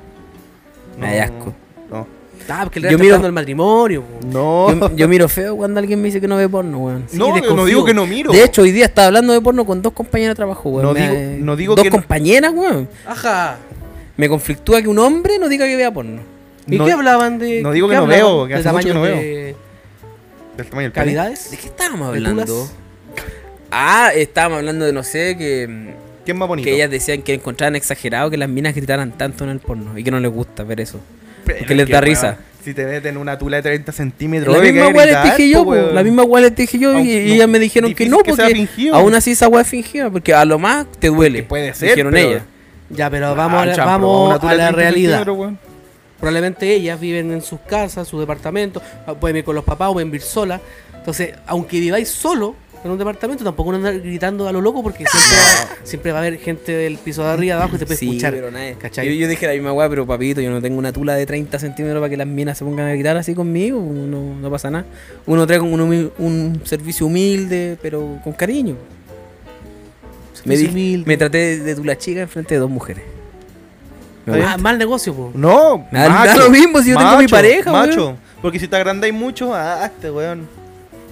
Me 1.00 1.16
da 1.16 1.24
asco. 1.24 1.52
No. 1.90 2.06
Ah, 2.48 2.60
porque 2.64 2.78
el 2.80 2.90
Yo 2.90 2.98
miro- 2.98 3.18
del 3.18 3.32
matrimonio. 3.32 4.04
No. 4.26 4.68
Yo, 4.90 4.96
yo 4.96 5.08
miro 5.08 5.28
feo 5.28 5.56
cuando 5.56 5.80
alguien 5.80 6.00
me 6.00 6.06
dice 6.06 6.20
que 6.20 6.28
no 6.28 6.36
ve 6.36 6.48
porno, 6.48 6.78
weón. 6.78 7.04
Sí, 7.08 7.16
no, 7.18 7.36
yo 7.38 7.54
no 7.56 7.64
digo 7.64 7.84
que 7.84 7.94
no 7.94 8.06
miro. 8.06 8.32
De 8.32 8.42
hecho, 8.44 8.62
hoy 8.62 8.72
día 8.72 8.84
estaba 8.86 9.06
hablando 9.08 9.32
de 9.32 9.40
porno 9.40 9.64
con 9.64 9.80
dos 9.82 9.92
compañeras 9.92 10.32
de 10.32 10.36
trabajo, 10.36 10.68
weón. 10.68 10.86
No 10.86 10.92
Me- 10.92 11.00
digo- 11.08 11.44
no 11.44 11.56
digo 11.56 11.74
dos 11.74 11.82
que 11.82 11.90
no- 11.90 11.96
compañeras, 11.96 12.52
weón. 12.54 12.88
Ajá. 13.06 13.58
Me 14.16 14.28
conflictúa 14.28 14.80
que 14.82 14.88
un 14.88 14.98
hombre 14.98 15.38
no 15.38 15.48
diga 15.48 15.66
que 15.66 15.76
vea 15.76 15.90
porno. 15.92 16.20
¿Y 16.66 16.78
No- 16.78 16.84
qué 16.86 16.92
hablaban 16.92 17.38
de.? 17.38 17.60
no 17.62 17.72
digo 17.72 17.88
que 17.88 17.96
no 17.96 18.06
veo, 18.06 18.46
que 18.46 18.54
¿De 18.54 18.60
hace 18.60 18.72
mucho 18.72 18.88
que 18.88 18.94
no 18.94 19.02
de 19.04 19.56
del 20.56 20.66
tamaño 20.66 20.84
del 20.86 20.92
pene. 20.92 21.04
cavidades? 21.04 21.50
¿De 21.50 21.56
qué 21.56 21.66
estábamos 21.66 22.12
¿De 22.12 22.18
hablando? 22.18 22.68
Ah, 23.70 24.12
estábamos 24.14 24.58
hablando 24.58 24.84
de 24.84 24.92
no 24.92 25.02
sé, 25.02 25.36
que, 25.36 25.94
¿Quién 26.24 26.36
más 26.38 26.46
bonito? 26.46 26.64
que 26.64 26.74
ellas 26.76 26.90
decían 26.90 27.22
que 27.22 27.34
encontraban 27.34 27.74
exagerado 27.74 28.30
que 28.30 28.36
las 28.36 28.48
minas 28.48 28.74
gritaran 28.74 29.10
tanto 29.12 29.42
en 29.44 29.50
el 29.50 29.58
porno 29.58 29.98
y 29.98 30.04
que 30.04 30.10
no 30.12 30.20
les 30.20 30.30
gusta 30.30 30.62
ver 30.62 30.80
eso. 30.80 31.00
Porque 31.44 31.72
es 31.72 31.76
les 31.76 31.88
da 31.88 32.00
risa. 32.00 32.38
Si 32.64 32.72
te 32.72 32.86
meten 32.86 33.18
una 33.18 33.36
tula 33.36 33.58
de 33.58 33.62
30 33.62 33.92
centímetros, 33.92 34.56
La 34.56 34.62
misma 34.62 34.88
weá 34.88 35.04
les 35.04 35.22
dije 35.24 35.50
yo, 35.50 35.64
po, 35.64 35.74
la 35.74 36.02
misma 36.02 36.22
weá 36.22 36.42
les 36.44 36.56
dije 36.56 36.78
yo 36.78 36.92
y, 36.92 36.96
Aunque 36.96 37.24
y 37.24 37.28
no- 37.28 37.34
ellas 37.34 37.48
me 37.48 37.58
dijeron 37.58 37.94
que 37.94 38.08
no, 38.08 38.18
porque 38.24 38.54
fingido. 38.54 38.94
aún 38.94 39.14
así 39.14 39.32
esa 39.32 39.48
weá 39.48 39.60
es 39.62 39.68
fingida, 39.68 40.08
porque 40.10 40.32
a 40.32 40.44
lo 40.46 40.58
más 40.58 40.86
te 40.98 41.08
duele. 41.08 41.40
Que 41.40 41.44
puede 41.44 41.74
ser, 41.74 41.90
Dijeron 41.90 42.16
ellas. 42.16 42.42
Ya, 42.88 43.10
pero 43.10 43.34
vamos, 43.34 43.60
a, 43.60 43.66
la- 43.66 43.72
Ah, 43.72 43.76
champro, 43.76 43.92
vamos 44.08 44.40
tula 44.40 44.52
a 44.52 44.54
de 44.54 44.58
la 44.62 44.72
30 44.72 44.80
realidad. 44.80 45.26
Probablemente 46.18 46.72
ellas 46.72 46.98
viven 46.98 47.32
en 47.32 47.42
sus 47.42 47.60
casas, 47.60 48.08
sus 48.08 48.20
departamentos, 48.20 48.82
ah, 49.06 49.12
pueden 49.14 49.34
vivir 49.34 49.44
con 49.44 49.54
los 49.56 49.64
papás 49.64 49.90
o 49.90 49.94
pueden 49.94 50.10
vivir 50.10 50.22
solas. 50.22 50.60
Entonces, 50.96 51.34
aunque 51.46 51.80
viváis 51.80 52.08
solo 52.08 52.54
en 52.84 52.90
un 52.90 52.98
departamento, 52.98 53.42
tampoco 53.42 53.70
no 53.72 53.78
andar 53.78 53.98
gritando 53.98 54.46
a 54.46 54.52
lo 54.52 54.60
loco 54.60 54.82
porque 54.82 55.04
siempre, 55.06 55.36
va, 55.38 55.76
siempre 55.84 56.12
va 56.12 56.18
a 56.18 56.20
haber 56.20 56.38
gente 56.38 56.70
del 56.72 56.98
piso 56.98 57.22
de 57.22 57.28
arriba, 57.30 57.56
de 57.56 57.62
abajo 57.62 57.76
y 57.76 57.78
te 57.78 57.86
puede 57.86 57.98
Sí, 57.98 58.06
escuchar. 58.08 58.34
pero 58.34 58.50
nadie- 58.50 58.76
¿cachai? 58.76 59.06
Yo, 59.06 59.12
yo 59.14 59.26
dije 59.26 59.46
la 59.46 59.54
misma 59.54 59.72
weá, 59.72 59.88
pero 59.88 60.06
papito, 60.06 60.40
yo 60.42 60.50
no 60.50 60.60
tengo 60.60 60.78
una 60.78 60.92
tula 60.92 61.14
de 61.14 61.24
30 61.24 61.58
centímetros 61.58 62.00
para 62.00 62.10
que 62.10 62.16
las 62.18 62.26
minas 62.26 62.58
se 62.58 62.64
pongan 62.64 62.86
a 62.88 62.92
gritar 62.92 63.16
así 63.16 63.34
conmigo, 63.34 63.80
no, 63.80 64.34
no 64.34 64.50
pasa 64.50 64.70
nada. 64.70 64.84
Uno 65.26 65.46
trae 65.46 65.60
un, 65.60 65.80
humi- 65.80 66.10
un 66.18 66.60
servicio 66.64 67.06
humilde, 67.06 67.78
pero 67.80 68.18
con 68.22 68.32
cariño. 68.34 68.76
Me, 70.44 70.56
di- 70.58 71.02
me 71.06 71.16
traté 71.16 71.38
de, 71.38 71.58
de 71.60 71.74
tula 71.74 71.96
chica 71.96 72.20
enfrente 72.20 72.54
de 72.54 72.60
dos 72.60 72.68
mujeres. 72.70 73.02
Ah, 74.26 74.56
mal 74.58 74.76
negocio, 74.78 75.14
po. 75.14 75.30
No, 75.34 75.86
Me 75.90 75.98
da- 76.00 76.20
me 76.22 76.26
da 76.28 76.36
lo 76.36 76.50
mismo 76.50 76.80
si 76.82 76.90
yo 76.90 76.96
tengo 76.98 77.16
mi 77.18 77.28
pareja, 77.28 77.72
Macho, 77.72 78.16
porque 78.42 78.58
si 78.58 78.68
te 78.68 78.76
agrandáis 78.76 79.12
mucho, 79.14 79.54
ah, 79.54 79.84
este 79.86 80.10
weón. 80.10 80.46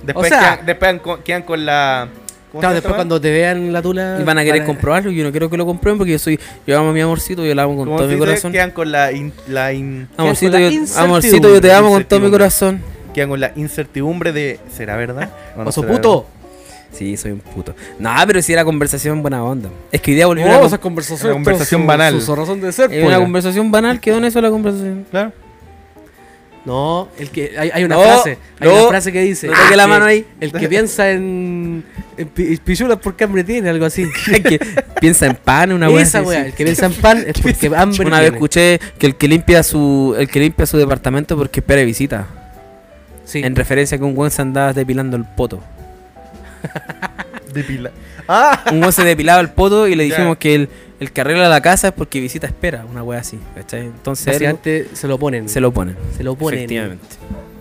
Después, 0.02 0.26
O 0.26 0.34
sea- 0.34 0.40
quedan, 0.56 0.66
después 0.66 0.88
quedan 0.90 0.98
con, 1.00 1.22
quedan 1.22 1.42
con 1.42 1.64
la. 1.66 2.08
¿cómo 2.50 2.60
Claro, 2.60 2.74
después 2.74 2.94
cuando 2.94 3.20
te 3.20 3.30
vean 3.30 3.72
la 3.72 3.80
tula. 3.80 4.18
Y 4.20 4.24
van 4.24 4.36
a 4.38 4.44
querer 4.44 4.60
van 4.60 4.66
comprobarlo, 4.66 5.10
yo 5.10 5.24
no 5.24 5.30
quiero 5.30 5.48
que 5.48 5.56
lo 5.56 5.64
comprueben 5.64 5.96
porque 5.98 6.12
yo 6.12 6.18
soy, 6.18 6.38
yo 6.66 6.78
amo 6.78 6.90
a 6.90 6.92
mi 6.92 7.00
amorcito, 7.00 7.44
yo 7.44 7.54
la 7.54 7.62
amo 7.62 7.76
con 7.76 7.86
¿Cómo 7.86 7.96
todo 7.98 8.08
mi 8.08 8.18
corazón. 8.18 8.52
Quedan 8.52 8.70
con 8.72 8.92
la. 8.92 9.10
in- 9.12 9.32
la 9.48 9.72
in- 9.72 10.08
Amorcito 10.16 10.52
con 10.52 10.60
la 10.62 10.68
yo, 10.68 10.72
incertidumbre. 10.74 11.04
amorcito, 11.04 11.48
yo 11.54 11.60
te 11.60 11.72
amo 11.72 11.90
con 11.90 12.04
todo 12.04 12.20
mi 12.20 12.30
corazón. 12.30 12.82
quedan 13.14 13.28
con 13.30 13.40
la 13.40 13.52
incertidumbre 13.56 14.32
de. 14.32 14.60
¿Será 14.74 14.96
verdad? 14.96 15.30
O 15.56 15.62
no 15.62 15.68
Oso 15.70 15.80
será 15.82 15.92
puto. 15.94 16.26
Sí, 16.92 17.16
soy 17.16 17.30
un 17.32 17.40
puto. 17.40 17.74
No, 17.98 18.10
pero 18.26 18.42
si 18.42 18.52
era 18.52 18.66
conversación 18.66 19.22
buena 19.22 19.42
onda. 19.42 19.70
Es 19.90 20.02
que 20.02 20.10
hoy 20.10 20.14
día 20.16 20.26
volvió 20.26 20.46
No, 20.46 20.58
una, 20.58 20.66
esa 20.66 20.76
conversación. 20.76 21.28
Una 21.30 21.34
conversación 21.36 21.86
banal. 21.86 22.20
Su, 22.20 22.36
razón 22.36 22.60
de 22.60 22.70
ser, 22.70 22.92
es 22.92 23.00
po. 23.00 23.06
una 23.08 23.18
conversación 23.18 23.70
banal, 23.70 23.98
quedó 23.98 24.18
en 24.18 24.24
eso 24.26 24.42
la 24.42 24.50
conversación. 24.50 25.06
Claro. 25.10 25.32
No, 26.64 27.08
el 27.18 27.28
que 27.30 27.58
hay, 27.58 27.70
hay 27.74 27.82
una 27.82 27.96
No, 27.96 28.02
frase, 28.02 28.38
hay 28.60 28.68
no, 28.68 28.74
una 28.82 28.88
frase 28.90 29.10
que 29.12 29.20
dice, 29.22 29.48
no 29.48 29.52
el 29.70 29.76
la 29.76 29.82
que- 29.82 29.88
mano 29.88 30.04
ahí. 30.04 30.24
El 30.40 30.52
que 30.52 30.68
piensa 30.68 31.10
en, 31.10 31.84
en 32.16 32.28
pi- 32.28 32.56
pichulas 32.58 32.98
porque 33.02 33.24
hambre 33.24 33.42
tiene, 33.42 33.68
algo 33.68 33.84
así. 33.84 34.06
que 34.44 34.60
piensa 35.00 35.26
en 35.26 35.34
pan, 35.34 35.72
una 35.72 35.90
wea 35.90 36.02
Esa 36.02 36.22
sí. 36.24 36.30
el 36.36 36.52
que 36.52 36.62
piensa 36.64 36.86
en 36.86 36.92
pan 36.94 37.24
es 37.26 37.34
porque 37.42 37.66
hambre 37.74 38.06
Una 38.06 38.20
vez 38.20 38.32
escuché 38.32 38.78
que 38.96 39.06
el 39.06 39.16
que 39.16 39.26
limpia 39.26 39.62
su 39.64 40.14
el 40.16 40.28
que 40.28 40.38
limpia 40.38 40.64
su 40.64 40.78
departamento 40.78 41.36
porque 41.36 41.58
espera 41.60 41.82
visita. 41.82 42.26
Sí. 43.24 43.40
En 43.42 43.56
referencia 43.56 43.96
a 43.96 43.98
que 43.98 44.04
un 44.04 44.14
buen 44.14 44.30
se 44.30 44.42
andaba 44.42 44.72
depilando 44.72 45.16
el 45.16 45.24
poto. 45.24 45.60
Depila. 47.52 47.90
Ah, 48.28 48.64
Un 48.70 48.78
weón 48.80 48.92
se 48.92 49.04
depilaba 49.04 49.40
el 49.40 49.50
poto 49.50 49.88
y 49.88 49.94
le 49.94 50.08
Ya. 50.08 50.14
dijimos 50.16 50.36
que 50.38 50.54
el, 50.54 50.68
el 51.00 51.12
que 51.12 51.20
arregla 51.20 51.48
la 51.48 51.60
casa 51.60 51.88
es 51.88 51.94
porque 51.94 52.20
visita 52.20 52.46
espera, 52.46 52.84
una 52.90 53.02
wea 53.02 53.20
así, 53.20 53.38
¿cachai? 53.54 53.80
Entonces 53.82 54.36
se 54.92 55.08
lo 55.08 55.18
ponen. 55.18 55.48
se 55.48 55.60
lo 55.60 55.72
ponen. 55.72 55.96
Se 56.16 56.22
lo 56.24 56.34
ponen. 56.34 56.60
Efectivamente. 56.60 57.04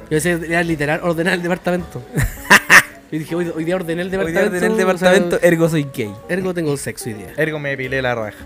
Yo 0.10 0.18
era 0.18 0.64
literal 0.64 1.00
ordenar 1.04 1.34
el 1.36 1.42
departamento. 1.42 2.02
Yo 3.12 3.20
dije, 3.20 3.36
hoy, 3.36 3.52
hoy 3.54 3.64
día 3.66 3.76
ordené 3.76 4.04
el 4.04 4.08
Hoy 4.08 4.32
día 4.32 4.42
departamento. 4.44 4.58
en 4.58 4.64
el 4.64 4.72
o 4.72 4.76
departamento, 4.78 5.40
sea, 5.40 5.48
ergo 5.50 5.68
soy 5.70 5.88
gay. 5.94 6.14
ergo 6.30 6.54
tengo 6.54 6.76
sexo 6.78 7.10
hoy 7.10 7.16
día. 7.16 7.34
ergo 7.36 7.60
me 7.60 7.70
depilé 7.72 8.02
la 8.02 8.16
raja. 8.16 8.38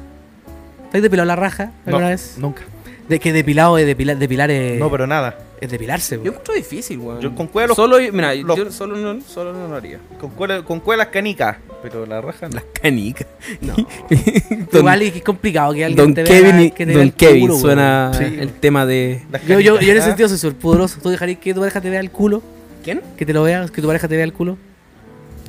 ¿Te 0.91 0.97
has 0.97 1.03
depilado 1.03 1.27
la 1.27 1.35
raja 1.35 1.71
alguna 1.85 2.05
No, 2.05 2.09
vez? 2.11 2.35
Nunca. 2.37 2.63
De 3.07 3.19
que 3.19 3.31
depilado 3.33 3.77
es 3.77 3.85
depilar, 3.85 4.17
depilar 4.17 4.49
es, 4.49 4.79
No, 4.79 4.89
pero 4.89 5.05
nada. 5.05 5.37
es 5.61 5.69
depilarse. 5.69 6.15
Yo 6.15 6.21
weón. 6.21 6.27
encuentro 6.33 6.53
difícil, 6.55 6.97
weón. 6.97 7.21
Yo 7.21 7.35
con 7.35 7.47
cueva 7.47 7.67
los- 7.67 7.75
Solo, 7.75 7.97
mira, 8.11 8.33
los- 8.35 8.57
yo 8.57 8.71
solo 8.71 8.95
no, 8.97 9.21
solo 9.21 9.53
no 9.53 9.67
lo 9.67 9.75
haría. 9.75 9.99
Con 10.19 10.31
cueva, 10.31 10.63
con 10.65 10.79
cueva 10.79 11.03
las 11.03 11.13
canicas. 11.13 11.57
Pero 11.83 12.05
la 12.07 12.19
raja 12.19 12.47
no. 12.49 12.55
Las 12.55 12.63
canicas. 12.81 13.27
No. 13.61 13.75
Don, 14.71 14.79
Igual 14.79 15.01
es 15.03 15.11
que 15.11 15.17
es 15.19 15.23
complicado 15.23 15.71
que 15.73 15.85
alguien 15.85 15.97
Don 16.03 16.13
te 16.15 16.23
Kevin, 16.23 16.51
vea 16.57 16.61
y- 16.63 16.71
que 16.71 16.77
te 16.77 16.85
vea 16.85 16.95
Don 16.97 17.03
el 17.03 17.13
Kevin 17.13 17.41
culo, 17.41 17.59
suena 17.59 18.11
Sí. 18.17 18.23
el 18.23 18.53
tema 18.53 18.85
de. 18.87 19.21
Las 19.31 19.45
Yo, 19.45 19.59
yo, 19.59 19.79
yo 19.79 19.91
en 19.91 19.97
ese 19.97 20.07
sentido 20.07 20.27
soy 20.29 20.37
súper. 20.39 20.79
¿Tú 21.01 21.09
dejarías 21.09 21.37
que 21.39 21.53
tu 21.53 21.59
pareja 21.59 21.79
te 21.81 21.89
vea 21.91 21.99
el 21.99 22.09
culo? 22.09 22.41
¿Quién? 22.83 23.01
Que 23.17 23.25
te 23.25 23.33
lo 23.33 23.43
vea, 23.43 23.67
que 23.67 23.81
tu 23.81 23.87
pareja 23.87 24.07
te 24.07 24.15
vea 24.15 24.23
el 24.23 24.33
culo. 24.33 24.57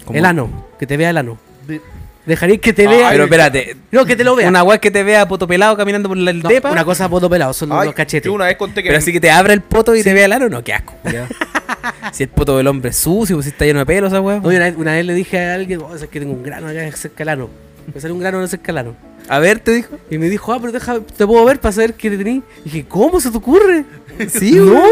¿Cómo? 0.04 0.18
El 0.18 0.24
ano, 0.26 0.66
que 0.78 0.86
te 0.86 0.96
vea 0.98 1.08
el 1.10 1.16
ano. 1.16 1.38
De- 1.66 1.80
Dejarías 2.26 2.58
que 2.58 2.72
te 2.72 2.86
Ah, 2.86 2.90
vea. 2.90 3.10
pero 3.10 3.24
espérate. 3.24 3.76
no, 3.92 4.04
que 4.04 4.16
te 4.16 4.24
lo 4.24 4.34
vea. 4.36 4.48
Una 4.48 4.62
weá 4.64 4.78
que 4.78 4.90
te 4.90 5.02
vea 5.04 5.26
poto 5.28 5.46
pelado 5.46 5.76
caminando 5.76 6.08
por 6.08 6.18
el 6.18 6.42
No, 6.42 6.48
depa. 6.48 6.70
una 6.72 6.84
cosa 6.84 7.08
poto 7.08 7.30
pelado, 7.30 7.52
son 7.52 7.70
Ay, 7.72 7.86
los 7.86 7.94
cachetes. 7.94 8.24
Yo 8.26 8.32
una 8.32 8.46
vez 8.46 8.56
conté 8.56 8.82
que. 8.82 8.88
Pero 8.88 8.98
así 8.98 9.12
que 9.12 9.20
te 9.20 9.30
abra 9.30 9.52
el 9.54 9.62
poto 9.62 9.94
y 9.94 10.02
te 10.02 10.12
vea 10.12 10.24
el 10.26 10.32
ano, 10.32 10.48
no, 10.48 10.62
qué 10.64 10.74
asco. 10.74 10.94
si 12.12 12.24
el 12.24 12.28
poto 12.28 12.56
del 12.56 12.66
hombre 12.66 12.90
es 12.90 12.96
sucio, 12.96 13.36
pues 13.36 13.44
si 13.44 13.50
está 13.50 13.64
lleno 13.64 13.78
de 13.78 13.86
pelos, 13.86 14.12
esa 14.12 14.20
weá. 14.20 14.40
No, 14.40 14.52
y 14.52 14.56
una, 14.56 14.64
vez, 14.66 14.74
una 14.76 14.92
vez 14.94 15.06
le 15.06 15.14
dije 15.14 15.38
a 15.38 15.54
alguien, 15.54 15.80
oh, 15.82 15.94
es 15.94 16.04
que 16.06 16.18
tengo 16.18 16.32
un 16.32 16.42
grano 16.42 16.66
acá 16.68 16.90
cerca 16.96 17.18
del 17.18 17.28
ano. 17.28 17.48
Me 17.94 18.00
sale 18.00 18.12
un 18.12 18.18
grano 18.20 18.44
cerca 18.48 18.66
del 18.66 18.78
ano. 18.78 18.96
A 19.28 19.38
ver, 19.38 19.60
te 19.60 19.72
dijo. 19.72 19.96
Y 20.10 20.18
me 20.18 20.28
dijo, 20.28 20.52
ah, 20.52 20.58
pero 20.60 20.72
deja, 20.72 20.98
te 21.00 21.26
puedo 21.26 21.44
ver 21.44 21.60
para 21.60 21.72
saber 21.72 21.94
qué 21.94 22.10
te 22.10 22.18
tenés. 22.18 22.42
Y 22.60 22.64
dije, 22.64 22.84
¿cómo 22.88 23.20
se 23.20 23.30
te 23.30 23.36
ocurre? 23.36 23.84
Sí, 24.28 24.52
no. 24.56 24.82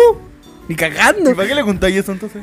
Ni 0.69 0.75
¿Y 0.75 0.77
cagando. 0.77 1.35
para 1.35 1.49
qué 1.49 1.55
le 1.55 1.63
contáis 1.63 1.97
eso 1.97 2.13
entonces? 2.13 2.43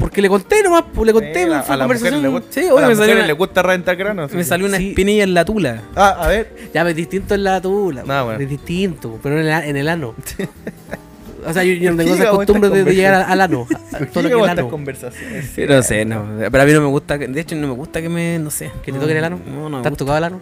Porque 0.00 0.20
le 0.20 0.28
conté 0.28 0.62
nomás, 0.64 0.84
pues 0.92 1.06
le 1.06 1.12
conté, 1.12 1.42
Eh, 1.42 1.54
a, 1.54 1.62
fue 1.62 1.74
a 1.76 1.78
mujeres 1.78 1.78
conversación. 1.78 2.22
le 2.22 2.28
gusta, 2.28 2.48
Sí, 2.50 2.66
a 2.66 2.72
las 2.80 2.88
me 2.88 2.96
salió 2.96 3.14
una- 3.14 3.26
le 3.26 3.32
gusta 3.34 3.62
reventar 3.62 3.94
granos. 3.96 4.32
Me 4.32 4.42
salió 4.42 4.66
una 4.66 4.78
Sí. 4.78 4.88
espinilla 4.88 5.22
en 5.22 5.34
la 5.34 5.44
tula. 5.44 5.82
Ah, 5.94 6.16
a 6.20 6.26
ver. 6.28 6.52
Ya, 6.74 6.88
es 6.88 6.96
distinto 6.96 7.34
en 7.36 7.44
la 7.44 7.60
tula. 7.60 8.02
Ah, 8.08 8.22
bueno. 8.24 8.40
Es 8.40 8.48
distinto, 8.48 9.18
pero 9.22 9.38
en 9.40 9.46
el, 9.46 9.62
en 9.64 9.76
el 9.76 9.88
ano. 9.88 10.14
o 11.46 11.52
sea, 11.52 11.62
yo, 11.64 11.72
yo 11.74 11.90
no 11.92 11.96
tengo 12.02 12.14
esa 12.14 12.30
costumbre 12.30 12.70
de, 12.70 12.84
de 12.84 12.94
llegar 12.94 13.14
al 13.28 13.40
ano. 13.40 13.66
a- 13.92 13.96
a 13.96 13.98
¿Por 14.00 14.06
todo 14.08 14.22
lo 14.28 14.44
que 14.44 14.50
ano. 14.50 14.68
conversaciones? 14.68 15.50
Sí, 15.54 15.62
no 15.68 15.82
sé, 15.82 16.04
no. 16.04 16.24
Pero 16.50 16.62
a 16.62 16.66
mí 16.66 16.72
no 16.72 16.80
me 16.80 16.86
gusta. 16.88 17.18
que- 17.18 17.28
De 17.28 17.40
hecho, 17.40 17.54
no 17.56 17.68
me 17.68 17.74
gusta 17.74 18.00
que 18.02 18.08
me. 18.08 18.38
No 18.38 18.50
sé. 18.50 18.70
¿Que 18.82 18.92
te 18.92 18.98
toquen 18.98 19.16
el 19.18 19.24
ano? 19.24 19.38
No, 19.46 19.68
no. 19.68 19.82
¿Te 19.82 19.88
has 19.88 19.96
tocado 19.96 20.18
el 20.18 20.24
ano? 20.24 20.40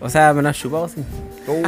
O 0.00 0.08
sea, 0.10 0.34
me 0.34 0.42
lo 0.42 0.48
has 0.50 0.56
chupado, 0.58 0.86
sí. 0.88 1.02
Uh, 1.46 1.62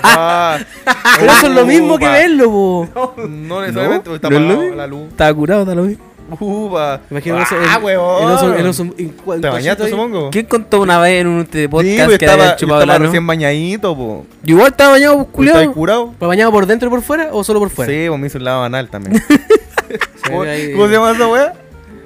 papá. 0.00 0.58
Pero 1.18 1.32
eso 1.32 1.46
es 1.48 1.52
lo 1.54 1.66
mismo 1.66 1.98
que 1.98 2.04
Upa. 2.06 2.12
verlo, 2.12 2.44
po. 2.50 3.14
No 3.28 3.60
necesariamente, 3.60 4.04
porque 4.04 4.16
está 4.16 4.30
¿No 4.30 4.36
apagado 4.38 4.74
la 4.74 4.86
luz. 4.86 5.08
Estaba 5.10 5.34
curado, 5.34 5.62
está 5.62 5.74
lo 5.74 5.82
mismo. 5.82 6.04
Upa. 6.40 7.00
Imagino 7.10 7.40
eso. 7.40 7.56
Ah, 7.68 7.78
huevón. 7.82 9.40
¿Te 9.40 9.48
bañaste, 9.48 9.88
supongo? 9.88 10.30
¿Quién 10.30 10.46
contó 10.46 10.80
una 10.80 10.98
vez 10.98 11.20
en 11.20 11.26
un 11.26 11.46
te- 11.46 11.62
Sí, 11.62 11.68
podcast 11.68 12.04
pues 12.06 12.18
que 12.18 12.24
estaba, 12.24 12.56
chupado 12.56 12.80
estaba 12.82 12.98
recién 12.98 13.26
bañadito, 13.26 13.96
po. 13.96 14.26
Igual 14.44 14.68
estaba 14.68 14.92
bañado, 14.92 15.26
pues, 15.26 15.48
¿Estáis 15.48 15.68
culiao. 15.68 15.74
curado? 15.74 16.14
¿Pero 16.18 16.28
bañado 16.28 16.52
por 16.52 16.66
dentro 16.66 16.88
y 16.88 16.90
por 16.90 17.02
fuera 17.02 17.30
o 17.32 17.42
solo 17.44 17.60
por 17.60 17.70
fuera? 17.70 17.92
Sí, 17.92 18.06
pues 18.08 18.20
me 18.20 18.26
hizo 18.26 18.38
el 18.38 18.44
lado 18.44 18.64
anal 18.64 18.88
también. 18.88 19.22
¿Cómo, 20.26 20.44
se 20.44 20.92
llama 20.92 21.12
esa 21.12 21.26
weá? 21.28 21.54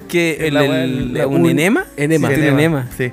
Que 0.08 0.46
el, 0.46 0.56
un 1.26 1.48
enema. 1.48 1.86
enema. 1.96 2.28
Sí, 2.28 2.34
¿Tiene 2.34 2.48
enema? 2.50 2.88
Sí. 2.96 3.12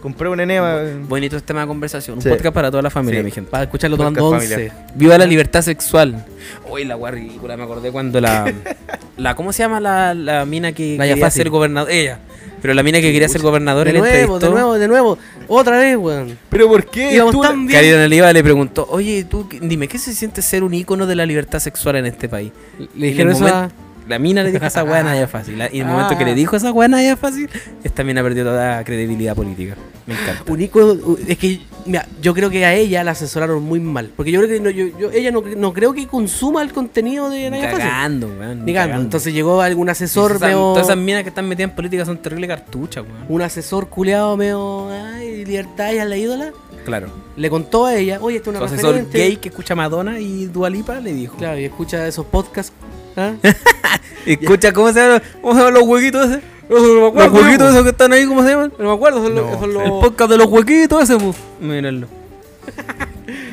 Compré 0.00 0.28
un 0.28 0.38
enema. 0.38 0.78
Bonito 1.08 1.36
este 1.36 1.48
tema 1.48 1.62
de 1.62 1.66
conversación. 1.66 2.18
Un 2.18 2.22
podcast 2.24 2.54
para 2.54 2.70
toda 2.70 2.82
la 2.82 2.90
familia, 2.90 3.20
Sí. 3.20 3.24
mi 3.24 3.30
gente. 3.30 3.50
Para 3.50 3.64
escucharlo 3.64 3.96
tomando 3.96 4.28
once. 4.28 4.70
Viva 4.94 5.18
la 5.18 5.26
libertad 5.26 5.62
sexual. 5.62 6.24
Uy, 6.70 6.84
la 6.84 6.96
weá 6.96 7.10
ridícula. 7.12 7.56
Me 7.56 7.64
acordé 7.64 7.90
cuando 7.90 8.20
la. 8.20 8.52
la 9.16 9.34
¿Cómo 9.34 9.52
se 9.52 9.62
llama 9.64 9.80
la, 9.80 10.14
la 10.14 10.44
mina 10.44 10.72
que 10.72 10.96
Naya 10.96 11.14
quería 11.14 11.30
ser 11.30 11.50
gobernador? 11.50 11.90
Ella. 11.90 12.20
Pero 12.60 12.74
la 12.74 12.82
mina 12.82 13.00
que 13.00 13.12
quería 13.12 13.28
ser 13.28 13.40
gobernadora 13.40 13.92
De 13.92 13.98
nuevo, 13.98 14.38
de 14.38 14.50
nuevo, 14.50 14.74
de 14.78 14.88
nuevo. 14.88 15.18
Otra 15.46 15.78
vez, 15.78 15.96
weón. 15.96 16.36
¿Pero 16.50 16.68
por 16.68 16.86
qué? 16.86 17.14
Íbamos 17.14 17.34
Tú- 17.34 17.40
tan 17.42 17.66
bien. 17.66 17.78
Karina 17.80 18.04
Oliva 18.04 18.32
le 18.32 18.42
preguntó, 18.42 18.86
oye, 18.90 19.24
tú, 19.24 19.48
dime, 19.60 19.86
¿qué 19.88 19.98
se 19.98 20.12
siente 20.12 20.42
ser 20.42 20.64
un 20.64 20.74
ícono 20.74 21.06
de 21.06 21.14
la 21.14 21.24
libertad 21.24 21.60
sexual 21.60 21.96
en 21.96 22.06
este 22.06 22.28
país? 22.28 22.50
Le 22.96 23.08
dijeron 23.08 23.32
eso 23.32 23.46
a... 23.46 23.70
La 24.08 24.18
mina 24.18 24.42
le 24.42 24.50
dijo 24.52 24.64
esa 24.66 24.84
weá 24.84 25.02
Naya 25.02 25.26
Fácil. 25.28 25.58
Y 25.72 25.80
en 25.80 25.86
el 25.86 25.92
momento 25.92 26.16
que 26.16 26.24
Ah. 26.24 26.28
le 26.28 26.34
dijo 26.34 26.56
esa 26.56 26.72
weá 26.72 26.88
Naya 26.88 27.16
Fácil, 27.16 27.48
esta 27.84 28.02
mina 28.04 28.22
perdió 28.22 28.44
toda 28.44 28.82
credibilidad 28.84 29.34
política. 29.36 29.74
Me 30.06 30.14
encanta. 30.14 30.50
Un 30.50 30.60
ícono, 30.62 30.86
u- 30.92 31.18
es 31.28 31.36
que, 31.36 31.60
mira, 31.84 32.06
yo 32.22 32.32
creo 32.32 32.48
que 32.48 32.64
a 32.64 32.72
ella 32.74 33.04
la 33.04 33.10
asesoraron 33.10 33.62
muy 33.62 33.78
mal. 33.78 34.10
Porque 34.16 34.32
yo 34.32 34.40
creo 34.40 34.50
que 34.50 34.60
no, 34.60 34.70
yo, 34.70 34.86
yo- 34.98 35.10
ella 35.12 35.30
no, 35.30 35.42
no 35.42 35.72
creo 35.74 35.92
que 35.92 36.06
consuma 36.06 36.62
el 36.62 36.72
contenido 36.72 37.28
de 37.28 37.50
Naya 37.50 37.70
Fácil. 37.70 37.78
cagando, 37.86 38.28
weón. 38.38 38.64
Ni 38.64 38.72
cagando. 38.72 39.02
Entonces 39.02 39.34
llegó 39.34 39.60
algún 39.60 39.90
asesor 39.90 40.30
Esas- 40.32 40.40
medio... 40.40 40.58
Todas 40.72 40.86
esas 40.86 40.96
minas 40.96 41.22
que 41.24 41.28
están 41.28 41.46
metidas 41.46 41.68
en 41.70 41.76
política 41.76 42.04
son 42.06 42.16
terrible 42.18 42.48
cartuchas, 42.48 43.04
weón. 43.04 43.26
Un 43.28 43.42
asesor 43.42 43.88
culeado 43.88 44.36
medio... 44.38 44.88
Ay, 44.90 45.44
libertad, 45.44 45.92
ella 45.92 46.04
es 46.04 46.08
la 46.08 46.16
ídola. 46.16 46.52
Claro. 46.84 47.08
Le 47.36 47.50
contó 47.50 47.86
a 47.86 47.94
ella, 47.96 48.18
oye, 48.20 48.36
esto 48.38 48.50
es 48.50 48.56
Su 48.56 48.62
una 48.62 48.72
asesor 48.72 48.90
referente. 48.94 49.18
gay 49.18 49.36
que 49.36 49.48
escucha 49.50 49.74
Madonna 49.74 50.18
y 50.20 50.46
Dualipa 50.46 51.00
le 51.00 51.12
dijo. 51.12 51.36
Claro, 51.36 51.58
y 51.58 51.64
escucha 51.64 52.06
esos 52.06 52.24
podcasts. 52.26 52.72
¿ah? 53.16 53.34
Escucha 54.26 54.72
cómo 54.72 54.92
se 54.92 55.00
llaman, 55.00 55.22
cómo 55.40 55.52
se 55.54 55.58
llaman 55.60 55.74
los 55.74 55.82
huequitos 55.84 56.30
ese. 56.30 56.40
Los 56.68 57.32
huequitos 57.32 57.70
esos 57.70 57.82
que 57.82 57.90
están 57.90 58.12
ahí, 58.12 58.26
¿cómo 58.26 58.42
se 58.42 58.50
llaman? 58.50 58.72
No 58.78 58.84
me 58.88 58.92
acuerdo, 58.94 59.22
son 59.22 59.34
los... 59.34 59.58
Son 59.58 59.72
los- 59.74 59.82
El 59.84 59.90
podcast 59.90 60.30
de 60.30 60.36
los 60.38 60.46
huequitos 60.48 61.02
ese, 61.02 61.16
pues. 61.18 61.36
Mírenlo. 61.60 62.06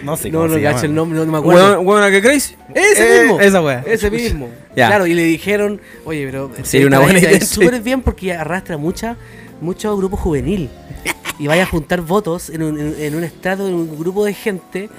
No 0.04 0.16
sé 0.16 0.30
No, 0.30 0.40
cómo 0.40 0.50
no 0.50 0.54
se 0.56 0.62
llama. 0.62 0.76
cacho 0.76 0.86
el 0.86 0.94
nombre, 0.96 1.18
no, 1.20 1.26
me 1.32 1.38
acuerdo. 1.40 1.62
Huevona 1.64 1.80
huevona 1.80 2.12
que 2.12 2.22
crazy. 2.22 2.56
Ese 2.76 3.18
Eh, 3.18 3.22
mismo. 3.24 3.40
Esa 3.42 3.62
weá. 3.62 3.84
Ese 3.88 4.12
mismo. 4.12 4.50
Ya. 4.76 4.88
Claro, 4.88 5.08
y 5.08 5.14
le 5.16 5.24
dijeron, 5.24 5.82
oye, 6.06 6.26
pero 6.28 6.52
Sería 6.64 6.86
una 6.88 7.00
buena 7.00 7.18
idea. 7.20 7.32
es 7.32 7.48
súper 7.50 7.82
bien 7.82 8.02
porque 8.04 8.32
arrastra 8.34 8.78
mucha, 8.78 9.18
mucho 9.62 9.98
grupo 9.98 10.16
juvenil. 10.16 10.70
Y 11.40 11.48
vaya 11.48 11.64
a 11.64 11.66
juntar 11.66 12.02
votos 12.02 12.50
en 12.50 12.64
un, 12.64 12.80
en, 12.80 12.96
en 13.00 13.16
un 13.16 13.24
estrato, 13.24 13.68
en 13.68 13.74
un 13.74 13.98
grupo 14.00 14.24
de 14.26 14.34
gente 14.34 14.90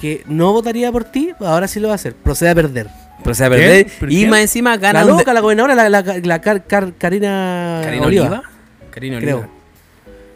que 0.00 0.22
no 0.26 0.52
votaría 0.52 0.90
por 0.92 1.04
ti, 1.04 1.30
ahora 1.40 1.68
sí 1.68 1.80
lo 1.80 1.88
va 1.88 1.94
a 1.94 1.96
hacer. 1.96 2.14
Procede 2.14 2.50
a 2.50 2.54
perder. 2.54 2.88
Procede 3.22 3.46
a 3.46 3.50
perder. 3.50 3.86
¿Pero 4.00 4.12
Y 4.12 4.26
más 4.26 4.40
encima 4.40 4.76
gana 4.76 5.04
La 5.04 5.10
loca, 5.10 5.32
la 5.32 5.40
gobernadora, 5.40 5.74
la, 5.74 5.88
la, 5.88 6.02
la 6.02 6.40
Car- 6.40 6.66
Car- 6.66 6.92
Karina, 6.98 7.80
¿Karina 7.84 8.06
Oliva. 8.06 8.24
Oliva? 8.26 8.42
Karina 8.90 9.18
Creo. 9.18 9.36
Oliva. 9.38 9.52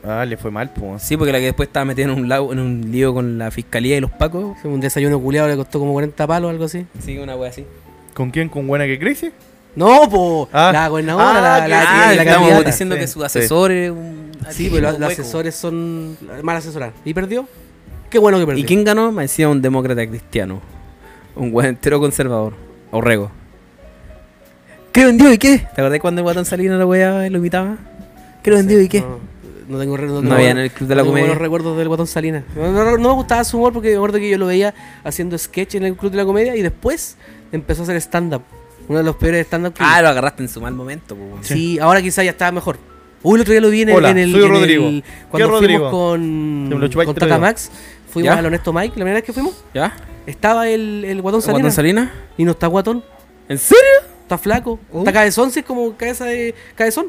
Ah, 0.04 0.24
le 0.24 0.36
fue 0.36 0.50
mal, 0.50 0.70
pues. 0.72 1.00
Sí, 1.02 1.16
porque 1.16 1.30
la 1.32 1.38
que 1.38 1.44
después 1.46 1.68
estaba 1.68 1.84
metida 1.84 2.06
en 2.06 2.10
un, 2.10 2.28
lao- 2.28 2.52
en 2.52 2.58
un 2.58 2.90
lío 2.90 3.14
con 3.14 3.38
la 3.38 3.50
fiscalía 3.52 3.96
y 3.96 4.00
los 4.00 4.10
pacos. 4.10 4.56
Un 4.64 4.80
desayuno 4.80 5.20
culiado 5.20 5.46
le 5.48 5.56
costó 5.56 5.78
como 5.78 5.92
40 5.92 6.26
palos 6.26 6.48
o 6.48 6.50
algo 6.50 6.64
así. 6.64 6.86
Sí, 7.04 7.18
una 7.18 7.36
wea 7.36 7.50
así. 7.50 7.64
¿Con 8.14 8.30
quién? 8.32 8.48
¿Con 8.48 8.66
buena 8.66 8.84
que 8.84 8.98
crazy? 8.98 9.30
No, 9.74 10.08
po, 10.10 10.48
Ah. 10.52 10.70
la 10.72 10.88
gobernadora, 10.88 11.28
Ah, 11.56 11.58
la, 11.60 11.64
que- 11.64 11.70
la, 11.70 11.80
Ah, 11.82 12.06
la 12.14 12.22
estamos 12.22 12.48
candidata. 12.48 12.70
diciendo 12.70 12.94
Sí, 12.96 13.00
que 13.00 13.06
su 13.06 13.18
sí. 13.20 13.24
asesor 13.24 13.70
es 13.72 13.90
un. 13.90 14.32
Sí, 14.50 14.68
pero 14.70 14.90
los, 14.90 15.00
hueco. 15.00 15.12
asesores 15.12 15.54
son 15.54 16.16
mal 16.42 16.56
asesorados. 16.56 16.94
¿Y 17.04 17.14
perdió? 17.14 17.48
Qué 18.10 18.18
bueno 18.18 18.38
que 18.38 18.46
perdió. 18.46 18.62
¿Y 18.62 18.66
quién 18.66 18.84
ganó? 18.84 19.10
Me 19.12 19.22
decía 19.22 19.48
un 19.48 19.62
demócrata 19.62 20.06
cristiano. 20.06 20.60
Un 21.34 21.50
buen 21.52 21.66
entero 21.66 21.98
conservador. 22.00 22.52
Orrego. 22.90 23.30
¿Qué 24.92 25.06
vendió 25.06 25.32
y 25.32 25.38
qué? 25.38 25.58
¿Te 25.74 25.80
acordás 25.80 26.00
cuando 26.00 26.20
el 26.20 26.24
guatón 26.24 26.44
Salinas 26.44 26.78
lo 26.78 26.86
weaba 26.88 27.26
y 27.26 27.30
lo 27.30 27.38
imitaba? 27.38 27.76
¿Qué 28.42 28.50
lo 28.50 28.56
vendió 28.58 28.78
y 28.80 28.88
qué? 28.88 29.00
No, 29.00 29.18
no 29.68 29.78
tengo 29.78 29.96
No 29.96 30.20
tengo- 30.20 30.34
había 30.34 30.50
en 30.50 30.58
el 30.58 30.70
Club 30.70 30.88
de 30.88 30.94
la 30.96 31.00
no 31.00 31.04
tengo 31.04 31.12
Comedia. 31.12 31.26
buenos 31.28 31.40
recuerdos 31.42 31.78
del 31.78 31.88
Guatón 31.88 32.06
Salinas. 32.06 32.44
No, 32.54 32.70
no- 32.72 32.98
no 32.98 33.08
me 33.08 33.14
gustaba 33.14 33.42
su 33.44 33.56
humor 33.56 33.72
porque 33.72 33.88
me 33.88 33.94
acuerdo 33.96 34.18
que 34.18 34.28
yo 34.28 34.36
lo 34.36 34.46
veía 34.46 34.74
haciendo 35.04 35.38
sketch 35.38 35.76
en 35.76 35.84
el 35.84 35.96
Club 35.96 36.10
de 36.10 36.18
la 36.18 36.26
Comedia 36.26 36.54
y 36.56 36.60
después 36.60 37.16
empezó 37.52 37.80
a 37.80 37.84
hacer 37.84 37.96
stand-up. 37.96 38.42
Uno 38.92 38.98
de 38.98 39.04
los 39.04 39.16
peores 39.16 39.46
stand-up 39.46 39.72
que 39.74 39.82
Ah, 39.82 40.02
lo 40.02 40.08
agarraste 40.08 40.42
en 40.42 40.48
su 40.48 40.60
mal 40.60 40.74
momento, 40.74 41.16
po. 41.16 41.38
Sí, 41.40 41.78
ahora 41.78 42.02
quizá 42.02 42.22
ya 42.22 42.30
estaba 42.32 42.52
mejor. 42.52 42.78
Uy, 43.22 43.36
el 43.36 43.40
otro 43.42 43.52
día 43.52 43.60
lo 43.60 43.70
vi 43.70 43.82
en 43.82 43.88
el. 43.88 43.96
Hola, 43.96 44.10
en 44.10 44.18
el- 44.18 44.32
soy 44.32 44.40
en 44.40 44.46
el- 44.46 44.52
Rodrigo. 44.52 44.82
cuando 44.84 44.98
¿Qué 45.30 45.38
fuimos 45.38 45.60
Rodrigo? 45.60 45.90
con, 45.90 46.66
Que 46.68 46.74
me 46.74 46.80
lo 46.80 46.88
chupáis 46.88 47.06
con 47.06 47.14
tres 47.14 47.28
Tata. 47.28 47.40
Max, 47.40 47.70
fuimos 48.10 48.32
¿Ya? 48.34 48.38
al 48.38 48.46
Honesto 48.46 48.72
Mike, 48.72 48.88
la 48.88 48.94
primera 48.94 49.14
vez 49.14 49.24
que 49.24 49.32
fuimos, 49.32 49.64
¿Ya? 49.72 49.94
estaba 50.26 50.68
el, 50.68 51.04
el 51.04 51.22
Guatón 51.22 51.40
¿El 51.40 51.42
guatón 51.42 51.42
Salinas. 51.42 51.74
Salinas? 51.74 52.10
Y 52.36 52.44
no 52.44 52.50
está 52.52 52.66
guatón, 52.66 53.02
¿En 53.48 53.58
serio? 53.58 53.82
está 54.22 54.36
flaco. 54.38 54.78
Oh. 54.92 54.98
Está 54.98 55.12
cabezón, 55.12 55.50
sí, 55.50 55.60
es 55.60 55.64
como 55.66 55.96
cabeza 55.96 56.24
de. 56.26 56.54
Cabezón. 56.74 57.06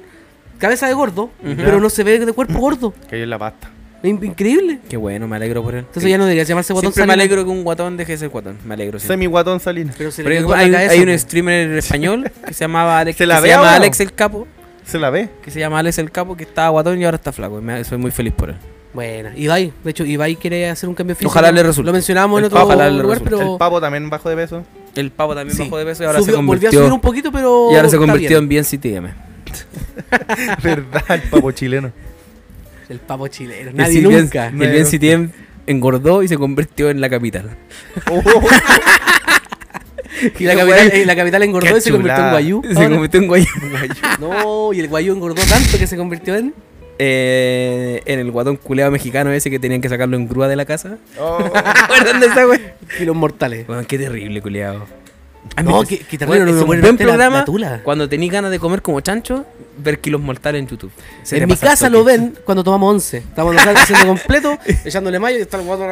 Cabeza 0.59 0.87
de 0.87 0.93
gordo, 0.93 1.29
pero 1.57 1.81
no 1.81 1.89
se 1.89 2.03
ve 2.05 2.19
de 2.19 2.31
cuerpo 2.31 2.57
gordo. 2.59 2.93
Cayó 3.09 3.23
en 3.23 3.29
la 3.29 3.39
pasta. 3.39 3.69
Increíble. 4.03 4.79
Qué 4.89 4.97
bueno, 4.97 5.27
me 5.29 5.35
alegro 5.37 5.63
por 5.63 5.75
él. 5.75 5.85
Entonces 5.87 6.09
ya 6.09 6.17
no 6.17 6.25
debería 6.25 6.43
llamarse 6.43 6.73
Guatón 6.73 6.91
Siempre 6.91 7.07
me 7.07 7.13
alegro 7.13 7.43
que 7.45 7.49
un 7.49 7.63
guatón 7.63 7.95
deje 7.95 8.11
de 8.13 8.17
ser 8.17 8.29
guatón. 8.29 8.57
Me 8.65 8.73
alegro. 8.73 8.99
siempre. 8.99 9.13
Semi 9.13 9.25
guatón 9.27 9.59
Salinas. 9.61 9.95
Pero 9.97 10.11
se 10.11 10.23
le 10.23 10.29
Pero 10.29 10.53
hay, 10.53 10.69
la 10.69 10.79
hay 10.79 10.87
cabeza, 10.87 11.03
un 11.03 11.15
po. 11.15 11.19
streamer 11.19 11.71
español 11.77 12.31
que 12.47 12.53
se 12.53 12.59
llamaba 12.65 12.99
Alex, 12.99 13.17
¿Se 13.17 13.25
la 13.25 13.35
que 13.37 13.41
ve 13.43 13.47
se 13.47 13.53
llama 13.53 13.65
ahora? 13.67 13.75
Alex 13.77 13.99
el 14.01 14.13
Capo, 14.13 14.47
¿Se 14.85 14.99
la 14.99 15.09
ve? 15.09 15.29
que 15.41 15.51
se 15.51 15.59
llama 15.59 15.79
Alex 15.79 15.97
el 15.99 16.11
Capo, 16.11 16.35
que 16.35 16.43
estaba 16.43 16.67
guatón 16.69 16.99
y 16.99 17.05
ahora 17.05 17.15
está 17.15 17.31
flaco. 17.31 17.59
y 17.59 17.61
me- 17.61 17.83
soy 17.85 17.97
muy 17.97 18.11
feliz 18.11 18.33
por 18.33 18.49
él. 18.49 18.57
Bueno, 18.93 19.29
Ibai, 19.35 19.73
de 19.83 19.89
hecho, 19.89 20.03
Ibai 20.05 20.35
quiere 20.35 20.69
hacer 20.69 20.87
un 20.89 20.93
cambio 20.95 21.15
físico. 21.15 21.31
Ojalá 21.31 21.51
le 21.51 21.63
resulte. 21.63 21.87
Lo 21.87 21.93
mencionamos 21.93 22.37
en 22.37 22.43
El 22.43 22.47
otro 22.47 22.59
Papa, 22.59 22.75
ojalá 22.75 22.89
le 22.91 23.01
lugar, 23.01 23.17
resulte. 23.19 23.37
pero. 23.37 23.53
El 23.53 23.57
pavo 23.57 23.81
también 23.81 24.09
bajó 24.09 24.29
de 24.29 24.35
peso. 24.35 24.63
El 24.95 25.09
Pavo 25.11 25.33
también 25.33 25.55
Sí. 25.57 25.63
bajó 25.63 25.77
de 25.79 25.85
peso 25.85 26.03
y 26.03 26.05
ahora 26.05 26.19
Subió- 26.19 26.25
se 26.25 26.31
volvió 26.33 26.43
a 26.43 26.45
convirtió, 26.59 26.79
subir 26.81 26.93
un 26.93 26.99
poquito, 27.01 27.31
pero. 27.31 27.69
y 27.71 27.75
ahora 27.75 27.89
se 27.89 27.95
está 27.95 28.05
convirtió 28.05 28.29
bien. 28.29 28.43
en 28.43 28.49
bien 28.49 28.63
CTM. 28.65 29.09
Verdad, 30.63 31.03
el 31.09 31.21
papo 31.23 31.51
chileno. 31.51 31.91
El 32.93 32.99
papo 32.99 33.27
chileno. 33.27 33.71
Nadie 33.73 34.03
nunca. 34.03 34.49
El 34.49 34.71
bien 34.71 34.85
Citien 34.85 35.33
engordó 35.65 36.21
y 36.21 36.27
se 36.27 36.37
convirtió 36.37 36.91
en 36.91 37.01
la 37.01 37.09
capital. 37.09 37.57
Y 40.39 40.45
la 40.45 40.55
capital, 40.55 40.91
y 40.95 41.05
la 41.05 41.15
capital 41.15 41.43
engordó 41.43 41.73
Qué 41.73 41.79
y 41.79 41.81
se 41.81 41.91
convirtió 41.91 42.23
en. 42.23 42.29
Guayú. 42.29 42.61
Se 42.65 42.89
convirtió 42.89 43.19
en 43.19 43.27
Guayú. 43.27 43.47
No, 44.19 44.71
y 44.71 44.79
el 44.79 44.87
Guayú 44.87 45.13
engordó 45.13 45.41
tanto 45.41 45.77
que 45.77 45.87
se 45.87 45.97
convirtió 45.97 46.35
en. 46.35 46.53
Eh, 46.99 48.01
en 48.05 48.19
el 48.19 48.31
guatón 48.31 48.55
culeado 48.55 48.91
mexicano 48.91 49.31
ese 49.31 49.49
que 49.49 49.57
tenían 49.57 49.81
que 49.81 49.89
sacarlo 49.89 50.15
en 50.15 50.27
grúa 50.27 50.47
de 50.47 50.55
la 50.55 50.65
casa. 50.65 50.97
Oh. 51.19 51.39
¿Se 51.51 51.57
acuerdan 51.57 52.19
de 52.19 52.27
esa 52.27 52.47
wey? 52.47 52.59
Kilos 52.97 53.15
mortales. 53.15 53.67
Weón, 53.67 53.85
qué 53.85 53.97
terrible, 53.97 54.41
culeado. 54.41 54.85
No, 55.63 55.83
que, 55.83 55.99
que 55.99 56.17
Bueno, 56.25 56.45
terrible, 56.45 56.51
es 56.51 56.57
no 56.57 56.65
buen 56.65 56.81
la- 56.81 56.93
programa 56.93 57.37
la 57.39 57.45
tula. 57.45 57.81
cuando 57.83 58.09
tenéis 58.09 58.31
ganas 58.31 58.49
de 58.49 58.57
comer 58.59 58.81
como 58.81 59.01
chancho, 59.01 59.45
ver 59.77 59.99
kilos 59.99 60.19
mortales 60.19 60.59
en 60.61 60.67
YouTube. 60.67 60.91
Se 61.21 61.35
te 61.37 61.43
En 61.43 61.49
mi 61.49 61.55
casa 61.55 61.89
lo 61.89 62.03
ven 62.03 62.35
cuando 62.43 62.63
tomamos 62.63 62.89
11. 62.95 63.17
Estamos 63.17 63.55
haciendo 63.57 64.07
completo, 64.07 64.57
echándole 64.85 65.19
mayo 65.19 65.37
y 65.37 65.41
está 65.41 65.57
el 65.57 65.63
guato. 65.65 65.85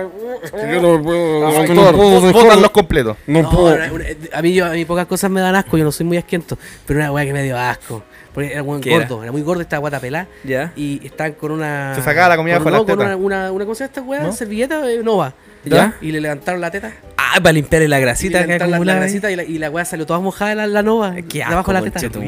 Votan 2.34 2.62
los 2.62 2.72
completos. 2.72 3.18
No, 3.28 3.40
una- 3.50 3.92
una- 3.94 4.06
a, 4.34 4.42
mí, 4.42 4.54
yo- 4.54 4.66
a 4.66 4.70
mí 4.72 4.86
pocas 4.86 5.06
cosas 5.08 5.30
me 5.30 5.42
dan 5.42 5.56
asco, 5.56 5.78
yo 5.78 5.84
no 5.84 5.92
soy 5.92 6.06
muy 6.06 6.18
asquiento, 6.18 6.58
pero 6.86 7.00
una 7.00 7.12
weá 7.12 7.26
que 7.26 7.34
me 7.34 7.44
dio 7.44 7.58
asco. 7.58 8.04
Porque 8.34 8.54
era 8.54 8.64
muy 8.64 8.80
¿Qué 8.80 8.96
era? 8.96 9.06
gordo, 9.08 9.24
era? 9.24 9.32
muy 9.34 9.42
gordo, 9.42 9.62
estaba 9.62 9.82
guata 9.82 10.00
pelada. 10.00 10.26
Ya. 10.46 10.72
Y 10.78 11.06
estaban 11.06 11.34
con 11.34 11.52
una. 11.52 11.94
Se 11.96 12.02
sacaba 12.02 12.30
la 12.30 12.38
comida 12.38 12.56
con, 12.60 12.64
con 12.64 12.72
no, 12.72 12.78
las 12.80 12.86
con 12.88 13.00
una, 13.06 13.18
una, 13.18 13.52
una, 13.52 13.66
¿Cómo 13.66 13.76
se 13.76 13.84
llama 13.84 13.88
esta 13.90 14.02
weá? 14.02 14.24
¿No? 14.24 14.32
Servilleta 14.32 14.90
eh, 14.90 15.02
nova. 15.04 15.34
¿Ya? 15.66 15.96
Y 16.02 16.12
le 16.14 16.22
levantaron 16.22 16.60
la 16.62 16.72
teta. 16.72 16.94
Ah, 17.34 17.40
para 17.42 17.54
limpiarle 17.54 17.88
la 17.88 18.00
grasita 18.00 18.46
que 18.46 18.60
la, 18.60 18.80
grasita 18.80 19.32
y 19.32 19.38
la, 19.38 19.44
y 19.44 19.58
la 19.58 19.70
weá 19.70 19.86
salió 19.86 20.06
toda 20.06 20.20
mojada 20.20 20.54
la, 20.54 20.68
la 20.68 20.84
nova. 20.84 21.16
Qué 21.30 21.38
de 21.38 21.44
abajo 21.44 21.72
de 21.72 21.82
la 21.82 21.88
asco, 21.88 22.00
teta. 22.00 22.20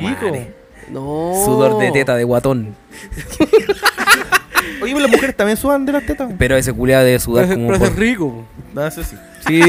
No. 0.90 1.34
Sudor 1.46 1.78
de 1.80 1.92
teta 1.92 2.16
de 2.16 2.24
guatón. 2.24 2.76
Oye, 4.82 4.94
las 4.94 5.12
mujeres 5.12 5.36
también 5.36 5.58
sudan 5.58 5.86
de 5.86 5.94
las 5.94 6.06
tetas. 6.06 6.32
Pero 6.38 6.56
ese 6.56 6.74
culeado 6.74 7.04
debe 7.04 7.20
sudar 7.20 7.48
Pero, 7.48 7.56
como 7.56 7.68
pero 7.68 7.80
por... 7.80 7.88
es 7.90 7.96
rico. 7.96 8.46
No, 8.74 8.86
eso 8.86 9.04
sí. 9.04 9.18
Sí. 9.48 9.62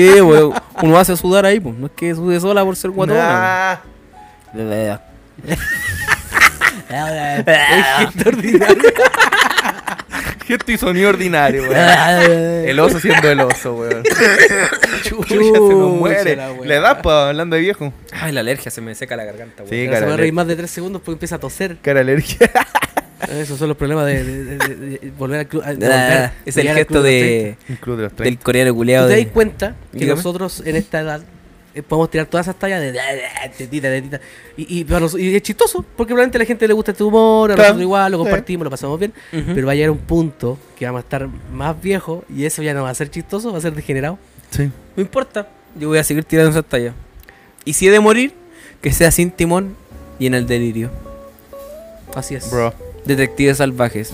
Uno 0.82 0.98
hace 0.98 1.16
sudar 1.16 1.46
ahí, 1.46 1.58
pues. 1.58 1.74
No 1.76 1.86
es 1.86 1.92
que 1.92 2.14
sude 2.14 2.38
sola 2.40 2.64
por 2.64 2.76
ser 2.76 2.90
guatón. 2.90 3.16
Nah. 3.16 3.76
Gesto 10.46 10.72
y 10.72 10.76
sonido 10.78 11.08
ordinario, 11.08 11.62
weón. 11.62 11.74
El 12.68 12.78
oso 12.80 13.00
siendo 13.00 13.30
el 13.30 13.40
oso, 13.40 13.74
weón. 13.76 14.02
Chucha, 15.02 15.34
se 15.34 15.50
nos 15.52 15.96
muere. 15.96 16.36
la 16.36 16.80
das, 16.80 16.98
pa, 17.02 17.28
hablando 17.30 17.56
de 17.56 17.62
viejo. 17.62 17.92
Ay, 18.12 18.32
la 18.32 18.40
alergia 18.40 18.70
se 18.70 18.80
me 18.80 18.94
seca 18.94 19.16
la 19.16 19.24
garganta, 19.24 19.62
weón. 19.62 19.70
Sí, 19.70 19.76
Pero 19.76 19.92
se 19.92 19.94
cara, 19.94 20.06
va 20.06 20.14
a 20.14 20.16
reír 20.16 20.32
más 20.32 20.46
de 20.46 20.56
3 20.56 20.70
segundos 20.70 21.02
porque 21.02 21.14
empieza 21.16 21.36
a 21.36 21.38
toser. 21.38 21.76
cara 21.82 22.00
alergia. 22.00 22.38
Esos 23.40 23.58
son 23.58 23.68
los 23.68 23.76
problemas 23.78 24.04
de, 24.06 24.22
de- 24.22 24.44
de- 24.44 24.58
de- 24.76 24.98
de 24.98 25.10
volver 25.16 25.40
al 25.40 25.46
club. 25.46 25.64
de 25.64 25.86
Ah, 25.86 26.32
es 26.44 26.56
el 26.58 26.68
gesto 26.68 27.02
de, 27.02 27.56
Un 27.70 27.76
club 27.76 27.96
de 27.96 28.02
los 28.02 28.12
30. 28.12 28.24
del 28.24 28.38
coreano 28.38 28.66
30. 28.72 28.76
culeado 28.76 29.06
¿Tú 29.08 29.14
te 29.14 29.24
das 29.24 29.32
cuenta 29.32 29.74
que 29.92 29.98
Dígame. 30.00 30.16
nosotros 30.16 30.62
en 30.66 30.76
esta 30.76 31.00
edad 31.00 31.22
podemos 31.82 32.08
tirar 32.10 32.26
todas 32.26 32.46
esas 32.46 32.56
tallas 32.58 32.80
de 32.80 32.92
tetita, 33.58 33.88
tetita? 33.88 34.20
Y, 34.56 34.86
es 35.34 35.42
chistoso, 35.42 35.84
porque 35.96 36.10
probablemente 36.10 36.38
a 36.38 36.40
la 36.40 36.44
gente 36.44 36.68
le 36.68 36.74
gusta 36.74 36.92
este 36.92 37.02
humor, 37.02 37.50
a 37.50 37.54
Claro. 37.54 37.68
nosotros 37.70 37.82
igual, 37.82 38.12
lo 38.12 38.18
Sí. 38.18 38.22
compartimos, 38.24 38.64
lo 38.64 38.70
pasamos 38.70 38.98
bien. 38.98 39.12
Pero 39.30 39.66
va 39.66 39.72
a 39.72 39.74
llegar 39.74 39.90
un 39.90 39.98
punto 39.98 40.58
que 40.78 40.86
vamos 40.86 41.00
a 41.00 41.02
estar 41.02 41.28
más 41.52 41.80
viejos 41.80 42.22
y 42.34 42.44
eso 42.44 42.62
ya 42.62 42.74
no 42.74 42.82
va 42.84 42.90
a 42.90 42.94
ser 42.94 43.10
chistoso, 43.10 43.50
va 43.52 43.58
a 43.58 43.60
ser 43.60 43.74
degenerado. 43.74 44.18
Sí. 44.50 44.70
No 44.96 45.02
importa, 45.02 45.48
yo 45.78 45.88
voy 45.88 45.98
a 45.98 46.04
seguir 46.04 46.24
tirando 46.24 46.50
esas 46.50 46.64
tallas. 46.64 46.94
Y 47.64 47.72
si 47.72 47.88
he 47.88 47.90
de 47.90 47.98
morir, 48.00 48.32
que 48.80 48.92
sea 48.92 49.10
sin 49.10 49.30
timón 49.30 49.74
y 50.18 50.26
en 50.26 50.34
el 50.34 50.46
delirio. 50.46 50.90
Así 52.14 52.34
es. 52.36 52.50
Bro. 52.50 52.72
Detectives 53.04 53.56
salvajes. 53.58 54.12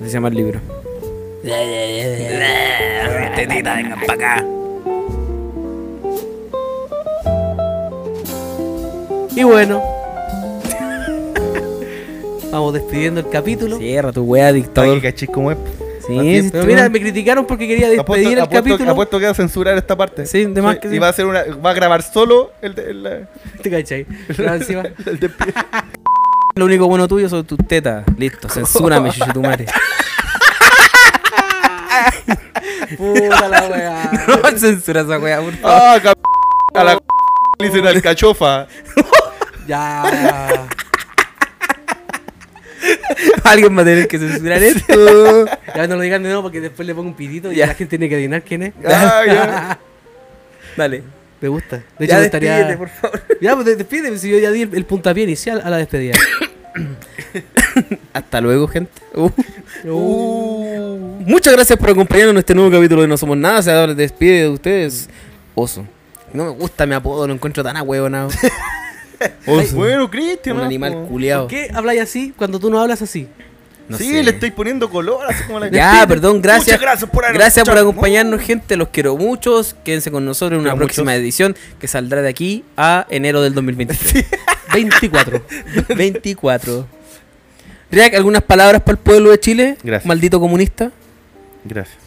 Así 0.00 0.06
se 0.06 0.10
llama 0.14 0.28
el 0.28 0.34
libro. 0.34 0.60
Tetita, 3.36 3.74
vengan 3.74 4.00
para 4.06 4.14
acá. 4.14 4.46
Y 9.36 9.42
bueno. 9.42 9.82
Vamos 12.50 12.72
despidiendo 12.74 13.20
el 13.20 13.28
capítulo. 13.30 13.78
Cierra 13.78 14.12
tu 14.12 14.22
wea, 14.24 14.52
dictador. 14.52 15.00
cachis 15.02 15.28
como 15.28 15.50
es. 15.50 15.58
Sí, 16.06 16.42
sí, 16.42 16.50
Pero 16.52 16.66
mira, 16.66 16.86
me 16.90 17.00
criticaron 17.00 17.46
porque 17.46 17.66
quería 17.66 17.88
despedir 17.88 18.34
el 18.34 18.40
apuesto, 18.40 18.62
capítulo. 18.70 18.90
apuesto 18.92 19.18
que 19.18 19.24
va 19.24 19.30
a 19.30 19.34
censurar 19.34 19.76
esta 19.78 19.96
parte. 19.96 20.26
Sí, 20.26 20.44
de 20.44 20.60
más 20.60 20.78
que 20.78 20.90
sí. 20.90 20.96
Y 20.96 20.98
va 20.98 21.06
a 21.06 21.10
hacer 21.10 21.24
una. 21.24 21.42
Va 21.64 21.70
a 21.70 21.72
grabar 21.72 22.02
solo 22.02 22.52
el, 22.60 22.74
de- 22.74 22.90
el, 22.90 23.26
¿Te 23.62 23.70
cachai? 23.70 24.06
El 24.28 25.18
despido. 25.18 25.52
Lo 26.56 26.66
único 26.66 26.86
bueno 26.86 27.08
tuyo 27.08 27.28
son 27.28 27.44
tus 27.46 27.58
tetas. 27.66 28.04
Listo, 28.18 28.48
censúrame, 28.48 29.10
chuchu 29.10 29.32
tu 29.32 29.40
madre. 29.42 29.66
Puta 32.96 33.48
la 33.48 33.66
weá. 33.68 34.10
No 34.28 34.58
censura 34.58 35.00
esa 35.00 35.18
wea, 35.18 35.40
por 35.40 35.54
favor. 35.54 35.78
Ah, 35.82 35.98
cap- 36.02 36.18
a 36.74 36.84
la 36.84 36.98
le 37.58 37.66
dicen 37.68 37.86
alcachofa. 37.86 38.66
Ya. 39.66 40.02
Alguien 43.44 43.74
va 43.74 43.80
a 43.80 43.84
tener 43.86 44.06
que 44.08 44.18
censurar 44.18 44.62
esto. 44.62 45.46
Ya 45.74 45.86
no 45.86 45.96
lo 45.96 46.02
digan 46.02 46.22
de 46.22 46.28
nuevo 46.28 46.42
porque 46.42 46.60
después 46.60 46.86
le 46.86 46.94
pongo 46.94 47.08
un 47.08 47.14
pitito 47.14 47.50
y 47.50 47.56
Ya. 47.56 47.68
la 47.68 47.74
gente 47.74 47.96
tiene 47.96 48.10
que 48.10 48.16
adivinar 48.16 48.42
quién 48.42 48.64
es. 48.64 48.74
Ah, 48.86 49.22
ya. 49.26 49.78
Dale. 50.76 51.02
Me 51.40 51.48
gusta. 51.48 51.76
De 51.98 52.04
hecho, 52.04 52.12
Ya 52.12 52.20
despídete, 52.20 52.76
por 52.76 52.90
favor. 52.90 53.22
Ya, 53.40 53.54
pues 53.54 53.78
despídeme. 53.78 54.18
Si 54.18 54.28
yo 54.28 54.38
ya 54.38 54.50
di 54.50 54.62
el, 54.62 54.74
el 54.74 54.84
puntapié 54.84 55.24
inicial 55.24 55.62
a 55.64 55.70
la 55.70 55.78
despedida. 55.78 56.14
Hasta 58.12 58.40
luego, 58.42 58.68
gente. 58.68 58.92
Uh. 59.14 59.30
Uh. 59.88 61.22
Muchas 61.24 61.54
gracias 61.54 61.78
por 61.78 61.88
acompañarnos 61.88 62.32
en 62.34 62.38
este 62.40 62.54
nuevo 62.54 62.70
capítulo 62.70 63.00
de 63.00 63.08
No 63.08 63.16
Somos 63.16 63.38
Nada. 63.38 63.62
Se 63.62 63.70
despide 63.94 64.42
de 64.42 64.48
ustedes. 64.50 65.08
Oso. 65.54 65.86
No 66.34 66.44
me 66.44 66.50
gusta 66.50 66.84
mi 66.84 66.94
apodo, 66.94 67.26
lo 67.26 67.32
encuentro 67.32 67.62
tan 67.62 67.76
ahueonado. 67.78 68.28
Bueno, 69.74 70.10
Cristian. 70.10 70.56
Un 70.56 70.62
¿no? 70.62 70.66
animal 70.66 71.06
culiado. 71.08 71.42
¿Por 71.44 71.50
qué 71.50 71.70
habláis 71.72 72.00
así 72.00 72.32
cuando 72.36 72.58
tú 72.58 72.70
no 72.70 72.80
hablas 72.80 73.02
así? 73.02 73.28
No 73.88 73.98
sí, 73.98 74.10
sé. 74.10 74.22
le 74.22 74.30
estáis 74.30 74.52
poniendo 74.52 74.88
color, 74.88 75.26
así 75.28 75.44
como 75.44 75.60
la 75.60 75.68
Ya, 75.68 76.06
perdón, 76.08 76.40
gracias. 76.40 76.66
Muchas 76.68 76.80
gracias 76.80 77.10
por 77.10 77.32
Gracias 77.34 77.68
acompañarnos, 77.68 78.40
gente. 78.40 78.76
Los 78.76 78.88
quiero 78.88 79.16
muchos. 79.16 79.76
Quédense 79.84 80.10
con 80.10 80.24
nosotros 80.24 80.56
en 80.56 80.60
una 80.62 80.70
Quiero 80.70 80.86
próxima 80.86 81.12
muchos. 81.12 81.20
edición 81.20 81.56
que 81.78 81.86
saldrá 81.86 82.22
de 82.22 82.28
aquí 82.30 82.64
a 82.76 83.06
enero 83.10 83.42
del 83.42 83.52
2023. 83.52 84.24
24. 84.72 85.42
24. 85.96 86.86
Reac, 87.90 88.14
¿algunas 88.14 88.42
palabras 88.42 88.80
para 88.82 88.92
el 88.92 88.98
pueblo 88.98 89.30
de 89.30 89.38
Chile? 89.38 89.76
Gracias. 89.82 90.06
Maldito 90.06 90.40
comunista. 90.40 90.90
Gracias. 91.64 91.98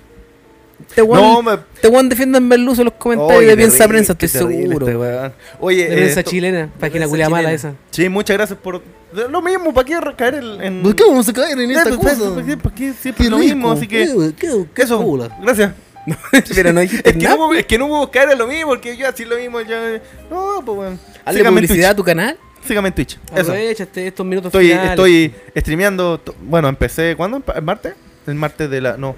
Te 0.94 1.02
No, 1.02 1.08
weón, 1.08 1.46
me. 1.46 1.58
te 1.82 1.90
defienden 2.10 2.48
Merluzo 2.48 2.82
en 2.82 2.86
los 2.86 2.94
comentarios 2.96 3.38
Oye, 3.40 3.48
de 3.48 3.58
Piensa 3.58 3.78
terrible, 3.78 3.94
Prensa, 3.94 4.14
estoy 4.14 4.28
seguro. 4.30 4.88
este. 4.88 5.36
Oye, 5.60 5.78
De 5.78 5.84
eh, 5.94 5.98
prensa 5.98 6.20
esto- 6.20 6.32
chilena. 6.32 6.70
Página 6.80 7.08
culia 7.08 7.30
mala 7.30 7.52
esa. 7.52 7.74
Sí, 7.92 8.08
muchas 8.10 8.38
gracias 8.38 8.60
por. 8.60 8.82
Lo 9.30 9.42
mismo, 9.42 9.74
¿para 9.74 9.86
qué 9.86 10.00
recaer 10.00 10.36
en. 10.36 10.62
en... 10.62 10.84
¿Por 10.84 10.96
qué 10.96 11.04
vamos 11.04 11.28
a 11.28 11.34
caer 11.34 11.58
en 11.60 11.72
Eh, 11.72 11.74
esta 11.74 11.90
pues, 11.98 12.18
cosa? 12.18 12.34
¿Para 12.36 12.46
qué, 12.46 12.58
para 12.58 12.76
qué 12.76 12.94
siempre 12.94 13.30
lo 13.30 13.38
mismo? 13.40 13.72
Así 13.72 13.88
que. 13.88 14.04
Eso, 14.76 15.02
culo. 15.04 15.30
gracias. 15.42 15.72
Pero 16.56 16.72
no 16.72 16.80
dijiste 16.82 17.10
Es 17.10 17.18
que, 17.18 17.24
nada. 17.24 17.36
no, 17.36 17.48
hubo- 17.48 17.54
es 17.54 17.66
que 17.66 17.78
no 17.78 17.86
hubo 17.88 18.10
caer 18.12 18.30
en 18.32 18.38
lo 18.38 18.48
mismo, 18.48 18.70
porque 18.70 18.96
yo 18.96 19.08
así 19.10 19.26
lo 19.26 19.36
mismo. 19.38 19.60
Ya... 19.62 20.02
No, 20.30 20.62
pues 20.66 20.76
bueno. 20.78 21.00
Hazle 21.26 21.44
publicidad 21.44 21.92
a 21.92 21.96
Twitch. 21.96 21.98
tu 21.98 22.04
canal. 22.06 22.38
Sígame 22.66 22.88
en 22.90 22.96
Twitch. 22.96 23.20
Eso. 23.36 23.54
Este- 23.54 24.08
estos 24.08 24.26
minutos 24.26 24.48
Estoy, 24.50 24.68
finales. 24.70 24.90
estoy 24.92 25.34
streameando. 25.58 26.22
Bueno, 26.42 26.68
empecé. 26.70 27.16
¿Cuándo? 27.18 27.42
¿El 27.56 27.62
martes? 27.62 27.94
El 28.26 28.36
martes 28.36 28.70
de 28.70 28.82
la. 28.82 28.98
No. 28.98 29.16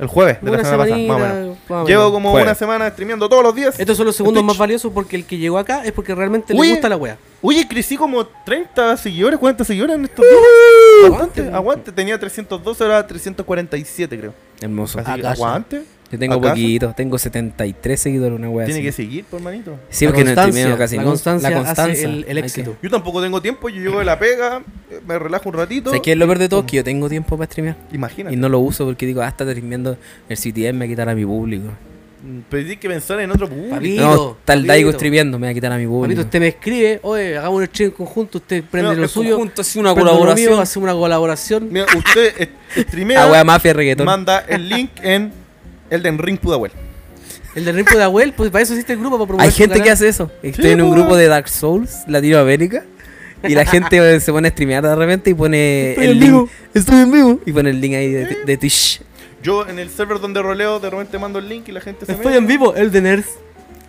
El 0.00 0.06
jueves 0.08 0.38
de 0.40 0.48
Una 0.50 0.58
la 0.58 0.64
semana 0.64 0.84
pasada, 0.90 1.06
más 1.06 1.16
o 1.16 1.18
menos. 1.20 1.58
más 1.68 1.84
o 1.84 1.86
Llevo 1.86 2.10
como 2.12 2.30
Jueves. 2.30 2.46
una 2.46 2.54
semana 2.54 2.88
streameando 2.90 3.28
todos 3.28 3.42
los 3.42 3.54
días. 3.54 3.78
Estos 3.78 3.96
son 3.96 4.06
los 4.06 4.16
segundos 4.16 4.42
más 4.42 4.56
valiosos 4.56 4.90
porque 4.92 5.14
el 5.16 5.24
que 5.26 5.36
llegó 5.36 5.58
acá 5.58 5.84
es 5.84 5.92
porque 5.92 6.14
realmente 6.14 6.52
Oye. 6.54 6.62
le 6.62 6.70
gusta 6.72 6.88
la 6.88 6.96
wea. 6.96 7.18
Oye, 7.42 7.66
crecí 7.68 7.96
como 7.96 8.26
30 8.26 8.96
seguidores, 8.96 9.38
40 9.38 9.64
seguidores 9.64 9.96
en 9.96 10.04
estos 10.04 10.24
días. 10.24 10.40
Aguante, 11.06 11.40
Aguante. 11.40 11.56
aguante. 11.56 11.92
Tenía 11.92 12.18
312, 12.18 12.82
ahora 12.84 13.06
347, 13.06 14.18
creo. 14.18 14.34
Hermoso. 14.60 14.98
Así 15.00 15.22
aguante. 15.24 15.82
Yo 16.10 16.18
tengo 16.18 16.34
¿Acaso? 16.34 16.50
poquito, 16.54 16.92
tengo 16.96 17.18
73 17.18 18.00
seguidores, 18.00 18.36
una 18.36 18.50
wea 18.50 18.66
Tiene 18.66 18.80
así. 18.80 18.86
que 18.86 18.92
seguir, 18.92 19.24
por 19.26 19.40
manito. 19.40 19.78
Sí, 19.90 20.04
La 20.06 20.10
porque 20.10 20.24
no 20.24 20.30
streameado 20.32 20.76
casi 20.76 20.96
la 20.96 21.04
constancia 21.04 21.50
La 21.50 21.56
hace 21.60 21.64
constancia. 21.66 22.04
el- 22.26 22.38
éxito. 22.38 22.76
Yo 22.82 22.90
tampoco 22.90 23.22
tengo 23.22 23.40
tiempo, 23.40 23.68
yo 23.68 23.80
llego 23.80 23.98
de 24.00 24.04
la 24.04 24.18
pega, 24.18 24.62
eh, 24.90 25.00
me 25.06 25.18
relajo 25.18 25.48
un 25.48 25.54
ratito. 25.54 25.84
que- 25.84 25.90
¿Sabes 25.90 26.02
qué 26.02 26.12
es 26.12 26.18
lo 26.18 26.26
peor 26.26 26.38
de 26.38 26.48
todo? 26.48 26.66
Que 26.66 26.76
yo 26.78 26.84
tengo 26.84 27.08
tiempo 27.08 27.36
para 27.38 27.46
streamear. 27.50 27.76
Imagínate. 27.92 28.34
Y 28.34 28.38
no 28.38 28.48
lo 28.48 28.58
uso 28.58 28.84
porque 28.86 29.06
digo, 29.06 29.22
ah, 29.22 29.28
está 29.28 29.44
streameando 29.44 29.96
el 30.28 30.36
CTM, 30.36 30.78
me 30.78 30.84
va 30.84 30.84
a 30.86 30.88
quitar 30.88 31.08
a 31.08 31.14
mi 31.14 31.24
público. 31.24 31.68
Pero 32.50 32.62
tienes 32.64 32.78
que 32.80 32.88
pensar 32.88 33.18
en 33.20 33.30
otro 33.30 33.48
público. 33.48 34.02
No, 34.02 34.30
está 34.38 34.52
el 34.52 34.66
Daigo 34.66 34.92
streameando, 34.92 35.38
me 35.38 35.46
va 35.46 35.52
a 35.52 35.54
quitar 35.54 35.72
a 35.72 35.78
mi 35.78 35.86
público. 35.86 36.02
Papito, 36.02 36.20
usted 36.22 36.40
me 36.40 36.48
escribe, 36.48 37.00
oye, 37.02 37.38
hagamos 37.38 37.60
un 37.60 37.66
stream 37.66 37.90
conjunto, 37.92 38.36
usted 38.38 38.62
prende 38.70 38.94
No, 38.94 39.00
lo 39.02 39.08
suyo. 39.08 39.36
Juntos, 39.38 39.66
así 39.66 39.78
una 39.78 39.94
colaboración. 39.94 40.50
mío, 40.52 40.60
hace 40.60 40.78
una 40.80 40.92
colaboración. 40.92 41.68
Mira, 41.72 41.86
usted 41.96 42.34
eh, 42.42 42.48
Ah, 42.76 42.80
streamea, 42.88 43.26
wea, 43.30 43.42
mafia, 43.44 43.72
reggaetón. 43.72 44.04
manda 44.04 44.40
el 44.40 44.68
link 44.68 44.90
en 45.02 45.32
Elden 45.90 46.18
Ring 46.18 46.38
Pudahuel. 46.38 46.72
El 47.54 47.64
de 47.64 48.02
Abuel, 48.02 48.32
pues 48.32 48.50
para 48.50 48.62
eso 48.62 48.74
existe 48.74 48.92
el 48.92 49.00
grupo, 49.00 49.16
para 49.18 49.26
promover 49.26 49.44
Hay 49.46 49.50
su 49.50 49.58
gente 49.58 49.72
canal. 49.74 49.84
que 49.86 49.90
hace 49.90 50.08
eso. 50.08 50.30
Estoy 50.42 50.70
en 50.70 50.82
un 50.82 50.90
po. 50.90 50.94
grupo 50.94 51.16
de 51.16 51.26
Dark 51.26 51.48
Souls, 51.48 52.04
Latinoamérica. 52.06 52.84
Y 53.42 53.54
la 53.54 53.64
gente 53.64 54.20
se 54.20 54.32
pone 54.32 54.48
a 54.48 54.50
streamear 54.50 54.84
de 54.84 54.94
repente 54.94 55.30
y 55.30 55.34
pone 55.34 55.90
Estoy 55.90 56.04
el 56.04 56.10
en 56.12 56.18
link. 56.20 56.30
vivo. 56.30 56.48
Estoy 56.74 56.96
en 57.00 57.10
vivo. 57.12 57.40
Y 57.46 57.52
pone 57.52 57.70
el 57.70 57.80
link 57.80 57.94
ahí 57.94 58.10
de, 58.12 58.36
de 58.46 58.56
Twitch. 58.56 59.00
Yo 59.42 59.66
en 59.66 59.78
el 59.78 59.88
server 59.90 60.20
donde 60.20 60.42
roleo, 60.42 60.78
de 60.78 60.90
repente 60.90 61.18
mando 61.18 61.38
el 61.38 61.48
link 61.48 61.66
y 61.68 61.72
la 61.72 61.80
gente 61.80 62.04
se 62.06 62.12
Estoy 62.12 62.26
mete. 62.26 62.38
en 62.38 62.46
vivo, 62.46 62.74
el 62.76 62.92
de 62.92 63.00
Nerds. 63.00 63.26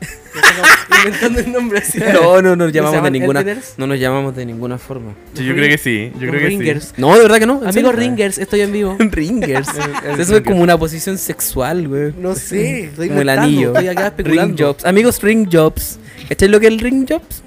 Inventando 1.05 1.39
el 1.39 1.51
nombre 1.51 1.79
así. 1.79 1.99
No, 2.13 2.41
no 2.41 2.55
nos 2.55 2.71
llamamos 2.71 3.03
de 3.03 3.11
ninguna. 3.11 3.39
Eldeners? 3.41 3.73
No 3.77 3.87
nos 3.87 3.99
llamamos 3.99 4.35
de 4.35 4.45
ninguna 4.45 4.77
forma. 4.77 5.13
Sí, 5.33 5.43
yo 5.45 5.53
creo 5.53 5.67
que 5.67 5.77
sí. 5.77 6.11
Yo 6.13 6.27
creo 6.29 6.33
que 6.41 6.47
Ringers. 6.47 6.93
No, 6.97 7.15
de 7.15 7.21
verdad 7.23 7.39
que 7.39 7.45
no. 7.45 7.61
Amigos 7.65 7.95
Ringers, 7.95 8.37
estoy 8.37 8.61
en 8.61 8.71
vivo. 8.71 8.95
Ringers. 8.99 9.67
El- 10.03 10.11
el 10.13 10.19
Eso 10.19 10.35
es 10.37 10.41
como 10.43 10.61
una 10.61 10.77
posición 10.77 11.17
sexual, 11.17 11.87
güey. 11.87 12.13
No 12.17 12.35
sé, 12.35 12.83
estoy 12.85 13.09
Como 13.09 13.21
el 13.21 13.29
anillo. 13.29 13.69
Estoy 13.73 13.87
acá 13.87 14.07
especulando. 14.07 14.55
Ring 14.55 14.65
jobs. 14.67 14.85
Amigos, 14.85 15.21
ring 15.21 15.47
jobs. 15.51 15.99
¿Este 16.29 16.45
es 16.45 16.51
lo 16.51 16.59
que 16.59 16.67
es 16.67 16.73
el 16.73 16.79
ring 16.79 17.05
jobs? 17.07 17.35
sí. 17.37 17.41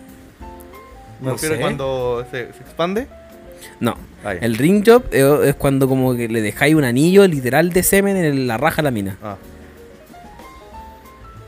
Me 1.21 1.27
No 1.29 1.33
refiero 1.33 1.55
sé. 1.57 1.61
cuando 1.61 2.27
se, 2.31 2.39
se 2.53 2.61
expande. 2.61 3.07
No. 3.81 3.97
Ah. 4.25 4.35
El 4.35 4.57
ring 4.57 4.83
job 4.87 5.05
eh, 5.13 5.41
es 5.47 5.55
cuando 5.55 5.89
como 5.89 6.15
que 6.17 6.29
le 6.29 6.41
dejáis 6.43 6.75
un 6.75 6.85
anillo 6.85 7.27
literal 7.27 7.71
de 7.73 7.83
semen 7.83 8.17
en 8.17 8.47
la 8.47 8.57
raja 8.57 8.81
a 8.81 8.85
la 8.85 8.91
mina. 8.91 9.17
Ah. 9.23 9.37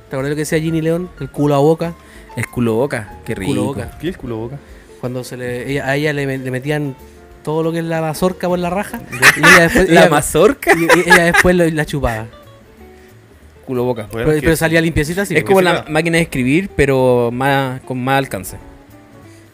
¿Te 0.08 0.16
acuerdas 0.16 0.30
lo 0.30 0.36
que 0.36 0.40
decía 0.42 0.60
Ginny 0.60 0.80
León? 0.82 1.10
El 1.20 1.30
culo 1.30 1.54
a 1.54 1.58
boca. 1.58 1.94
El 2.36 2.46
culo 2.46 2.74
boca. 2.74 3.18
Qué 3.24 3.34
rico. 3.34 3.50
Culo 3.52 3.64
boca. 3.64 3.90
¿Qué 4.00 4.08
es 4.10 4.16
culo 4.16 4.36
boca? 4.36 4.58
Cuando 5.00 5.24
se 5.24 5.36
le, 5.36 5.70
ella- 5.70 5.86
a 5.86 5.96
ella 5.96 6.12
le, 6.12 6.38
le 6.38 6.50
metían 6.50 6.94
todo 7.42 7.62
lo 7.62 7.72
que 7.72 7.78
es 7.78 7.84
la 7.84 8.00
mazorca 8.00 8.48
por 8.48 8.58
la 8.58 8.70
raja. 8.70 9.00
y 9.10 9.38
ella 9.40 9.60
después, 9.62 9.88
La 9.90 10.00
ella- 10.02 10.10
mazorca. 10.10 10.72
y- 10.76 10.84
y 10.98 11.00
ella 11.10 11.24
después 11.24 11.54
lo- 11.56 11.68
la 11.68 11.84
chupaba. 11.84 12.26
Culo 13.66 13.84
boca. 13.84 14.06
Pero, 14.12 14.30
que- 14.32 14.40
pero 14.42 14.56
salía 14.56 14.80
limpiecita 14.80 15.22
así. 15.22 15.36
es 15.36 15.44
como 15.44 15.60
la 15.60 15.72
claro. 15.72 15.90
máquina 15.90 16.16
de 16.18 16.22
escribir, 16.22 16.70
pero 16.76 17.30
más 17.32 17.80
con 17.80 18.02
más 18.02 18.18
alcance. 18.18 18.56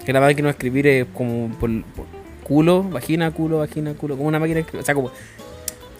Que 0.04 0.12
la 0.12 0.20
máquina 0.20 0.48
de 0.48 0.52
escribir 0.52 0.86
es 0.86 1.06
como 1.14 1.48
por, 1.58 1.70
por 1.94 2.04
culo, 2.44 2.82
vagina, 2.82 3.30
culo, 3.30 3.58
vagina, 3.58 3.94
culo. 3.94 4.16
Como 4.16 4.28
una 4.28 4.38
máquina 4.38 4.56
de 4.56 4.60
escribir. 4.62 4.82
O 4.82 4.84
sea, 4.84 4.94
como. 4.94 5.10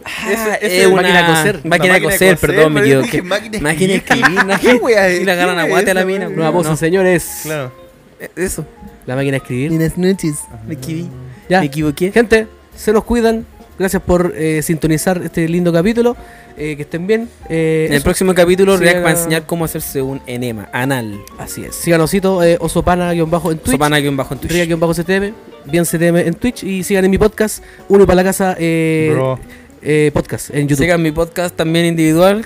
Ah, 0.05 0.31
ese 0.31 0.67
es 0.67 0.73
es 0.83 0.87
una 0.87 1.03
máquina 1.03 1.21
de 1.23 1.27
coser. 1.35 1.61
Máquina 1.65 1.95
de 1.95 2.03
coser, 2.03 2.35
coser, 2.35 2.39
perdón, 2.39 2.73
me 2.75 2.81
equivoqué. 2.81 3.07
dije 3.07 3.23
máquina 3.23 3.93
de 3.93 3.95
escribir. 3.97 4.39
¿Qué 4.61 4.75
wea 4.83 5.09
es? 5.09 5.21
Y 5.21 5.25
la 5.25 5.33
agarran 5.33 5.57
¿Qué 5.57 5.63
a 5.63 5.67
guate 5.69 5.91
a 5.91 5.95
la 5.95 6.05
mina. 6.05 6.29
Nueva 6.29 6.51
voz, 6.51 6.67
No. 6.67 6.77
señores. 6.77 7.41
Claro. 7.45 7.73
Eh, 8.21 8.29
Eso. 8.37 8.65
La 9.07 9.15
máquina 9.17 9.33
de 9.33 9.37
escribir. 9.39 9.71
Buenas 9.71 9.99
noches. 9.99 10.35
Me 10.67 10.75
equivoqué. 10.75 11.11
Ya. 11.49 11.61
Me 11.61 11.67
equivoqué. 11.67 12.13
Gente, 12.13 12.47
se 12.77 12.93
nos 12.93 13.05
cuidan. 13.05 13.45
Gracias 13.79 14.03
por 14.03 14.33
eh, 14.37 14.61
sintonizar 14.63 15.21
este 15.25 15.49
lindo 15.49 15.73
capítulo. 15.73 16.17
Eh, 16.57 16.77
que 16.77 16.83
estén 16.83 17.07
bien. 17.07 17.29
Eh, 17.49 17.87
En 17.89 17.95
el 17.95 18.03
próximo 18.03 18.35
capítulo, 18.35 18.77
Sí, 18.77 18.85
React 18.85 19.05
va 19.05 19.09
a 19.09 19.13
enseñar 19.13 19.47
cómo 19.47 19.65
hacerse 19.65 20.03
un 20.03 20.21
enema 20.27 20.69
anal. 20.73 21.19
Así 21.39 21.65
es. 21.65 21.75
Sigan 21.75 22.01
Osito, 22.03 22.43
eh, 22.45 22.59
osopana-bajo 22.61 23.51
en 23.51 23.59
Twitch. 23.59 23.73
Sopana 23.73 23.97
aquí 23.97 24.09
bajo 24.11 24.35
en 24.35 24.41
Twitch. 24.41 24.53
Ria-CTM, 24.53 25.33
bien 25.65 25.85
CTM 25.85 26.19
en 26.27 26.35
Twitch 26.35 26.63
y 26.63 26.85
sigan 26.85 27.07
en 27.07 27.11
mi 27.11 27.17
podcast, 27.19 27.65
Uno 27.89 28.07
para 28.07 28.17
la 28.17 28.25
Casa 28.25 28.55
eh, 28.59 29.11
Bro. 29.15 29.41
Eh, 29.83 30.11
podcast 30.13 30.51
en 30.51 30.69
YouTube. 30.69 30.85
Sigan 30.85 31.03
mi 31.03 31.13
podcast 31.13 31.55
también 31.57 31.87
individual. 31.87 32.45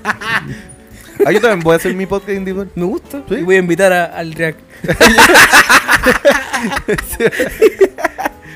Ah, 1.24 1.32
yo 1.32 1.40
también 1.40 1.60
voy 1.60 1.72
a 1.74 1.76
hacer 1.76 1.94
mi 1.94 2.06
podcast 2.06 2.30
individual. 2.36 2.68
Me 2.74 2.84
gusta. 2.84 3.22
¿Sí? 3.28 3.36
Y 3.36 3.42
voy 3.42 3.56
a 3.56 3.58
invitar 3.58 3.92
a- 3.92 4.04
al 4.06 4.32
React. 4.32 4.60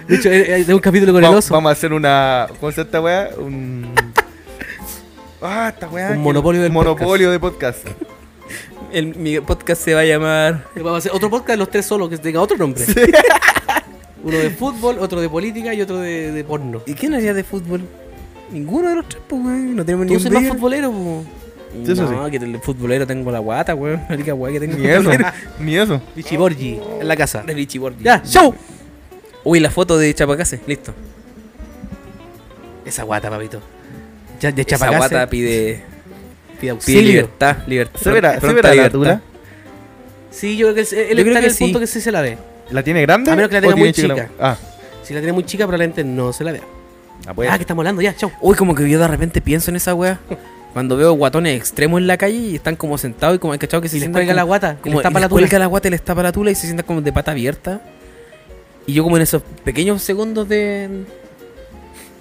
De 0.08 0.16
hecho, 0.16 0.28
eh, 0.30 0.60
eh, 0.60 0.64
tengo 0.64 0.76
un 0.76 0.82
capítulo 0.82 1.12
con 1.12 1.24
el 1.24 1.30
Va- 1.32 1.36
oso. 1.38 1.54
Vamos 1.54 1.70
a 1.70 1.72
hacer 1.72 1.92
una. 1.92 2.46
¿Cómo 2.58 2.72
se 2.72 2.78
llama 2.78 2.86
esta 2.86 3.00
weá? 3.00 3.30
Un. 3.38 3.92
Ah, 5.40 5.70
esta 5.72 5.88
weá. 5.88 6.10
Un 6.10 6.18
monopolio 6.18 6.62
del 6.62 6.72
monopolio 6.72 7.30
de 7.30 7.38
podcast. 7.38 7.86
El, 8.92 9.14
mi 9.14 9.38
podcast 9.40 9.82
se 9.82 9.94
va 9.94 10.00
a 10.00 10.04
llamar. 10.04 10.66
Vamos 10.74 10.94
a 10.94 10.96
hacer 10.98 11.12
otro 11.12 11.30
podcast, 11.30 11.58
los 11.58 11.70
tres 11.70 11.86
solos, 11.86 12.08
que 12.10 12.18
tenga 12.18 12.40
otro 12.40 12.56
nombre. 12.56 12.84
Uno 14.22 14.36
de 14.36 14.50
fútbol, 14.50 14.98
otro 14.98 15.20
de 15.20 15.28
política 15.28 15.72
y 15.72 15.80
otro 15.80 15.98
de, 15.98 16.32
de 16.32 16.44
porno. 16.44 16.82
¿Y 16.86 16.94
quién 16.94 17.14
haría 17.14 17.32
de 17.32 17.44
fútbol? 17.44 17.82
Ninguno 18.52 18.88
de 18.88 18.96
los 18.96 19.08
tres, 19.08 19.22
pues, 19.28 19.42
güey. 19.42 19.58
No 19.60 19.84
tenemos 19.84 20.06
ni 20.06 20.16
un 20.16 20.32
más 20.32 20.48
futbolero, 20.48 20.90
po. 20.90 21.24
Sí, 21.84 21.92
eso 21.92 22.10
no, 22.10 22.28
que 22.28 22.36
el 22.38 22.58
futbolero 22.58 23.06
tengo 23.06 23.30
la 23.30 23.38
guata, 23.38 23.74
güey. 23.74 23.96
La 24.08 24.14
única 24.14 24.32
güey 24.32 24.54
que 24.54 24.60
tengo. 24.60 24.76
Ni 24.76 24.88
eso. 24.88 25.10
Ni 25.60 25.76
eso. 25.76 26.02
Vichy 26.16 26.36
Borgi, 26.36 26.80
en 27.00 27.06
la 27.06 27.16
casa. 27.16 27.42
De 27.42 27.54
Vichy 27.54 27.78
Borghi. 27.78 28.02
Ya, 28.02 28.22
show. 28.24 28.54
Uy, 29.44 29.60
la 29.60 29.70
foto 29.70 29.96
de 29.96 30.12
Chapacase. 30.12 30.60
Listo. 30.66 30.92
Esa 32.84 33.04
guata, 33.04 33.30
papito. 33.30 33.60
Ya, 34.40 34.50
de 34.50 34.62
Esa 34.62 34.70
Chapacase, 34.70 34.98
guata 34.98 35.30
pide, 35.30 35.48
pide 35.78 36.60
pide 36.60 36.70
auxilio. 36.70 37.02
libertad. 37.02 37.56
libertad 37.66 38.00
¿Se 38.00 38.10
verá, 38.10 38.30
pronta 38.40 38.48
¿se 38.48 38.54
verá 38.54 38.74
la 38.82 38.90
tula? 38.90 39.22
Sí, 40.30 40.56
yo 40.56 40.72
creo 40.72 40.84
que 40.84 41.10
él, 41.10 41.18
está 41.18 41.38
en 41.38 41.44
el 41.44 41.50
sí. 41.52 41.64
punto 41.64 41.78
que 41.80 41.86
sí 41.86 42.00
se 42.00 42.10
la 42.10 42.20
ve. 42.20 42.36
¿La 42.70 42.82
tiene 42.82 43.02
grande? 43.02 43.30
A 43.30 43.36
menos 43.36 43.48
que 43.48 43.56
la 43.56 43.60
tenga 43.60 43.76
muy 43.76 43.92
chica. 43.92 44.28
Ah, 44.40 44.56
Si 45.02 45.12
la 45.14 45.20
tiene 45.20 45.32
muy 45.32 45.44
chica, 45.44 45.64
probablemente 45.64 46.04
no 46.04 46.32
se 46.32 46.44
la 46.44 46.52
vea. 46.52 46.62
Ah, 47.26 47.34
pues. 47.34 47.50
Ah, 47.50 47.56
que 47.56 47.62
estamos 47.62 47.82
hablando 47.82 48.02
ya, 48.02 48.14
chau. 48.14 48.30
Uy, 48.40 48.56
como 48.56 48.74
que 48.74 48.88
yo 48.88 48.98
de 48.98 49.08
repente 49.08 49.40
pienso 49.40 49.70
en 49.70 49.76
esa 49.76 49.94
wea. 49.94 50.18
Cuando 50.72 50.96
veo 50.96 51.12
guatones 51.14 51.56
extremos 51.58 52.00
en 52.00 52.06
la 52.06 52.16
calle 52.16 52.36
y 52.36 52.54
están 52.54 52.76
como 52.76 52.96
sentados 52.96 53.36
y 53.36 53.38
como 53.40 53.52
hay 53.52 53.58
cachado 53.58 53.80
que 53.80 53.88
se 53.88 53.96
les 53.96 54.02
sientan 54.02 54.20
cuelga 54.20 54.32
como- 54.32 54.36
la 54.36 54.42
guata, 54.44 54.76
como 54.80 54.94
les 54.96 55.02
tapa 55.02 55.10
y 55.10 55.14
la 55.14 55.26
les 55.26 55.32
cuelga 55.32 55.48
tula. 55.48 55.58
la 55.58 55.66
guata 55.66 55.88
y 55.88 55.90
les 55.90 56.02
tapa 56.02 56.22
la 56.22 56.32
tula 56.32 56.50
y 56.52 56.54
se 56.54 56.62
sientan 56.66 56.86
como 56.86 57.00
de 57.02 57.12
pata 57.12 57.32
abierta. 57.32 57.80
Y 58.86 58.92
yo 58.92 59.02
como 59.02 59.16
en 59.16 59.22
esos 59.24 59.42
pequeños 59.64 60.00
segundos 60.02 60.48
de 60.48 61.04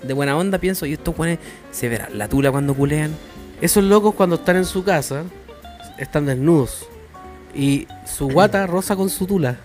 de 0.02 0.14
buena 0.14 0.36
onda 0.38 0.58
pienso, 0.58 0.86
y 0.86 0.94
estos 0.94 1.16
guanes 1.16 1.40
se 1.72 1.90
verá 1.90 2.10
la 2.14 2.28
tula 2.28 2.52
cuando 2.52 2.74
culean. 2.74 3.12
Esos 3.62 3.84
locos 3.84 4.16
cuando 4.16 4.38
están 4.38 4.56
en 4.56 4.66
su 4.66 4.84
casa 4.84 5.24
están 5.98 6.26
desnudos 6.26 6.88
y 7.54 7.88
su 8.06 8.30
guata 8.30 8.66
roza 8.66 8.96
con 8.96 9.10
su 9.10 9.28
tula 9.28 9.58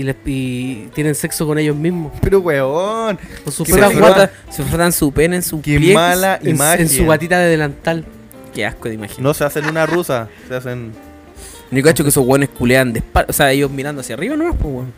y, 0.00 0.02
les, 0.02 0.16
y 0.24 0.88
tienen 0.94 1.14
sexo 1.14 1.46
con 1.46 1.58
ellos 1.58 1.76
mismos. 1.76 2.12
Pero 2.22 2.40
weón. 2.40 3.18
Con 3.44 3.52
sus 3.52 3.66
Qué 3.66 3.74
Se 3.74 3.90
frotan, 3.90 4.30
se 4.50 4.62
frotan 4.64 4.92
su 4.92 5.12
pene 5.12 5.36
en 5.36 5.42
su 5.42 5.60
Qué 5.60 5.76
pliegues. 5.76 5.94
mala 5.94 6.38
en, 6.42 6.48
imagen. 6.48 6.80
en 6.80 6.88
su 6.88 7.04
guatita 7.04 7.38
de 7.38 7.50
delantal. 7.50 8.04
Qué 8.54 8.64
asco 8.64 8.88
de 8.88 8.94
imagen. 8.94 9.22
No 9.22 9.34
se 9.34 9.44
hacen 9.44 9.66
una 9.66 9.84
rusa, 9.84 10.28
se 10.48 10.54
hacen. 10.54 10.92
Yo 11.70 11.82
cacho 11.82 12.02
que 12.02 12.08
esos 12.08 12.24
guanes 12.24 12.48
culean 12.48 12.92
de 12.92 13.00
espalda. 13.00 13.28
O 13.30 13.32
sea, 13.32 13.52
ellos 13.52 13.70
mirando 13.70 14.00
hacia 14.00 14.14
arriba 14.14 14.36
nomás, 14.36 14.56
pues 14.58 14.74
weón. 14.74 14.92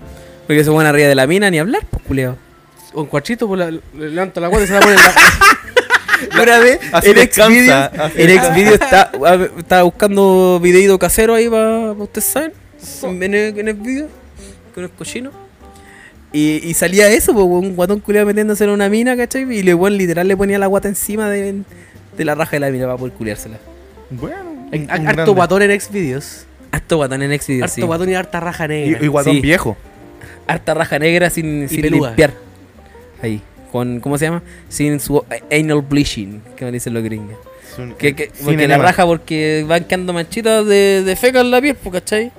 Porque 0.47 0.61
esos 0.61 0.73
guanes 0.73 0.91
arriba 0.91 1.09
de 1.09 1.15
la 1.17 1.27
mina 1.27 1.51
ni 1.51 1.59
hablar, 1.59 1.83
pues 1.91 2.03
culeado. 2.05 2.37
O 2.95 3.01
en 3.01 3.07
cuarchito, 3.07 3.49
pues 3.49 3.59
la, 3.59 3.71
le 3.71 3.81
levanta 4.11 4.41
la 4.41 4.49
guata 4.49 4.65
y 4.65 4.67
se 4.69 4.75
la 4.75 4.81
pone 4.81 4.95
en 4.95 5.01
la... 5.01 5.13
Una 6.43 6.59
vez, 6.61 6.79
en 7.03 7.33
Xvideos, 7.33 7.91
en 8.15 9.59
estaba 9.59 9.83
buscando 9.83 10.61
videito 10.63 10.97
casero 10.97 11.35
ahí 11.35 11.49
para 11.49 11.93
ustedes 11.93 12.25
saben. 12.25 12.53
En 13.03 13.35
el, 13.35 13.59
en 13.59 13.69
el 13.69 13.75
video, 13.75 14.09
con 14.75 14.85
el 14.85 14.91
cochino. 14.91 15.31
Y, 16.33 16.61
y 16.67 16.75
salía 16.75 17.09
eso, 17.11 17.33
pues, 17.35 17.45
un 17.45 17.77
guatón 17.77 18.01
culeado 18.01 18.27
metiéndose 18.27 18.65
en 18.65 18.71
una 18.71 18.89
mina, 18.89 19.17
¿cachai? 19.17 19.43
Y 19.53 19.63
le 19.63 19.75
weón, 19.75 19.99
literal 19.99 20.27
le 20.27 20.37
ponía 20.37 20.59
la 20.59 20.67
guata 20.67 20.89
encima 20.89 21.29
de, 21.29 21.63
de 22.17 22.25
la 22.25 22.35
raja 22.35 22.53
de 22.53 22.61
la 22.61 22.71
mina 22.71 22.87
para 22.87 22.97
poder 22.97 23.13
culeársela. 23.15 23.59
Bueno. 24.11 24.69
Hay 24.73 24.81
un- 24.81 24.91
un 24.91 25.09
harto 25.09 25.35
guatón 25.35 25.63
en 25.63 25.79
Xvideos. 25.79 26.47
Harto 26.71 26.97
guatón 26.97 27.21
en 27.23 27.39
Xvideos, 27.39 27.65
Harto 27.65 27.75
sí. 27.75 27.83
guatón 27.83 28.09
y 28.09 28.15
harta 28.15 28.41
raja 28.41 28.67
negra. 28.67 28.99
Y, 29.01 29.05
y 29.05 29.09
guatón 29.09 29.35
Sí. 29.35 29.41
viejo. 29.43 29.77
Harta 30.47 30.73
raja 30.73 30.99
negra 30.99 31.29
sin, 31.29 31.69
sin 31.69 31.83
limpiar. 31.83 32.33
Ahí. 33.23 33.43
Con, 33.71 34.01
¿cómo 34.01 34.17
se 34.19 34.25
llama? 34.27 34.43
Sin 34.71 35.01
su 35.01 35.23
anal 35.51 35.83
bleaching, 35.83 36.41
que 36.57 36.65
me 36.65 36.73
dicen 36.73 36.95
los 36.95 37.03
gringos. 37.03 37.37
Es 37.73 37.79
un- 37.79 37.93
Que, 37.95 38.15
que, 38.15 38.31
porque 38.43 38.67
la 38.69 38.79
raja 38.79 39.05
porque 39.07 39.65
van 39.69 39.85
quedando 39.85 40.13
manchitas 40.15 40.67
de, 40.67 41.03
de 41.05 41.17
feca 41.17 41.41
en 41.41 41.51
la 41.51 41.61
piel, 41.61 41.75
pues, 41.77 41.93
¿cachai? 41.95 42.33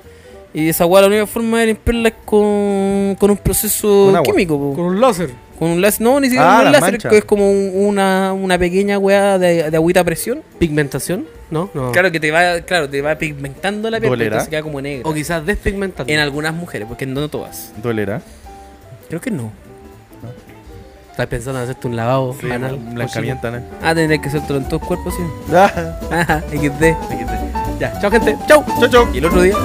Y 0.54 0.70
esa 0.70 0.86
weá 0.86 1.02
la 1.02 1.08
única 1.08 1.26
forma 1.26 1.60
de 1.62 1.68
limpiarla 1.68 2.10
es 2.10 2.16
con, 2.26 3.16
con 3.20 3.32
un 3.32 3.38
proceso 3.38 4.12
Con 4.14 4.24
químico, 4.24 4.58
po. 4.60 4.74
Con 4.76 4.86
un 4.86 5.02
láser. 5.02 5.32
con 5.58 5.70
un 5.72 5.82
láser, 5.82 6.02
no, 6.02 6.20
ni 6.20 6.28
siquiera 6.28 6.54
Ah, 6.54 6.58
con 6.60 6.66
un 6.68 6.72
láser, 6.74 6.92
manchas. 6.92 7.10
que 7.12 7.18
es 7.18 7.26
como 7.26 7.50
un- 7.50 7.72
una, 7.74 8.34
una 8.34 8.58
pequeña 8.60 9.00
weá 9.00 9.38
de, 9.40 9.72
de 9.72 9.78
agüita 9.78 10.02
a 10.02 10.04
presión. 10.04 10.44
Pigmentación, 10.60 11.26
¿no? 11.50 11.70
No. 11.74 11.92
Claro 11.92 12.12
que 12.12 12.20
te 12.20 12.30
va, 12.30 12.62
claro, 12.62 12.88
te 12.88 13.02
va 13.02 13.16
pigmentando 13.16 13.90
la 13.90 14.00
piel, 14.00 14.12
¿Dolerá? 14.12 14.28
entonces 14.36 14.50
queda 14.50 14.62
como 14.62 14.80
negra. 14.80 15.10
O 15.10 15.14
quizás 15.14 15.44
despigmentando. 15.46 16.12
En 16.14 16.20
algunas 16.20 16.54
mujeres, 16.54 16.88
porque 16.88 17.06
no 17.08 17.28
todas. 17.30 17.72
Dolerá. 17.82 18.22
Creo 19.10 19.22
que 19.22 19.32
no. 19.32 19.52
Estás 21.12 21.28
pensando 21.28 21.60
en 21.60 21.64
hacerte 21.66 21.88
un 21.88 21.96
lavado 21.96 22.36
Sí, 22.42 22.50
anal. 22.52 22.74
un 22.74 22.96
blancamiento, 22.96 23.52
¿no? 23.52 23.60
Ah, 23.84 23.94
tendré 23.94 24.20
que 24.20 24.30
hacértelo 24.30 24.58
en 24.60 24.66
todo 24.66 24.80
el 24.80 24.86
cuerpo, 24.88 25.12
sí. 25.12 25.22
Ah, 25.54 25.72
Ajá, 26.12 26.42
XD. 26.52 26.96
Ya, 27.80 28.00
chao 28.02 28.10
gente. 28.12 28.36
Chau. 28.48 28.64
Chau, 28.80 28.90
chau. 28.90 29.08
Y 29.14 29.20
el 29.20 29.26
otro 29.26 29.42
día, 29.44 29.56